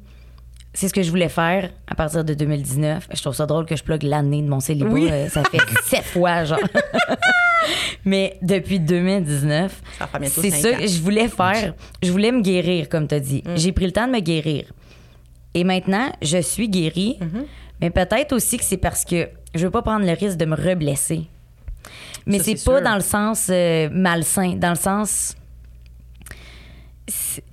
c'est 0.72 0.88
ce 0.88 0.94
que 0.94 1.02
je 1.02 1.10
voulais 1.10 1.28
faire 1.28 1.70
à 1.86 1.94
partir 1.94 2.24
de 2.24 2.32
2019. 2.34 3.08
Je 3.12 3.20
trouve 3.20 3.34
ça 3.34 3.46
drôle 3.46 3.66
que 3.66 3.74
je 3.76 3.82
plug 3.82 4.02
l'année 4.04 4.40
de 4.42 4.48
mon 4.48 4.60
célibat. 4.60 4.88
Oui. 4.90 5.08
Euh, 5.10 5.28
ça 5.28 5.42
fait 5.44 5.58
sept 5.84 6.04
fois, 6.04 6.44
genre. 6.44 6.60
Mais 8.04 8.38
depuis 8.40 8.80
2019, 8.80 9.82
Ça 9.98 10.06
fera 10.06 10.18
bientôt 10.18 10.40
c'est 10.40 10.50
ça 10.50 10.72
que 10.72 10.86
je 10.86 11.00
voulais 11.00 11.28
faire. 11.28 11.74
Je 12.02 12.10
voulais 12.10 12.32
me 12.32 12.40
guérir, 12.40 12.88
comme 12.88 13.06
tu 13.08 13.14
as 13.14 13.20
dit. 13.20 13.42
Mm. 13.44 13.56
J'ai 13.56 13.72
pris 13.72 13.86
le 13.86 13.92
temps 13.92 14.06
de 14.06 14.12
me 14.12 14.20
guérir. 14.20 14.64
Et 15.54 15.64
maintenant, 15.64 16.10
je 16.22 16.40
suis 16.40 16.68
guérie, 16.68 17.18
Mm-hmm. 17.20 17.44
mais 17.80 17.90
peut-être 17.90 18.32
aussi 18.32 18.56
que 18.56 18.64
c'est 18.64 18.76
parce 18.76 19.04
que 19.04 19.28
je 19.54 19.64
veux 19.64 19.70
pas 19.70 19.82
prendre 19.82 20.06
le 20.06 20.12
risque 20.12 20.36
de 20.36 20.44
me 20.46 20.54
reblesser. 20.54 21.22
Mais 22.26 22.38
c'est 22.38 22.56
c'est 22.56 22.64
pas 22.64 22.78
sûr. 22.78 22.82
dans 22.82 22.94
le 22.94 23.00
sens 23.00 23.48
euh, 23.50 23.88
malsain, 23.92 24.54
dans 24.56 24.70
le 24.70 24.76
sens 24.76 25.34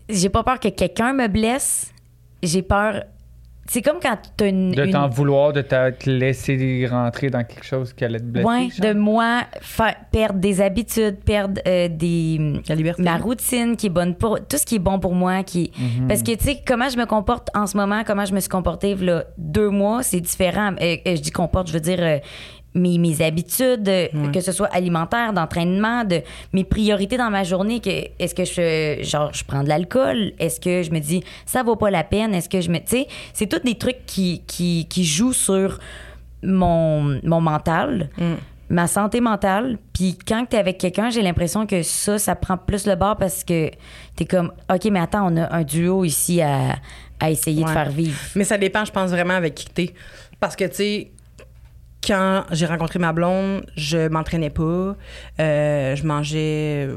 j'ai 0.09 0.29
pas 0.29 0.43
peur 0.43 0.59
que 0.59 0.67
quelqu'un 0.69 1.13
me 1.13 1.27
blesse. 1.27 1.91
J'ai 2.43 2.61
peur. 2.61 3.03
C'est 3.69 3.81
comme 3.81 3.97
quand 4.01 4.17
t'as 4.37 4.47
une. 4.47 4.71
De 4.71 4.85
une- 4.85 4.91
t'en 4.91 5.09
vouloir, 5.09 5.51
de 5.51 5.61
te 5.61 6.09
laisser 6.09 6.87
rentrer 6.89 7.29
dans 7.29 7.43
quelque 7.43 7.65
chose 7.65 7.91
qui 7.91 8.05
allait 8.05 8.19
te 8.19 8.23
blesser. 8.23 8.45
Genre? 8.47 8.69
de 8.79 8.93
moi 8.97 9.41
faire, 9.59 9.95
perdre 10.09 10.39
des 10.39 10.61
habitudes, 10.61 11.17
perdre 11.25 11.59
euh, 11.67 11.89
des 11.89 12.61
La 12.69 12.75
liberté. 12.75 13.01
ma 13.03 13.17
routine 13.17 13.75
qui 13.75 13.87
est 13.87 13.89
bonne 13.89 14.15
pour 14.15 14.39
tout 14.47 14.57
ce 14.57 14.65
qui 14.65 14.75
est 14.75 14.79
bon 14.79 14.99
pour 14.99 15.13
moi 15.13 15.43
qui 15.43 15.71
Mhm. 15.77 16.07
parce 16.07 16.23
que 16.23 16.31
tu 16.35 16.45
sais 16.45 16.61
comment 16.65 16.87
je 16.87 16.97
me 16.97 17.05
comporte 17.05 17.49
en 17.53 17.67
ce 17.67 17.75
moment, 17.75 18.03
comment 18.05 18.23
je 18.23 18.33
me 18.33 18.39
suis 18.39 18.47
comportée 18.49 18.95
là 18.95 19.25
deux 19.37 19.69
mois, 19.69 20.01
c'est 20.01 20.21
différent. 20.21 20.71
Euh, 20.81 20.95
euh, 21.05 21.15
je 21.17 21.21
dis 21.21 21.31
comporte, 21.31 21.67
je 21.67 21.73
veux 21.73 21.81
dire 21.81 21.99
euh, 21.99 22.19
mes, 22.77 22.97
mes 22.97 23.21
habitudes, 23.21 23.89
que 24.33 24.41
ce 24.41 24.51
soit 24.51 24.67
alimentaire, 24.67 25.33
d'entraînement, 25.33 26.03
de 26.03 26.21
mes 26.53 26.63
priorités 26.63 27.17
dans 27.17 27.29
ma 27.29 27.43
journée. 27.43 27.79
Que 27.79 27.89
est-ce 28.19 28.35
que 28.35 28.45
je 28.45 29.03
genre 29.03 29.31
je 29.33 29.43
prends 29.43 29.63
de 29.63 29.69
l'alcool, 29.69 30.33
est-ce 30.39 30.59
que 30.59 30.83
je 30.83 30.91
me 30.91 30.99
dis 30.99 31.23
ça 31.45 31.63
vaut 31.63 31.75
pas 31.75 31.89
la 31.89 32.03
peine, 32.03 32.33
est-ce 32.33 32.49
que 32.49 32.61
je 32.61 32.69
me, 32.69 32.77
tu 32.77 32.87
sais, 32.87 33.07
c'est 33.33 33.47
tous 33.47 33.59
des 33.59 33.75
trucs 33.75 34.05
qui 34.05 34.41
qui 34.47 34.87
qui 34.89 35.05
jouent 35.05 35.33
sur 35.33 35.79
mon 36.43 37.19
mon 37.23 37.41
mental 37.41 38.09
ma 38.69 38.87
santé 38.87 39.21
mentale. 39.21 39.77
Puis 39.93 40.17
quand 40.27 40.45
tu 40.49 40.55
es 40.55 40.59
avec 40.59 40.77
quelqu'un, 40.77 41.09
j'ai 41.09 41.21
l'impression 41.21 41.65
que 41.65 41.83
ça, 41.83 42.19
ça 42.19 42.35
prend 42.35 42.57
plus 42.57 42.85
le 42.85 42.95
bord 42.95 43.17
parce 43.17 43.43
que 43.43 43.69
tu 44.15 44.23
es 44.23 44.25
comme, 44.25 44.51
OK, 44.69 44.85
mais 44.91 44.99
attends, 44.99 45.31
on 45.31 45.37
a 45.37 45.55
un 45.55 45.63
duo 45.63 46.03
ici 46.03 46.41
à, 46.41 46.75
à 47.19 47.31
essayer 47.31 47.63
de 47.63 47.69
faire 47.69 47.89
vivre. 47.89 48.17
Mais 48.35 48.43
ça 48.43 48.57
dépend, 48.57 48.85
je 48.85 48.91
pense, 48.91 49.09
vraiment 49.09 49.33
avec 49.35 49.55
qui 49.55 49.67
t'es. 49.67 49.93
Parce 50.39 50.55
que, 50.55 50.65
tu 50.65 50.75
sais, 50.75 51.11
quand 52.05 52.43
j'ai 52.51 52.65
rencontré 52.65 52.99
ma 52.99 53.13
blonde, 53.13 53.65
je 53.75 54.07
m'entraînais 54.07 54.49
pas. 54.49 54.95
euh, 55.39 55.95
je 55.95 56.03
mangeais 56.05 56.89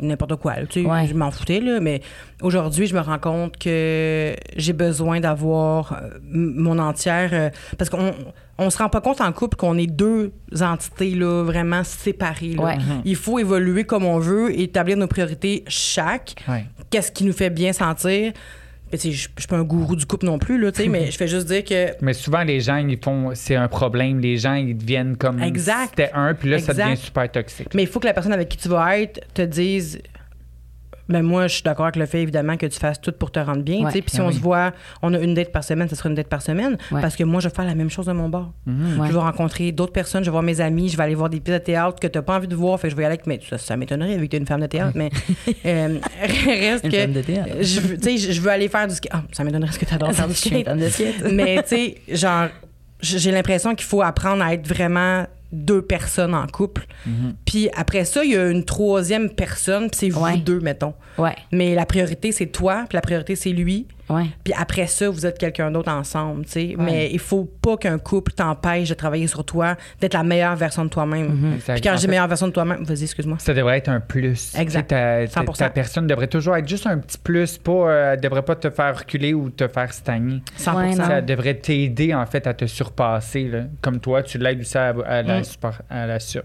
n'importe 0.00 0.36
quoi. 0.36 0.54
là, 0.56 0.66
Tu 0.66 0.82
sais, 0.82 0.88
Ouais. 0.88 1.06
Je 1.06 1.14
m'en 1.14 1.30
foutais, 1.30 1.60
là. 1.60 1.80
Mais 1.80 2.00
aujourd'hui, 2.42 2.86
je 2.86 2.94
me 2.94 3.00
rends 3.00 3.18
compte 3.18 3.56
que 3.58 4.34
j'ai 4.56 4.72
besoin 4.72 5.20
d'avoir 5.20 5.92
euh, 5.94 6.18
mon 6.30 6.78
entière. 6.78 7.30
euh, 7.32 7.50
parce 7.76 7.90
qu'on 7.90 8.12
on 8.56 8.70
se 8.70 8.78
rend 8.78 8.88
pas 8.88 9.00
compte 9.00 9.20
en 9.20 9.32
couple 9.32 9.56
qu'on 9.56 9.76
est 9.76 9.88
deux 9.88 10.32
entités, 10.60 11.10
là, 11.16 11.42
vraiment 11.42 11.82
séparées. 11.82 12.54
là. 12.54 12.62
Ouais. 12.62 12.76
Il 13.04 13.16
faut 13.16 13.38
évoluer 13.40 13.82
comme 13.84 14.04
on 14.04 14.18
veut, 14.20 14.56
établir 14.58 14.96
nos 14.96 15.08
priorités 15.08 15.64
chaque 15.66 16.36
Ouais. 16.48 16.64
qu'est-ce 16.90 17.10
qui 17.10 17.24
nous 17.24 17.32
fait 17.32 17.50
bien 17.50 17.72
sentir? 17.72 18.32
Je 18.96 19.10
suis 19.10 19.28
pas 19.48 19.56
un 19.56 19.62
gourou 19.62 19.96
du 19.96 20.06
couple 20.06 20.26
non 20.26 20.38
plus, 20.38 20.58
là, 20.58 20.72
tu 20.72 20.82
sais, 20.82 20.88
mais 20.88 21.10
je 21.10 21.16
fais 21.16 21.28
juste 21.28 21.46
dire 21.46 21.64
que 21.64 21.92
Mais 22.00 22.12
souvent, 22.12 22.42
les 22.42 22.60
gens, 22.60 22.76
ils 22.76 22.98
font. 23.02 23.32
C'est 23.34 23.56
un 23.56 23.68
problème. 23.68 24.20
Les 24.20 24.36
gens, 24.36 24.54
ils 24.54 24.76
deviennent 24.76 25.16
comme. 25.16 25.42
Exact. 25.42 25.90
C'était 25.90 26.10
un, 26.12 26.34
puis 26.34 26.50
là, 26.50 26.58
ça 26.58 26.74
devient 26.74 26.96
super 26.96 27.30
toxique. 27.30 27.68
Mais 27.74 27.82
il 27.82 27.88
faut 27.88 28.00
que 28.00 28.06
la 28.06 28.14
personne 28.14 28.32
avec 28.32 28.48
qui 28.48 28.58
tu 28.58 28.68
vas 28.68 28.98
être 28.98 29.20
te 29.32 29.42
dise. 29.42 30.00
Ben 31.08 31.22
moi, 31.22 31.46
je 31.48 31.54
suis 31.54 31.62
d'accord 31.62 31.84
avec 31.86 31.96
le 31.96 32.06
fait, 32.06 32.22
évidemment, 32.22 32.56
que 32.56 32.66
tu 32.66 32.78
fasses 32.78 33.00
tout 33.00 33.12
pour 33.12 33.30
te 33.30 33.38
rendre 33.38 33.62
bien. 33.62 33.86
Puis 33.90 34.02
si 34.06 34.16
Ben 34.18 34.24
on 34.24 34.28
oui. 34.28 34.34
se 34.34 34.40
voit, 34.40 34.72
on 35.02 35.12
a 35.12 35.18
une 35.18 35.34
date 35.34 35.52
par 35.52 35.62
semaine, 35.62 35.88
ce 35.88 35.94
sera 35.96 36.08
une 36.08 36.14
date 36.14 36.28
par 36.28 36.40
semaine. 36.42 36.78
Ouais. 36.90 37.00
Parce 37.00 37.14
que 37.16 37.24
moi, 37.24 37.40
je 37.40 37.48
vais 37.48 37.54
faire 37.54 37.66
la 37.66 37.74
même 37.74 37.90
chose 37.90 38.06
de 38.06 38.12
mon 38.12 38.28
bord. 38.28 38.52
Ouais. 38.66 39.06
Je 39.08 39.12
vais 39.12 39.18
rencontrer 39.18 39.70
d'autres 39.72 39.92
personnes, 39.92 40.22
je 40.24 40.28
vais 40.30 40.32
voir 40.32 40.42
mes 40.42 40.60
amis, 40.60 40.88
je 40.88 40.96
vais 40.96 41.02
aller 41.02 41.14
voir 41.14 41.28
des 41.30 41.40
pièces 41.40 41.60
de 41.60 41.64
théâtre 41.64 42.00
que 42.00 42.06
tu 42.06 42.16
n'as 42.18 42.22
pas 42.22 42.36
envie 42.36 42.48
de 42.48 42.56
voir. 42.56 42.80
Fait 42.80 42.88
que 42.88 42.92
je 42.92 42.96
vais 42.96 43.02
y 43.02 43.06
aller 43.06 43.14
avec. 43.14 43.26
Mais 43.26 43.38
ça, 43.48 43.58
ça 43.58 43.76
m'étonnerait 43.76 44.16
vu 44.16 44.24
que 44.26 44.30
tu 44.30 44.36
es 44.36 44.38
une 44.40 44.46
femme 44.46 44.60
de 44.62 44.66
théâtre. 44.66 44.92
mais 44.94 45.10
euh, 45.66 45.98
reste 46.46 46.84
Une 46.84 46.90
que. 46.90 46.96
femme 46.98 47.12
de 47.12 47.20
théâtre. 47.22 47.50
Je, 47.60 48.32
je 48.32 48.40
veux 48.40 48.50
aller 48.50 48.68
faire 48.68 48.88
du 48.88 48.94
skate. 48.94 49.12
Ah, 49.14 49.22
ça 49.32 49.44
m'étonnerait 49.44 49.72
ce 49.72 49.78
que 49.78 49.84
tu 49.84 49.94
adores 49.94 50.12
faire 50.12 50.28
du 50.28 50.34
skate. 50.34 50.68
Mais 51.32 51.62
tu 51.62 51.68
sais, 51.68 51.94
genre, 52.08 52.48
j'ai 53.00 53.30
l'impression 53.30 53.74
qu'il 53.74 53.86
faut 53.86 54.00
apprendre 54.02 54.42
à 54.42 54.54
être 54.54 54.66
vraiment 54.66 55.26
deux 55.54 55.82
personnes 55.82 56.34
en 56.34 56.46
couple. 56.46 56.86
Puis 57.46 57.68
après 57.76 58.04
ça, 58.04 58.24
il 58.24 58.32
y 58.32 58.36
a 58.36 58.50
une 58.50 58.64
troisième 58.64 59.30
personne, 59.30 59.88
puis 59.90 59.98
c'est 60.00 60.08
vous 60.10 60.24
Ouais. 60.24 60.36
deux, 60.36 60.60
mettons. 60.60 60.94
Ouais, 61.18 61.34
Mais 61.52 61.74
la 61.74 61.86
priorité, 61.86 62.32
c'est 62.32 62.46
toi, 62.46 62.84
puis 62.88 62.96
la 62.96 63.00
priorité, 63.00 63.36
c'est 63.36 63.50
lui. 63.50 63.86
Ouais. 64.08 64.24
Puis 64.44 64.52
après 64.56 64.86
ça, 64.86 65.08
vous 65.10 65.26
êtes 65.26 65.38
quelqu'un 65.38 65.70
d'autre 65.70 65.90
ensemble, 65.90 66.44
tu 66.44 66.50
sais. 66.52 66.74
Mais 66.78 67.10
il 67.12 67.18
faut 67.18 67.44
pas 67.44 67.76
qu'un 67.76 67.98
couple 67.98 68.32
t'empêche 68.32 68.88
de 68.88 68.94
travailler 68.94 69.26
sur 69.26 69.44
toi, 69.44 69.76
d'être 70.00 70.14
la 70.14 70.22
meilleure 70.22 70.56
version 70.56 70.84
de 70.84 70.90
toi-même. 70.90 71.54
Exact. 71.54 71.74
Puis 71.74 71.82
quand 71.82 71.90
En 71.90 71.94
je 71.94 71.98
dis 72.00 72.04
fait, 72.06 72.10
meilleure 72.10 72.28
version 72.28 72.48
de 72.48 72.52
toi-même, 72.52 72.84
vas-y, 72.84 73.02
excuse-moi. 73.04 73.36
Ça 73.40 73.54
devrait 73.54 73.78
être 73.78 73.88
un 73.88 74.00
plus. 74.00 74.54
Exact. 74.56 74.88
Ta, 74.88 75.26
ta- 75.26 75.42
100%. 75.42 75.56
ta 75.58 75.70
personne 75.70 76.06
devrait 76.06 76.26
toujours 76.28 76.56
être 76.56 76.68
juste 76.68 76.86
un 76.86 76.98
petit 76.98 77.18
plus, 77.18 77.58
pas, 77.58 77.72
euh, 77.72 78.16
devrait 78.16 78.42
pas 78.42 78.56
te 78.56 78.70
faire 78.70 78.98
reculer 78.98 79.34
ou 79.34 79.50
te 79.50 79.68
faire 79.68 79.92
stagner. 79.92 80.42
100 80.56 80.76
Ouais, 80.76 80.94
non. 80.94 81.04
Ça 81.04 81.20
devrait 81.20 81.54
t'aider 81.54 82.14
en 82.14 82.26
fait 82.26 82.46
à 82.46 82.54
te 82.54 82.66
surpasser. 82.66 83.44
là. 83.48 83.60
Comme 83.80 84.00
toi, 84.00 84.22
tu 84.22 84.38
l'aides 84.38 84.60
aussi 84.60 84.76
à, 84.78 84.94
à 85.06 85.22
la, 85.22 85.40
Mm. 85.40 85.44
super- 85.44 85.82
à 85.90 86.06
la 86.06 86.20
sur. 86.20 86.42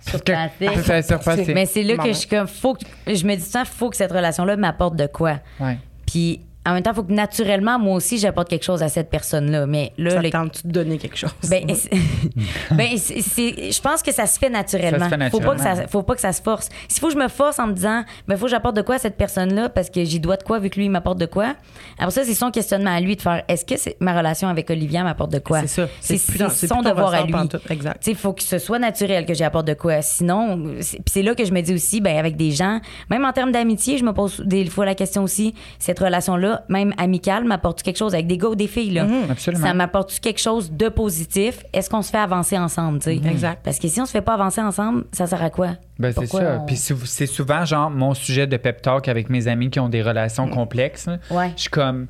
Surpasser. 0.00 0.66
À 0.66 0.78
faire 0.78 1.04
surpasser. 1.04 1.54
Mais 1.54 1.66
c'est 1.66 1.82
là 1.82 1.96
que 1.96 2.12
je 2.12 2.26
comme, 2.26 2.46
faut 2.48 2.74
que, 2.74 2.80
je 3.06 3.24
me 3.26 3.34
dis 3.34 3.40
ça, 3.42 3.64
faut 3.64 3.88
que 3.90 3.96
cette 3.96 4.10
relation-là 4.12 4.56
m'apporte 4.56 4.96
de 4.96 5.06
quoi? 5.06 5.38
Ouais. 5.60 5.78
Puis 6.06 6.40
en 6.64 6.74
même 6.74 6.82
temps, 6.82 6.94
faut 6.94 7.02
que 7.02 7.12
naturellement, 7.12 7.78
moi 7.78 7.96
aussi, 7.96 8.18
j'apporte 8.18 8.48
quelque 8.48 8.64
chose 8.64 8.82
à 8.82 8.88
cette 8.88 9.10
personne-là. 9.10 9.66
Mais 9.66 9.92
là, 9.98 10.10
Ça 10.10 10.22
le- 10.22 10.28
te 10.28 10.32
tente-tu 10.32 10.66
de 10.68 10.72
donner 10.72 10.98
quelque 10.98 11.16
chose? 11.16 11.30
Ben, 11.50 11.66
ben, 12.70 12.88
je 12.96 13.80
pense 13.80 14.02
que 14.02 14.12
ça 14.12 14.26
se 14.26 14.38
fait 14.38 14.48
naturellement. 14.50 15.08
Ça 15.08 15.16
se 15.16 15.16
fait 15.24 15.30
Faut 15.30 15.40
pas 15.40 15.54
que 15.54 15.58
ça, 15.58 15.64
naturellement. 15.64 15.88
faut 15.90 16.02
pas 16.02 16.14
que 16.14 16.20
ça 16.20 16.32
se 16.32 16.42
force. 16.42 16.68
S'il 16.88 17.00
faut 17.00 17.08
que 17.08 17.14
je 17.14 17.18
me 17.18 17.28
force 17.28 17.58
en 17.58 17.66
me 17.66 17.72
disant, 17.72 18.04
ben, 18.28 18.36
faut 18.36 18.44
que 18.46 18.50
j'apporte 18.50 18.76
de 18.76 18.82
quoi 18.82 18.96
à 18.96 18.98
cette 18.98 19.16
personne-là 19.16 19.68
parce 19.68 19.90
que 19.90 20.04
j'y 20.04 20.20
dois 20.20 20.36
de 20.36 20.42
quoi 20.42 20.58
vu 20.58 20.70
que 20.70 20.76
lui, 20.76 20.86
il 20.86 20.90
m'apporte 20.90 21.18
de 21.18 21.26
quoi? 21.26 21.54
Après 21.98 22.10
ça, 22.10 22.24
c'est 22.24 22.34
son 22.34 22.50
questionnement 22.50 22.94
à 22.94 23.00
lui 23.00 23.16
de 23.16 23.22
faire, 23.22 23.42
est-ce 23.48 23.64
que 23.64 23.76
c'est- 23.76 23.96
ma 24.00 24.16
relation 24.16 24.48
avec 24.48 24.70
Olivia 24.70 25.02
m'apporte 25.02 25.32
de 25.32 25.38
quoi? 25.38 25.60
C'est 25.62 25.66
ça. 25.66 25.88
C'est 26.00 26.18
son 26.66 26.82
devoir 26.82 27.14
à 27.14 27.24
lui. 27.24 27.34
Exact. 27.70 27.94
Tu 28.00 28.04
sais, 28.06 28.10
il 28.12 28.16
faut 28.16 28.32
que 28.32 28.42
ce 28.42 28.58
soit 28.58 28.78
naturel 28.78 29.26
que 29.26 29.34
j'apporte 29.34 29.66
de 29.66 29.74
quoi. 29.74 30.02
Sinon, 30.02 30.76
c'est 31.06 31.22
là 31.22 31.34
que 31.34 31.44
je 31.44 31.52
me 31.52 31.60
dis 31.60 31.74
aussi, 31.74 32.00
ben, 32.00 32.16
avec 32.16 32.36
des 32.36 32.50
gens, 32.52 32.80
même 33.10 33.24
en 33.24 33.32
termes 33.32 33.52
d'amitié, 33.52 33.98
je 33.98 34.04
me 34.04 34.12
pose 34.12 34.40
des 34.44 34.66
fois 34.66 34.84
la 34.86 34.94
question 34.94 35.22
aussi, 35.24 35.54
cette 35.78 35.98
relation-là, 35.98 36.51
même 36.68 36.92
amicale, 36.98 37.44
m'apporte 37.44 37.82
quelque 37.82 37.96
chose 37.98 38.14
avec 38.14 38.26
des 38.26 38.38
gars 38.38 38.48
ou 38.48 38.54
des 38.54 38.66
filles, 38.66 38.90
là? 38.92 39.06
Absolument. 39.30 39.66
Ça 39.66 39.74
m'apporte 39.74 40.18
quelque 40.20 40.40
chose 40.40 40.70
de 40.72 40.88
positif? 40.88 41.62
Est-ce 41.72 41.88
qu'on 41.90 42.02
se 42.02 42.10
fait 42.10 42.18
avancer 42.18 42.58
ensemble, 42.58 42.98
tu 43.00 43.04
sais? 43.04 43.16
Exact. 43.16 43.60
Parce 43.64 43.78
que 43.78 43.88
si 43.88 44.00
on 44.00 44.06
se 44.06 44.10
fait 44.12 44.20
pas 44.22 44.34
avancer 44.34 44.60
ensemble, 44.60 45.04
ça 45.12 45.26
sert 45.26 45.42
à 45.42 45.50
quoi? 45.50 45.70
Ben, 45.98 46.12
c'est 46.16 46.26
ça. 46.26 46.58
on- 46.60 46.66
Puis 46.66 46.76
c'est 46.76 47.26
souvent, 47.26 47.64
genre, 47.64 47.90
mon 47.90 48.14
sujet 48.14 48.46
de 48.46 48.56
pep 48.56 48.82
talk 48.82 49.08
avec 49.08 49.28
mes 49.30 49.48
amis 49.48 49.70
qui 49.70 49.80
ont 49.80 49.88
des 49.88 50.02
relations 50.02 50.48
complexes. 50.48 51.08
Ouais. 51.30 51.52
Je 51.56 51.62
suis 51.62 51.70
comme, 51.70 52.06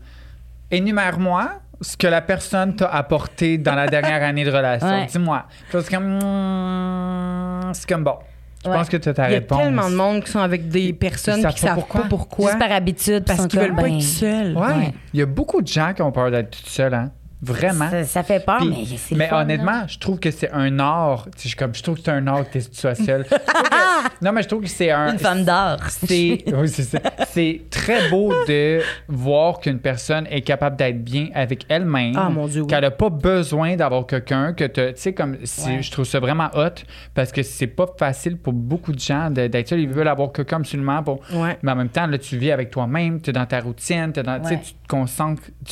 énumère-moi 0.71 1.51
ce 1.81 1.97
que 1.97 2.07
la 2.07 2.21
personne 2.21 2.77
t'a 2.77 2.87
apporté 2.89 3.59
dans 3.59 3.75
la 3.75 3.87
dernière 3.89 4.23
année 4.23 4.45
de 4.45 4.51
relation. 4.51 4.87
Ouais. 4.89 5.07
Dis-moi. 5.07 5.45
C'est 5.73 5.91
comme, 5.91 6.19
hmm, 6.19 7.73
c'est 7.75 7.89
comme 7.89 8.05
bon. 8.05 8.17
Je 8.65 8.71
Ouais. 8.71 8.77
pense 8.77 8.89
que 8.89 8.97
tu 8.97 9.09
as 9.09 9.15
ta 9.15 9.29
Il 9.29 9.33
y 9.33 9.37
a 9.37 9.41
tellement 9.41 9.91
de 9.91 9.95
monde 9.97 10.23
qui 10.23 10.31
sont 10.31 10.39
avec 10.39 10.69
des 10.69 10.93
personnes 10.93 11.39
qui 11.39 11.43
pas 11.43 11.51
savent 11.57 11.75
pourquoi. 11.75 12.03
pas 12.03 12.09
pourquoi. 12.09 12.47
Juste 12.47 12.59
par 12.61 12.71
habitude, 12.73 13.25
parce 13.27 13.47
qu'ils 13.49 13.59
veulent 13.59 13.75
pas 13.75 13.83
ben, 13.83 13.97
être 13.97 14.03
seuls. 14.03 14.57
Ouais. 14.57 14.67
Ouais. 14.67 14.95
Il 15.13 15.19
y 15.21 15.23
a 15.23 15.27
beaucoup 15.27 15.61
de 15.63 15.67
gens 15.67 15.93
qui 15.95 16.03
ont 16.03 16.13
peur 16.13 16.31
d'être 16.31 16.51
tout 16.51 16.69
seuls, 16.71 16.95
hein. 16.95 17.11
Vraiment. 17.45 17.91
Ça, 17.91 18.05
ça 18.05 18.23
fait 18.23 18.45
peur, 18.45 18.59
Puis- 18.59 18.69
mais 18.69 18.97
c'est 18.97 19.15
mais 19.17 19.27
fun, 19.27 19.37
là. 19.37 19.43
honnêtement, 19.43 19.83
je 19.89 19.99
trouve 19.99 20.21
que 20.21 20.31
c'est 20.31 20.51
un 20.53 20.79
art. 20.79 21.27
Je, 21.45 21.57
comme, 21.57 21.75
je 21.75 21.83
trouve 21.83 21.97
que 21.97 22.03
c'est 22.05 22.11
un 22.13 22.25
art 22.29 22.49
que 22.49 22.59
tu 22.61 22.69
sois 22.73 22.95
seul. 22.95 23.25
Je 23.29 23.35
trouve 23.35 23.41
que- 23.69 24.09
non, 24.25 24.31
mais 24.33 24.43
je 24.45 24.49
trouve 24.49 24.63
que 24.63 24.69
c'est 24.69 24.91
un. 24.93 25.13
Une 25.13 25.19
femme 25.19 25.45
d'art. 25.45 25.79
C'est 25.91 26.45
oui, 26.55 26.69
c'est 26.69 26.85
ça. 26.85 27.01
C'est 27.33 27.63
très 27.69 28.09
beau 28.11 28.33
de 28.47 28.81
voir 29.09 29.59
qu'une 29.59 29.81
personne 29.81 30.27
est 30.31 30.43
capable 30.43 30.77
d'être 30.77 31.03
bien 31.03 31.31
avec 31.35 31.67
elle-même. 31.69 32.15
Ah, 32.17 32.29
mon 32.31 32.47
Dieu, 32.47 32.61
oui. 32.63 32.67
Qu'elle 32.69 32.83
n'a 32.83 32.91
pas 32.93 33.11
besoin 33.11 33.75
d'avoir 33.75 34.07
quelqu'un 34.07 34.53
que 34.53 34.65
tu 34.65 34.81
sais 34.95 35.13
comme 35.13 35.33
Ouais. 35.33 35.83
je 35.83 35.91
trouve 35.91 36.05
ça 36.05 36.21
vraiment 36.21 36.49
hot 36.55 36.83
parce 37.15 37.33
que 37.33 37.43
c'est 37.43 37.67
pas 37.67 37.87
facile 37.99 38.37
pour 38.37 38.53
beaucoup 38.53 38.93
de 38.93 39.01
gens 39.01 39.31
d'être 39.31 39.69
seul, 39.69 39.81
ils 39.81 39.89
veulent 39.89 40.07
avoir 40.07 40.31
quelqu'un 40.33 40.59
absolument 40.59 41.03
pour 41.03 41.21
Ouais. 41.35 41.59
mais 41.63 41.73
en 41.73 41.77
même 41.77 41.89
temps 41.89 42.07
là 42.07 42.19
tu 42.19 42.37
vis 42.37 42.53
avec 42.53 42.71
toi-même, 42.71 43.21
tu 43.21 43.31
es 43.31 43.33
dans 43.33 43.47
ta 43.47 43.59
routine, 43.61 44.13
dans 44.13 44.41
Ouais. 44.45 44.61
tu 44.63 44.75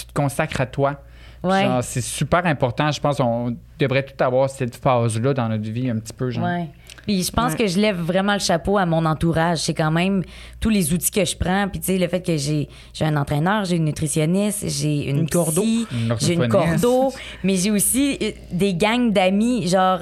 te 0.07 0.13
consacres 0.13 0.61
à 0.61 0.67
toi. 0.67 1.01
Ouais. 1.43 1.65
Genre, 1.65 1.83
c'est 1.83 2.01
super 2.03 2.45
important, 2.47 2.91
je 2.91 3.01
pense 3.01 3.17
qu'on 3.17 3.57
devrait 3.79 4.03
tout 4.05 4.23
avoir 4.23 4.51
cette 4.51 4.77
phase 4.77 5.19
là 5.21 5.33
dans 5.33 5.49
notre 5.49 5.71
vie 5.71 5.89
un 5.89 5.99
petit 5.99 6.13
peu 6.13 6.31
genre. 6.31 6.45
Ouais. 6.45 6.69
Puis 7.07 7.23
je 7.23 7.33
pense 7.33 7.53
Ouais. 7.53 7.59
que 7.61 7.67
je 7.67 7.81
lève 7.81 7.97
vraiment 7.97 8.35
le 8.35 8.41
chapeau 8.41 8.77
à 8.77 8.85
mon 8.85 9.07
entourage. 9.07 9.59
C'est 9.59 9.73
quand 9.73 9.91
même 9.91 10.23
tous 10.61 10.69
les 10.69 10.93
outils 10.93 11.11
que 11.11 11.25
je 11.25 11.35
prends. 11.35 11.67
Puis 11.69 11.81
tu 11.81 11.87
sais, 11.87 11.99
le 11.99 12.07
fait 12.09 12.21
que 12.21 12.37
j'ai 12.37 12.69
j'ai 12.93 13.05
un 13.07 13.17
entraîneur, 13.17 13.65
j'ai 13.65 13.77
une 13.77 13.87
nutritionniste, 13.87 14.69
j'ai 14.69 15.09
une, 15.09 15.21
Une 15.21 15.29
cordeau. 15.31 15.63
psy, 15.63 15.87
Une 15.93 16.15
j'ai 16.21 16.35
une 16.35 16.49
cordeau, 16.49 17.11
mais 17.43 17.57
j'ai 17.57 17.71
aussi 17.71 18.19
euh, 18.21 18.33
des 18.53 18.75
gangs 18.75 19.11
d'amis, 19.13 19.67
genre. 19.67 20.01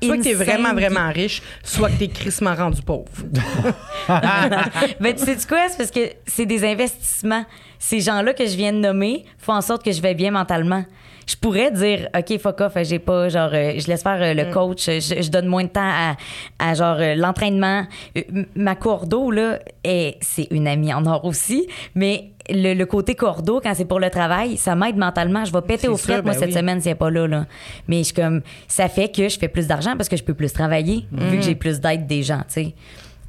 Soit 0.00 0.16
que 0.18 0.22
t'es 0.22 0.34
insane 0.34 0.44
vraiment, 0.46 0.74
vraiment 0.74 1.12
riche, 1.12 1.42
soit 1.64 1.90
que 1.90 1.98
t'es 1.98 2.06
crissement 2.06 2.54
rendu 2.54 2.80
pauvre. 2.82 3.10
ben, 4.08 5.14
tu 5.16 5.24
sais 5.24 5.36
quoi? 5.48 5.68
C'est 5.68 5.76
parce 5.76 5.90
que 5.90 6.12
c'est 6.24 6.46
des 6.46 6.64
investissements. 6.64 7.44
Ces 7.78 8.00
gens-là 8.00 8.32
que 8.34 8.46
je 8.46 8.56
viens 8.56 8.72
de 8.72 8.78
nommer 8.78 9.24
font 9.38 9.54
en 9.54 9.60
sorte 9.60 9.84
que 9.84 9.92
je 9.92 10.00
vais 10.02 10.14
bien 10.14 10.30
mentalement. 10.30 10.84
Je 11.26 11.36
pourrais 11.36 11.70
dire, 11.70 12.08
OK, 12.16 12.38
fuck 12.38 12.60
off, 12.62 12.72
j'ai 12.84 12.98
pas, 12.98 13.28
genre, 13.28 13.50
euh, 13.52 13.74
je 13.78 13.86
laisse 13.86 14.02
faire 14.02 14.16
euh, 14.22 14.32
le 14.32 14.50
coach, 14.50 14.86
je, 14.86 15.20
je 15.20 15.30
donne 15.30 15.44
moins 15.44 15.64
de 15.64 15.68
temps 15.68 15.80
à, 15.82 16.16
à 16.58 16.72
genre, 16.72 16.96
euh, 16.98 17.14
l'entraînement. 17.14 17.84
Euh, 18.16 18.22
ma 18.54 18.74
cordeau, 18.74 19.30
là, 19.30 19.58
est- 19.84 20.16
c'est 20.22 20.48
une 20.50 20.66
amie 20.66 20.90
en 20.94 21.04
or 21.04 21.26
aussi, 21.26 21.68
mais 21.94 22.30
le, 22.48 22.72
le 22.72 22.86
côté 22.86 23.14
cordeau, 23.14 23.60
quand 23.62 23.74
c'est 23.74 23.84
pour 23.84 24.00
le 24.00 24.08
travail, 24.08 24.56
ça 24.56 24.74
m'aide 24.74 24.96
mentalement. 24.96 25.44
Je 25.44 25.52
vais 25.52 25.60
péter 25.60 25.80
C'est 25.82 25.86
sûr, 25.88 25.98
frettes, 25.98 26.24
moi, 26.24 26.32
ben 26.32 26.38
cette 26.40 26.48
oui. 26.48 26.54
semaine, 26.54 26.80
n'est 26.82 26.94
pas 26.94 27.10
là, 27.10 27.26
là. 27.28 27.44
Mais 27.88 27.98
je 27.98 28.04
suis 28.04 28.14
comme, 28.14 28.40
ça 28.66 28.88
fait 28.88 29.14
que 29.14 29.28
je 29.28 29.38
fais 29.38 29.48
plus 29.48 29.66
d'argent 29.66 29.96
parce 29.98 30.08
que 30.08 30.16
je 30.16 30.24
peux 30.24 30.32
plus 30.34 30.50
travailler, 30.54 31.04
vu 31.12 31.36
que 31.36 31.42
j'ai 31.44 31.54
plus 31.54 31.78
d'aide 31.78 32.06
des 32.06 32.22
gens, 32.22 32.38
tu 32.48 32.54
sais. 32.54 32.74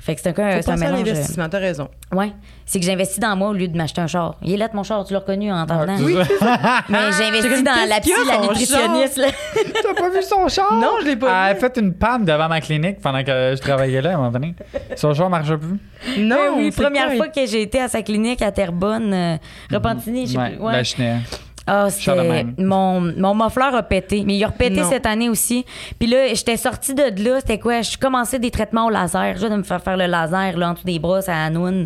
Fait 0.02 0.16
que 0.16 0.22
c'est 0.22 0.40
un, 0.40 0.62
c'est 0.62 0.70
un 0.72 0.78
mélange. 0.78 1.00
l'investissement, 1.00 1.50
t'as 1.50 1.60
raison. 1.60 1.90
Ouais. 2.14 2.32
C'est 2.66 2.80
que 2.80 2.86
j'investis 2.86 3.20
dans 3.20 3.36
moi 3.36 3.50
au 3.50 3.54
lieu 3.54 3.68
de 3.68 3.76
m'acheter 3.76 4.00
un 4.00 4.08
char. 4.08 4.36
Il 4.42 4.54
est 4.54 4.58
là 4.58 4.70
mon 4.74 4.84
char, 4.84 5.04
tu 5.06 5.12
l'as 5.14 5.20
reconnu 5.20 5.52
en 5.52 5.66
t'en 5.66 5.80
venant. 5.82 5.98
Oui. 6.00 6.16
Mais 6.90 6.98
j'investis 7.18 7.64
dans 7.64 7.88
la 7.90 8.00
psy, 8.00 8.12
la 8.26 8.38
nutritionniste. 8.42 9.22
T'as 9.84 9.94
pas 10.02 10.10
vu 10.10 10.24
son 10.24 10.48
char? 10.48 10.74
Non, 10.74 10.92
je 11.02 11.06
l'ai 11.06 11.16
pas 11.18 11.28
Elle 11.28 11.52
a 11.52 11.54
vu. 11.54 11.60
fait 11.60 11.78
une 11.78 11.94
panne 11.94 12.24
devant 12.24 12.48
ma 12.48 12.62
clinique 12.62 13.02
pendant 13.02 13.24
que 13.24 13.54
je 13.56 13.62
travaillais 13.62 14.02
là 14.02 14.12
à 14.12 14.14
un 14.14 14.18
moment 14.18 14.32
donné. 14.32 14.56
Son 14.96 15.14
char 15.14 15.30
marche 15.30 15.54
plus. 15.56 15.78
Non, 16.24 16.36
Ben 16.36 16.52
oui, 16.58 16.72
première 16.72 17.08
quoi? 17.08 17.16
fois 17.18 17.28
que 17.28 17.46
j'ai 17.46 17.64
été 17.64 17.82
à 17.82 17.90
sa 17.90 18.02
clinique 18.02 18.42
à 18.42 18.52
Terrebonne, 18.54 19.14
euh, 19.14 19.38
Repentigny, 19.70 20.28
je 20.28 20.32
sais 20.32 20.38
Ouais, 20.38 20.52
plus. 20.56 20.62
Ouais. 20.64 20.74
la. 20.98 21.16
Ah, 21.70 21.86
de 21.86 21.90
c'était. 21.92 22.46
Mon, 22.58 23.02
mon 23.02 23.36
muffler 23.36 23.70
a 23.74 23.84
pété. 23.84 24.24
Mais 24.26 24.36
il 24.36 24.44
a 24.44 24.48
repété 24.48 24.82
Non. 24.82 24.90
cette 24.90 25.06
année 25.06 25.30
aussi. 25.30 25.66
Puis 26.00 26.10
là, 26.10 26.28
j'étais 26.34 26.58
sortie 26.58 26.94
de 26.94 27.04
là. 27.24 27.40
C'était 27.40 27.60
quoi? 27.60 27.82
Je 27.82 27.98
commençais 27.98 28.40
des 28.40 28.52
traitements 28.52 28.88
au 28.88 28.90
laser. 28.90 29.34
Je 29.36 29.40
viens 29.40 29.50
de 29.50 29.58
me 29.58 29.64
faire 29.64 29.82
faire 29.82 29.98
le 29.98 30.08
laser 30.08 30.58
là, 30.58 30.70
en 30.70 30.74
dessous 30.74 30.86
des 30.86 31.00
bras 31.00 31.20
à 31.28 31.46
Hanoun. 31.46 31.86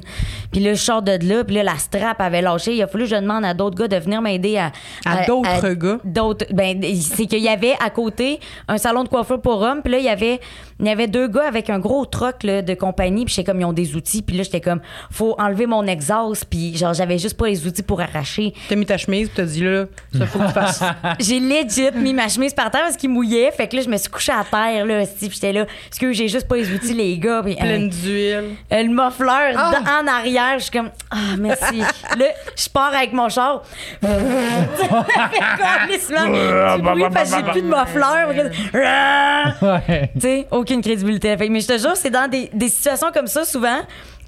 Puis 0.52 0.62
là, 0.62 0.74
je 0.74 0.82
sors 0.82 1.02
de 1.02 1.18
là. 1.28 1.44
Puis 1.44 1.56
là, 1.56 1.64
la 1.64 1.78
strap 1.78 2.22
avait 2.22 2.42
lâché. 2.42 2.76
Il 2.76 2.82
a 2.82 2.88
fallu 2.88 3.04
que 3.06 3.10
je 3.12 3.16
demande 3.16 3.44
à 3.46 3.54
d'autres 3.54 3.78
gars 3.78 3.88
de 3.88 3.98
venir 3.98 4.22
m'aider 4.22 4.58
à. 4.58 4.72
À 5.06 5.26
d'autres 5.26 5.74
gars? 5.74 5.98
D'autres. 6.04 6.46
Ben, 6.54 6.82
c'est 7.02 7.26
qu'il 7.26 7.40
y 7.44 7.50
avait 7.50 7.76
à 7.84 7.90
côté 7.90 8.40
un 8.68 8.78
salon 8.78 9.04
de 9.04 9.10
coiffure 9.10 9.42
pour 9.42 9.62
hommes. 9.62 9.82
Puis 9.84 9.92
là, 9.92 10.00
il 10.00 10.06
y 10.06 10.10
avait, 10.10 10.40
il 10.84 10.90
y 10.90 10.92
avait 10.92 11.08
deux 11.08 11.28
gars 11.28 11.48
avec 11.48 11.70
un 11.70 11.80
gros 11.80 12.06
truck 12.06 12.44
là, 12.44 12.62
de 12.62 12.74
compagnie. 12.74 13.26
Puis 13.26 13.34
j'étais 13.36 13.50
comme, 13.52 13.60
ils 13.62 13.66
ont 13.66 13.74
des 13.74 13.96
outils. 13.96 14.22
Puis 14.22 14.38
là, 14.38 14.44
j'étais 14.44 14.62
comme, 14.62 14.82
faut 15.12 15.36
enlever 15.40 15.66
mon 15.66 15.86
exhaust. 15.88 16.46
Puis 16.46 16.76
genre, 16.78 16.94
j'avais 16.94 17.18
juste 17.18 17.38
pas 17.38 17.48
les 17.48 17.66
outils 17.66 17.84
pour 17.84 18.02
arracher. 18.02 18.54
T'as 18.70 18.76
mis 18.76 18.86
ta 18.86 18.98
chemise, 18.98 19.28
puis 19.30 19.38
t'as 19.38 19.44
dit 19.50 19.64
là, 19.64 19.86
ça 20.18 20.26
faut 20.28 20.40
que 20.40 20.48
tu 20.48 20.52
fasses. 20.54 20.84
J'ai 21.20 21.40
legit 21.40 21.92
mis 21.96 22.14
ma 22.14 22.28
chemise 22.28 22.54
par 22.54 22.70
terre 22.72 22.82
parce 22.84 22.98
qu'il 22.98 23.10
mouillait. 23.10 23.52
Fait 23.52 23.68
que 23.68 23.76
là, 23.78 23.82
je 23.82 23.90
me 23.90 23.98
suis 23.98 24.10
couchée 24.10 24.32
à 24.32 24.44
terre, 24.44 24.86
là, 24.86 25.02
aussi, 25.04 25.30
puis 25.30 25.32
j'étais 25.34 25.54
là. 25.54 25.66
Parce 25.90 26.00
que 26.00 26.12
j'ai 26.14 26.28
juste 26.28 26.48
pas 26.48 26.56
les 26.58 26.72
outils, 26.72 26.94
les 26.94 27.18
gars. 27.18 27.42
Puis, 27.44 27.54
euh, 27.54 27.60
Pleine 27.62 27.90
d'huile. 27.90 28.44
euh, 28.72 28.84
le 28.84 28.90
muffler 28.90 29.54
dans- 29.54 30.04
en 30.04 30.08
arrière, 30.08 30.56
je 30.58 30.64
suis 30.64 30.72
comme, 30.72 30.90
ah, 31.12 31.16
merci. 31.40 31.80
là, 32.18 32.26
je 32.56 32.70
pars 32.70 32.94
avec 32.94 33.14
mon 33.14 33.30
char. 33.30 33.64
Du 36.78 36.82
bruit 36.82 37.04
parce 37.14 37.32
que 37.32 37.38
j'ai 37.38 37.52
plus 37.52 37.62
de 37.62 37.68
muffler. 37.68 38.50
Ouais. 39.62 40.10
Tu 40.14 40.20
sais, 40.22 40.48
aucune 40.74 40.82
crédibilité. 40.82 41.36
Fait 41.38 41.50
mais 41.50 41.60
je 41.62 41.68
te 41.68 41.78
jure, 41.78 41.96
c'est 41.96 42.10
dans 42.10 42.28
des, 42.30 42.50
des 42.54 42.70
situations 42.70 43.12
comme 43.14 43.28
ça, 43.28 43.46
souvent, 43.46 43.80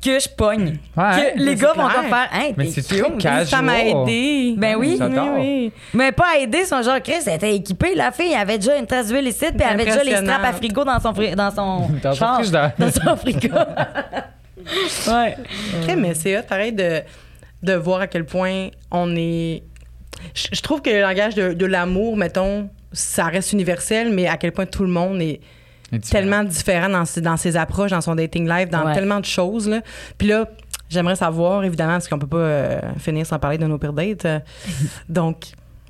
que 0.04 0.20
je 0.20 0.30
pogne. 0.30 0.78
Ouais, 0.96 1.34
que 1.36 1.40
les 1.40 1.56
gars 1.56 1.74
vont 1.76 1.88
comme 1.88 2.06
faire, 2.08 2.30
hey, 2.34 2.54
Mais 2.58 2.66
t'es 2.66 2.82
c'est 2.82 2.96
cute. 2.96 3.18
casual? 3.18 3.48
Ça 3.48 3.62
m'a 3.62 3.80
aidé. 3.84 4.54
Ben 4.58 4.76
oui. 4.78 4.98
Oui, 5.02 5.18
oui. 5.38 5.72
Mais 5.94 6.12
pas 6.12 6.36
à 6.36 6.38
aider, 6.40 6.64
son 6.66 6.82
genre, 6.84 7.02
Chris, 7.02 7.16
elle 7.26 7.34
était 7.36 7.56
équipée, 7.56 7.96
la 7.96 8.12
fille. 8.12 8.32
Elle 8.34 8.40
avait 8.40 8.58
déjà 8.60 8.78
une 8.78 8.86
trace 8.86 9.08
d'huile 9.08 9.28
ici, 9.28 9.46
puis 9.48 9.58
elle 9.68 9.74
avait 9.80 9.86
déjà 9.86 10.04
les 10.04 10.16
straps 10.18 10.46
à 10.46 10.54
frigo 10.54 10.84
dans 10.84 11.00
son, 11.00 11.14
fri- 11.14 11.36
dans 11.36 11.50
son 11.52 11.88
Dans 12.04 12.14
son 12.14 12.52
dans 12.78 12.92
son 12.92 13.16
frigo. 13.18 13.50
ouais. 15.08 15.36
Ok, 15.82 15.96
mais 15.98 16.14
c'est 16.14 16.38
hot, 16.38 16.44
pareil, 16.48 16.72
de, 16.74 17.02
de 17.64 17.74
voir 17.74 18.02
à 18.02 18.08
quel 18.08 18.26
point 18.26 18.70
on 18.92 19.16
est. 19.16 19.64
Je, 20.34 20.48
je 20.54 20.62
trouve 20.62 20.82
que 20.82 20.90
le 20.90 21.02
langage 21.02 21.36
de, 21.36 21.54
de 21.54 21.66
l'amour, 21.66 22.16
mettons, 22.18 22.70
ça 22.92 23.26
reste 23.26 23.54
universel, 23.54 24.12
mais 24.12 24.28
à 24.28 24.38
quel 24.38 24.52
point 24.52 24.66
tout 24.66 24.84
le 24.84 24.90
monde 24.90 25.22
est. 25.22 25.40
tellement 26.10 26.44
différent 26.44 26.90
dans, 26.90 27.06
ses- 27.06 27.22
dans 27.22 27.38
ses 27.38 27.56
approches, 27.58 27.92
dans 27.92 28.02
son 28.02 28.16
dating 28.16 28.48
life, 28.50 28.70
dans 28.70 28.86
Ouais. 28.86 28.94
tellement 28.94 29.20
de 29.20 29.26
choses. 29.26 29.68
Là. 29.70 29.82
Puis 30.18 30.28
là, 30.28 30.50
j'aimerais 30.90 31.16
savoir, 31.16 31.64
évidemment, 31.64 31.94
parce 31.94 32.08
qu'on 32.08 32.20
peut 32.20 32.28
pas 32.28 32.38
euh, 32.38 32.80
finir 32.98 33.26
sans 33.26 33.40
parler 33.40 33.58
de 33.58 33.66
nos 33.66 33.78
pires 33.78 33.94
dates. 33.94 34.26
euh, 34.26 34.40
donc, 35.10 35.46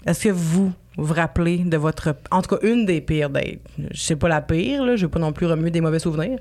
est-ce 0.06 0.26
que 0.26 0.30
vous 0.30 0.72
vous 0.98 1.14
rappelez 1.14 1.58
de 1.60 1.76
votre. 1.78 2.16
En 2.32 2.41
tout 2.41 2.56
cas, 2.56 2.66
une 2.68 2.86
des 2.86 3.02
pires 3.02 3.30
dates? 3.30 3.60
Je 3.91 4.00
sais 4.00 4.16
pas 4.16 4.28
la 4.30 4.41
pire, 4.41 4.84
là, 4.86 4.96
je 4.96 5.06
veux 5.06 5.12
pas 5.12 5.20
non 5.20 5.34
plus 5.34 5.46
remuer 5.46 5.72
des 5.72 5.82
mauvais 5.82 6.00
souvenirs, 6.00 6.39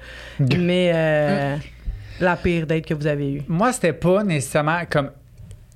mais 0.59 0.93
euh, 0.95 1.57
la 2.21 2.37
pire 2.37 2.67
date 2.67 2.87
que 2.87 2.95
vous 2.95 3.07
avez 3.07 3.33
eue? 3.35 3.43
Moi, 3.49 3.73
c'était 3.73 3.93
pas 3.93 4.23
nécessairement 4.23 4.81
comme 4.89 5.11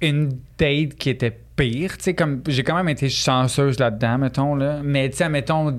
une 0.01 0.29
date 0.59 0.95
qui 0.97 1.11
était 1.11 1.41
pire. 1.59 1.99
Tu 1.99 2.05
sais, 2.05 2.15
comme 2.15 2.43
j'ai 2.49 2.63
quand 2.63 2.77
même 2.77 2.89
été 2.89 3.09
chanceuse 3.09 3.79
là-dedans, 3.79 4.19
mettons, 4.19 4.55
là. 4.55 4.81
Mais 4.83 5.11
tu 5.11 5.17
sais, 5.19 5.29
mettons, 5.29 5.77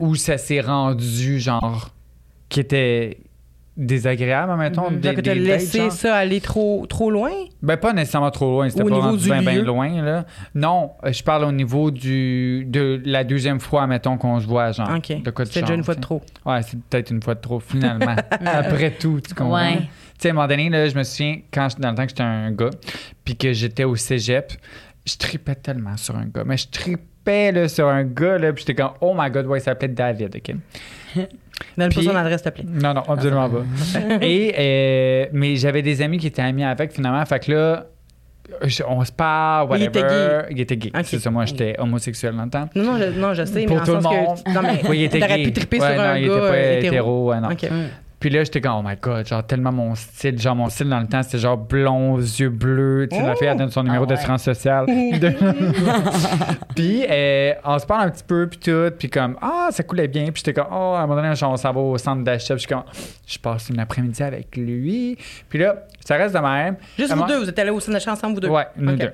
où 0.00 0.14
ça 0.14 0.38
s'est 0.38 0.60
rendu, 0.60 1.38
genre, 1.40 1.90
qui 2.48 2.60
était 2.60 3.18
désagréable, 3.76 4.56
mettons. 4.56 4.90
des, 4.90 4.96
Donc, 5.12 5.22
tu 5.22 5.30
as 5.30 5.34
des 5.34 5.40
dates, 5.40 5.60
laissé 5.60 5.90
ça 5.90 6.16
aller 6.16 6.40
trop, 6.40 6.86
trop 6.86 7.10
loin? 7.10 7.30
Ben, 7.62 7.76
pas 7.76 7.92
nécessairement 7.92 8.30
trop 8.30 8.50
loin. 8.50 8.68
C'était 8.70 8.82
Au 8.82 8.88
pas 8.88 8.94
niveau 8.94 9.06
rendu 9.08 9.24
du 9.30 9.38
bien, 9.38 9.62
loin, 9.62 10.02
là. 10.02 10.24
Non, 10.54 10.92
euh, 11.04 11.12
je 11.12 11.22
parle 11.22 11.44
au 11.44 11.52
niveau 11.52 11.90
du, 11.90 12.64
de 12.66 13.02
la 13.04 13.22
deuxième 13.24 13.60
fois, 13.60 13.86
mettons, 13.86 14.16
qu'on 14.16 14.40
se 14.40 14.46
voit, 14.46 14.72
genre. 14.72 14.90
OK. 14.96 15.22
De 15.22 15.30
quoi 15.30 15.44
C'est 15.44 15.60
déjà 15.60 15.74
une 15.74 15.84
fois 15.84 15.94
de 15.94 16.00
trop. 16.00 16.22
Ouais, 16.46 16.62
c'est 16.62 16.78
peut-être 16.88 17.10
une 17.10 17.22
fois 17.22 17.34
de 17.34 17.40
trop, 17.40 17.60
finalement. 17.60 18.16
Après 18.46 18.92
tout, 18.92 19.20
tu 19.26 19.34
comprends? 19.34 19.54
Ouais. 19.56 19.76
Tu 20.18 20.22
sais, 20.22 20.28
à 20.28 20.30
un 20.30 20.34
moment 20.34 20.48
donné, 20.48 20.70
là, 20.70 20.88
je 20.88 20.96
me 20.96 21.02
souviens, 21.02 21.40
quand, 21.52 21.68
je- 21.68 21.76
dans 21.76 21.90
le 21.90 21.96
temps 21.96 22.04
que 22.04 22.08
j'étais 22.08 22.22
un 22.22 22.50
gars, 22.52 22.70
puis 23.26 23.36
que 23.36 23.52
j'étais 23.52 23.84
au 23.84 23.96
cégep, 23.96 24.54
je 25.06 25.16
tripais 25.16 25.54
tellement 25.54 25.96
sur 25.96 26.16
un 26.16 26.26
gars. 26.26 26.42
Mais 26.44 26.56
je 26.56 26.68
tripais 26.68 27.52
là, 27.52 27.68
sur 27.68 27.88
un 27.88 28.04
gars, 28.04 28.38
là, 28.38 28.52
puis 28.52 28.64
j'étais 28.66 28.80
comme, 28.82 28.92
oh 29.00 29.14
my 29.16 29.30
god, 29.30 29.46
ouais, 29.46 29.58
il 29.58 29.62
s'appelait 29.62 29.88
David, 29.88 30.36
OK? 30.36 30.54
Donne 31.78 31.92
pas 31.92 32.02
son 32.02 32.14
adresse, 32.16 32.42
s'il 32.42 32.50
te 32.52 32.60
plaît. 32.60 32.68
Non, 32.68 32.92
non, 32.94 33.02
absolument 33.08 33.48
pas. 33.48 33.62
Et, 34.20 34.54
euh, 34.58 35.26
mais 35.32 35.56
j'avais 35.56 35.80
des 35.82 36.02
amis 36.02 36.18
qui 36.18 36.26
étaient 36.26 36.42
amis 36.42 36.64
avec, 36.64 36.92
finalement. 36.92 37.24
Fait 37.24 37.38
que 37.38 37.50
là, 37.52 37.86
je- 38.62 38.82
on 38.86 39.02
se 39.04 39.12
parle, 39.12 39.66
Il 39.68 39.70
whatever. 39.70 39.88
était 39.88 40.02
gay. 40.02 40.46
Il 40.50 40.60
était 40.60 40.76
gay. 40.76 40.90
C'est 41.04 41.18
ça, 41.18 41.30
moi, 41.30 41.46
j'étais 41.46 41.74
homosexuel 41.78 42.36
dans 42.36 42.44
le 42.44 42.50
temps. 42.50 42.68
Non, 42.74 42.84
non, 42.84 42.98
je, 42.98 43.18
non, 43.18 43.32
je 43.34 43.44
sais, 43.44 43.64
Pour 43.64 43.76
mais 43.76 43.82
en 43.82 43.84
tout 43.86 43.94
le 43.94 44.02
sens 44.02 44.12
monde. 44.12 44.42
que. 44.44 44.50
Non, 44.52 44.60
mais 44.62 44.80
Oui, 44.88 44.98
il 44.98 45.04
était 45.04 45.18
t'aurais 45.20 45.38
gay. 45.38 45.44
pu 45.44 45.52
triper 45.52 45.80
Ouais, 45.80 45.86
sur 45.94 45.96
non, 45.96 46.08
un 46.08 46.16
il 46.18 46.28
gars 46.28 46.34
était 46.36 46.40
pas 46.40 46.52
euh, 46.54 46.76
hétéro. 46.78 46.86
hétéro. 46.88 47.28
ouais, 47.30 47.40
non. 47.40 47.48
Puis 48.26 48.34
là, 48.34 48.42
j'étais 48.42 48.60
comme, 48.60 48.72
oh 48.78 48.82
my 48.84 48.96
god, 49.00 49.24
genre 49.24 49.46
tellement 49.46 49.70
mon 49.70 49.94
style. 49.94 50.36
Genre, 50.36 50.56
mon 50.56 50.68
style 50.68 50.88
dans 50.88 50.98
le 50.98 51.06
temps, 51.06 51.22
c'était 51.22 51.38
genre 51.38 51.56
blond, 51.56 52.18
yeux 52.18 52.48
bleus. 52.48 53.06
Tu 53.08 53.16
sais, 53.16 53.22
la 53.22 53.36
fille, 53.36 53.46
elle 53.46 53.56
donne 53.56 53.70
son 53.70 53.84
numéro 53.84 54.02
Ah 54.02 54.08
ouais. 54.08 54.16
d'assurance 54.16 54.42
sociale. 54.42 54.86
De- 54.86 55.32
puis, 56.74 57.06
euh, 57.08 57.52
on 57.64 57.78
se 57.78 57.86
parle 57.86 58.08
un 58.08 58.10
petit 58.10 58.24
peu, 58.24 58.48
puis 58.48 58.58
tout. 58.58 58.90
Puis 58.98 59.08
comme, 59.08 59.36
ah, 59.40 59.68
ça 59.70 59.84
coulait 59.84 60.08
bien. 60.08 60.24
Puis 60.32 60.42
j'étais 60.44 60.54
comme, 60.54 60.66
oh, 60.72 60.94
à 60.96 61.02
un 61.02 61.06
moment 61.06 61.22
donné, 61.22 61.36
genre, 61.36 61.52
on 61.52 61.56
s'en 61.56 61.72
va 61.72 61.78
au 61.80 61.96
centre 61.98 62.24
d'achat. 62.24 62.56
Puis 62.56 62.64
je 62.64 62.66
suis 62.66 62.74
comme, 62.74 62.82
je 63.28 63.38
passe 63.38 63.68
une 63.68 63.78
après-midi 63.78 64.20
avec 64.24 64.56
lui. 64.56 65.16
Puis 65.48 65.60
là, 65.60 65.84
ça 66.04 66.16
reste 66.16 66.34
de 66.34 66.40
même. 66.40 66.78
Juste 66.98 67.12
vous 67.14 67.26
deux, 67.26 67.38
vous 67.38 67.48
êtes 67.48 67.58
allés 67.60 67.70
au 67.70 67.78
cinéma 67.78 68.00
ensemble, 68.08 68.34
vous 68.34 68.40
deux? 68.40 68.48
Ouais, 68.48 68.66
nous 68.76 68.96
deux. 68.96 69.12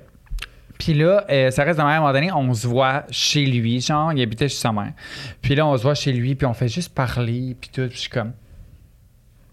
Puis 0.79 0.95
là, 0.95 1.27
euh, 1.29 1.51
ça 1.51 1.65
reste 1.65 1.79
de 1.79 1.85
même. 1.85 1.93
À 1.93 1.97
un 1.97 2.01
moment 2.01 2.13
donné, 2.15 2.33
on 2.33 2.55
se 2.55 2.67
voit 2.67 3.05
chez 3.11 3.45
lui, 3.45 3.79
genre, 3.83 4.11
il 4.15 4.23
habitait 4.23 4.49
chez 4.49 4.57
sa 4.57 4.73
mère. 4.73 4.95
Puis 5.43 5.55
là, 5.55 5.67
on 5.67 5.77
se 5.77 5.83
voit 5.83 5.95
chez 5.95 6.13
lui, 6.15 6.35
puis 6.35 6.47
on 6.47 6.55
fait 6.55 6.69
juste 6.69 6.95
parler, 6.95 7.55
puis 7.61 7.69
tout. 7.71 7.87
Puis 7.89 7.97
je 7.97 8.01
suis 8.01 8.09
comme. 8.11 8.33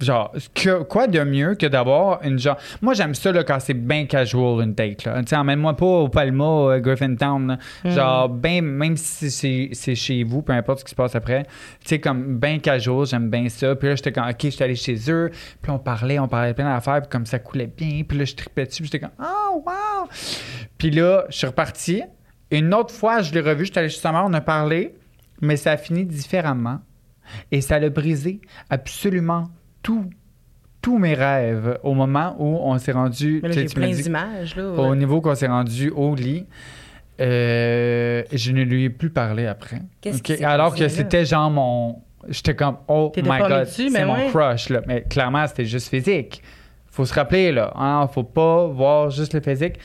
Genre, 0.01 0.33
que- 0.55 0.83
quoi 0.83 1.07
de 1.07 1.19
mieux 1.23 1.55
que 1.55 1.65
d'avoir 1.65 2.23
une 2.23 2.39
genre. 2.39 2.57
Moi, 2.81 2.93
j'aime 2.93 3.13
ça 3.13 3.31
là, 3.33 3.43
quand 3.43 3.59
c'est 3.59 3.73
bien 3.73 4.05
casual, 4.05 4.63
une 4.63 4.73
date. 4.73 5.03
Là. 5.03 5.19
Tu 5.21 5.27
sais, 5.27 5.35
emmène-moi 5.35 5.75
pas 5.75 5.85
au 5.85 6.07
Palma, 6.07 6.43
euh, 6.45 6.79
Griffintown. 6.79 7.57
Mm. 7.83 7.89
Genre, 7.89 8.29
ben, 8.29 8.63
même 8.63 8.95
si 8.95 9.29
c'est- 9.29 9.69
c'est 9.73 9.95
chez 9.95 10.23
vous, 10.23 10.41
peu 10.41 10.53
importe 10.53 10.79
ce 10.79 10.83
qui 10.85 10.91
se 10.91 10.95
passe 10.95 11.15
après. 11.15 11.43
Tu 11.81 11.89
sais, 11.89 11.99
comme 11.99 12.37
bien 12.39 12.59
casual, 12.59 13.05
j'aime 13.05 13.29
bien 13.29 13.49
ça. 13.49 13.75
Puis 13.75 13.89
là, 13.89 13.95
j'étais 13.95 14.13
comme, 14.13 14.29
OK, 14.29 14.37
j'étais 14.39 14.63
allé 14.63 14.75
chez 14.75 14.95
eux. 15.11 15.31
Puis 15.61 15.71
on 15.71 15.79
parlait, 15.79 16.17
on 16.17 16.27
parlait 16.29 16.53
plein 16.53 16.73
d'affaires. 16.73 17.01
Puis 17.01 17.09
comme 17.09 17.25
ça 17.25 17.39
coulait 17.39 17.67
bien. 17.67 18.03
Puis 18.07 18.17
là, 18.17 18.23
je 18.25 18.35
tripais 18.35 18.65
dessus. 18.65 18.83
Puis 18.83 18.91
j'étais 18.93 19.05
comme, 19.05 19.15
oh, 19.25 19.63
wow! 19.65 20.07
Puis 20.77 20.91
là, 20.91 21.25
je 21.29 21.35
suis 21.37 21.47
reparti. 21.47 22.03
Une 22.51 22.73
autre 22.73 22.93
fois, 22.93 23.21
je 23.21 23.33
l'ai 23.33 23.41
revu, 23.41 23.65
j'étais 23.65 23.81
allé 23.81 23.89
chez 23.89 23.99
sa 23.99 24.11
mère, 24.11 24.23
on 24.25 24.33
a 24.33 24.41
parlé, 24.41 24.95
mais 25.41 25.57
ça 25.57 25.73
a 25.73 25.77
fini 25.77 26.05
différemment. 26.05 26.79
Et 27.51 27.61
ça 27.61 27.77
l'a 27.77 27.89
brisé 27.89 28.39
absolument 28.71 29.49
tout, 29.81 30.09
tous 30.81 30.97
mes 30.97 31.13
rêves 31.13 31.79
au 31.83 31.93
moment 31.93 32.35
où 32.39 32.57
on 32.61 32.77
s'est 32.77 32.91
rendu. 32.91 33.39
Mais 33.43 33.49
là, 33.49 33.55
tu 33.65 33.75
plein 33.75 33.91
d'images, 33.91 34.55
là. 34.55 34.69
Au 34.69 34.95
niveau 34.95 35.21
qu'on 35.21 35.35
s'est 35.35 35.47
rendu 35.47 35.89
au 35.89 36.15
lit, 36.15 36.45
euh, 37.19 38.23
je 38.31 38.51
ne 38.51 38.63
lui 38.63 38.85
ai 38.85 38.89
plus 38.89 39.09
parlé 39.09 39.45
après. 39.45 39.81
Qu'est-ce 40.01 40.21
qui 40.21 40.43
Alors 40.43 40.75
que 40.75 40.87
c'était 40.87 41.25
genre 41.25 41.51
mon. 41.51 42.01
J'étais 42.27 42.55
comme, 42.55 42.77
oh 42.87 43.11
T'étais 43.13 43.29
my 43.29 43.39
god, 43.39 43.65
c'est 43.65 43.89
mon 44.05 44.13
ouais. 44.13 44.27
crush. 44.27 44.69
Là. 44.69 44.81
Mais 44.85 45.03
clairement, 45.03 45.47
c'était 45.47 45.65
juste 45.65 45.89
physique. 45.89 46.41
Faut 46.87 47.05
se 47.05 47.13
rappeler, 47.13 47.51
là. 47.51 47.71
Hein, 47.75 48.07
faut 48.13 48.23
pas 48.23 48.67
voir 48.67 49.09
juste 49.09 49.33
le 49.33 49.39
physique. 49.39 49.75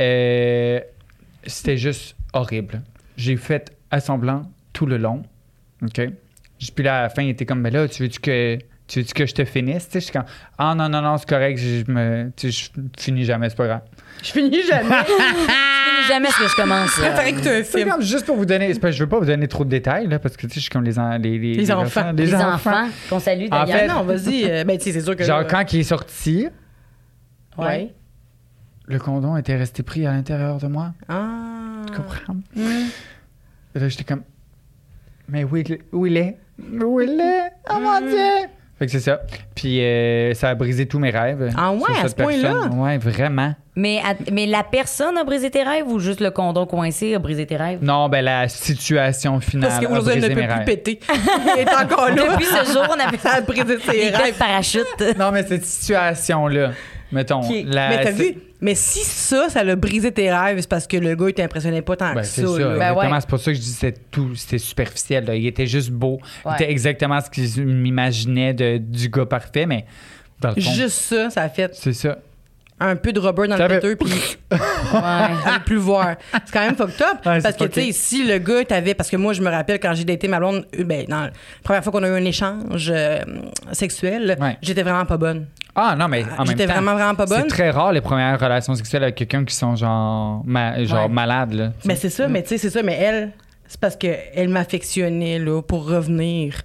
Euh, 0.00 0.80
c'était 1.44 1.76
juste 1.76 2.16
horrible. 2.32 2.82
J'ai 3.16 3.36
fait 3.36 3.76
à 3.90 4.00
semblant 4.00 4.42
tout 4.72 4.86
le 4.86 4.96
long. 4.96 5.22
OK? 5.82 6.00
Puis 6.74 6.84
là, 6.84 7.00
à 7.00 7.02
la 7.02 7.08
fin, 7.08 7.22
il 7.22 7.30
était 7.30 7.44
comme, 7.44 7.60
mais 7.60 7.70
là, 7.70 7.88
tu 7.88 8.02
veux-tu 8.02 8.20
que. 8.20 8.58
Tu 8.88 9.00
veux 9.00 9.06
que 9.14 9.24
je 9.26 9.32
te 9.34 9.44
finisse? 9.44 9.86
Tu 9.86 9.92
sais, 9.92 10.00
je 10.00 10.04
suis 10.06 10.12
comme, 10.12 10.24
ah 10.58 10.74
non, 10.74 10.88
non, 10.88 11.00
non, 11.00 11.16
c'est 11.16 11.28
correct, 11.28 11.56
je, 11.58 11.90
me, 11.90 12.30
tu 12.36 12.50
sais, 12.52 12.70
je 12.74 12.80
finis 13.00 13.24
jamais, 13.24 13.48
c'est 13.48 13.56
pas 13.56 13.66
grave. 13.66 13.80
Je 14.22 14.30
finis 14.32 14.62
jamais. 14.66 14.94
Je 15.84 15.90
finis 15.98 16.08
jamais 16.08 16.28
ce 16.30 16.38
que 16.42 16.48
je 16.48 16.56
commence. 16.56 16.90
C'est 16.90 17.64
film. 17.64 17.90
comme 17.90 18.02
juste 18.02 18.24
pour 18.26 18.36
vous 18.36 18.46
donner. 18.46 18.72
c'est 18.72 18.80
parce 18.80 18.92
que 18.92 18.98
je 18.98 19.04
veux 19.04 19.08
pas 19.08 19.18
vous 19.18 19.24
donner 19.26 19.46
trop 19.48 19.64
de 19.64 19.68
détails, 19.70 20.06
là, 20.08 20.18
parce 20.18 20.36
que 20.36 20.42
tu 20.46 20.48
sais, 20.48 20.54
je 20.56 20.60
suis 20.60 20.70
comme 20.70 20.84
les, 20.84 20.98
en- 20.98 21.16
les, 21.18 21.38
Les 21.38 21.70
enfants. 21.72 22.12
Les, 22.12 22.26
Les 22.26 22.34
enfants. 22.34 22.54
enfants 22.54 22.88
qu'on 23.10 23.18
salue 23.20 23.46
En 23.50 23.64
d'ailleurs. 23.64 23.78
fait- 23.78 23.88
non, 23.88 24.02
vas-y. 24.04 24.44
euh, 24.50 24.64
ben, 24.64 24.78
tu 24.78 24.84
sais, 24.84 24.92
c'est 24.92 25.00
sûr 25.00 25.14
que. 25.16 25.24
Genre, 25.24 25.38
là, 25.40 25.44
quand 25.44 25.72
il 25.72 25.80
est 25.80 25.84
sorti, 25.84 26.48
Ouais. 27.58 27.92
le 28.86 28.98
condom 28.98 29.36
était 29.36 29.56
resté 29.56 29.82
pris 29.82 30.06
à 30.06 30.12
l'intérieur 30.12 30.58
de 30.58 30.66
moi. 30.66 30.92
Ah. 31.08 31.82
Tu 31.86 31.92
comprends? 31.96 32.36
Et 32.56 33.78
là, 33.78 33.88
j'étais 33.88 34.04
comme, 34.04 34.22
mais 35.28 35.44
où 35.44 35.56
il, 35.56 35.78
où 35.92 36.06
il 36.06 36.16
est? 36.16 36.38
Où 36.80 37.00
il 37.00 37.20
est? 37.20 37.52
Oh 37.70 37.78
mon 37.80 38.00
Dieu! 38.00 38.48
Fait 38.82 38.86
que 38.86 38.92
c'est 38.92 38.98
ça. 38.98 39.20
Puis 39.54 39.80
euh, 39.80 40.34
ça 40.34 40.48
a 40.48 40.54
brisé 40.56 40.86
tous 40.86 40.98
mes 40.98 41.10
rêves. 41.10 41.52
Ah 41.56 41.70
ouais, 41.70 41.78
sur 41.78 41.90
à 41.90 42.08
cette 42.08 42.18
ce 42.18 42.22
point-là? 42.24 42.66
Ouais, 42.74 42.98
vraiment. 42.98 43.54
Mais, 43.76 44.00
à- 44.04 44.16
mais 44.32 44.46
la 44.46 44.64
personne 44.64 45.16
a 45.16 45.22
brisé 45.22 45.50
tes 45.50 45.62
rêves 45.62 45.86
ou 45.86 46.00
juste 46.00 46.18
le 46.20 46.32
condom 46.32 46.66
coincé 46.66 47.14
a 47.14 47.20
brisé 47.20 47.46
tes 47.46 47.54
rêves? 47.56 47.78
Non, 47.80 48.08
ben 48.08 48.24
la 48.24 48.48
situation 48.48 49.38
finale 49.38 49.70
Parce 49.70 49.84
a 49.84 49.86
qu'aujourd'hui, 49.86 50.14
elle 50.16 50.22
ne 50.30 50.34
peut 50.34 50.40
mes 50.40 50.46
plus 50.48 50.52
rêves. 50.56 50.64
péter. 50.64 51.00
Elle 51.56 51.60
est 51.60 51.68
encore 51.72 52.08
là. 52.08 52.32
Depuis 52.32 52.44
ce 52.46 52.72
jour, 52.72 52.82
on 52.90 52.94
a 52.98 53.16
Ça 53.22 53.34
a 53.36 53.40
brisé 53.42 53.78
ses 53.78 53.92
des 53.92 54.10
gars 54.10 54.18
de 54.18 54.22
rêves. 54.24 54.34
parachute. 54.36 55.16
Non, 55.16 55.30
mais 55.30 55.44
cette 55.46 55.64
situation-là, 55.64 56.72
mettons. 57.12 57.40
La- 57.66 57.88
mais 57.90 57.96
t'as 58.04 58.12
c'est- 58.12 58.32
vu? 58.32 58.34
Mais 58.62 58.74
si 58.76 59.00
ça, 59.00 59.48
ça 59.50 59.64
l'a 59.64 59.74
brisé 59.76 60.12
tes 60.12 60.32
rêves, 60.32 60.60
c'est 60.60 60.68
parce 60.70 60.86
que 60.86 60.96
le 60.96 61.14
gars, 61.16 61.26
il 61.28 61.34
t'impressionnait 61.34 61.82
pas 61.82 61.96
tant 61.96 62.14
Ben, 62.14 62.20
que 62.20 62.26
c'est 62.26 62.42
ça. 62.42 62.46
ça. 62.52 62.58
là. 62.58 62.78
Ben 62.78 62.94
ouais. 62.94 63.20
C'est 63.20 63.28
pour 63.28 63.38
ça 63.40 63.50
que 63.50 63.56
je 63.56 63.60
dis 63.60 63.68
que 63.72 63.74
c'était 63.80 64.00
tout, 64.10 64.34
c'était 64.36 64.58
superficiel. 64.58 65.24
là. 65.24 65.34
Il 65.34 65.46
était 65.46 65.66
juste 65.66 65.90
beau. 65.90 66.20
Il 66.44 66.48
Ouais. 66.48 66.54
était 66.54 66.70
exactement 66.70 67.20
ce 67.20 67.28
que 67.28 67.44
je 67.44 67.60
m'imaginais 67.62 68.54
de- 68.54 68.78
du 68.78 69.08
gars 69.08 69.26
parfait, 69.26 69.66
mais 69.66 69.84
dans 70.40 70.50
le 70.54 70.62
fond, 70.62 70.72
Juste 70.72 70.98
ça, 71.00 71.28
ça 71.30 71.42
a 71.42 71.48
fait 71.48 71.74
c'est 71.74 71.92
ça. 71.92 72.18
Un 72.86 72.96
peu 72.96 73.12
de 73.12 73.20
rubber 73.20 73.48
dans 73.48 73.56
Ça 73.56 73.68
le 73.68 73.74
péteux, 73.80 73.96
puis 73.96 74.12
Ouais. 74.50 74.58
à 75.00 75.58
ne 75.58 75.64
plus 75.64 75.76
voir. 75.76 76.16
C'est 76.44 76.52
quand 76.52 76.60
même 76.60 76.76
fucked 76.76 77.00
up. 77.02 77.24
Ouais, 77.26 77.40
c'est 77.40 77.42
parce 77.42 77.56
que, 77.56 77.64
tu 77.64 77.80
sais, 77.82 77.92
si 77.92 78.24
le 78.26 78.38
gars 78.38 78.64
t'avait. 78.64 78.94
Parce 78.94 79.08
que 79.10 79.16
moi, 79.16 79.32
je 79.32 79.40
me 79.42 79.50
rappelle 79.50 79.78
quand 79.80 79.94
j'ai 79.94 80.04
daté 80.04 80.28
ma 80.28 80.38
blonde, 80.38 80.66
euh, 80.78 80.84
ben, 80.84 81.04
dans 81.08 81.20
la 81.22 81.30
première 81.62 81.82
fois 81.82 81.92
qu'on 81.92 82.02
a 82.02 82.08
eu 82.08 82.12
un 82.14 82.24
échange 82.24 82.90
euh, 82.94 83.18
sexuel, 83.72 84.36
Ouais. 84.40 84.58
j'étais 84.62 84.82
vraiment 84.82 85.04
pas 85.06 85.16
bonne. 85.16 85.46
Ah 85.74 85.96
non, 85.98 86.06
mais 86.08 86.24
en 86.24 86.38
même 86.44 86.48
J'étais 86.48 86.66
temps, 86.66 86.74
vraiment, 86.74 86.92
vraiment 86.94 87.14
pas 87.14 87.26
c'est 87.26 87.38
bonne. 87.38 87.46
très 87.48 87.70
rare 87.70 87.92
les 87.92 88.02
premières 88.02 88.38
relations 88.38 88.74
sexuelles 88.74 89.04
avec 89.04 89.14
quelqu'un 89.14 89.44
qui 89.44 89.54
sont 89.54 89.74
genre, 89.74 90.42
ma- 90.44 90.84
genre 90.84 91.04
Ouais. 91.06 91.08
malades. 91.08 91.52
Là. 91.54 91.72
Mais 91.86 91.96
c'est 91.96 92.10
ça, 92.10 92.28
mais 92.28 92.42
tu 92.42 92.50
sais, 92.50 92.58
c'est 92.58 92.68
ça. 92.70 92.82
Mais 92.82 92.92
elle, 92.94 93.30
c'est 93.72 93.80
parce 93.80 93.96
qu'elle 93.96 94.48
m'affectionnait, 94.50 95.38
là, 95.38 95.62
pour 95.62 95.86
revenir. 95.88 96.60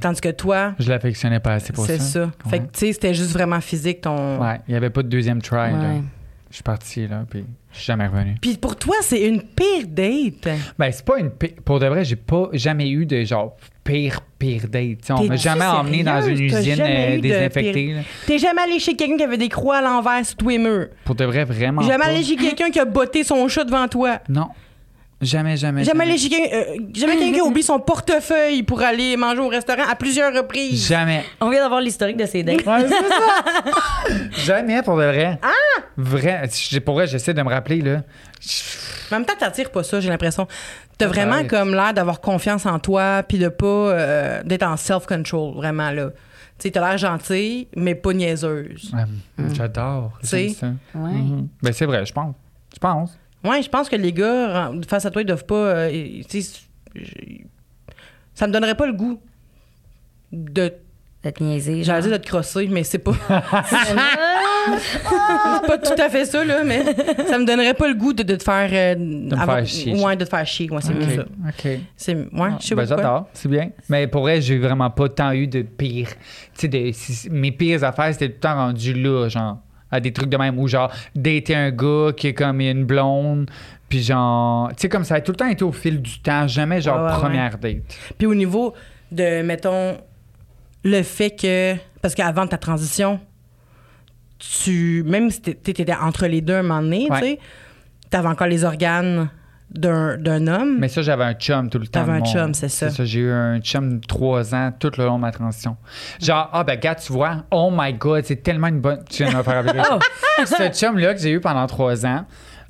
Tandis 0.00 0.20
que 0.22 0.30
toi, 0.30 0.72
Je 0.78 0.88
l'affectionnais 0.88 1.38
pas 1.40 1.52
assez 1.54 1.72
pour 1.72 1.86
ça. 1.86 1.92
c'est 1.98 2.02
ça. 2.02 2.30
Fait 2.48 2.60
que, 2.60 2.64
tu 2.64 2.68
sais, 2.80 2.92
c'était 2.94 3.12
juste 3.14 3.32
vraiment 3.32 3.60
physique, 3.60 4.00
ton. 4.00 4.40
Ouais, 4.40 4.60
il 4.66 4.70
n'y 4.70 4.76
avait 4.76 4.90
pas 4.90 5.02
de 5.02 5.08
deuxième 5.08 5.42
try. 5.42 5.72
là. 5.72 5.78
Ouais. 5.78 6.02
Je 6.48 6.54
suis 6.54 6.62
parti, 6.62 7.06
là, 7.06 7.24
puis 7.28 7.44
je 7.72 7.76
suis 7.76 7.86
jamais 7.86 8.06
revenu. 8.06 8.36
Puis 8.40 8.56
pour 8.56 8.76
toi, 8.76 8.94
c'est 9.02 9.26
une 9.26 9.42
pire 9.42 9.86
date. 9.86 10.48
Ben, 10.78 10.90
c'est 10.90 11.04
pas 11.04 11.18
une 11.18 11.30
pi- 11.30 11.54
Pour 11.64 11.78
de 11.80 11.86
vrai, 11.86 12.04
j'ai 12.04 12.16
pas 12.16 12.48
jamais 12.54 12.88
eu 12.88 13.04
de 13.04 13.22
genre 13.24 13.56
pire, 13.84 14.20
pire 14.38 14.62
date. 14.68 15.10
On 15.10 15.24
m'a 15.24 15.36
jamais 15.36 15.66
emmené 15.66 16.02
dans 16.04 16.22
une 16.22 16.40
usine 16.40 16.80
euh, 16.80 17.20
désinfectée. 17.20 17.72
pire-. 17.72 18.04
T'es 18.26 18.38
jamais 18.38 18.62
allé 18.62 18.78
chez 18.78 18.94
quelqu'un 18.96 19.16
qui 19.18 19.24
avait 19.24 19.36
des 19.36 19.50
croix 19.50 19.78
à 19.78 19.82
l'envers 19.82 20.24
sur 20.24 20.36
tous 20.36 20.48
les 20.48 20.58
murs? 20.58 20.88
Pour 21.04 21.16
de 21.16 21.24
vrai, 21.26 21.44
vraiment. 21.44 21.82
Jamais 21.82 21.98
pas. 22.04 22.10
allé 22.10 22.22
chez 22.22 22.36
quelqu'un 22.36 22.70
qui 22.70 22.78
a 22.80 22.84
botté 22.86 23.22
son 23.24 23.46
chat 23.48 23.64
devant 23.64 23.86
toi? 23.88 24.20
Non. 24.28 24.48
Jamais, 25.20 25.56
jamais. 25.56 25.82
Jamais 25.82 26.14
quelqu'un 26.14 26.54
euh, 26.54 26.76
jamais 26.94 27.16
quelqu'un 27.16 27.40
oublié 27.40 27.62
son 27.62 27.78
portefeuille 27.78 28.62
pour 28.62 28.82
aller 28.82 29.16
manger 29.16 29.40
au 29.40 29.48
restaurant 29.48 29.84
à 29.88 29.94
plusieurs 29.94 30.34
reprises. 30.34 30.86
Jamais. 30.86 31.24
On 31.40 31.48
vient 31.48 31.60
d'avoir 31.62 31.80
l'historique 31.80 32.18
de 32.18 32.26
ces 32.26 32.42
dates. 32.42 32.66
Ouais, 32.66 32.86
c'est 32.86 33.08
ça. 33.08 34.14
jamais 34.44 34.82
pour 34.82 34.96
de 34.98 35.04
vrai. 35.04 35.38
Ah! 35.42 35.80
Vrai. 35.96 36.42
Pour 36.84 36.96
vrai, 36.96 37.06
j'essaie 37.06 37.32
de 37.32 37.42
me 37.42 37.48
rappeler, 37.48 37.80
là. 37.80 38.02
En 39.10 39.16
même 39.16 39.24
temps, 39.24 39.32
t'attires 39.38 39.70
pas 39.70 39.82
ça, 39.82 40.00
j'ai 40.00 40.10
l'impression. 40.10 40.46
T'as 40.98 41.06
vraiment 41.06 41.44
comme 41.44 41.74
l'air 41.74 41.94
d'avoir 41.94 42.20
confiance 42.20 42.66
en 42.66 42.78
toi, 42.78 43.22
puis 43.26 43.38
de 43.38 43.48
pas 43.48 43.66
euh, 43.66 44.42
d'être 44.42 44.64
en 44.64 44.76
self-control, 44.76 45.54
vraiment 45.54 45.90
là. 45.92 46.10
Tu 46.58 46.68
sais, 46.68 46.70
t'as 46.70 46.86
l'air 46.88 46.98
gentil, 46.98 47.68
mais 47.76 47.94
pas 47.94 48.12
niaiseuse. 48.14 48.92
Ouais, 48.94 49.44
J'adore. 49.52 50.18
Tu 50.22 50.28
sais. 50.28 50.56
Mhm. 50.94 51.48
Ben, 51.62 51.72
c'est 51.72 51.86
vrai, 51.86 52.04
je 52.04 52.12
pense. 52.12 52.34
Je 52.74 52.78
pense. 52.78 53.18
Ouais, 53.46 53.62
je 53.62 53.68
pense 53.68 53.88
que 53.88 53.96
les 53.96 54.12
gars, 54.12 54.70
face 54.88 55.06
à 55.06 55.10
toi, 55.10 55.22
ils 55.22 55.26
doivent 55.26 55.46
pas. 55.46 55.54
euh, 55.54 55.90
tu 56.28 56.42
sais, 56.42 56.60
je- 56.94 57.04
ça 58.34 58.46
me 58.46 58.52
donnerait 58.52 58.74
pas 58.74 58.86
le 58.86 58.92
goût 58.92 59.20
de. 60.32 60.72
De 61.24 61.30
te 61.30 61.42
niaiser. 61.42 61.82
J'allais 61.82 62.02
dire 62.02 62.12
de 62.12 62.16
te 62.18 62.26
crosser, 62.28 62.68
mais 62.68 62.84
c'est 62.84 62.98
pas. 62.98 63.12
c'est 63.66 63.94
pas 65.66 65.78
tout 65.78 66.00
à 66.00 66.08
fait 66.08 66.24
ça, 66.24 66.44
là, 66.44 66.62
mais 66.64 66.84
ça 67.26 67.38
me 67.38 67.44
donnerait 67.44 67.74
pas 67.74 67.88
le 67.88 67.94
goût 67.94 68.12
de, 68.12 68.22
de 68.22 68.36
te 68.36 68.42
faire. 68.42 68.68
euh, 68.72 68.96
me 68.98 69.32
avoir- 69.32 69.58
faire 69.58 69.66
chier. 69.66 69.94
Ouais, 70.04 70.16
de 70.16 70.24
te 70.24 70.28
faire 70.30 70.46
chier. 70.46 70.70
Ouais, 70.70 70.80
c'est 70.80 70.94
mieux 70.94 71.16
ça. 71.16 71.22
OK. 71.22 71.68
C'est, 71.96 72.14
ouais, 72.14 72.50
je 72.60 72.66
sais 72.66 72.74
Ben, 72.74 72.86
pas 72.86 73.28
c'est 73.32 73.48
bien. 73.48 73.70
Mais 73.88 74.06
pour 74.06 74.22
vrai, 74.22 74.40
j'ai 74.40 74.58
vraiment 74.58 74.90
pas 74.90 75.08
tant 75.08 75.32
eu 75.32 75.46
de 75.46 75.62
pire. 75.62 76.08
Tu 76.56 76.68
sais, 76.68 76.68
de- 76.68 77.30
mes 77.32 77.52
pires 77.52 77.82
affaires, 77.84 78.12
c'était 78.12 78.28
tout 78.28 78.34
le 78.36 78.40
temps 78.40 78.54
rendu 78.54 78.94
là, 78.94 79.28
genre, 79.28 79.58
à 79.90 80.00
des 80.00 80.12
trucs 80.12 80.28
de 80.28 80.36
même, 80.36 80.58
ou 80.58 80.66
genre, 80.68 80.92
dater 81.14 81.54
un 81.54 81.70
gars 81.70 82.10
qui 82.16 82.28
est 82.28 82.34
comme 82.34 82.60
une 82.60 82.84
blonde, 82.84 83.48
puis 83.88 84.02
genre, 84.02 84.68
tu 84.70 84.74
sais, 84.78 84.88
comme 84.88 85.04
ça 85.04 85.16
a 85.16 85.20
tout 85.20 85.32
le 85.32 85.36
temps 85.36 85.48
été 85.48 85.62
au 85.64 85.72
fil 85.72 86.02
du 86.02 86.18
temps, 86.20 86.48
jamais 86.48 86.80
genre 86.80 86.98
Ouais, 87.04 87.12
ouais, 87.12 87.18
première 87.18 87.58
date. 87.58 87.96
Puis 88.18 88.26
au 88.26 88.34
niveau 88.34 88.74
de, 89.12 89.42
mettons, 89.42 89.96
le 90.84 91.02
fait 91.02 91.30
que. 91.30 91.74
Parce 92.02 92.14
qu'avant 92.14 92.46
ta 92.46 92.58
transition, 92.58 93.20
tu. 94.38 95.02
Même 95.06 95.30
si 95.30 95.40
t'é- 95.42 95.54
t'étais 95.54 95.94
entre 95.94 96.26
les 96.26 96.40
deux 96.40 96.54
un 96.54 96.62
moment 96.62 96.82
donné, 96.82 97.08
tu 97.10 97.18
sais, 97.20 97.38
t'avais 98.10 98.28
encore 98.28 98.46
les 98.48 98.64
organes 98.64 99.28
d'un, 99.70 100.46
homme. 100.46 100.78
Mais 100.78 100.88
ça, 100.88 101.02
j'avais 101.02 101.24
un 101.24 101.34
chum 101.34 101.68
tout 101.68 101.78
le 101.78 101.86
temps. 101.86 102.00
T'avais 102.00 102.12
un 102.12 102.18
Mon- 102.20 102.24
chum, 102.24 102.54
c'est 102.54 102.68
ça. 102.68 102.88
J'ai 102.90 103.20
eu 103.20 103.30
un 103.30 103.60
chum 103.60 103.98
de 103.98 104.06
trois 104.06 104.54
ans 104.54 104.72
tout 104.78 104.90
le 104.96 105.04
long 105.04 105.16
de 105.16 105.22
ma 105.22 105.32
transition. 105.32 105.76
Genre, 106.20 106.48
ah 106.52 106.64
ben, 106.64 106.78
gars, 106.78 106.94
tu 106.94 107.12
vois, 107.12 107.44
oh 107.50 107.70
my 107.72 107.92
god, 107.94 108.24
c'est 108.24 108.42
tellement 108.42 108.68
une 108.68 108.80
bonne. 108.80 109.02
Tu 109.08 109.22
viens 109.22 109.32
de 109.32 109.38
me 109.38 109.42
faire 109.42 109.58
appeler. 109.58 109.82
Ce 110.44 110.70
chum-là 110.72 111.14
que 111.14 111.20
j'ai 111.20 111.32
eu 111.32 111.40
pendant 111.40 111.66
trois 111.66 112.06
ans, 112.06 112.24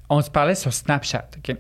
on 0.08 0.20
se 0.20 0.30
parlait 0.30 0.54
sur 0.54 0.72
Snapchat, 0.72 1.28
OK? 1.36 1.56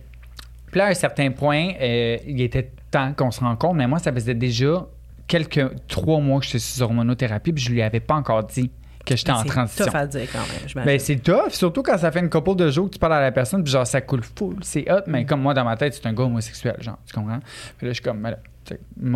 Puis 0.70 0.78
là, 0.78 0.86
à 0.86 0.88
un 0.90 0.94
certain 0.94 1.30
point, 1.30 1.70
euh, 1.80 2.16
il 2.26 2.40
était 2.40 2.70
temps 2.90 3.12
qu'on 3.14 3.30
se 3.30 3.40
rencontre, 3.40 3.74
mais 3.74 3.86
moi, 3.86 3.98
ça 3.98 4.12
faisait 4.12 4.34
déjà 4.34 4.86
quelques 5.26 5.86
trois 5.88 6.20
mois 6.20 6.40
que 6.40 6.46
j'étais 6.46 6.58
sous 6.58 6.82
hormonothérapie, 6.82 7.52
puis 7.52 7.64
je 7.64 7.70
lui 7.70 7.82
avais 7.82 8.00
pas 8.00 8.14
encore 8.14 8.44
dit 8.44 8.70
que 9.06 9.16
j'étais 9.16 9.30
en 9.32 9.42
c'est 9.42 9.48
transition. 9.48 9.84
tough 9.86 9.94
à 9.94 10.06
dire 10.06 10.28
quand 10.32 10.74
même. 10.76 10.84
Ben, 10.84 10.98
c'est 10.98 11.16
tough, 11.16 11.50
surtout 11.50 11.82
quand 11.82 11.96
ça 11.96 12.10
fait 12.12 12.20
une 12.20 12.28
couple 12.28 12.56
de 12.56 12.70
jours 12.70 12.86
que 12.88 12.94
tu 12.94 12.98
parles 12.98 13.14
à 13.14 13.20
la 13.20 13.32
personne, 13.32 13.62
puis 13.62 13.72
genre, 13.72 13.86
ça 13.86 14.00
coule 14.02 14.22
full, 14.22 14.56
c'est 14.62 14.90
hot, 14.90 15.00
mais 15.06 15.24
comme 15.24 15.40
moi, 15.40 15.54
dans 15.54 15.64
ma 15.64 15.76
tête, 15.76 15.94
c'est 15.94 16.06
un 16.06 16.12
gars 16.12 16.24
homosexuel, 16.24 16.76
genre, 16.80 16.98
tu 17.06 17.14
comprends? 17.14 17.38
Puis 17.78 17.86
là, 17.86 17.92
je 17.92 17.94
suis 17.94 18.02
comme, 18.02 18.20
ben 18.20 18.30
là, 18.30 18.36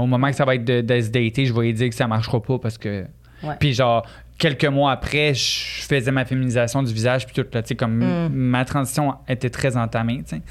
au 0.03 0.07
moment 0.07 0.29
que 0.31 0.37
ça 0.37 0.45
va 0.45 0.55
être 0.55 0.65
de, 0.65 0.81
de 0.81 1.01
se 1.01 1.09
dater, 1.11 1.45
je 1.45 1.53
vais 1.53 1.63
lui 1.63 1.75
dire 1.75 1.89
que 1.91 1.95
ça 1.95 2.07
marchera 2.07 2.41
pas 2.41 2.59
parce 2.59 2.79
que. 2.79 3.05
Ouais. 3.43 3.55
Puis 3.59 3.73
genre, 3.75 4.07
quelques 4.39 4.65
mois 4.67 4.93
après, 4.93 5.35
je 5.35 5.83
faisais 5.83 6.13
ma 6.13 6.25
féminisation 6.25 6.83
du 6.83 6.93
visage, 6.95 7.27
puis 7.27 7.35
tout, 7.35 7.47
là, 7.53 7.63
tu 7.63 7.69
sais, 7.69 7.75
comme 7.75 7.99
Mm. 7.99 8.29
ma 8.33 8.65
transition 8.65 9.15
était 9.29 9.51
très 9.51 9.77
entamée, 9.77 10.23
tu 10.27 10.37
sais. 10.37 10.43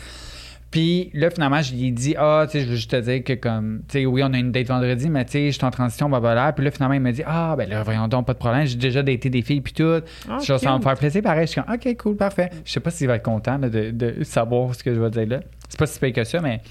Puis 0.72 1.10
là, 1.14 1.30
finalement, 1.32 1.62
je 1.62 1.74
lui 1.74 1.88
ai 1.88 1.92
dit, 1.92 2.16
ah, 2.18 2.46
tu 2.46 2.52
sais, 2.52 2.64
je 2.64 2.70
veux 2.70 2.76
juste 2.76 2.92
te 2.92 2.96
dire 2.98 3.24
que, 3.24 3.34
comme, 3.34 3.82
tu 3.88 4.00
sais, 4.00 4.06
oui, 4.06 4.22
on 4.24 4.34
a 4.34 4.38
une 4.38 4.52
date 4.52 4.68
vendredi, 4.68 5.10
mais 5.10 5.26
tu 5.26 5.32
sais, 5.32 5.48
je 5.48 5.58
suis 5.58 5.66
en 5.66 5.72
transition, 5.72 6.10
blablabla. 6.10 6.54
Puis 6.54 6.64
là, 6.64 6.72
finalement, 6.72 6.94
il 6.94 7.02
m'a 7.02 7.12
dit, 7.12 7.24
ah, 7.26 7.56
ben 7.58 7.68
là, 7.68 7.82
voyons 7.82 8.08
donc, 8.08 8.28
pas 8.28 8.34
de 8.34 8.38
problème, 8.38 8.66
j'ai 8.66 8.76
déjà 8.76 9.02
daté 9.02 9.30
des 9.30 9.42
filles, 9.42 9.62
puis 9.62 9.74
tout. 9.74 10.02
Ah, 10.30 10.38
ça 10.40 10.58
va 10.58 10.78
me 10.78 10.84
faire 10.84 10.96
plaisir, 10.96 11.24
pareil. 11.24 11.48
Je 11.48 11.52
suis 11.54 11.62
comme, 11.62 11.74
OK, 11.74 11.98
cool, 11.98 12.16
parfait. 12.18 12.52
Je 12.66 12.72
sais 12.72 12.80
pas 12.80 12.92
s'il 12.92 13.08
va 13.08 13.16
être 13.16 13.24
content 13.24 13.58
là, 13.58 13.70
de, 13.70 13.90
de 13.92 14.24
savoir 14.24 14.76
ce 14.76 14.84
que 14.84 14.94
je 14.94 15.00
vais 15.00 15.10
dire 15.10 15.28
là. 15.28 15.40
C'est 15.70 15.78
pas 15.78 15.86
si 15.86 16.00
pire 16.00 16.14
que 16.14 16.24
ça, 16.24 16.42
mais 16.42 16.62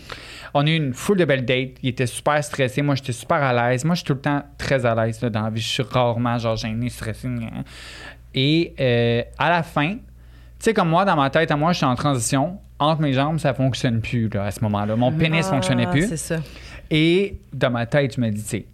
on 0.55 0.67
a 0.67 0.71
eu 0.71 0.75
une 0.75 0.93
foule 0.93 1.19
de 1.19 1.25
belles 1.25 1.45
dates. 1.45 1.79
Il 1.83 1.89
était 1.89 2.07
super 2.07 2.43
stressé. 2.43 2.83
Moi, 2.83 2.97
j'étais 2.97 3.13
super 3.13 3.37
à 3.37 3.53
l'aise. 3.71 3.85
Moi, 3.85 3.95
je 3.95 4.01
suis 4.01 4.07
tout 4.07 4.15
le 4.15 4.21
temps 4.21 4.43
très 4.59 4.85
à 4.85 4.95
l'aise 4.95 5.21
là, 5.23 5.31
dans 5.31 5.43
la 5.43 5.51
vie. 5.51 5.61
Je 5.61 5.69
suis 5.69 5.83
rarement, 5.85 6.37
genre, 6.39 6.57
gêné, 6.57 6.89
stressé. 6.89 7.29
Et 8.35 8.75
euh, 8.81 9.23
à 9.39 9.51
la 9.51 9.63
fin, 9.63 9.95
tu 9.95 10.01
sais, 10.59 10.75
comme 10.75 10.89
moi, 10.89 11.05
dans 11.05 11.17
ma 11.17 11.31
tête, 11.31 11.51
à 11.51 11.57
moi, 11.57 11.73
je 11.73 11.79
suis 11.79 11.87
en 11.87 11.95
transition. 11.95 12.59
Entre 12.79 13.01
mes 13.03 13.13
jambes, 13.13 13.39
ça 13.39 13.55
fonctionne 13.55 14.01
plus 14.01 14.29
là, 14.29 14.45
à 14.45 14.51
ce 14.51 14.61
moment-là. 14.63 14.95
Mon 14.97 15.11
pénis 15.13 15.45
Ah, 15.49 15.55
fonctionnait 15.55 15.87
plus. 15.89 16.09
C'est 16.09 16.17
ça. 16.17 16.37
Et 16.91 17.41
dans 17.53 17.71
ma 17.71 17.87
tête, 17.87 18.15
je 18.17 18.21
me 18.21 18.31
dis, 18.31 18.43
tu 18.43 18.49
sais, 18.49 18.67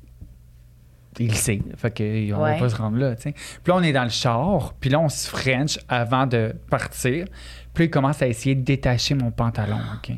il 1.18 1.34
sait. 1.34 1.61
Fait 1.76 1.90
qu'on 1.96 2.05
Ouais. 2.42 2.52
va 2.55 2.59
pas 2.59 2.68
se 2.68 2.76
rendre 2.76 2.98
là, 2.98 3.14
tu 3.16 3.22
sais. 3.22 3.32
Puis 3.32 3.68
là, 3.72 3.76
on 3.76 3.82
est 3.82 3.92
dans 3.92 4.05
le 4.05 4.11
char, 4.11 4.74
puis 4.78 4.90
là, 4.90 5.00
on 5.00 5.09
se 5.09 5.28
French 5.28 5.78
avant 5.88 6.26
de 6.26 6.55
partir. 6.70 7.26
Puis 7.72 7.84
là, 7.84 7.86
il 7.86 7.90
commence 7.90 8.20
à 8.22 8.26
essayer 8.28 8.55
de 8.55 8.62
détacher 8.62 9.14
mon 9.14 9.30
pantalon, 9.30 9.78
OK? 9.96 10.12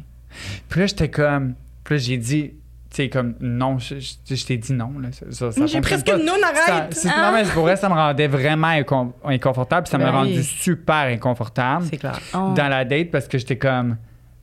Puis 0.68 0.80
là, 0.80 0.86
j'étais 0.86 1.08
comme... 1.10 1.54
Puis 1.84 1.94
là, 1.94 1.98
j'ai 1.98 2.18
dit, 2.18 2.52
sais, 2.96 3.08
comme, 3.08 3.34
non, 3.40 3.78
je, 3.78 3.96
je- 3.98 4.34
je 4.34 4.46
t'ai 4.46 4.56
dit 4.56 4.72
non, 4.72 4.92
là. 5.00 5.08
Ça, 5.12 5.26
ça- 5.30 5.52
ça 5.52 5.66
J'ai 5.66 5.80
presque 5.80 6.06
pas. 6.06 6.16
une 6.18 6.26
Ça- 6.26 6.34
arrête! 6.74 6.94
c'est- 6.94 7.08
Non, 7.08 7.32
mais 7.32 7.44
pour 7.44 7.62
vrai, 7.62 7.76
ça 7.76 7.88
me 7.88 7.94
rendait 7.94 8.28
vraiment 8.28 8.68
incon- 8.68 9.12
inconfortable. 9.24 9.86
Ça 9.86 9.98
m'a 9.98 10.04
Ben 10.06 10.22
oui. 10.22 10.28
rendu 10.30 10.42
super 10.42 11.06
inconfortable 11.06 11.86
C'est 11.90 11.96
clair. 11.98 12.18
Oh. 12.34 12.52
dans 12.56 12.68
la 12.68 12.84
date 12.84 13.10
parce 13.10 13.28
que 13.28 13.38
j'étais 13.38 13.56
comme 13.58 13.96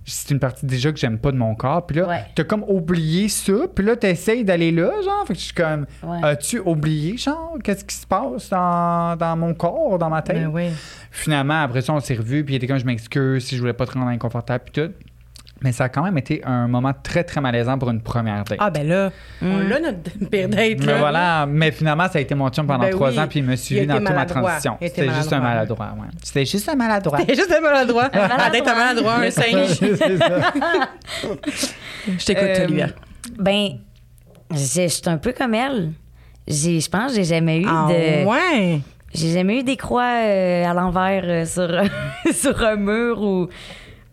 c'est 0.05 0.31
une 0.31 0.39
partie 0.39 0.65
déjà 0.65 0.91
que 0.91 0.99
j'aime 0.99 1.17
pas 1.17 1.31
de 1.31 1.37
mon 1.37 1.55
corps 1.55 1.85
puis 1.87 1.95
là 1.95 2.05
Ouais. 2.09 2.25
t'as 2.35 2.43
comme 2.43 2.65
oublié 2.67 3.29
ça 3.29 3.53
puis 3.73 3.85
là 3.85 3.95
t'essayes 3.95 4.43
d'aller 4.43 4.69
là 4.69 4.91
genre 5.01 5.23
fait 5.25 5.31
que 5.33 5.39
je 5.39 5.45
suis 5.45 5.53
comme 5.53 5.85
Ouais. 6.03 6.17
as-tu 6.23 6.59
oublié 6.59 7.15
genre 7.15 7.55
qu'est-ce 7.63 7.85
qui 7.85 7.95
se 7.95 8.05
passe 8.05 8.49
dans, 8.49 9.15
dans 9.15 9.37
mon 9.37 9.53
corps 9.53 9.97
dans 9.97 10.09
ma 10.09 10.21
tête? 10.21 10.51
Ben 10.51 10.73
finalement 11.09 11.61
après 11.61 11.79
ça 11.81 11.93
on 11.93 12.01
s'est 12.01 12.15
revus 12.15 12.43
puis 12.43 12.55
il 12.55 12.57
était 12.57 12.67
comme 12.67 12.79
je 12.79 12.85
m'excuse 12.85 13.45
si 13.45 13.55
je 13.55 13.61
voulais 13.61 13.71
pas 13.71 13.85
te 13.85 13.93
rendre 13.93 14.07
inconfortable 14.07 14.65
puis 14.69 14.83
tout 14.83 14.93
mais 15.63 15.71
ça 15.71 15.85
a 15.85 15.89
quand 15.89 16.03
même 16.03 16.17
été 16.17 16.43
un 16.45 16.67
moment 16.67 16.91
très 17.01 17.23
très 17.23 17.41
malaisant 17.41 17.77
pour 17.79 17.89
une 17.89 18.01
première 18.01 18.43
date 18.43 18.57
Ah, 18.61 18.69
ben 18.69 18.87
là, 18.87 19.11
on 19.41 19.45
Mm. 19.45 19.69
l'a 19.69 19.79
notre 19.79 19.99
pire 20.29 20.49
date, 20.49 20.59
mais 20.79 20.85
là. 20.85 20.97
voilà, 20.99 21.45
mais 21.49 21.71
finalement, 21.71 22.07
ça 22.09 22.19
a 22.19 22.21
été 22.21 22.35
mon 22.35 22.49
chum 22.49 22.67
pendant 22.67 22.83
Ben 22.83 22.91
trois 22.91 23.09
oui. 23.11 23.19
ans, 23.19 23.27
puis 23.27 23.39
il 23.39 23.45
m'a 23.45 23.53
Il 23.53 23.57
suivi 23.57 23.87
dans 23.87 23.95
toute 23.95 24.03
ma 24.03 24.09
maladroit. 24.11 24.41
transition. 24.43 24.77
C'était 24.81 25.09
juste 25.09 25.33
un 25.33 25.39
maladroit. 25.39 25.85
maladroit, 25.87 26.05
ouais. 26.05 26.11
C'était 26.21 26.45
juste 26.45 26.69
un 26.69 26.75
maladroit. 26.75 27.19
T'es 27.23 27.35
juste 27.35 27.51
un 27.51 27.61
maladroit. 27.61 28.09
maladroit. 28.13 28.37
Ah, 28.39 28.49
d'être 28.49 28.67
un 28.67 28.75
maladroit, 28.75 29.15
un 29.15 29.31
singe. 29.31 29.67
C'est 29.79 30.17
ça. 30.17 30.51
Je 32.17 32.25
t'écoute, 32.25 32.43
Euh, 32.43 32.63
Olivia. 32.65 32.87
Ben, 33.39 33.69
je 34.51 34.57
je 34.57 34.87
suis 34.87 35.01
un 35.07 35.17
peu 35.17 35.31
comme 35.31 35.53
elle. 35.53 35.91
J'ai, 36.47 36.79
je 36.81 36.89
pense 36.89 37.11
que 37.11 37.17
j'ai 37.17 37.23
jamais 37.23 37.59
eu 37.61 37.65
Ah, 37.67 37.87
de. 37.89 38.25
ouais. 38.25 38.79
J'ai 39.15 39.31
jamais 39.31 39.59
eu 39.59 39.63
des 39.63 39.77
croix 39.77 40.03
euh, 40.23 40.65
à 40.65 40.73
l'envers 40.73 41.23
euh, 41.25 41.45
sur, 41.45 41.69
sur 42.33 42.63
un 42.65 42.75
mur 42.75 43.21
ou. 43.21 43.47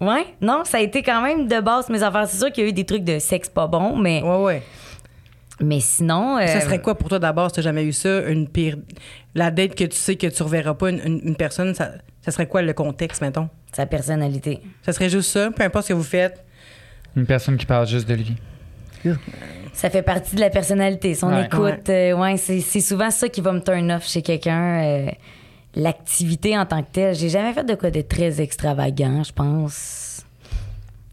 Ouais, 0.00 0.24
non, 0.40 0.62
ça 0.64 0.78
a 0.78 0.80
été 0.80 1.02
quand 1.02 1.20
même 1.22 1.46
de 1.46 1.60
base 1.60 1.88
mes 1.90 2.02
affaires. 2.02 2.26
C'est 2.26 2.38
sûr 2.38 2.50
qu'il 2.52 2.64
y 2.64 2.66
a 2.66 2.70
eu 2.70 2.72
des 2.72 2.84
trucs 2.86 3.04
de 3.04 3.18
sexe 3.18 3.48
pas 3.48 3.66
bon, 3.66 3.96
mais, 3.96 4.22
Ouais, 4.22 4.42
ouais. 4.42 4.62
mais 5.60 5.80
sinon. 5.80 6.38
euh, 6.38 6.46
Ça 6.46 6.60
serait 6.60 6.80
quoi 6.80 6.94
pour 6.96 7.08
toi 7.08 7.18
d'abord 7.18 7.50
si 7.50 7.56
t'as 7.56 7.62
jamais 7.62 7.84
eu 7.84 7.92
ça? 7.92 8.22
Une 8.28 8.48
pire. 8.48 8.76
La 9.34 9.50
date 9.50 9.74
que 9.74 9.84
tu 9.84 9.96
sais 9.96 10.16
que 10.16 10.26
tu 10.26 10.42
reverras 10.42 10.74
pas 10.74 10.90
une, 10.90 11.00
une- 11.04 11.20
une 11.24 11.36
personne, 11.36 11.74
ça, 11.74 11.90
ça 12.22 12.30
serait 12.30 12.46
quoi 12.46 12.62
le 12.62 12.72
contexte, 12.72 13.20
mettons? 13.22 13.48
Sa 13.72 13.86
personnalité. 13.86 14.60
Ça 14.82 14.92
serait 14.92 15.08
juste 15.10 15.30
ça, 15.30 15.50
peu 15.50 15.62
importe 15.62 15.84
ce 15.84 15.88
que 15.90 15.94
vous 15.98 16.02
faites. 16.02 16.44
Une 17.16 17.26
personne 17.26 17.56
qui 17.56 17.66
parle 17.66 17.86
juste 17.86 18.08
de 18.08 18.14
lui. 18.14 18.36
Ça 19.72 19.88
fait 19.90 20.02
partie 20.02 20.34
de 20.36 20.40
la 20.40 20.50
personnalité. 20.50 21.14
Son 21.14 21.28
Ouais. 21.32 21.44
écoute, 21.46 21.88
euh, 21.88 22.12
ouais, 22.14 22.36
c'est, 22.36 22.60
c'est 22.60 22.80
souvent 22.80 23.10
ça 23.10 23.28
qui 23.28 23.40
va 23.40 23.52
me 23.52 23.60
turn 23.60 23.90
off 23.92 24.06
chez 24.08 24.22
quelqu'un. 24.22 24.82
euh, 24.82 25.06
l'activité 25.74 26.56
en 26.58 26.66
tant 26.66 26.82
que 26.82 26.88
telle. 26.92 27.14
J'ai 27.14 27.28
jamais 27.28 27.52
fait 27.52 27.64
de 27.64 27.74
quoi 27.74 27.90
de 27.90 28.00
très 28.00 28.40
extravagant, 28.40 29.22
je 29.22 29.32
pense. 29.32 30.24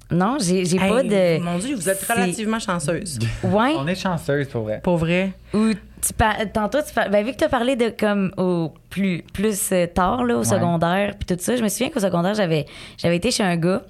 Non, 0.10 0.38
j'ai, 0.40 0.64
j'ai 0.66 0.78
pas 0.78 1.04
Hey, 1.04 1.10
de. 1.10 1.44
Mon 1.44 1.58
Dieu, 1.58 1.76
vous 1.76 1.90
êtes 1.90 2.02
relativement 2.08 2.60
chanceuse. 2.60 3.20
Ouais. 3.44 3.74
On 3.78 3.86
est 3.88 3.96
chanceuse 3.96 4.48
pour 4.48 4.64
vrai. 4.64 4.80
Pour 4.82 4.98
vrai. 4.98 5.34
Ou 5.54 5.74
tu 6.02 6.14
par- 6.14 6.38
tantôt, 6.54 6.80
tu 6.88 6.94
par- 6.94 7.10
ben, 7.10 7.26
vu 7.26 7.34
que 7.34 7.38
tu 7.38 7.44
as 7.44 7.50
parlé 7.50 7.76
de 7.76 7.90
comme 7.90 8.32
au 8.38 8.72
plus, 8.90 9.22
plus 9.34 9.72
euh, 9.74 9.86
tard, 9.88 10.24
là, 10.24 10.38
au 10.38 10.44
secondaire, 10.46 11.16
puis 11.18 11.36
tout 11.36 11.42
ça, 11.44 11.58
je 11.58 11.62
me 11.64 11.68
souviens 11.68 11.90
qu'au 11.90 12.00
secondaire, 12.00 12.36
j'avais, 12.36 12.66
j'avais 12.98 13.18
été 13.18 13.32
chez 13.32 13.44
un 13.44 13.58
gars. 13.58 13.82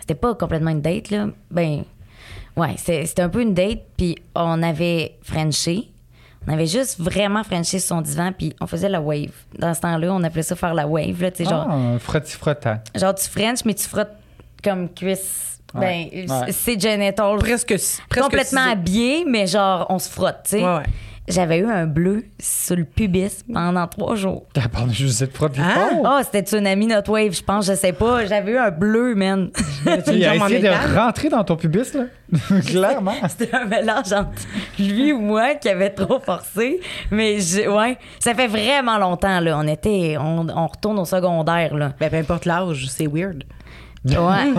C'était 0.00 0.14
pas 0.14 0.34
complètement 0.34 0.70
une 0.70 0.80
date, 0.80 1.10
là. 1.10 1.26
Ben, 1.50 1.82
ouais, 2.56 2.74
c'était, 2.78 3.04
c'était 3.04 3.22
un 3.22 3.28
peu 3.28 3.42
une 3.42 3.52
date, 3.54 3.80
puis 3.98 4.16
on 4.34 4.62
avait 4.62 5.16
Frenché. 5.22 5.90
On 6.48 6.52
avait 6.52 6.66
juste 6.66 6.98
vraiment 6.98 7.44
Frenché 7.44 7.78
son 7.78 8.00
divan, 8.00 8.32
puis 8.36 8.52
on 8.60 8.66
faisait 8.66 8.88
la 8.88 9.00
wave. 9.00 9.30
Dans 9.58 9.72
ce 9.74 9.80
temps-là, 9.80 10.12
on 10.12 10.22
appelait 10.24 10.42
ça 10.42 10.56
faire 10.56 10.74
la 10.74 10.86
wave, 10.86 11.20
là, 11.22 11.30
tu 11.30 11.44
sais, 11.44 11.50
genre, 11.50 11.66
Ah, 11.70 11.98
frotti 12.00 12.32
frottant. 12.32 12.78
genre 12.94 13.14
tu 13.14 13.28
French, 13.28 13.64
mais 13.64 13.74
tu 13.74 13.86
frottes 13.88 14.10
comme 14.62 14.88
cuisse. 14.92 15.58
Ouais. 15.74 16.10
Ben, 16.16 16.30
Ouais. 16.30 16.52
c'est 16.52 16.78
genital. 16.80 17.38
Presque. 17.38 17.68
presque 18.08 18.24
complètement 18.24 18.70
habillé, 18.72 19.24
mais 19.26 19.46
genre, 19.46 19.86
on 19.88 19.98
se 19.98 20.10
frotte, 20.10 20.40
tu 20.44 20.50
sais. 20.50 20.64
Ouais. 20.64 20.82
J'avais 21.28 21.58
eu 21.58 21.66
un 21.66 21.86
bleu 21.86 22.24
sur 22.40 22.74
le 22.74 22.82
pubis 22.84 23.44
pendant 23.52 23.86
trois 23.86 24.16
jours. 24.16 24.44
T'as 24.54 24.66
parlé 24.66 24.92
juste 24.92 25.22
de 25.22 25.28
Hein? 25.60 25.70
fort. 25.74 26.00
Oh, 26.04 26.20
c'était 26.24 26.40
Tsunami 26.42 26.88
Not 26.88 27.08
Wave, 27.08 27.32
je 27.32 27.42
pense, 27.44 27.66
je 27.66 27.74
sais 27.74 27.92
pas. 27.92 28.26
J'avais 28.26 28.52
eu 28.52 28.58
un 28.58 28.72
bleu, 28.72 29.14
man. 29.14 29.50
Il 29.86 30.24
a 30.24 30.34
essayé 30.34 30.58
de 30.60 30.96
rentrer 30.96 31.28
dans 31.28 31.44
ton 31.44 31.54
pubis, 31.54 31.94
là. 31.94 32.04
Clairement. 32.66 33.14
C'était 33.28 33.54
un 33.54 33.66
mélange 33.66 34.12
entre 34.12 34.30
lui 34.80 35.12
ou 35.12 35.20
moi 35.20 35.54
qui 35.54 35.68
avait 35.68 35.90
trop 35.90 36.18
forcé. 36.18 36.80
Mais 37.12 37.38
je- 37.38 37.68
ouais, 37.68 37.98
ça 38.18 38.34
fait 38.34 38.48
vraiment 38.48 38.98
longtemps, 38.98 39.38
là. 39.38 39.56
On 39.58 39.68
était, 39.68 40.16
on, 40.18 40.48
on 40.48 40.66
retourne 40.66 40.98
au 40.98 41.04
secondaire, 41.04 41.76
là. 41.76 41.92
Ben, 42.00 42.10
peu 42.10 42.16
importe 42.16 42.46
l'âge, 42.46 42.86
c'est 42.90 43.06
weird. 43.06 43.44
Ouais, 44.04 44.52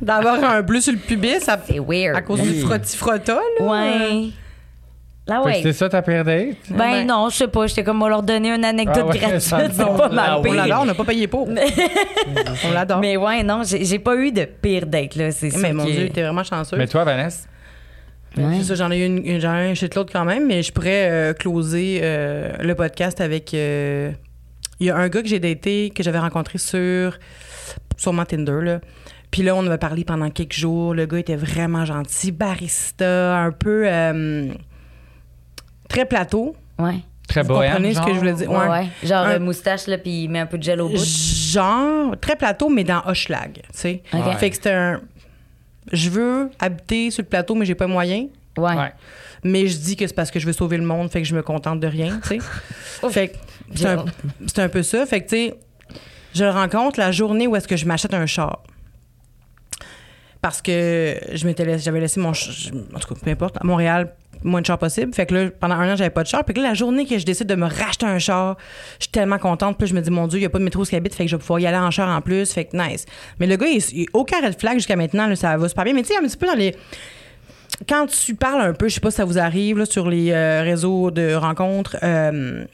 D'avoir 0.00 0.42
un 0.44 0.62
bleu 0.62 0.80
sur 0.80 0.92
le 0.92 0.98
pubis, 1.00 1.40
ça, 1.40 1.58
c'est 1.66 1.80
weird. 1.80 2.16
à 2.16 2.22
cause 2.22 2.40
du 2.40 2.60
frotti-frotta, 2.60 3.40
là. 3.58 3.66
Ouais. 3.66 4.28
Que 5.26 5.46
ouais. 5.46 5.54
C'était 5.54 5.72
ça 5.72 5.88
ta 5.88 6.02
pire 6.02 6.22
date? 6.24 6.56
Ben 6.68 6.76
Ben- 6.76 7.06
non, 7.06 7.28
je 7.30 7.36
sais 7.36 7.48
pas. 7.48 7.66
J'étais 7.66 7.82
comme, 7.82 8.02
on 8.02 8.04
va 8.04 8.10
leur 8.10 8.22
donner 8.22 8.50
une 8.50 8.64
anecdote 8.64 8.96
Ah 9.00 9.06
ouais, 9.06 9.18
gratuite. 9.18 9.40
C'est 9.40 9.50
pas 9.96 10.08
mal 10.10 10.24
Ah 10.28 10.40
On 10.40 10.52
l'adore, 10.52 10.80
on 10.82 10.84
n'a 10.84 10.94
pas 10.94 11.04
payé 11.04 11.26
pour. 11.26 11.48
on 12.66 12.70
l'adore. 12.72 13.00
Mais, 13.00 13.12
Mais 13.12 13.16
ouais, 13.16 13.42
non, 13.42 13.62
j'ai 13.64 13.98
pas 13.98 14.16
eu 14.16 14.32
de 14.32 14.44
pire 14.44 14.86
date, 14.86 15.16
là. 15.16 15.30
C'est 15.30 15.48
sûr 15.50 15.72
mon 15.74 15.84
que- 15.86 15.90
Dieu, 15.90 16.08
t'es 16.10 16.22
vraiment 16.22 16.44
chanceuse. 16.44 16.78
Mais 16.78 16.86
toi, 16.86 17.04
Vanessa? 17.04 17.46
Ouais. 18.36 18.56
C'est 18.58 18.64
ça, 18.64 18.74
j'en 18.74 18.90
ai 18.90 18.98
eu 18.98 19.06
une, 19.06 19.24
ai 19.26 19.44
un 19.44 19.74
chez 19.74 19.88
l'autre 19.94 20.12
quand 20.12 20.24
même, 20.24 20.46
mais 20.46 20.62
je 20.62 20.72
pourrais 20.72 21.08
euh, 21.10 21.32
closer 21.34 22.00
euh, 22.02 22.50
le 22.60 22.74
podcast 22.74 23.20
avec. 23.20 23.54
euh, 23.54 24.10
Il 24.80 24.88
y 24.88 24.90
a 24.90 24.96
un 24.96 25.08
gars 25.08 25.22
que 25.22 25.28
j'ai 25.28 25.38
daté, 25.38 25.90
que 25.94 26.02
j'avais 26.02 26.18
rencontré 26.18 26.58
sur. 26.58 27.16
sûrement 27.96 28.24
Tinder, 28.26 28.58
là. 28.60 28.80
Puis 29.30 29.42
là, 29.42 29.54
on 29.56 29.66
avait 29.66 29.78
parlé 29.78 30.04
pendant 30.04 30.28
quelques 30.30 30.52
jours. 30.52 30.94
Le 30.94 31.06
gars 31.06 31.18
était 31.20 31.36
vraiment 31.36 31.84
gentil, 31.84 32.30
barista, 32.30 33.36
un 33.38 33.52
peu. 33.52 33.86
Très 35.94 36.04
plateau. 36.06 36.56
Ouais. 36.78 36.96
Très 37.28 37.42
Vous 37.42 37.48
bohème, 37.54 37.72
comprenez 37.72 37.94
ce 37.94 38.00
que 38.00 38.04
genre? 38.06 38.14
je 38.14 38.18
voulais 38.18 38.32
dire? 38.34 38.50
Ouais. 38.50 38.86
Genre 39.02 39.24
Un- 39.26 39.30
euh, 39.30 39.38
moustache, 39.40 39.86
là, 39.86 39.96
puis 39.96 40.24
il 40.24 40.28
met 40.28 40.40
un 40.40 40.46
peu 40.46 40.58
de 40.58 40.62
gel 40.62 40.80
au 40.80 40.88
bout. 40.90 41.02
Genre, 41.04 42.14
très 42.20 42.36
plateau, 42.36 42.68
mais 42.68 42.84
dans 42.84 43.02
Hochelag, 43.06 43.54
tu 43.54 43.62
sais. 43.72 44.02
Fait 44.38 44.50
que 44.50 44.56
c'était 44.56 44.72
un. 44.72 45.00
Je 45.92 46.10
veux 46.10 46.50
habiter 46.58 47.10
sur 47.10 47.22
le 47.22 47.28
plateau, 47.28 47.54
mais 47.54 47.64
j'ai 47.64 47.74
pas 47.74 47.86
moyen. 47.86 48.26
Ouais. 48.58 48.74
Ouais. 48.76 48.92
Mais 49.42 49.66
je 49.66 49.76
dis 49.78 49.96
que 49.96 50.06
c'est 50.06 50.14
parce 50.14 50.30
que 50.30 50.38
je 50.38 50.46
veux 50.46 50.52
sauver 50.52 50.76
le 50.78 50.84
monde, 50.84 51.10
fait 51.10 51.20
que 51.22 51.28
je 51.28 51.34
me 51.34 51.42
contente 51.42 51.80
de 51.80 51.86
rien, 51.86 52.18
tu 52.22 52.28
sais. 52.28 53.08
fait 53.10 53.28
que 53.28 53.36
c'est 53.74 53.86
un, 53.86 54.04
c'est 54.46 54.58
un 54.60 54.68
peu 54.68 54.82
ça. 54.82 55.04
Fait 55.06 55.20
que, 55.22 55.28
tu 55.28 55.36
sais, 55.36 55.54
je 56.34 56.44
le 56.44 56.50
rencontre 56.50 56.98
la 57.00 57.10
journée 57.12 57.46
où 57.46 57.54
est-ce 57.56 57.68
que 57.68 57.76
je 57.76 57.86
m'achète 57.86 58.14
un 58.14 58.26
char. 58.26 58.62
Parce 60.40 60.60
que 60.60 61.18
je 61.32 61.46
m'étais 61.46 61.64
laissé- 61.64 61.84
j'avais 61.84 62.00
laissé 62.00 62.20
mon 62.20 62.30
en 62.30 62.98
tout 62.98 63.14
cas, 63.14 63.20
peu 63.22 63.30
importe, 63.30 63.56
à 63.58 63.64
Montréal, 63.64 64.12
moins 64.44 64.60
de 64.60 64.66
char 64.66 64.78
possible. 64.78 65.12
Fait 65.14 65.26
que 65.26 65.34
là, 65.34 65.50
pendant 65.58 65.74
un 65.74 65.92
an, 65.92 65.96
j'avais 65.96 66.10
pas 66.10 66.22
de 66.22 66.28
char. 66.28 66.44
Puis 66.44 66.54
là, 66.54 66.62
la 66.62 66.74
journée 66.74 67.06
que 67.06 67.18
je 67.18 67.24
décide 67.24 67.46
de 67.46 67.54
me 67.54 67.66
racheter 67.66 68.06
un 68.06 68.18
char, 68.18 68.56
je 68.98 69.04
suis 69.04 69.10
tellement 69.10 69.38
contente. 69.38 69.78
Puis 69.78 69.88
je 69.88 69.94
me 69.94 70.00
dis, 70.00 70.10
mon 70.10 70.26
Dieu, 70.26 70.38
il 70.38 70.42
n'y 70.42 70.46
a 70.46 70.50
pas 70.50 70.58
de 70.58 70.64
métro 70.64 70.82
où 70.82 70.96
habite, 70.96 71.14
fait 71.14 71.24
que 71.24 71.30
je 71.30 71.36
vais 71.36 71.40
pouvoir 71.40 71.60
y 71.60 71.66
aller 71.66 71.78
en 71.78 71.90
char 71.90 72.08
en 72.08 72.20
plus. 72.20 72.52
Fait 72.52 72.66
que 72.66 72.76
nice. 72.76 73.06
Mais 73.40 73.46
le 73.46 73.56
gars, 73.56 73.66
il 73.66 74.06
aucun 74.12 74.40
red 74.40 74.58
flag 74.58 74.74
jusqu'à 74.74 74.96
maintenant, 74.96 75.34
ça 75.34 75.56
va 75.56 75.68
super 75.68 75.84
bien. 75.84 75.94
Mais 75.94 76.02
tu 76.02 76.08
sais, 76.08 76.16
un 76.16 76.22
petit 76.22 76.36
peu 76.36 76.46
dans 76.46 76.54
les 76.54 76.74
quand 77.88 78.06
tu 78.06 78.34
parles 78.34 78.60
un 78.60 78.72
peu, 78.72 78.88
je 78.88 78.94
sais 78.94 79.00
pas 79.00 79.10
si 79.10 79.16
ça 79.16 79.24
vous 79.24 79.38
arrive 79.38 79.78
là, 79.78 79.86
sur 79.86 80.08
les 80.08 80.30
euh, 80.30 80.62
réseaux 80.62 81.10
de 81.10 81.34
rencontres, 81.34 81.96
euh, 82.02 82.64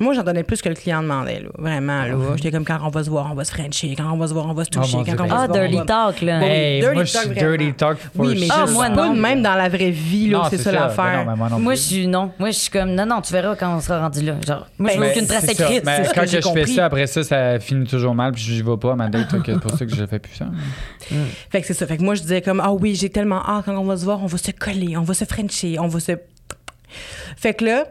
moi 0.00 0.14
j'en 0.14 0.22
donnais 0.22 0.42
plus 0.44 0.62
que 0.62 0.68
le 0.68 0.74
client 0.74 1.02
demandait, 1.02 1.40
là, 1.40 1.48
vraiment. 1.58 2.04
Là. 2.04 2.14
J'étais 2.36 2.50
comme 2.52 2.64
quand 2.64 2.78
on 2.82 2.88
va 2.90 3.02
se 3.04 3.10
voir, 3.10 3.28
on 3.30 3.34
va 3.34 3.44
se 3.44 3.52
frencher, 3.52 3.94
quand 3.96 4.10
on 4.12 4.16
va 4.16 4.28
se 4.28 4.32
voir, 4.32 4.46
on 4.46 4.52
va 4.54 4.64
se 4.64 4.70
toucher, 4.70 4.90
Oh, 4.94 4.98
mon 4.98 5.04
quand 5.04 5.12
Dieu, 5.12 5.20
on 5.24 5.26
va 5.26 5.34
Ah, 5.38 5.42
se 5.42 5.46
voir. 5.48 5.58
on 5.58 5.62
dirty 5.62 5.76
va- 5.76 5.84
talk, 5.84 6.20
là. 6.22 6.40
Bon, 6.40 6.46
Hey, 6.46 6.80
dirty 6.80 6.94
moi, 6.94 7.04
je 7.04 7.12
talk, 7.12 7.32
dirty 7.34 7.72
talk 7.74 7.98
for 7.98 8.10
Oui, 8.26 8.36
mais 8.40 8.46
sure. 8.46 8.54
Ah, 8.56 8.64
je 8.66 8.72
moi, 8.72 8.90
pas 8.90 9.08
de 9.08 9.18
même 9.20 9.42
dans 9.42 9.54
la 9.54 9.68
vraie 9.68 9.90
vie, 9.90 10.28
là, 10.30 10.38
Non, 10.38 10.44
c'est 10.50 10.58
ça 10.58 10.72
l'affaire. 10.72 11.24
non, 11.26 11.36
moi 11.36 11.48
non 11.48 11.58
Moi, 11.58 11.72
plus. 11.72 11.82
je 11.82 11.86
suis 11.86 12.06
non. 12.06 12.30
Moi, 12.38 12.50
je 12.50 12.58
suis 12.58 12.70
comme 12.70 12.94
non, 12.94 13.06
non, 13.06 13.20
tu 13.20 13.32
verras 13.32 13.56
quand 13.56 13.76
on 13.76 13.80
sera 13.80 14.00
rendu 14.00 14.22
là. 14.22 14.34
Genre, 14.46 14.66
moi, 14.78 14.90
je 14.92 14.98
Ben, 14.98 15.04
veux 15.04 15.10
aucune 15.10 15.26
trace 15.26 15.44
écrite. 15.48 15.84
Mais 15.84 16.02
quand 16.14 16.26
je 16.26 16.40
fais 16.40 16.66
ça, 16.66 16.84
après 16.86 17.06
ça, 17.06 17.22
ça 17.24 17.58
finit 17.60 17.86
toujours 17.86 18.14
mal, 18.14 18.32
puis 18.32 18.42
je 18.42 18.62
vais 18.62 18.76
pas 18.76 18.92
à 18.92 18.96
ma 18.96 19.08
date. 19.08 19.32
donc 19.34 19.42
C'est 19.46 19.60
pour 19.60 19.70
ça 19.72 19.84
que 19.86 19.94
je 19.94 20.06
fais 20.06 20.18
plus 20.18 20.34
ça. 20.34 20.46
Fait 21.50 21.60
que 21.60 21.66
c'est 21.66 21.74
ça. 21.74 21.86
Fait 21.86 21.96
que 21.96 22.02
moi, 22.02 22.14
je 22.14 22.22
disais 22.22 22.42
comme, 22.42 22.60
ah 22.60 22.72
oui, 22.72 22.94
j'ai 22.94 23.08
tellement 23.10 23.42
hâte 23.46 23.64
quand 23.64 23.76
on 23.76 23.84
va 23.84 23.96
se 23.96 24.04
voir, 24.04 24.22
on 24.22 24.26
va 24.26 24.38
se 24.38 24.50
coller, 24.50 24.96
on 24.96 25.02
va 25.02 25.14
se 25.14 25.24
frencher, 25.24 25.78
on 25.78 25.86
va 25.88 26.00
se. 26.00 26.12
Fait 27.36 27.54
que 27.54 27.64
là, 27.64 27.84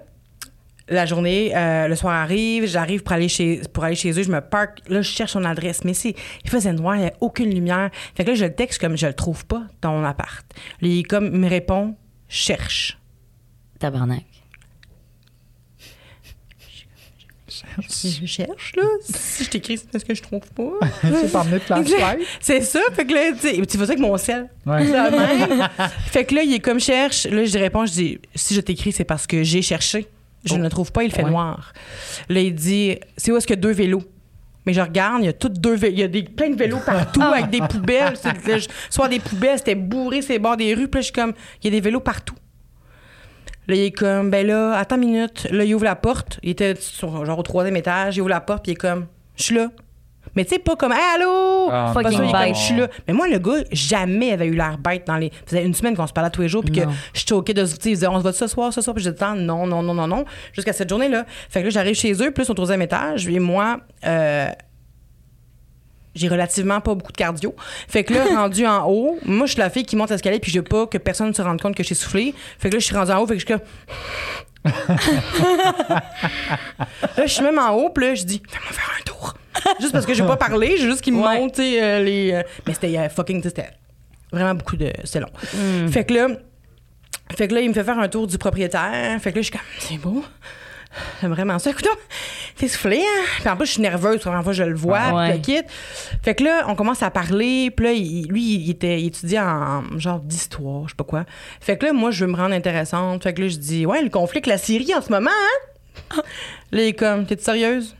la 0.89 1.05
journée, 1.05 1.55
euh, 1.55 1.87
le 1.87 1.95
soir 1.95 2.13
arrive, 2.13 2.65
j'arrive 2.65 3.03
pour 3.03 3.13
aller 3.13 3.27
chez 3.27 3.61
pour 3.73 3.83
aller 3.83 3.95
chez 3.95 4.11
eux, 4.11 4.23
je 4.23 4.31
me 4.31 4.41
parque, 4.41 4.79
là, 4.87 5.01
je 5.01 5.09
cherche 5.09 5.31
son 5.31 5.43
adresse, 5.43 5.83
mais 5.83 5.93
c'est, 5.93 6.15
il 6.43 6.49
faisait 6.49 6.73
noir, 6.73 6.95
il 6.95 6.99
n'y 6.99 7.05
avait 7.05 7.15
aucune 7.19 7.53
lumière. 7.53 7.89
Fait 8.15 8.23
que 8.23 8.29
là, 8.29 8.35
je 8.35 8.45
le 8.45 8.53
texte 8.53 8.79
comme, 8.79 8.97
je 8.97 9.07
le 9.07 9.13
trouve 9.13 9.45
pas, 9.45 9.63
ton 9.81 10.03
appart. 10.03 10.45
Là, 10.81 10.87
il 10.87 11.05
comme, 11.05 11.25
il 11.25 11.39
me 11.39 11.49
répond, 11.49 11.95
cherche. 12.27 12.97
Tabarnak. 13.79 14.23
Je 17.79 18.25
cherche, 18.25 18.73
là. 18.75 18.83
Si 19.01 19.43
je 19.43 19.49
t'écris, 19.49 19.77
c'est 19.77 19.89
parce 19.89 20.03
que 20.03 20.13
je 20.13 20.21
trouve 20.21 20.41
pas. 20.55 20.87
J'ai 21.03 21.27
pas 21.27 21.41
emmené 21.41 21.59
de 21.59 21.63
flashlight. 21.63 22.19
C'est 22.39 22.61
ça, 22.61 22.79
fait 22.93 23.05
que 23.05 23.13
là, 23.13 23.31
tu 23.39 23.77
fais 23.77 23.77
ça 23.77 23.83
avec 23.83 23.99
mon 23.99 24.17
sel. 24.17 24.49
Ouais. 24.65 24.85
Fait 26.07 26.25
que 26.25 26.35
là, 26.35 26.43
il 26.43 26.53
est 26.53 26.59
comme 26.59 26.79
cherche. 26.79 27.25
Là, 27.25 27.45
je 27.45 27.57
réponds, 27.57 27.85
je 27.85 27.91
dis, 27.91 28.19
si 28.35 28.53
je 28.53 28.61
t'écris, 28.61 28.91
c'est 28.91 29.05
parce 29.05 29.27
que 29.27 29.43
j'ai 29.43 29.61
cherché. 29.61 30.07
Je 30.47 30.55
ne 30.57 30.63
le 30.63 30.69
trouve 30.69 30.91
pas, 30.91 31.03
il 31.03 31.11
fait 31.11 31.23
Ouais. 31.23 31.29
noir. 31.29 31.73
Là, 32.29 32.39
il 32.39 32.53
dit, 32.55 32.97
c'est 33.17 33.31
où 33.31 33.37
est-ce 33.37 33.45
qu'il 33.47 33.55
y 33.55 33.59
a 33.59 33.61
deux 33.61 33.71
vélos? 33.71 34.03
Mais 34.65 34.73
je 34.73 34.81
regarde, 34.81 35.21
il 35.21 35.25
y 35.25 35.29
a 35.29 35.33
toutes 35.33 35.59
deux 35.61 35.77
il 35.85 35.97
y 35.97 36.03
a 36.03 36.07
des, 36.09 36.23
plein 36.23 36.49
de 36.49 36.55
vélos 36.57 36.79
partout 36.85 37.21
avec 37.33 37.49
des 37.49 37.59
poubelles. 37.59 38.15
Soit 38.89 39.07
des 39.07 39.19
poubelles, 39.19 39.57
c'était 39.59 39.75
bourré, 39.75 40.21
c'est 40.21 40.39
bords 40.39 40.57
des 40.57 40.73
rues. 40.73 40.87
Puis 40.89 40.97
là, 40.97 41.01
je 41.01 41.05
suis 41.05 41.13
comme, 41.13 41.33
il 41.61 41.65
y 41.65 41.67
a 41.67 41.71
des 41.71 41.81
vélos 41.81 42.01
partout. 42.01 42.35
Là, 43.67 43.75
il 43.75 43.81
est 43.83 43.91
comme, 43.91 44.29
ben 44.29 44.45
là, 44.45 44.73
attends 44.77 44.95
une 44.95 45.09
minute. 45.09 45.47
Là, 45.51 45.63
il 45.63 45.73
ouvre 45.75 45.85
la 45.85 45.95
porte. 45.95 46.39
Il 46.43 46.49
était 46.49 46.75
sur- 46.79 47.25
genre 47.25 47.39
au 47.39 47.43
troisième 47.43 47.75
étage. 47.77 48.17
Il 48.17 48.21
ouvre 48.21 48.29
la 48.29 48.41
porte, 48.41 48.63
puis 48.63 48.71
il 48.71 48.75
est 48.75 48.77
comme, 48.77 49.07
je 49.37 49.43
suis 49.43 49.55
là. 49.55 49.69
Mais 50.37 50.45
tu 50.45 50.53
sais, 50.53 50.59
pas 50.59 50.75
comme, 50.75 50.91
hey, 50.91 50.99
allô? 51.15 51.67
Ah, 51.71 51.89
Pas 51.95 52.03
ça, 52.03 52.09
il 52.11 52.15
est 52.15 52.25
non. 52.25 52.31
comme, 52.31 52.47
je 52.53 52.59
suis 52.59 52.75
là. 52.75 52.87
Mais 53.07 53.13
moi, 53.15 53.27
le 53.27 53.39
gars, 53.39 53.63
jamais 53.71 54.31
avait 54.33 54.45
eu 54.45 54.53
l'air 54.53 54.77
bête 54.77 55.07
dans 55.07 55.17
les. 55.17 55.29
Ça 55.31 55.35
faisait 55.47 55.65
une 55.65 55.73
semaine 55.73 55.95
qu'on 55.97 56.05
se 56.05 56.13
parlait 56.13 56.29
tous 56.29 56.41
les 56.43 56.47
jours, 56.47 56.63
puis 56.63 56.75
que 56.75 56.85
Non. 56.85 56.93
je 57.15 57.23
choquais 57.27 57.55
de 57.55 57.65
se. 57.65 57.75
Tu 57.75 57.81
sais, 57.81 57.89
il 57.89 57.93
disait, 57.95 58.05
on 58.07 58.17
se 58.17 58.21
voit 58.21 58.33
ce 58.33 58.45
soir, 58.45 58.71
ce 58.71 58.79
soir, 58.81 58.93
puis 58.93 59.03
je 59.03 59.09
disais, 59.09 59.25
non, 59.35 59.65
non, 59.65 59.81
non, 59.81 59.95
non, 59.95 60.05
non. 60.05 60.25
Jusqu'à 60.53 60.73
cette 60.73 60.89
journée-là. 60.89 61.25
Fait 61.49 61.61
que 61.61 61.65
là, 61.65 61.69
j'arrive 61.71 61.95
chez 61.95 62.13
eux, 62.21 62.29
plus 62.29 62.47
au 62.51 62.53
troisième 62.53 62.83
étage, 62.83 63.27
et 63.27 63.39
moi, 63.39 63.79
euh, 64.05 64.47
j'ai 66.13 66.27
relativement 66.27 66.81
pas 66.81 66.93
beaucoup 66.93 67.11
de 67.11 67.17
cardio. 67.17 67.55
Fait 67.87 68.03
que 68.03 68.13
là, 68.13 68.25
rendu 68.35 68.63
en 68.67 68.85
haut, 68.87 69.17
moi, 69.25 69.47
je 69.47 69.53
suis 69.53 69.59
la 69.59 69.71
fille 69.71 69.85
qui 69.85 69.95
monte 69.95 70.11
l'escalier, 70.11 70.39
puis 70.39 70.51
je 70.51 70.59
veux 70.59 70.63
pas 70.63 70.85
que 70.85 70.99
personne 70.99 71.33
se 71.33 71.41
rende 71.41 71.59
compte 71.59 71.73
que 71.75 71.83
j'ai 71.83 71.95
soufflé. 71.95 72.35
Fait 72.59 72.69
que 72.69 72.75
là, 72.75 72.79
je 72.79 72.85
suis 72.85 72.95
rendue 72.95 73.11
en 73.11 73.19
haut, 73.21 73.25
fait 73.25 73.37
que 73.37 73.41
je 73.41 73.45
suis 73.47 73.55
comme. 73.55 73.61
là, 75.89 77.25
je 77.25 77.27
suis 77.27 77.43
même 77.43 77.57
en 77.57 77.71
haut, 77.71 77.89
puis 77.89 78.05
là, 78.05 78.13
je 78.15 78.23
dis, 78.23 78.41
fais-moi 78.47 78.71
faire 78.71 78.91
un 78.99 79.03
tour. 79.03 79.33
Juste 79.79 79.91
parce 79.93 80.05
que 80.05 80.13
je 80.13 80.21
veux 80.21 80.27
pas 80.27 80.37
parler, 80.37 80.75
j'ai 80.77 80.87
juste 80.89 81.01
qu'il 81.01 81.13
me 81.13 81.21
Ouais. 81.21 81.39
euh, 81.59 82.03
les. 82.03 82.31
euh, 82.33 82.43
mais 82.65 82.73
c'était 82.73 82.97
euh, 82.97 83.09
fucking, 83.09 83.41
c'était 83.43 83.69
vraiment 84.31 84.55
beaucoup 84.55 84.75
de. 84.77 84.91
C'était 85.03 85.19
long. 85.21 85.29
Hmm. 85.53 85.87
Fait 85.89 86.05
que 86.05 86.13
là, 86.13 86.27
Fait 87.35 87.47
que 87.47 87.53
là, 87.55 87.61
il 87.61 87.69
me 87.69 87.73
fait 87.73 87.83
faire 87.83 87.99
un 87.99 88.07
tour 88.07 88.27
du 88.27 88.37
propriétaire. 88.37 89.19
Fait 89.21 89.31
que 89.31 89.37
là, 89.37 89.41
je 89.41 89.47
suis 89.47 89.51
comme, 89.51 89.61
c'est 89.79 89.97
beau. 89.97 90.23
J'aime 91.21 91.31
vraiment 91.31 91.59
ça. 91.59 91.69
Écoute, 91.69 91.87
t'es 92.55 92.67
soufflé, 92.67 92.99
hein? 93.01 93.23
Puis 93.41 93.49
en 93.49 93.55
plus, 93.57 93.67
je 93.67 93.71
suis 93.73 93.81
nerveuse. 93.81 94.15
La 94.15 94.19
première 94.21 94.43
fois, 94.43 94.53
je 94.53 94.63
le 94.63 94.73
vois. 94.75 95.13
Ouais. 95.13 95.29
Puis 95.29 95.37
le 95.37 95.43
quitte. 95.61 95.69
Fait 96.23 96.33
que 96.33 96.43
là, 96.43 96.65
on 96.69 96.75
commence 96.75 97.03
à 97.03 97.11
parler. 97.11 97.69
Puis 97.69 97.85
là, 97.85 97.91
il- 97.91 98.27
lui, 98.29 98.55
il, 98.55 98.69
était, 98.71 98.99
il 98.99 99.07
étudiait 99.07 99.39
en, 99.39 99.83
en 99.93 99.99
genre 99.99 100.19
d'histoire, 100.21 100.83
je 100.85 100.93
sais 100.93 100.95
pas 100.95 101.03
quoi. 101.03 101.25
Fait 101.61 101.77
que 101.77 101.85
là, 101.85 101.93
moi, 101.93 102.09
je 102.11 102.25
veux 102.25 102.31
me 102.31 102.37
rendre 102.37 102.55
intéressante. 102.55 103.21
Fait 103.23 103.33
que 103.33 103.41
là, 103.43 103.47
je 103.49 103.57
dis, 103.57 103.85
ouais, 103.85 104.01
le 104.01 104.09
conflit 104.09 104.37
avec 104.37 104.47
la 104.47 104.57
Syrie 104.57 104.95
en 104.95 105.01
ce 105.01 105.11
moment, 105.11 105.29
hein? 105.29 106.21
là, 106.71 106.81
il 106.81 106.87
est 106.87 106.93
comme, 106.93 107.25
t'es 107.27 107.37
sérieuse? 107.37 107.95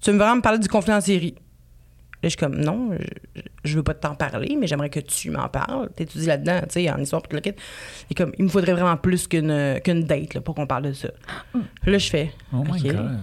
Tu 0.00 0.10
veux 0.10 0.16
vraiment 0.18 0.36
me 0.36 0.40
parler 0.42 0.58
du 0.58 0.68
conflit 0.68 0.92
en 0.92 1.00
Syrie? 1.00 1.34
Là, 2.20 2.24
je 2.24 2.28
suis 2.30 2.36
comme, 2.36 2.56
non, 2.56 2.90
je, 3.36 3.40
je 3.64 3.76
veux 3.76 3.82
pas 3.84 3.94
t'en 3.94 4.14
parler, 4.16 4.56
mais 4.58 4.66
j'aimerais 4.66 4.90
que 4.90 4.98
tu 5.00 5.30
m'en 5.30 5.48
parles. 5.48 5.88
T'étudies 5.94 6.26
là-dedans, 6.26 6.60
tu 6.62 6.66
sais, 6.82 6.90
en 6.90 6.98
histoire, 6.98 7.22
tout 7.22 7.34
le 7.34 7.40
kit. 7.40 7.52
Et 8.10 8.14
comme, 8.14 8.32
il 8.38 8.44
me 8.44 8.48
faudrait 8.48 8.72
vraiment 8.72 8.96
plus 8.96 9.28
qu'une 9.28 9.78
qu'une 9.84 10.02
date, 10.04 10.34
là, 10.34 10.40
pour 10.40 10.54
qu'on 10.56 10.66
parle 10.66 10.84
de 10.84 10.92
ça. 10.92 11.10
Là, 11.86 11.98
je 11.98 12.10
fais, 12.10 12.32
Oh 12.52 12.64
my 12.64 12.70
OK. 12.80 12.92
God. 12.96 13.18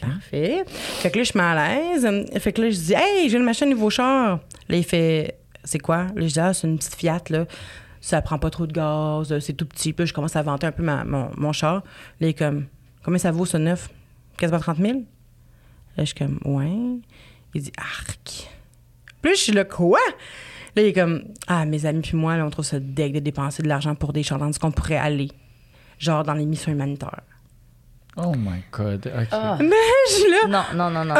Parfait. 0.00 0.64
Fait 0.66 1.10
que 1.10 1.18
là, 1.18 1.22
je 1.24 1.28
suis 1.30 1.36
mal 1.38 1.58
à 1.58 1.74
l'aise. 1.74 2.08
Fait 2.40 2.52
que 2.52 2.62
là, 2.62 2.70
je 2.70 2.76
dis, 2.78 2.94
hey, 2.94 3.28
j'ai 3.28 3.36
une 3.36 3.44
machine 3.44 3.68
nouveau 3.68 3.90
char. 3.90 4.40
Là, 4.68 4.76
il 4.76 4.84
fait, 4.84 5.38
c'est 5.62 5.78
quoi? 5.78 6.04
Là, 6.16 6.26
je 6.26 6.32
dis, 6.32 6.40
ah, 6.40 6.52
c'est 6.54 6.66
une 6.66 6.78
petite 6.78 6.94
Fiat, 6.96 7.22
là. 7.30 7.44
Ça 8.00 8.20
prend 8.22 8.38
pas 8.40 8.50
trop 8.50 8.66
de 8.66 8.72
gaz, 8.72 9.38
c'est 9.38 9.52
tout 9.52 9.66
petit. 9.66 9.92
Puis 9.92 10.02
là, 10.02 10.06
je 10.06 10.12
commence 10.12 10.34
à 10.34 10.42
vanter 10.42 10.66
un 10.66 10.72
peu 10.72 10.82
ma- 10.82 11.04
mon, 11.04 11.30
mon 11.36 11.52
char. 11.52 11.74
Là, 11.74 11.82
il 12.22 12.28
est 12.28 12.34
comme, 12.34 12.64
combien 13.04 13.18
ça 13.18 13.30
vaut, 13.30 13.46
ça, 13.46 13.58
neuf? 13.60 13.88
Quasiment 14.36 14.58
30 14.58 14.78
000? 14.78 15.02
Là, 15.96 16.04
je 16.04 16.06
suis 16.06 16.14
comme, 16.14 16.38
ouais. 16.44 17.00
Il 17.54 17.62
dit, 17.62 17.72
arc. 17.76 18.48
Puis 19.20 19.30
là, 19.30 19.34
je 19.36 19.40
suis 19.40 19.52
là, 19.52 19.64
quoi? 19.64 20.00
Là, 20.74 20.82
il 20.82 20.86
est 20.86 20.92
comme, 20.92 21.24
ah, 21.46 21.64
mes 21.66 21.84
amis 21.84 22.00
puis 22.00 22.16
moi, 22.16 22.36
là, 22.36 22.46
on 22.46 22.50
trouve 22.50 22.64
ça 22.64 22.80
deg 22.80 23.12
de 23.12 23.20
dépenser 23.20 23.62
de 23.62 23.68
l'argent 23.68 23.94
pour 23.94 24.12
des 24.12 24.22
chars, 24.22 24.38
tandis 24.38 24.58
qu'on 24.58 24.72
pourrait 24.72 24.96
aller, 24.96 25.28
genre, 25.98 26.24
dans 26.24 26.34
les 26.34 26.46
missions 26.46 26.72
humanitaires. 26.72 27.22
Oh 28.16 28.32
my 28.36 28.62
God. 28.70 29.06
OK. 29.06 29.28
Ah. 29.30 29.56
Mais 29.60 29.74
je 30.08 30.14
suis 30.14 30.30
là, 30.30 30.46
Non, 30.48 30.64
non, 30.76 30.90
non, 30.90 31.04
non. 31.04 31.14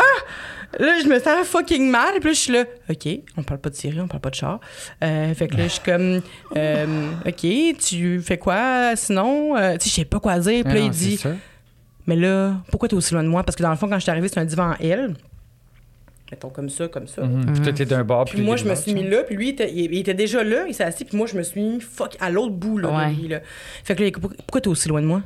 Là, 0.79 0.99
je 1.03 1.09
me 1.09 1.19
sens 1.19 1.47
fucking 1.47 1.91
mal. 1.91 2.15
Puis 2.21 2.25
là, 2.25 2.33
je 2.33 2.39
suis 2.39 2.53
là, 2.53 2.65
OK, 2.89 3.09
on 3.37 3.43
parle 3.43 3.61
pas 3.61 3.71
de 3.71 3.75
Syrie, 3.75 4.01
on 4.01 4.09
parle 4.09 4.21
pas 4.21 4.31
de 4.31 4.35
char. 4.35 4.61
Euh, 5.03 5.35
fait 5.35 5.49
que 5.49 5.57
là, 5.57 5.65
je 5.65 5.69
suis 5.69 5.83
comme, 5.83 6.23
euh, 6.57 7.11
OK, 7.27 7.79
tu 7.79 8.21
fais 8.23 8.39
quoi 8.39 8.97
sinon? 8.97 9.57
Euh, 9.57 9.77
tu 9.77 9.85
sais, 9.85 9.91
je 9.91 9.95
sais 9.97 10.05
pas 10.05 10.21
quoi 10.21 10.39
dire. 10.39 10.65
Puis 10.65 10.75
là, 10.75 10.81
non, 10.81 10.87
il 10.87 10.91
dit, 10.91 11.17
ça. 11.17 11.31
Mais 12.07 12.17
là, 12.17 12.57
pourquoi 12.71 12.89
t'es 12.89 12.95
aussi 12.95 13.15
loin 13.15 13.23
de 13.23 13.29
moi? 13.29 13.43
Parce 13.45 13.57
que 13.57 13.63
dans 13.63 13.71
le 13.71 13.77
fond, 13.77 13.89
quand 13.89 13.97
je 13.97 14.03
suis 14.03 14.11
arrivée, 14.11 14.29
c'est 14.29 14.41
un 14.41 14.45
divan 14.45 14.71
en 14.73 14.77
L. 14.81 15.15
Mettons 16.31 16.49
comme 16.49 16.71
ça, 16.71 16.89
comme 16.89 17.07
ça. 17.07 17.23
Mhm. 17.25 17.53
Puis 17.53 17.61
toi, 17.63 17.73
t'es 17.73 17.85
d'un 17.85 18.05
bord, 18.05 18.25
Puis 18.25 18.37
puis 18.37 18.45
moi, 18.47 18.57
je 18.57 18.65
me 18.65 18.75
suis 18.75 18.95
mis 18.95 19.07
là, 19.07 19.23
puis 19.23 19.37
lui, 19.37 19.49
il 19.49 19.51
était, 19.51 19.71
il- 19.71 19.93
il 19.93 19.99
était 19.99 20.15
déjà 20.15 20.43
là, 20.43 20.65
il 20.67 20.73
s'est 20.75 20.85
assis, 20.85 21.05
puis 21.05 21.17
moi, 21.17 21.27
je 21.27 21.37
me 21.37 21.43
suis 21.43 21.61
mis 21.61 21.81
fuck 21.81 22.17
à 22.21 22.31
l'autre 22.31 22.55
bout 22.55 22.79
là, 22.79 22.89
Ouais. 22.91 23.15
de 23.15 23.21
lui. 23.21 23.29
Là. 23.29 23.41
Fait 23.85 23.95
que 23.95 24.03
là, 24.03 24.11
pourquoi 24.13 24.61
t'es 24.63 24.69
aussi 24.69 24.89
loin 24.89 25.03
de 25.03 25.07
moi? 25.07 25.21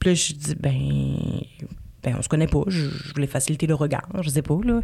Puis 0.00 0.10
là, 0.10 0.14
je 0.14 0.32
dis, 0.32 0.54
ben, 0.56 0.74
ben, 2.02 2.16
on 2.18 2.22
se 2.22 2.28
connaît 2.28 2.46
pas, 2.48 2.62
je, 2.66 2.80
je 2.88 3.12
voulais 3.14 3.26
faciliter 3.28 3.66
le 3.68 3.74
regard, 3.74 4.08
je 4.22 4.28
sais 4.30 4.42
pas, 4.42 4.58
là. 4.64 4.74
Là, 4.74 4.80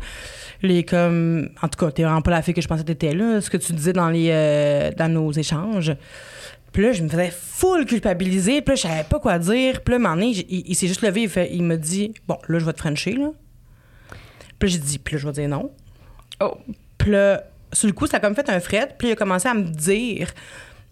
il 0.62 0.76
est 0.76 0.88
comme, 0.88 1.48
en 1.62 1.68
tout 1.68 1.84
cas, 1.84 1.90
t'es 1.90 2.04
vraiment 2.04 2.22
pas 2.22 2.30
la 2.30 2.42
fille 2.42 2.54
que 2.54 2.60
je 2.62 2.68
pensais 2.68 2.82
que 2.82 2.88
t'étais, 2.88 3.12
là, 3.14 3.40
ce 3.40 3.50
que 3.50 3.56
tu 3.56 3.72
disais 3.72 3.92
dans, 3.92 4.10
les, 4.10 4.28
euh, 4.30 4.90
dans 4.96 5.08
nos 5.12 5.32
échanges. 5.32 5.92
Puis 6.74 6.82
là, 6.82 6.92
je 6.92 7.02
me 7.02 7.08
faisais 7.08 7.30
full 7.30 7.86
culpabiliser, 7.86 8.60
puis 8.60 8.72
là, 8.72 8.74
je 8.74 8.80
savais 8.82 9.04
pas 9.04 9.18
quoi 9.20 9.38
dire. 9.38 9.80
Puis 9.82 9.92
là, 9.92 9.96
un 9.96 9.98
moment 10.00 10.14
donné, 10.16 10.34
j- 10.34 10.46
il, 10.50 10.62
il 10.66 10.74
s'est 10.74 10.88
juste 10.88 11.00
levé, 11.02 11.22
il, 11.22 11.28
fait, 11.30 11.48
il 11.54 11.62
me 11.62 11.76
dit, 11.78 12.12
bon, 12.28 12.36
là, 12.48 12.58
je 12.58 12.64
vais 12.66 12.72
te 12.72 12.78
frencher, 12.80 13.12
là. 13.12 13.30
Puis 14.58 14.68
là, 14.68 14.72
j'ai 14.74 14.78
dit, 14.78 14.98
puis 14.98 15.14
là, 15.14 15.20
je 15.22 15.26
vais 15.26 15.32
dire 15.32 15.48
non. 15.48 15.70
Oh. 16.40 16.58
Puis 16.98 17.10
là, 17.12 17.44
sur 17.72 17.86
le 17.86 17.92
coup, 17.94 18.06
ça 18.06 18.16
a 18.18 18.20
comme 18.20 18.34
fait 18.34 18.50
un 18.50 18.58
fret. 18.60 18.94
Puis 18.98 19.08
il 19.08 19.12
a 19.12 19.16
commencé 19.16 19.48
à 19.48 19.54
me 19.54 19.62
dire 19.62 20.34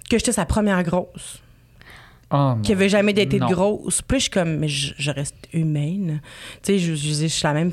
que 0.09 0.17
j'étais 0.19 0.33
sa 0.33 0.47
première 0.47 0.83
grosse, 0.83 1.43
Oh, 2.35 2.55
qu'il 2.63 2.73
avait 2.75 2.89
jamais 2.89 3.13
été 3.13 3.39
grosse. 3.39 4.01
Puis 4.03 4.15
là, 4.15 4.19
je 4.19 4.23
suis 4.23 4.31
comme, 4.31 4.57
mais 4.57 4.69
je, 4.69 4.95
je 4.97 5.11
reste 5.11 5.35
humaine. 5.53 6.23
Tu 6.63 6.73
sais, 6.75 6.79
je, 6.79 6.95
je, 6.95 7.13
je 7.13 7.27
suis 7.27 7.43
la 7.45 7.53
même 7.53 7.73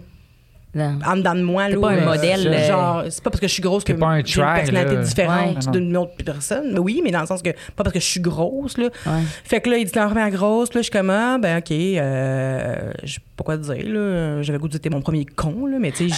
Non. 0.76 1.00
en 1.04 1.16
dedans 1.18 1.34
de 1.36 1.42
moi. 1.42 1.68
Là, 1.68 1.80
pas 1.80 1.90
un 1.90 1.98
euh, 1.98 2.06
modèle, 2.06 2.48
euh, 2.48 2.68
Genre, 2.68 3.04
c'est 3.10 3.24
pas 3.24 3.32
parce 3.32 3.42
que 3.42 3.48
je 3.48 3.54
suis 3.54 3.62
grosse 3.64 3.84
que 3.84 3.92
T'es 3.94 3.98
pas 3.98 4.06
un 4.08 4.22
j'ai 4.24 4.40
une 4.40 4.46
try, 4.46 4.56
personnalité 4.56 4.96
là. 4.96 5.02
différente 5.02 5.66
Ouais. 5.66 5.72
d'une 5.72 5.98
autre 5.98 6.12
personne. 6.24 6.72
Mais 6.74 6.80
oui, 6.80 7.02
mais 7.04 7.10
dans 7.12 7.22
le 7.22 7.26
sens 7.26 7.42
que, 7.42 7.50
pas 7.50 7.84
parce 7.84 7.94
que 7.94 8.00
je 8.00 8.06
suis 8.06 8.20
grosse, 8.20 8.78
là. 8.78 8.86
Ouais. 9.08 9.22
Fait 9.44 9.62
que 9.62 9.70
là, 9.72 9.78
il 9.78 9.86
dit, 9.86 9.92
la 9.96 10.06
première 10.06 10.30
grosse. 10.30 10.74
Là, 10.76 10.82
je 10.82 10.84
suis 10.84 10.92
comme, 10.92 11.10
ah, 11.10 11.38
ben, 11.40 11.58
OK, 11.58 11.72
euh, 11.72 12.92
je 13.04 13.14
sais 13.16 13.20
pas 13.36 13.44
quoi 13.44 13.58
te 13.58 13.64
dire, 13.64 13.84
là? 13.94 14.42
J'avais 14.44 14.60
goût 14.60 14.68
de 14.68 14.74
dire, 14.74 14.82
t'es 14.82 14.90
mon 14.90 15.02
premier 15.02 15.26
con, 15.26 15.66
là, 15.66 15.78
mais 15.80 15.92
tu 15.92 16.08
sais, 16.10 16.16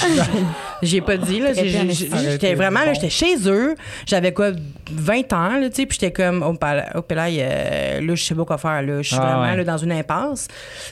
j'ai- 0.82 1.02
pas 1.02 1.18
dit, 1.18 1.40
là. 1.40 1.54
J'étais 1.54 2.54
vraiment, 2.56 2.82
là, 2.82 2.94
j'étais 2.94 3.10
chez 3.10 3.36
eux. 3.48 3.76
J'avais 4.06 4.34
quoi, 4.34 4.52
20 4.92 5.32
ans, 5.34 5.58
là, 5.60 5.70
tu 5.70 5.76
sais, 5.78 5.86
puis 5.86 5.98
j'étais 6.02 6.12
comme, 6.12 6.44
oh, 6.46 6.54
pa- 6.56 6.88
oh, 6.96 7.02
puis 7.04 7.16
là, 7.16 7.28
euh, 7.30 8.02
là, 8.02 8.16
je 8.16 8.24
sais 8.24 8.36
pas 8.36 8.44
quoi 8.46 8.58
faire, 8.58 8.82
là. 8.82 9.02
Je 9.02 9.08
suis 9.08 9.18
Ah, 9.18 9.26
vraiment, 9.38 9.42
ouais. 9.44 9.56
là, 9.58 9.64
dans 9.64 9.78
une 9.78 9.92
impasse. 9.94 10.48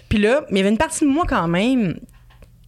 Puis 0.07 0.19
là, 0.19 0.41
mais 0.49 0.59
il 0.59 0.61
y 0.61 0.61
avait 0.61 0.69
une 0.71 0.77
partie 0.77 1.03
de 1.05 1.09
moi, 1.09 1.25
quand 1.27 1.47
même, 1.47 1.95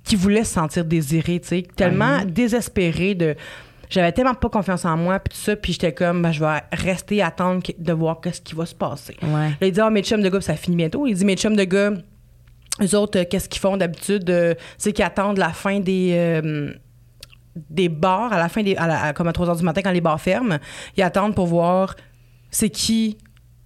qui 0.04 0.16
voulait 0.16 0.44
se 0.44 0.54
sentir 0.54 0.84
désirée, 0.86 1.40
tu 1.40 1.48
sais, 1.48 1.68
tellement 1.76 2.24
désespérée 2.26 3.16
de 3.16 3.36
j'avais 3.90 4.12
tellement 4.14 4.34
pas 4.34 4.48
confiance 4.50 4.86
en 4.86 4.96
moi 4.96 5.20
puis 5.20 5.38
tout 5.38 5.44
ça 5.44 5.56
puis 5.56 5.74
j'étais 5.74 5.94
comme 5.94 6.22
ben, 6.22 6.32
je 6.32 6.40
vais 6.40 6.60
rester 6.72 7.22
attendre 7.22 7.62
de 7.78 7.94
voir 7.94 8.22
qu'est-ce 8.22 8.42
qui 8.42 8.56
va 8.56 8.66
se 8.66 8.74
passer. 8.76 9.18
Ouais. 9.22 9.50
Là, 9.50 9.68
il 9.68 9.72
dit 9.72 9.82
ah 9.82 9.90
mes 9.90 10.02
chums 10.02 10.22
de 10.22 10.30
gars 10.30 10.40
ça 10.42 10.56
finit 10.56 10.78
bientôt. 10.78 11.06
Il 11.08 11.14
dit 11.16 11.26
mes 11.26 11.36
chums 11.36 11.56
de 11.58 11.64
gars 11.66 11.92
eux 12.82 12.96
autres 12.96 13.20
euh, 13.20 13.26
qu'est-ce 13.30 13.50
qu'ils 13.50 13.60
font 13.62 13.76
d'habitude 13.78 14.30
euh, 14.30 14.54
c'est 14.78 14.94
qu'ils 14.94 15.04
attendent 15.04 15.38
la 15.38 15.50
fin 15.50 15.80
des 15.82 16.14
euh, 16.16 16.74
des 17.70 17.90
bars 17.90 18.32
à 18.32 18.38
la 18.38 18.48
fin 18.48 18.64
des 18.64 18.76
à 18.78 18.88
la- 18.88 19.04
à- 19.08 19.14
comme 19.14 19.28
à 19.28 19.34
3 19.34 19.50
heures 19.50 19.56
du 19.58 19.64
matin 19.64 19.82
quand 19.84 19.92
les 19.92 20.00
bars 20.02 20.20
ferment, 20.22 20.58
ils 20.96 21.04
attendent 21.04 21.36
pour 21.36 21.48
voir 21.48 21.96
c'est 22.50 22.70
qui 22.70 23.18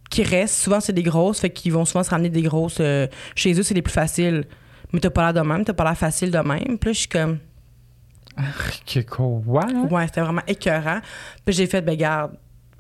qui 0.10 0.24
reste. 0.24 0.56
Souvent 0.56 0.80
c'est 0.80 0.94
des 0.94 1.03
grosses, 1.03 1.40
fait 1.40 1.52
qu'ils 1.52 1.72
vont 1.72 1.86
souvent 1.86 2.03
se 2.03 2.10
ramener 2.10 2.30
des 2.30 2.41
grosses 2.41 2.82
chez 3.36 3.60
eux, 3.60 3.64
c'est 3.64 3.74
les 3.76 3.82
plus 3.84 3.94
faciles. 3.94 4.45
Mais 4.95 5.01
t'as 5.01 5.09
pas 5.09 5.30
l'air 5.30 5.43
de 5.43 5.47
même, 5.47 5.65
t'as 5.65 5.73
pas 5.73 5.84
l'air 5.84 5.97
facile 5.97 6.31
de 6.31 6.38
même. 6.38 6.77
Puis 6.80 6.89
là, 6.89 6.93
je 6.93 6.99
suis 6.99 7.09
comme, 7.09 7.39
Que 8.85 9.01
quoi? 9.01 9.65
ouais, 9.91 10.07
c'était 10.07 10.22
vraiment 10.22 10.41
écœurant. 10.47 11.01
Puis 11.43 11.53
j'ai 11.53 11.67
fait, 11.67 11.81
ben 11.81 11.97
garde, 11.97 12.31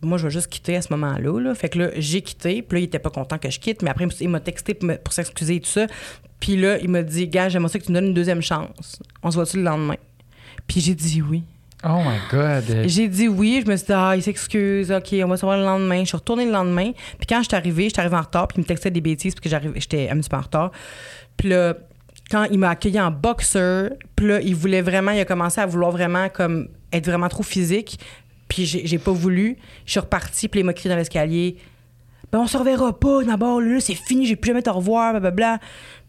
moi, 0.01 0.17
je 0.17 0.23
vais 0.23 0.29
juste 0.31 0.47
quitter 0.47 0.77
à 0.77 0.81
ce 0.81 0.93
moment-là. 0.93 1.41
là. 1.41 1.53
Fait 1.55 1.67
que 1.67 1.77
là, 1.77 1.89
j'ai 1.97 2.21
quitté. 2.21 2.61
Puis 2.61 2.77
là, 2.77 2.79
il 2.79 2.83
était 2.85 2.99
pas 2.99 3.09
content 3.09 3.37
que 3.37 3.49
je 3.49 3.59
quitte. 3.59 3.81
Mais 3.81 3.89
après, 3.89 4.07
il 4.21 4.29
m'a 4.29 4.39
texté 4.39 4.75
pour, 4.75 5.11
s'excuser 5.11 5.55
et 5.55 5.59
tout 5.59 5.69
ça. 5.69 5.87
Puis 6.39 6.55
là, 6.55 6.77
il 6.79 6.87
m'a 6.87 7.01
dit, 7.01 7.27
gars, 7.27 7.49
j'aimerais 7.49 7.69
ça 7.69 7.79
que 7.79 7.83
tu 7.83 7.91
me 7.91 7.95
donnes 7.95 8.07
une 8.07 8.13
deuxième 8.13 8.41
chance. 8.41 9.01
On 9.21 9.29
se 9.29 9.35
voit-tu 9.35 9.57
le 9.57 9.63
lendemain? 9.63 9.97
Puis 10.67 10.79
j'ai 10.79 10.95
dit 10.95 11.21
oui. 11.21 11.43
Oh 11.83 11.99
my 11.99 12.17
God. 12.31 12.87
J'ai 12.87 13.09
dit 13.09 13.27
oui, 13.27 13.61
je 13.63 13.69
me 13.69 13.75
suis 13.75 13.87
dit, 13.87 13.93
ah, 13.93 14.13
il 14.15 14.23
s'excuse, 14.23 14.91
OK, 14.91 15.13
on 15.23 15.27
va 15.27 15.37
se 15.37 15.45
voir 15.45 15.57
le 15.57 15.63
lendemain. 15.63 15.99
Je 15.99 16.05
suis 16.05 16.17
retournée 16.17 16.45
le 16.45 16.51
lendemain. 16.51 16.91
Puis 17.17 17.27
quand 17.27 17.41
je 17.41 17.47
suis 17.47 17.55
arrivée, 17.55 17.83
j'étais 17.83 17.99
arrivée 17.99 18.15
en 18.15 18.21
retard, 18.21 18.47
puis 18.47 18.57
il 18.57 18.61
me 18.61 18.65
textait 18.65 18.89
des 18.89 19.01
bêtises, 19.01 19.35
parce 19.35 19.43
que 19.43 19.79
j'étais 19.79 20.09
un 20.09 20.17
petit 20.17 20.29
peu 20.29 20.37
en 20.37 20.41
retard. 20.41 20.71
Puis 21.37 21.49
là, 21.49 21.75
quand 22.29 22.45
il 22.45 22.59
m'a 22.59 22.69
accueilli 22.69 22.99
en 22.99 23.11
boxeur, 23.11 23.91
puis 24.15 24.27
là, 24.27 24.41
il 24.41 24.55
voulait 24.55 24.81
vraiment, 24.81 25.11
il 25.11 25.19
a 25.19 25.25
commencé 25.25 25.61
à 25.61 25.65
vouloir 25.65 25.91
vraiment, 25.91 26.29
comme, 26.29 26.69
être 26.91 27.05
vraiment 27.05 27.29
trop 27.29 27.43
physique. 27.43 27.99
Puis 28.47 28.65
j'ai, 28.65 28.97
pas 28.99 29.11
voulu. 29.11 29.57
Je 29.85 29.91
suis 29.91 29.99
repartie, 29.99 30.47
puis 30.47 30.59
il 30.59 30.63
m'a 30.63 30.73
crié 30.73 30.89
dans 30.89 30.97
l'escalier. 30.97 31.57
Ben, 32.31 32.39
on 32.39 32.47
se 32.47 32.57
reverra 32.57 32.97
pas, 32.99 33.23
d'abord, 33.23 33.61
là, 33.61 33.79
c'est 33.79 33.93
fini, 33.93 34.25
j'ai 34.25 34.35
plus 34.35 34.49
jamais 34.49 34.61
te 34.61 34.69
revoir, 34.69 35.11
blablabla. 35.11 35.59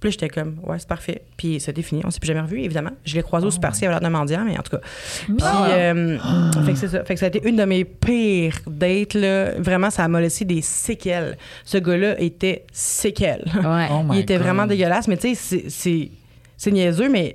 Puis 0.00 0.08
là, 0.08 0.10
j'étais 0.10 0.28
comme, 0.28 0.56
ouais, 0.64 0.78
c'est 0.78 0.88
parfait. 0.88 1.22
Puis 1.36 1.60
c'était 1.60 1.82
fini, 1.82 2.02
on 2.04 2.10
s'est 2.10 2.18
plus 2.18 2.26
jamais 2.26 2.40
revu, 2.40 2.60
évidemment. 2.62 2.90
Je 3.04 3.14
l'ai 3.14 3.22
croisé 3.22 3.46
au 3.46 3.50
Super 3.50 3.74
C 3.74 3.86
à 3.86 3.90
l'heure 3.90 4.00
de 4.00 4.08
mendiant, 4.08 4.44
mais 4.44 4.58
en 4.58 4.62
tout 4.62 4.76
cas. 4.76 4.80
Puis, 5.26 5.36
euh, 5.42 6.18
fait 6.64 6.72
que 6.72 6.78
c'est 6.78 6.88
ça. 6.88 7.04
Fait 7.04 7.14
que 7.14 7.20
ça 7.20 7.26
a 7.26 7.28
été 7.28 7.46
une 7.48 7.56
de 7.56 7.64
mes 7.64 7.84
pires 7.84 8.58
dates, 8.66 9.14
là. 9.14 9.52
Vraiment, 9.58 9.90
ça 9.90 10.06
m'a 10.08 10.20
laissé 10.20 10.44
des 10.44 10.62
séquelles. 10.62 11.38
Ce 11.64 11.78
gars-là 11.78 12.20
était 12.20 12.64
séquelles. 12.72 13.44
Ouais. 13.54 13.86
Oh 13.90 14.02
Il 14.12 14.18
était 14.18 14.34
God. 14.36 14.42
vraiment 14.42 14.66
dégueulasse, 14.66 15.08
mais 15.08 15.16
tu 15.16 15.34
sais, 15.34 15.34
c'est- 15.34 15.70
c'est, 15.70 16.10
c'est 16.56 16.70
niaiseux, 16.72 17.08
mais 17.08 17.34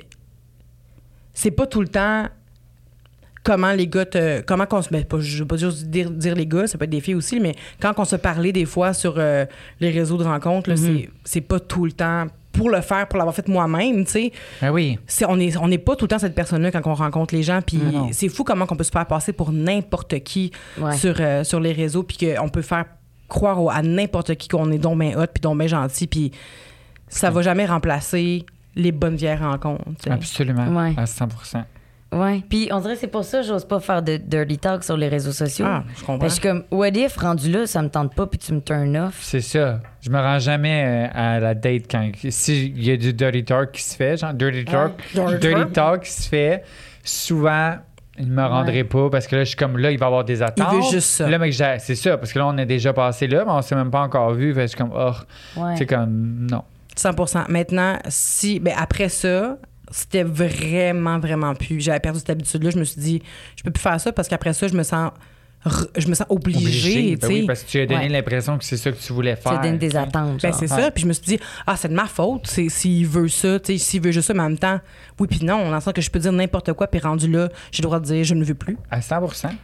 c'est 1.34 1.52
pas 1.52 1.66
tout 1.68 1.82
le 1.82 1.88
temps 1.88 2.28
comment 3.44 3.72
les 3.72 3.88
gars 3.88 4.06
te. 4.06 4.42
Comment 4.42 4.66
qu'on 4.66 4.82
se. 4.82 4.90
Ben, 4.90 5.04
pas, 5.04 5.20
je 5.20 5.40
veux 5.40 5.48
pas 5.48 5.58
juste 5.58 5.86
dire, 5.88 6.10
dire 6.12 6.36
les 6.36 6.46
gars, 6.48 6.68
ça 6.68 6.78
peut 6.78 6.84
être 6.86 6.90
des 6.92 7.02
filles 7.02 7.16
aussi, 7.16 7.40
mais 7.40 7.56
quand 7.80 7.94
on 7.98 8.06
se 8.06 8.16
parlait 8.16 8.52
des 8.52 8.66
fois 8.66 8.94
sur 8.94 9.16
euh, 9.18 9.46
les 9.80 9.90
réseaux 9.90 10.18
de 10.18 10.24
rencontres, 10.24 10.70
là, 10.70 10.76
c'est, 10.78 11.10
c'est 11.24 11.42
pas 11.42 11.60
tout 11.60 11.86
le 11.86 11.92
temps. 11.92 12.28
Pour 12.52 12.70
le 12.70 12.82
faire, 12.82 13.08
pour 13.08 13.18
l'avoir 13.18 13.34
fait 13.34 13.48
moi-même, 13.48 14.04
tu 14.04 14.12
sais, 14.12 14.32
Ben 14.62 14.72
oui. 14.72 15.00
on 15.26 15.38
n'est 15.38 15.56
on 15.56 15.70
n'est 15.70 15.78
pas 15.78 15.96
tout 15.96 16.04
le 16.04 16.10
temps 16.10 16.20
cette 16.20 16.36
personne-là 16.36 16.70
quand 16.70 16.86
on 16.86 16.94
rencontre 16.94 17.34
les 17.34 17.44
gens. 17.44 17.62
Puis 17.66 17.80
c'est 18.12 18.28
fou 18.28 18.44
comment 18.44 18.66
on 18.70 18.76
peut 18.76 18.84
se 18.84 18.92
faire 18.92 19.06
passer 19.06 19.32
pour 19.32 19.54
n'importe 19.54 20.20
qui 20.20 20.52
Ouais. 20.78 20.98
sur, 20.98 21.16
euh, 21.22 21.46
sur 21.46 21.62
les 21.62 21.72
réseaux, 21.72 22.04
puis 22.04 22.18
qu'on 22.18 22.50
peut 22.50 22.62
faire 22.62 22.84
croire 23.30 23.64
au- 23.64 23.70
à 23.70 23.82
n'importe 23.82 24.36
qui 24.36 24.50
qu'on 24.50 24.70
est 24.70 24.80
donc 24.80 25.00
bien 25.00 25.18
hot, 25.18 25.28
puis 25.34 25.40
donc 25.40 25.58
bien 25.60 25.68
gentil, 25.68 26.08
puis 26.08 26.32
ça 27.08 27.30
va 27.30 27.42
jamais 27.42 27.66
remplacer 27.66 28.46
les 28.76 28.92
bonnes 28.92 29.16
vieilles 29.16 29.38
rencontres. 29.38 29.84
Absolument. 30.10 30.68
Ouais. 30.78 30.94
À 30.98 31.06
100 31.06 31.30
Ouais. 32.14 32.42
Puis 32.50 32.68
on 32.72 32.80
dirait 32.82 32.96
que 32.96 33.00
c'est 33.00 33.08
pour 33.08 33.24
ça 33.24 33.40
que 33.40 33.48
j'ose 33.48 33.64
pas 33.66 33.80
faire 33.80 34.02
de 34.04 34.18
dirty 34.18 34.58
talk 34.58 34.84
sur 34.84 34.98
les 34.98 35.08
réseaux 35.08 35.32
sociaux. 35.32 35.66
Ah, 35.68 35.84
je 35.96 36.00
comprends. 36.02 36.20
Parce 36.20 36.40
que 36.40 36.50
je 36.50 36.54
suis 36.56 36.64
comme, 36.70 36.78
what 36.80 36.90
if, 36.90 37.16
rendu 37.18 37.50
là, 37.50 37.66
ça 37.66 37.82
me 37.82 37.90
tente 37.90 38.14
pas, 38.14 38.28
puis 38.28 38.38
tu 38.38 38.54
me 38.54 38.60
turn 38.60 38.98
off? 38.98 39.18
C'est 39.22 39.40
ça. 39.42 39.80
Je 40.02 40.10
me 40.10 40.20
rends 40.20 40.40
jamais 40.40 40.84
euh, 40.86 41.08
à 41.14 41.40
la 41.40 41.54
date 41.56 41.84
quand. 41.90 42.12
S'il 42.30 42.84
y 42.84 42.92
a 42.92 42.98
du 42.98 43.14
dirty 43.14 43.46
talk 43.46 43.72
qui 43.72 43.82
se 43.82 43.96
fait, 43.96 44.18
genre 44.18 44.34
dirty 44.34 44.66
talk, 44.66 44.92
Dirty 45.14 45.38
dirty 45.40 45.72
talk. 45.72 46.02
qui 46.04 46.12
se 46.12 46.28
fait, 46.28 46.64
souvent, 47.04 47.76
il 48.20 48.28
me 48.28 48.44
rendrait 48.46 48.84
pas 48.84 49.10
parce 49.10 49.26
que 49.26 49.38
là, 49.38 49.44
je 49.44 49.50
suis 49.50 49.58
comme 49.58 49.78
là, 49.78 49.90
il 49.92 49.98
va 49.98 50.06
y 50.06 50.08
avoir 50.08 50.26
des 50.26 50.42
attentes. 50.42 50.74
veut 50.76 50.82
juste 50.92 51.08
ça. 51.12 51.30
Là, 51.30 51.38
mec, 51.40 51.54
j'ai- 51.54 51.78
c'est 51.80 51.96
ça, 51.96 52.18
parce 52.18 52.34
que 52.34 52.40
là, 52.40 52.48
on 52.48 52.58
est 52.58 52.66
déjà 52.66 52.92
passé 52.94 53.28
là, 53.28 53.44
mais 53.46 53.52
on 53.52 53.62
s'est 53.62 53.76
même 53.76 53.90
pas 53.90 54.02
encore 54.02 54.34
vu. 54.34 54.54
Fait 54.54 54.64
je 54.64 54.68
suis 54.68 54.78
comme, 54.78 54.92
oh, 54.94 55.12
Ouais. 55.58 55.76
c'est 55.78 55.86
comme, 55.86 56.48
non. 56.52 56.64
100 56.96 57.48
Maintenant, 57.48 57.98
si, 58.10 58.60
ben 58.60 58.74
après 58.78 59.08
ça, 59.08 59.58
c'était 59.92 60.24
vraiment, 60.24 61.20
vraiment 61.20 61.54
plus. 61.54 61.80
J'avais 61.82 62.00
perdu 62.00 62.20
cette 62.20 62.30
habitude-là. 62.30 62.70
Je 62.72 62.78
me 62.80 62.84
suis 62.84 63.02
dit, 63.02 63.22
je 63.56 63.64
peux 63.64 63.72
plus 63.72 63.82
faire 63.82 64.00
ça 64.00 64.12
parce 64.12 64.28
qu'après 64.28 64.54
ça, 64.54 64.68
je 64.68 64.74
me 64.74 64.84
sens, 64.84 65.12
je 65.96 66.08
me 66.08 66.16
sens 66.16 66.26
obligée. 66.30 66.58
Obligé. 66.60 67.18
tu 67.18 67.18
Ben 67.18 67.28
oui, 67.28 67.46
parce 67.46 67.62
que 67.62 67.70
tu 67.70 67.80
as 67.80 67.86
donné 67.86 68.02
Ouais. 68.06 68.10
l'impression 68.10 68.58
que 68.58 68.64
c'est 68.66 68.78
ça 68.78 68.92
que 68.92 68.98
tu 68.98 69.14
voulais 69.14 69.36
Tu 69.36 69.44
faire. 69.44 69.62
donnes 69.62 69.78
des 69.78 69.96
attentes. 69.96 70.42
Ben, 70.42 70.52
c'est 70.54 70.62
Ouais. 70.72 70.82
ça. 70.82 70.90
Puis 70.90 71.04
je 71.04 71.08
me 71.08 71.14
suis 71.14 71.24
dit, 71.24 71.40
ah, 71.68 71.76
c'est 71.78 71.90
de 71.90 71.94
ma 71.94 72.06
faute. 72.08 72.48
C'est, 72.48 72.68
s'il 72.68 73.06
veut 73.06 73.28
ça, 73.28 73.60
tu 73.60 73.74
sais, 73.74 73.78
s'il 73.78 74.02
veut 74.02 74.12
juste 74.12 74.28
ça, 74.28 74.34
mais 74.34 74.40
en 74.40 74.50
même 74.50 74.58
temps, 74.58 74.80
oui, 75.20 75.28
puis 75.28 75.46
non, 75.46 75.70
le 75.72 75.80
sens 75.80 75.94
que 75.94 76.02
je 76.02 76.10
peux 76.10 76.18
dire 76.18 76.32
n'importe 76.32 76.74
quoi, 76.74 76.88
puis 76.88 77.00
rendu 77.00 77.28
là, 77.30 77.50
j'ai 77.72 77.84
le 77.84 77.86
droit 77.88 78.00
de 78.00 78.06
dire, 78.06 78.24
je 78.24 78.34
ne 78.34 78.44
veux 78.44 78.56
plus. 78.56 78.76
À 78.90 79.02
100 79.02 79.20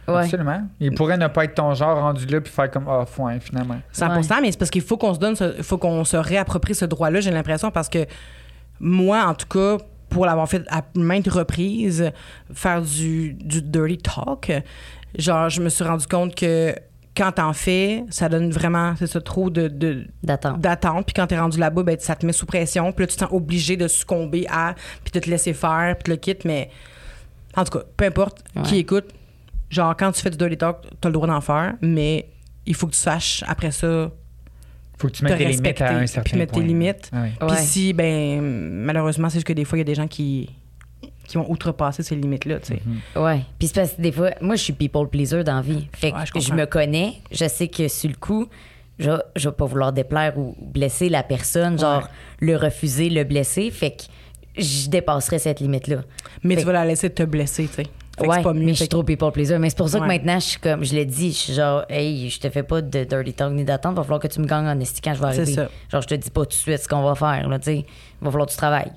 Ouais. 0.06 0.14
absolument. 0.22 0.62
Il 0.78 0.94
pourrait 0.94 1.18
ne 1.18 1.26
pas 1.26 1.42
être 1.44 1.54
ton 1.54 1.74
genre 1.74 1.98
rendu 1.98 2.26
là 2.26 2.40
puis 2.40 2.52
faire 2.52 2.70
comme, 2.70 2.86
ah, 2.88 3.04
foin, 3.04 3.40
finalement. 3.40 3.80
100% 3.92 4.40
mais 4.40 4.52
c'est 4.52 4.58
parce 4.58 4.70
qu'il 4.70 4.82
faut 4.82 4.98
qu'on 4.98 5.14
se 5.14 5.18
donne, 5.18 5.34
ce- 5.34 5.56
il 5.58 5.64
faut 5.64 5.78
qu'on 5.78 6.04
se 6.04 6.16
réapproprie 6.16 6.76
ce 6.76 6.84
droit-là, 6.84 7.18
j'ai 7.20 7.32
l'impression, 7.32 7.72
parce 7.72 7.88
que 7.88 8.06
moi, 8.78 9.24
en 9.26 9.34
tout 9.34 9.46
cas, 9.48 9.78
pour 10.08 10.26
l'avoir 10.26 10.48
fait 10.48 10.64
à 10.70 10.82
maintes 10.94 11.28
reprises, 11.28 12.10
faire 12.52 12.82
du, 12.82 13.34
du 13.34 13.62
dirty 13.62 13.98
talk, 13.98 14.52
genre, 15.18 15.48
je 15.48 15.60
me 15.62 15.68
suis 15.68 15.84
rendu 15.84 16.06
compte 16.06 16.34
que 16.34 16.74
quand 17.16 17.32
t'en 17.32 17.52
fais, 17.52 18.04
ça 18.10 18.28
donne 18.28 18.50
vraiment, 18.50 18.94
c'est 18.96 19.08
ça, 19.08 19.20
trop 19.20 19.50
de, 19.50 19.66
de- 19.66 20.06
D'attente. 20.22 20.60
d'attente. 20.60 21.06
Puis 21.06 21.14
quand 21.14 21.26
t'es 21.26 21.38
rendu 21.38 21.58
là-bas, 21.58 21.82
ben, 21.82 21.96
ça 21.98 22.14
te 22.14 22.24
met 22.24 22.32
sous 22.32 22.46
pression. 22.46 22.92
Puis 22.92 23.02
là, 23.02 23.06
tu 23.08 23.14
te 23.16 23.20
sens 23.20 23.32
obligé 23.32 23.76
de 23.76 23.88
succomber 23.88 24.46
à, 24.48 24.74
puis 25.02 25.10
de 25.12 25.18
te 25.18 25.28
laisser 25.28 25.52
faire, 25.52 25.96
puis 25.96 26.04
de 26.04 26.10
le 26.12 26.16
quitte. 26.16 26.44
Mais 26.44 26.70
en 27.56 27.64
tout 27.64 27.76
cas, 27.76 27.84
peu 27.96 28.04
importe 28.04 28.44
Ouais. 28.54 28.62
qui 28.62 28.78
écoute, 28.78 29.06
genre, 29.68 29.96
quand 29.96 30.12
tu 30.12 30.20
fais 30.22 30.30
du 30.30 30.36
dirty 30.36 30.56
talk, 30.58 30.76
t'as 31.00 31.08
le 31.08 31.12
droit 31.14 31.26
d'en 31.26 31.40
faire, 31.40 31.74
mais 31.82 32.28
il 32.66 32.74
faut 32.76 32.86
que 32.86 32.92
tu 32.92 32.98
saches, 33.00 33.42
après 33.48 33.72
ça, 33.72 34.12
Faut 34.98 35.06
que 35.08 35.12
tu 35.12 35.20
te 35.20 35.24
mettes 35.24 35.38
tes 35.38 35.44
limites 35.46 35.80
à 35.80 35.96
un 35.96 36.06
certain 36.06 36.30
puis 36.30 36.38
mettre 36.38 36.52
point. 36.52 36.62
tes 36.62 36.66
limites. 36.68 37.10
Ah 37.12 37.22
oui. 37.22 37.28
Puis 37.38 37.48
Ouais. 37.48 37.56
si, 37.56 37.92
ben, 37.92 38.40
malheureusement, 38.42 39.28
c'est 39.30 39.36
juste 39.38 39.46
que 39.46 39.52
des 39.52 39.64
fois, 39.64 39.78
il 39.78 39.80
y 39.80 39.82
a 39.82 39.84
des 39.84 39.94
gens 39.94 40.08
qui, 40.08 40.50
qui 41.26 41.36
vont 41.36 41.48
outrepasser 41.50 42.02
ces 42.02 42.16
limites-là, 42.16 42.58
tu 42.60 42.74
sais. 42.74 42.82
Mhm. 42.84 43.22
Ouais. 43.22 43.40
Puis 43.58 43.68
c'est 43.68 43.74
parce 43.80 43.92
que 43.92 44.02
des 44.02 44.12
fois, 44.12 44.30
moi, 44.40 44.56
je 44.56 44.62
suis 44.62 44.72
people 44.72 45.08
pleaser 45.08 45.44
dans 45.44 45.56
la 45.56 45.62
vie. 45.62 45.86
Fait 45.94 46.10
que 46.10 46.16
Ouais, 46.16 46.40
je 46.40 46.52
me 46.54 46.66
connais. 46.66 47.14
Je 47.30 47.46
sais 47.48 47.68
que 47.68 47.86
sur 47.88 48.08
le 48.10 48.16
coup, 48.16 48.48
je, 48.98 49.10
je 49.36 49.48
vais 49.48 49.54
pas 49.54 49.66
vouloir 49.66 49.92
déplaire 49.92 50.36
ou 50.36 50.56
blesser 50.60 51.08
la 51.08 51.22
personne, 51.22 51.78
genre 51.78 52.08
le 52.40 52.56
refuser, 52.56 53.08
le 53.10 53.22
blesser. 53.24 53.70
Fait 53.70 53.92
que 53.92 54.02
je 54.60 54.88
dépasserai 54.88 55.38
cette 55.38 55.60
limite-là. 55.60 55.98
Mais 56.42 56.54
Fait 56.56 56.62
tu 56.62 56.66
vas 56.66 56.72
la 56.72 56.84
laisser 56.84 57.08
te 57.10 57.22
blesser, 57.22 57.68
tu 57.68 57.74
sais. 57.74 57.86
Fait 58.18 58.26
ouais, 58.26 58.36
c'est 58.36 58.42
pas 58.42 58.52
mieux. 58.52 58.64
mais 58.64 58.72
je 58.72 58.78
suis 58.78 58.88
trop 58.88 59.02
people 59.02 59.30
pleaser. 59.32 59.58
Mais 59.58 59.70
c'est 59.70 59.78
pour 59.78 59.88
ça 59.88 59.98
Ouais. 59.98 60.06
que 60.06 60.12
maintenant, 60.12 60.38
je 60.40 60.44
suis 60.46 60.60
comme, 60.60 60.84
je 60.84 60.94
l'ai 60.94 61.04
dit, 61.06 61.28
je 61.32 61.36
suis 61.36 61.52
genre, 61.54 61.84
hey, 61.88 62.28
je 62.30 62.38
te 62.40 62.50
fais 62.50 62.62
pas 62.62 62.80
de 62.82 63.04
dirty 63.04 63.32
talk 63.32 63.52
ni 63.52 63.64
d'attente. 63.64 63.94
Va 63.96 64.02
falloir 64.02 64.20
que 64.20 64.28
tu 64.28 64.40
me 64.40 64.46
gagnes 64.46 64.66
en 64.68 64.78
esti 64.80 65.00
quand 65.00 65.14
je 65.14 65.20
vais 65.22 65.32
C'est 65.32 65.40
arriver. 65.40 65.54
ça. 65.54 65.68
Genre, 65.92 66.02
je 66.02 66.06
te 66.08 66.14
dis 66.14 66.30
pas 66.30 66.42
tout 66.42 66.48
de 66.48 66.52
suite 66.54 66.78
ce 66.78 66.88
qu'on 66.88 67.02
va 67.02 67.14
faire, 67.14 67.48
là, 67.48 67.58
tu 67.58 67.64
sais. 67.64 67.86
Va 68.20 68.30
falloir 68.30 68.46
que 68.46 68.52
tu 68.52 68.58
travailles. 68.58 68.92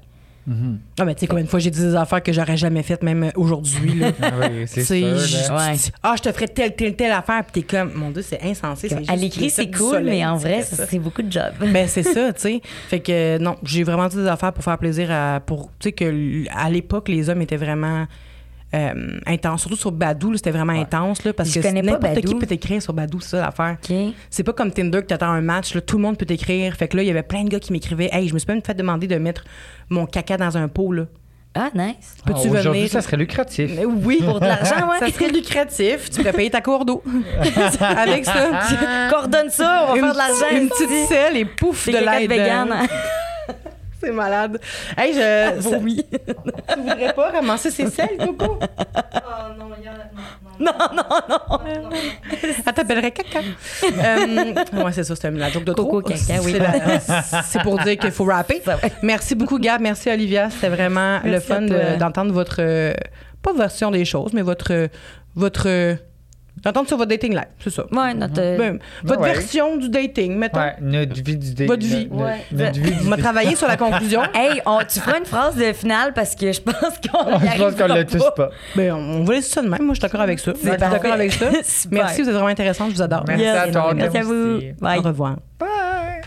Ah, 1.00 1.06
mais 1.06 1.14
tu 1.14 1.22
sais, 1.22 1.28
combien 1.28 1.44
de 1.44 1.50
fois 1.50 1.60
j'ai 1.60 1.70
dit 1.70 1.80
des 1.80 1.96
affaires 1.96 2.22
que 2.22 2.34
j'aurais 2.34 2.58
jamais 2.58 2.82
faites, 2.82 3.04
même 3.04 3.32
aujourd'hui, 3.36 4.00
là. 4.00 4.12
Ah 4.22 4.32
oui, 4.52 4.64
c'est. 4.66 4.82
Ouais. 5.02 5.76
ah, 6.02 6.16
je 6.18 6.22
te 6.24 6.32
ferais 6.32 6.48
telle, 6.48 6.76
telle, 6.76 6.96
telle 6.96 7.12
affaire, 7.12 7.44
puis 7.46 7.62
t'es 7.62 7.78
comme, 7.78 7.94
mon 7.94 8.10
Dieu, 8.10 8.24
c'est 8.24 8.42
insensé. 8.44 8.90
À 9.08 9.16
l'écrit, 9.16 9.52
c'est 9.52 9.70
cool, 9.70 9.92
soleil, 9.98 10.06
mais 10.20 10.26
en 10.26 10.36
vrai, 10.38 10.64
c'est 10.64 10.98
beaucoup 11.00 11.22
de 11.22 11.32
job. 11.32 11.52
Ben, 11.72 11.88
c'est 11.88 12.04
ça, 12.04 12.34
tu 12.34 12.42
sais. 12.42 12.62
Fait 12.88 13.00
que, 13.00 13.38
non, 13.38 13.56
j'ai 13.64 13.84
vraiment 13.84 14.08
dit 14.08 14.16
des 14.18 14.28
affaires 14.28 14.52
pour 14.52 14.64
faire 14.64 14.80
plaisir 14.80 15.10
à. 15.12 15.40
Pour, 15.46 15.68
tu 15.80 15.90
sais, 15.90 15.92
que 15.92 16.44
à 16.58 16.70
l'époque, 16.72 17.08
les 17.08 17.30
hommes 17.30 17.42
étaient 17.44 17.56
vraiment. 17.56 18.08
Euh, 18.74 19.20
intenses. 19.26 19.62
Surtout 19.62 19.76
sur 19.78 19.92
Badou, 19.92 20.36
c'était 20.36 20.52
vraiment 20.52 20.74
intense, 20.74 21.24
là, 21.26 21.34
parce 21.34 21.50
Je 21.50 21.60
que 21.60 21.66
connais 21.68 21.82
pas 21.84 21.92
n'importe 21.92 22.22
qui 22.22 22.36
peut 22.36 22.46
t'écrire 22.46 22.82
sur 22.82 22.94
Badou, 22.94 23.20
c'est 23.20 23.30
ça 23.38 23.42
l'affaire. 23.42 23.78
C'est 24.30 24.44
pas 24.44 24.54
comme 24.54 24.72
Tinder 24.72 25.02
que 25.02 25.08
t'attends 25.08 25.30
un 25.32 25.42
match, 25.42 25.76
là, 25.76 25.82
tout 25.82 25.98
le 25.98 26.04
monde 26.04 26.18
peut 26.18 26.26
t'écrire. 26.26 26.76
Fait 26.76 26.88
que 26.88 26.98
là, 26.98 27.04
il 27.04 27.08
y 27.08 27.12
avait 27.12 27.24
plein 27.24 27.44
de 27.44 27.50
gars 27.50 27.60
qui 27.60 27.72
m'écrivaient 27.74 28.10
Hey, 28.12 28.28
je 28.28 28.34
me 28.34 28.40
suis 28.40 28.48
même 28.52 28.62
fait 28.62 28.74
demander 28.74 29.08
de 29.08 29.16
mettre 29.18 29.44
mon 29.90 30.06
caca 30.06 30.38
dans 30.38 30.58
un 30.58 30.68
pot, 30.68 30.92
là. 30.94 31.04
Ah, 31.54 31.70
nice. 31.76 32.16
Peux-tu 32.26 32.48
Ah, 32.48 32.52
Aujourd'hui, 32.52 32.72
venir? 32.84 32.90
ça 32.92 33.02
serait 33.02 33.18
lucratif. 33.18 33.72
Mais 33.76 33.84
oui, 33.84 34.20
Pour 34.24 34.40
de 34.40 34.46
l'argent, 34.46 34.88
ouais. 34.90 35.00
Ça 35.00 35.10
serait 35.12 35.28
lucratif. 35.30 36.10
Tu 36.10 36.20
pourrais 36.22 36.32
payer 36.32 36.50
ta 36.50 36.62
cour 36.62 36.86
d'eau. 36.86 37.04
Avec 37.82 38.24
ça. 38.24 38.52
Coordonne 39.10 39.50
ça, 39.50 39.88
on 39.90 39.92
va 39.92 39.98
une, 39.98 40.04
faire 40.06 40.14
de 40.14 40.18
l'argent. 40.18 40.46
une 40.62 40.70
petite 40.70 41.08
selle 41.10 41.36
et 41.36 41.44
pouf 41.44 41.88
de 41.90 41.98
l'aide. 41.98 42.30
vegan. 42.30 42.70
C'est 44.02 44.12
malade. 44.12 44.60
Hey, 44.98 45.14
je. 45.14 45.62
ça- 45.62 45.78
Oui. 45.80 46.04
tu 46.12 46.80
voudrais 46.82 47.14
pas 47.14 47.30
ramasser 47.32 47.70
ces 47.72 47.88
selles, 47.90 48.18
Coco? 48.18 48.58
Oh 48.60 49.60
non, 49.60 49.66
il 49.78 49.86
y 49.86 49.90
en 49.90 49.92
a. 49.94 49.96
Non, 50.60 50.72
non, 50.96 51.04
non. 51.30 51.90
Elle 52.44 52.64
t'appellerait 52.74 53.12
caca. 53.12 53.40
euh, 53.84 54.54
ouais, 54.84 54.92
c'est 54.92 55.04
ça, 55.04 55.16
c'était 55.16 55.32
la 55.32 55.50
joke 55.50 55.64
de 55.64 55.74
Coco 55.74 56.02
trop. 56.02 56.10
caca, 56.14 56.42
oui. 56.44 56.52
C'est 57.46 57.58
la- 57.58 57.64
pour 57.64 57.78
dire 57.80 57.98
qu'il 57.98 58.12
faut 58.12 58.26
rapper. 58.26 58.62
Merci 59.02 59.36
beaucoup, 59.36 59.60
Gab. 59.60 59.82
Merci, 59.82 60.10
Olivia. 60.10 60.50
C'était 60.50 60.70
vraiment 60.70 61.20
le 61.24 61.32
Merci 61.32 61.48
fun 61.48 61.62
de- 61.62 61.98
d'entendre 62.00 62.32
votre. 62.34 62.58
euh, 62.60 62.94
pas 63.42 63.54
version 63.54 63.92
des 63.92 64.06
choses, 64.06 64.34
mais 64.34 64.42
votre. 64.42 64.90
votre 65.36 65.98
euh, 66.66 66.72
d'entendre 66.72 66.88
sur 66.88 66.98
votre 66.98 67.10
dating 67.10 67.34
life, 67.34 67.48
c'est 67.64 67.70
ça. 67.70 67.84
Ouais, 67.92 68.14
notre. 68.14 68.34
Ben, 68.36 68.80
votre 69.04 69.22
Ouais. 69.22 69.34
version 69.34 69.78
du 69.78 69.90
dating, 69.90 70.36
mettons. 70.38 70.60
Ouais, 70.60 70.76
notre 70.82 71.14
vie 71.22 71.38
du 71.38 71.54
dé- 71.54 71.66
Votre 71.68 71.86
vie. 71.86 72.08
notre- 72.12 72.24
Ouais. 72.24 72.46
Notre 72.52 72.80
vie 72.80 72.94
On 73.00 73.04
du 73.04 73.10
va 73.10 73.18
travailler 73.18 73.56
sur 73.56 73.68
la 73.68 73.78
conclusion. 73.78 74.22
Hey, 74.34 74.62
on- 74.66 74.80
tu 74.88 75.00
feras 75.00 75.18
une 75.20 75.26
phrase 75.26 75.56
de 75.56 75.74
finale 75.74 76.14
parce 76.14 76.36
que 76.36 76.52
je 76.52 76.62
pense 76.62 76.76
qu'on 76.76 77.40
Je 77.40 77.58
pense 77.58 77.76
qu'on 77.76 77.88
l'a 77.88 78.04
tous 78.04 78.24
pas. 78.36 78.50
Ben, 78.76 78.92
on 78.94 79.22
on 79.22 79.24
va 79.24 79.34
laisser 79.36 79.52
ça 79.52 79.62
de 79.62 79.68
même. 79.68 79.82
Moi, 79.84 79.94
je 79.94 80.00
suis 80.00 80.02
d'accord 80.02 80.22
avec 80.22 80.40
ça. 80.40 80.52
Je 80.54 80.60
suis 80.68 80.78
d'accord 80.78 81.12
avec 81.12 81.32
ça. 81.34 81.46
Super. 81.64 82.04
Merci, 82.06 82.22
vous 82.22 82.28
êtes 82.30 82.34
vraiment 82.34 82.48
intéressant. 82.50 82.88
Je 82.90 82.96
vous 82.96 83.02
adore. 83.02 83.24
Merci 83.28 83.46
à 83.46 83.68
toi. 83.72 83.94
Merci 83.94 84.18
à 84.18 84.24
vous. 84.24 84.60
Bye. 84.80 85.00
Au 85.00 85.02
revoir. 85.02 85.36
Bye. 85.60 86.22